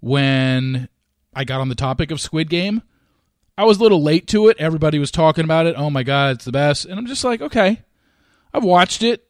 when 0.01 0.91
I 1.35 1.45
got 1.45 1.63
on 1.63 1.71
the 1.71 1.75
topic 1.75 2.11
of 2.11 2.21
Squid 2.21 2.51
Game, 2.51 2.83
I 3.57 3.65
was 3.65 3.79
a 3.79 3.83
little 3.83 4.03
late 4.03 4.29
to 4.29 4.49
it. 4.49 4.59
Everybody 4.59 4.99
was 4.99 5.11
talking 5.11 5.45
about 5.45 5.65
it. 5.65 5.75
Oh 5.79 5.89
my 5.89 6.03
God, 6.03 6.35
it's 6.35 6.45
the 6.45 6.53
best. 6.53 6.85
And 6.85 6.99
I'm 6.99 7.07
just 7.07 7.25
like, 7.25 7.41
okay, 7.41 7.81
I've 8.53 8.63
watched 8.63 9.03
it. 9.03 9.27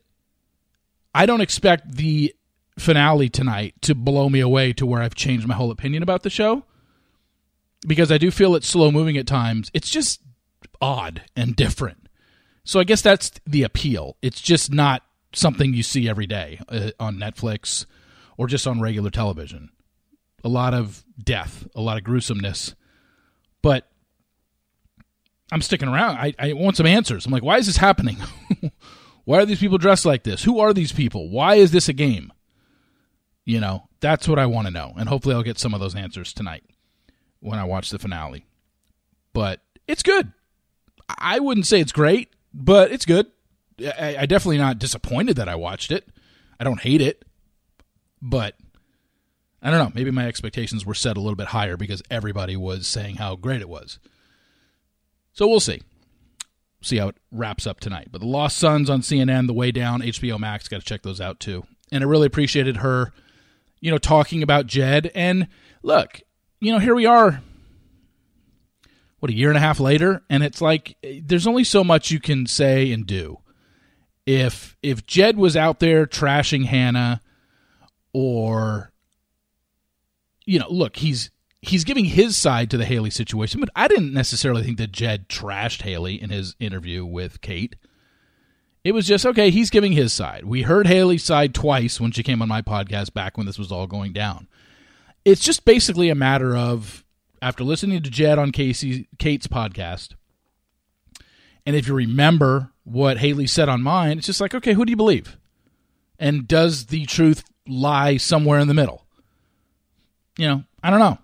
I 1.14 1.24
don't 1.24 1.40
expect 1.40 1.92
the 1.92 2.34
finale 2.78 3.28
tonight 3.28 3.74
to 3.82 3.94
blow 3.94 4.28
me 4.28 4.40
away 4.40 4.72
to 4.74 4.86
where 4.86 5.02
I've 5.02 5.14
changed 5.14 5.46
my 5.46 5.54
whole 5.54 5.70
opinion 5.70 6.02
about 6.02 6.22
the 6.22 6.30
show 6.30 6.64
because 7.86 8.10
I 8.10 8.18
do 8.18 8.30
feel 8.30 8.54
it's 8.54 8.68
slow 8.68 8.90
moving 8.90 9.16
at 9.16 9.26
times. 9.26 9.70
It's 9.74 9.90
just 9.90 10.20
odd 10.80 11.22
and 11.36 11.54
different. 11.54 12.08
So 12.64 12.80
I 12.80 12.84
guess 12.84 13.02
that's 13.02 13.30
the 13.46 13.62
appeal. 13.62 14.16
It's 14.22 14.40
just 14.40 14.72
not 14.72 15.02
something 15.32 15.74
you 15.74 15.82
see 15.82 16.08
every 16.08 16.26
day 16.26 16.60
uh, 16.68 16.90
on 16.98 17.16
Netflix 17.16 17.86
or 18.36 18.46
just 18.46 18.66
on 18.66 18.80
regular 18.80 19.10
television. 19.10 19.70
A 20.42 20.48
lot 20.48 20.74
of 20.74 21.04
death, 21.22 21.66
a 21.74 21.80
lot 21.80 21.96
of 21.96 22.04
gruesomeness. 22.04 22.74
But 23.62 23.86
I'm 25.52 25.62
sticking 25.62 25.88
around. 25.88 26.16
I, 26.16 26.34
I 26.38 26.52
want 26.52 26.76
some 26.76 26.86
answers. 26.86 27.26
I'm 27.26 27.32
like, 27.32 27.42
why 27.42 27.58
is 27.58 27.66
this 27.66 27.76
happening? 27.76 28.16
why 29.24 29.38
are 29.38 29.46
these 29.46 29.60
people 29.60 29.78
dressed 29.78 30.06
like 30.06 30.22
this? 30.22 30.44
Who 30.44 30.58
are 30.58 30.72
these 30.72 30.92
people? 30.92 31.30
Why 31.30 31.56
is 31.56 31.70
this 31.70 31.88
a 31.88 31.92
game? 31.92 32.32
You 33.44 33.60
know, 33.60 33.88
that's 34.00 34.26
what 34.26 34.38
I 34.38 34.46
want 34.46 34.66
to 34.66 34.72
know. 34.72 34.92
And 34.96 35.08
hopefully 35.08 35.34
I'll 35.34 35.42
get 35.42 35.58
some 35.58 35.74
of 35.74 35.80
those 35.80 35.94
answers 35.94 36.32
tonight 36.32 36.64
when 37.40 37.58
I 37.58 37.64
watch 37.64 37.90
the 37.90 37.98
finale. 37.98 38.46
But 39.32 39.60
it's 39.86 40.02
good. 40.02 40.32
I 41.08 41.38
wouldn't 41.40 41.66
say 41.66 41.80
it's 41.80 41.92
great, 41.92 42.30
but 42.52 42.90
it's 42.90 43.04
good. 43.04 43.26
I, 43.80 44.16
I 44.20 44.26
definitely 44.26 44.58
not 44.58 44.78
disappointed 44.78 45.36
that 45.36 45.48
I 45.48 45.56
watched 45.56 45.90
it. 45.90 46.08
I 46.58 46.64
don't 46.64 46.80
hate 46.80 47.02
it, 47.02 47.24
but 48.22 48.56
I 49.60 49.70
don't 49.70 49.78
know. 49.78 49.92
Maybe 49.94 50.10
my 50.10 50.26
expectations 50.26 50.86
were 50.86 50.94
set 50.94 51.16
a 51.16 51.20
little 51.20 51.36
bit 51.36 51.48
higher 51.48 51.76
because 51.76 52.02
everybody 52.10 52.56
was 52.56 52.86
saying 52.86 53.16
how 53.16 53.34
great 53.34 53.60
it 53.60 53.68
was. 53.68 53.98
So 55.32 55.48
we'll 55.48 55.60
see. 55.60 55.82
See 56.82 56.98
how 56.98 57.08
it 57.08 57.16
wraps 57.32 57.66
up 57.66 57.80
tonight. 57.80 58.08
But 58.12 58.20
the 58.20 58.26
Lost 58.26 58.56
Sons 58.56 58.88
on 58.88 59.00
CNN, 59.00 59.46
The 59.46 59.54
Way 59.54 59.72
Down, 59.72 60.02
HBO 60.02 60.38
Max, 60.38 60.68
got 60.68 60.80
to 60.80 60.86
check 60.86 61.02
those 61.02 61.20
out 61.20 61.40
too. 61.40 61.64
And 61.90 62.04
I 62.04 62.06
really 62.06 62.26
appreciated 62.26 62.78
her, 62.78 63.12
you 63.84 63.90
know, 63.90 63.98
talking 63.98 64.42
about 64.42 64.66
Jed. 64.66 65.10
And 65.14 65.46
look, 65.82 66.22
you 66.60 66.72
know, 66.72 66.78
here 66.78 66.94
we 66.94 67.04
are 67.04 67.42
what 69.24 69.30
a 69.30 69.34
year 69.34 69.48
and 69.48 69.56
a 69.56 69.60
half 69.60 69.80
later? 69.80 70.22
And 70.28 70.42
it's 70.42 70.60
like 70.60 70.98
there's 71.22 71.46
only 71.46 71.64
so 71.64 71.82
much 71.82 72.10
you 72.10 72.20
can 72.20 72.46
say 72.46 72.92
and 72.92 73.06
do. 73.06 73.38
If 74.26 74.76
if 74.82 75.06
jed 75.06 75.38
was 75.38 75.56
out 75.56 75.80
there 75.80 76.04
trashing 76.04 76.66
hannah 76.66 77.22
or 78.12 78.92
you 80.44 80.58
know 80.58 80.68
look 80.68 80.96
he's 80.96 81.30
he's 81.62 81.84
giving 81.84 82.04
his 82.04 82.36
side 82.36 82.70
to 82.70 82.76
the 82.76 82.84
haley 82.84 83.10
situation 83.10 83.60
but 83.60 83.70
i 83.74 83.88
didn't 83.88 84.12
necessarily 84.12 84.62
think 84.62 84.78
that 84.78 84.92
jed 84.92 85.28
trashed 85.28 85.82
haley 85.82 86.20
in 86.20 86.30
his 86.30 86.54
interview 86.58 87.04
with 87.04 87.40
kate 87.42 87.76
it 88.84 88.92
was 88.92 89.06
just 89.06 89.26
okay 89.26 89.50
he's 89.50 89.70
giving 89.70 89.92
his 89.92 90.12
side 90.12 90.44
we 90.44 90.62
heard 90.62 90.86
haley's 90.86 91.24
side 91.24 91.54
twice 91.54 92.00
when 92.00 92.12
she 92.12 92.22
came 92.22 92.40
on 92.40 92.48
my 92.48 92.62
podcast 92.62 93.12
back 93.12 93.36
when 93.36 93.46
this 93.46 93.58
was 93.58 93.72
all 93.72 93.86
going 93.86 94.12
down 94.12 94.46
it's 95.24 95.42
just 95.42 95.64
basically 95.64 96.10
a 96.10 96.14
matter 96.14 96.56
of 96.56 97.04
after 97.44 97.62
listening 97.62 98.02
to 98.02 98.10
Jed 98.10 98.38
on 98.38 98.52
Casey 98.52 99.06
Kate's 99.18 99.46
podcast, 99.46 100.14
and 101.66 101.76
if 101.76 101.86
you 101.86 101.94
remember 101.94 102.72
what 102.84 103.18
Haley 103.18 103.46
said 103.46 103.68
on 103.68 103.82
mine, 103.82 104.16
it's 104.16 104.26
just 104.26 104.40
like, 104.40 104.54
okay, 104.54 104.72
who 104.72 104.86
do 104.86 104.90
you 104.90 104.96
believe? 104.96 105.36
And 106.18 106.48
does 106.48 106.86
the 106.86 107.04
truth 107.04 107.44
lie 107.68 108.16
somewhere 108.16 108.58
in 108.60 108.68
the 108.68 108.74
middle? 108.74 109.04
You 110.38 110.48
know, 110.48 110.64
I 110.82 110.88
don't 110.88 111.00
know. 111.00 111.18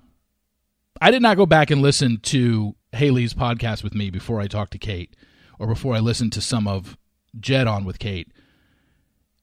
I 1.01 1.11
did 1.11 1.23
not 1.23 1.39
go 1.39 1.47
back 1.47 1.70
and 1.70 1.81
listen 1.81 2.19
to 2.19 2.74
Haley's 2.93 3.32
podcast 3.32 3.82
with 3.82 3.95
me 3.95 4.11
before 4.11 4.41
I 4.41 4.47
talked 4.47 4.73
to 4.73 4.78
Kate 4.78 5.16
or 5.59 5.66
before 5.66 5.95
I 5.95 6.01
listened 6.01 6.32
to 6.35 6.43
some 6.43 6.69
of 6.69 6.99
Jed 7.39 7.66
on 7.66 7.85
with 7.85 7.98
Kate. 7.98 8.32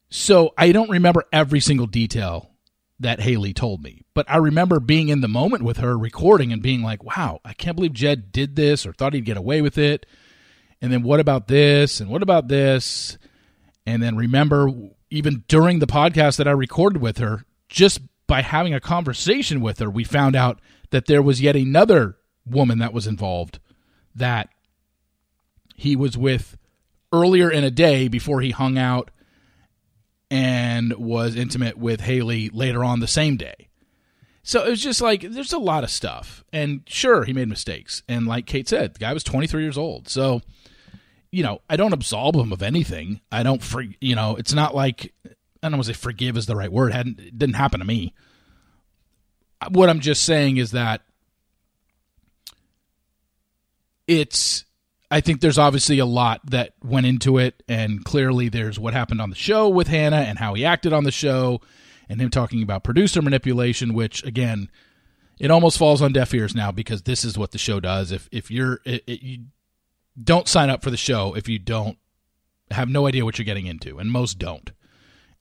So 0.10 0.54
I 0.58 0.72
don't 0.72 0.90
remember 0.90 1.26
every 1.32 1.60
single 1.60 1.88
detail 1.88 2.52
that 3.00 3.20
Haley 3.20 3.54
told 3.54 3.84
me. 3.84 4.02
But 4.14 4.30
I 4.30 4.38
remember 4.38 4.80
being 4.80 5.10
in 5.10 5.22
the 5.22 5.28
moment 5.28 5.64
with 5.64 5.78
her 5.78 5.98
recording 5.98 6.52
and 6.52 6.62
being 6.62 6.82
like, 6.82 7.04
wow, 7.04 7.40
I 7.46 7.54
can't 7.54 7.76
believe 7.76 7.94
Jed 7.94 8.32
did 8.32 8.56
this 8.56 8.86
or 8.86 8.94
thought 8.94 9.14
he'd 9.14 9.26
get 9.26 9.38
away 9.38 9.62
with 9.62 9.78
it. 9.78 10.06
And 10.82 10.92
then 10.92 11.04
what 11.04 11.20
about 11.20 11.48
this? 11.48 12.00
And 12.00 12.10
what 12.10 12.24
about 12.24 12.48
this? 12.48 13.18
And 13.86 14.02
then 14.02 14.16
remember, 14.16 14.72
even 15.10 15.44
during 15.48 15.80
the 15.80 15.88
podcast 15.88 16.38
that 16.38 16.48
I 16.48 16.52
recorded 16.52 17.02
with 17.02 17.20
her, 17.20 17.46
just 17.70 18.02
by 18.28 18.42
having 18.42 18.74
a 18.74 18.80
conversation 18.80 19.62
with 19.62 19.80
her, 19.80 19.90
we 19.90 20.04
found 20.04 20.36
out 20.36 20.60
that 20.90 21.06
there 21.06 21.22
was 21.22 21.42
yet 21.42 21.56
another 21.56 22.18
woman 22.46 22.80
that 22.80 22.94
was 22.94 23.08
involved 23.08 23.60
that 24.16 24.50
he 25.76 25.96
was 25.96 26.18
with 26.18 26.57
earlier 27.12 27.50
in 27.50 27.64
a 27.64 27.72
day 27.72 28.08
before 28.08 28.42
he 28.42 28.52
hung 28.52 28.78
out 28.78 29.12
and 30.30 30.94
was 30.94 31.36
intimate 31.36 31.78
with 31.78 32.02
Haley 32.02 32.50
later 32.50 32.84
on 32.84 33.00
the 33.00 33.08
same 33.08 33.38
day. 33.38 33.70
So 34.44 34.66
it 34.66 34.70
was 34.70 34.82
just 34.82 35.02
like 35.02 35.22
there's 35.22 35.54
a 35.54 35.58
lot 35.58 35.84
of 35.84 35.90
stuff. 35.92 36.44
And 36.54 36.82
sure, 36.88 37.26
he 37.26 37.34
made 37.34 37.50
mistakes. 37.50 38.04
And 38.08 38.28
like 38.28 38.46
Kate 38.46 38.68
said, 38.68 38.94
the 38.94 39.00
guy 39.00 39.14
was 39.14 39.24
23 39.24 39.62
years 39.62 39.78
old. 39.78 40.08
So 40.08 40.42
you 41.32 41.44
know, 41.44 41.62
I 41.70 41.76
don't 41.76 41.94
absolve 41.94 42.36
him 42.36 42.52
of 42.52 42.64
anything. 42.64 43.22
I 43.32 43.44
don't 43.44 43.62
for, 43.62 43.84
you 44.00 44.16
know, 44.16 44.36
it's 44.38 44.54
not 44.54 44.74
like 44.74 45.14
I 45.26 45.70
don't 45.70 45.74
want 45.74 45.86
to 45.86 45.94
say 45.94 46.00
forgive 46.00 46.38
is 46.38 46.46
the 46.46 46.56
right 46.56 46.72
word. 46.72 46.92
It 46.92 46.96
hadn't 46.96 47.20
it 47.20 47.38
didn't 47.38 47.56
happen 47.56 47.80
to 47.80 47.86
me. 47.86 48.14
What 49.70 49.90
I'm 49.90 50.00
just 50.00 50.24
saying 50.24 50.58
is 50.58 50.72
that 50.72 51.02
it's 54.08 54.64
I 55.10 55.22
think 55.22 55.40
there's 55.40 55.58
obviously 55.58 56.00
a 56.00 56.06
lot 56.06 56.42
that 56.50 56.74
went 56.84 57.06
into 57.06 57.38
it, 57.38 57.64
and 57.68 58.04
clearly 58.04 58.50
there's 58.50 58.78
what 58.78 58.94
happened 58.94 59.22
on 59.22 59.30
the 59.30 59.36
show 59.36 59.70
with 59.70 59.88
Hannah 59.88 60.18
and 60.18 60.38
how 60.38 60.54
he 60.54 60.66
acted 60.66 60.92
on 60.92 61.06
the 61.06 61.12
show, 61.12 61.62
and 62.10 62.20
him 62.20 62.30
talking 62.30 62.62
about 62.62 62.84
producer 62.84 63.22
manipulation, 63.22 63.94
which 63.94 64.24
again, 64.24 64.70
it 65.40 65.52
almost 65.52 65.78
falls 65.78 66.02
on 66.02 66.12
deaf 66.12 66.34
ears 66.34 66.56
now 66.56 66.72
because 66.72 67.04
this 67.04 67.24
is 67.24 67.38
what 67.38 67.52
the 67.52 67.58
show 67.58 67.80
does. 67.80 68.12
If 68.12 68.28
if 68.32 68.52
you're 68.52 68.82
it, 68.86 69.04
it, 69.08 69.22
you 69.22 69.46
don't 70.22 70.48
sign 70.48 70.70
up 70.70 70.84
for 70.84 70.90
the 70.90 70.98
show 70.98 71.36
if 71.36 71.48
you 71.48 71.60
don't 71.60 71.98
have 72.72 72.90
no 72.90 73.08
idea 73.08 73.24
what 73.24 73.38
you're 73.38 73.46
getting 73.46 73.68
into, 73.68 74.00
and 74.00 74.12
most 74.12 74.40
don't, 74.40 74.72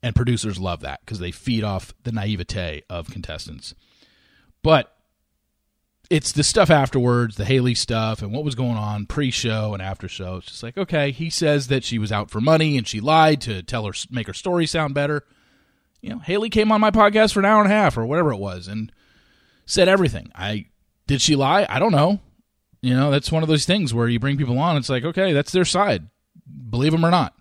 and 0.00 0.14
producers 0.14 0.60
love 0.60 0.80
that 0.80 1.00
because 1.00 1.18
they 1.18 1.32
feed 1.32 1.64
off 1.64 1.92
the 2.04 2.12
naivete 2.12 2.82
of 2.88 3.10
contestants. 3.10 3.74
But 4.62 4.95
it's 6.10 6.32
the 6.32 6.44
stuff 6.44 6.70
afterwards, 6.70 7.36
the 7.36 7.44
Haley 7.44 7.74
stuff, 7.74 8.22
and 8.22 8.32
what 8.32 8.44
was 8.44 8.54
going 8.54 8.76
on 8.76 9.06
pre-show 9.06 9.72
and 9.72 9.82
after 9.82 10.08
show. 10.08 10.36
It's 10.36 10.46
just 10.46 10.62
like, 10.62 10.78
okay, 10.78 11.10
he 11.10 11.30
says 11.30 11.68
that 11.68 11.84
she 11.84 11.98
was 11.98 12.12
out 12.12 12.30
for 12.30 12.40
money 12.40 12.76
and 12.76 12.86
she 12.86 13.00
lied 13.00 13.40
to 13.42 13.62
tell 13.62 13.86
her 13.86 13.92
make 14.10 14.26
her 14.26 14.34
story 14.34 14.66
sound 14.66 14.94
better. 14.94 15.24
You 16.00 16.10
know, 16.10 16.18
Haley 16.18 16.50
came 16.50 16.70
on 16.70 16.80
my 16.80 16.90
podcast 16.90 17.32
for 17.32 17.40
an 17.40 17.46
hour 17.46 17.62
and 17.62 17.70
a 17.70 17.74
half 17.74 17.96
or 17.96 18.06
whatever 18.06 18.32
it 18.32 18.38
was 18.38 18.68
and 18.68 18.92
said 19.64 19.88
everything. 19.88 20.30
I 20.34 20.66
did 21.06 21.20
she 21.20 21.36
lie? 21.36 21.66
I 21.68 21.78
don't 21.78 21.92
know. 21.92 22.20
You 22.82 22.94
know, 22.94 23.10
that's 23.10 23.32
one 23.32 23.42
of 23.42 23.48
those 23.48 23.64
things 23.64 23.92
where 23.92 24.08
you 24.08 24.20
bring 24.20 24.36
people 24.36 24.58
on. 24.58 24.76
It's 24.76 24.88
like, 24.88 25.04
okay, 25.04 25.32
that's 25.32 25.52
their 25.52 25.64
side, 25.64 26.06
believe 26.70 26.92
them 26.92 27.04
or 27.04 27.10
not. 27.10 27.34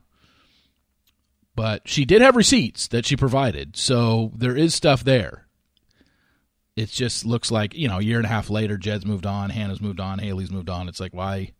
But 1.55 1.87
she 1.87 2.03
did 2.03 2.21
have 2.21 2.35
receipts 2.35 2.87
that 2.87 3.05
she 3.05 3.15
provided, 3.15 3.77
so 3.77 4.31
there 4.35 4.57
is 4.57 4.73
stuff 4.73 5.03
there 5.03 5.44
it 6.75 6.89
just 6.89 7.25
looks 7.25 7.51
like 7.51 7.73
you 7.75 7.87
know 7.87 7.99
a 7.99 8.03
year 8.03 8.17
and 8.17 8.25
a 8.25 8.29
half 8.29 8.49
later 8.49 8.77
jed's 8.77 9.05
moved 9.05 9.25
on 9.25 9.49
hannah's 9.49 9.81
moved 9.81 9.99
on 9.99 10.19
haley's 10.19 10.51
moved 10.51 10.69
on 10.69 10.87
it's 10.87 10.99
like 10.99 11.13
why 11.13 11.51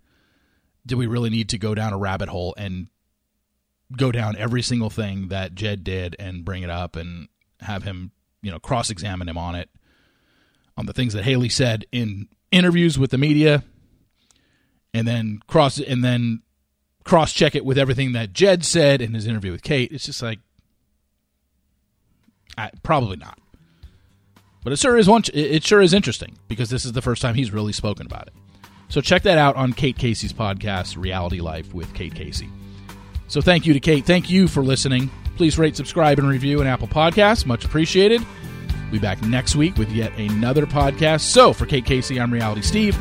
do 0.86 0.98
we 0.98 1.08
really 1.08 1.30
need 1.30 1.50
to 1.50 1.58
go 1.58 1.74
down 1.74 1.94
a 1.94 1.98
rabbit 1.98 2.30
hole 2.30 2.54
and 2.58 2.88
go 3.96 4.12
down 4.12 4.36
every 4.38 4.62
single 4.62 4.90
thing 4.90 5.30
that 5.30 5.56
jed 5.56 5.84
did 5.84 6.16
and 6.20 6.44
bring 6.46 6.64
it 6.64 6.70
up 6.70 6.96
and 6.96 7.28
have 7.62 7.84
him 7.84 8.12
you 8.46 8.52
know 8.52 8.60
cross 8.60 8.92
examine 8.92 9.28
him 9.28 9.40
on 9.40 9.56
it, 9.56 9.70
on 10.78 10.86
the 10.86 10.94
things 10.94 11.14
that 11.14 11.24
Haley 11.24 11.50
said 11.50 11.86
in 11.92 12.28
interviews 12.52 12.98
with 12.98 13.10
the 13.10 13.18
media, 13.18 13.64
and 14.94 15.08
then 15.08 15.40
cross 15.48 15.80
and 15.80 16.04
then 16.04 16.44
cross 17.04 17.34
check 17.34 17.56
it 17.56 17.66
with 17.66 17.80
everything 17.80 18.12
that 18.12 18.34
Jed 18.34 18.64
said 18.64 19.02
in 19.02 19.16
his 19.16 19.26
interview 19.26 19.52
with 19.52 19.64
Kate. 19.64 19.92
It's 19.92 20.06
just 20.06 20.22
like, 20.22 20.40
I, 22.56 22.70
probably 22.84 23.18
not. 23.18 23.40
But 24.66 24.74
it 24.74 24.80
sure 24.80 24.98
is 24.98 25.08
one. 25.08 25.22
It 25.32 25.64
sure 25.64 25.80
is 25.80 25.94
interesting 25.94 26.36
because 26.48 26.72
this 26.72 26.86
is 26.86 26.92
the 26.92 27.02
first 27.02 27.22
time 27.22 27.36
he's 27.36 27.52
really 27.52 27.72
spoken 27.72 28.08
about 28.08 28.28
it. 28.28 28.34
So 28.90 29.00
check 29.00 29.22
that 29.22 29.38
out 29.38 29.56
on 29.56 29.74
Kate 29.74 29.96
Casey's 29.96 30.34
podcast, 30.34 30.98
Reality 30.98 31.40
Life 31.40 31.72
with 31.74 31.94
Kate 31.94 32.16
Casey. 32.16 32.50
So 33.28 33.42
thank 33.42 33.68
you 33.68 33.74
to 33.74 33.80
Kate. 33.80 34.06
Thank 34.06 34.30
you 34.30 34.48
for 34.48 34.64
listening. 34.64 35.12
Please 35.38 35.60
rate, 35.60 35.76
subscribe, 35.76 36.18
and 36.18 36.28
review 36.28 36.62
an 36.62 36.68
Apple 36.68 36.88
Podcast. 36.88 37.46
Much 37.46 37.64
appreciated. 37.64 38.26
We'll 38.86 38.94
be 38.94 39.00
back 39.00 39.22
next 39.22 39.56
week 39.56 39.78
with 39.78 39.92
yet 39.92 40.18
another 40.18 40.66
podcast. 40.66 41.22
So 41.22 41.54
for 41.54 41.68
Kate 41.68 41.86
Casey, 41.86 42.20
I'm 42.20 42.34
Reality 42.34 42.62
Steve. 42.62 42.98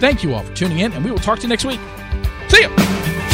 Thank 0.00 0.24
you 0.24 0.34
all 0.34 0.42
for 0.42 0.54
tuning 0.56 0.80
in, 0.80 0.92
and 0.92 1.04
we 1.04 1.12
will 1.12 1.18
talk 1.18 1.38
to 1.38 1.42
you 1.42 1.48
next 1.48 1.64
week. 1.64 1.80
See 2.48 2.62
you. 2.62 3.33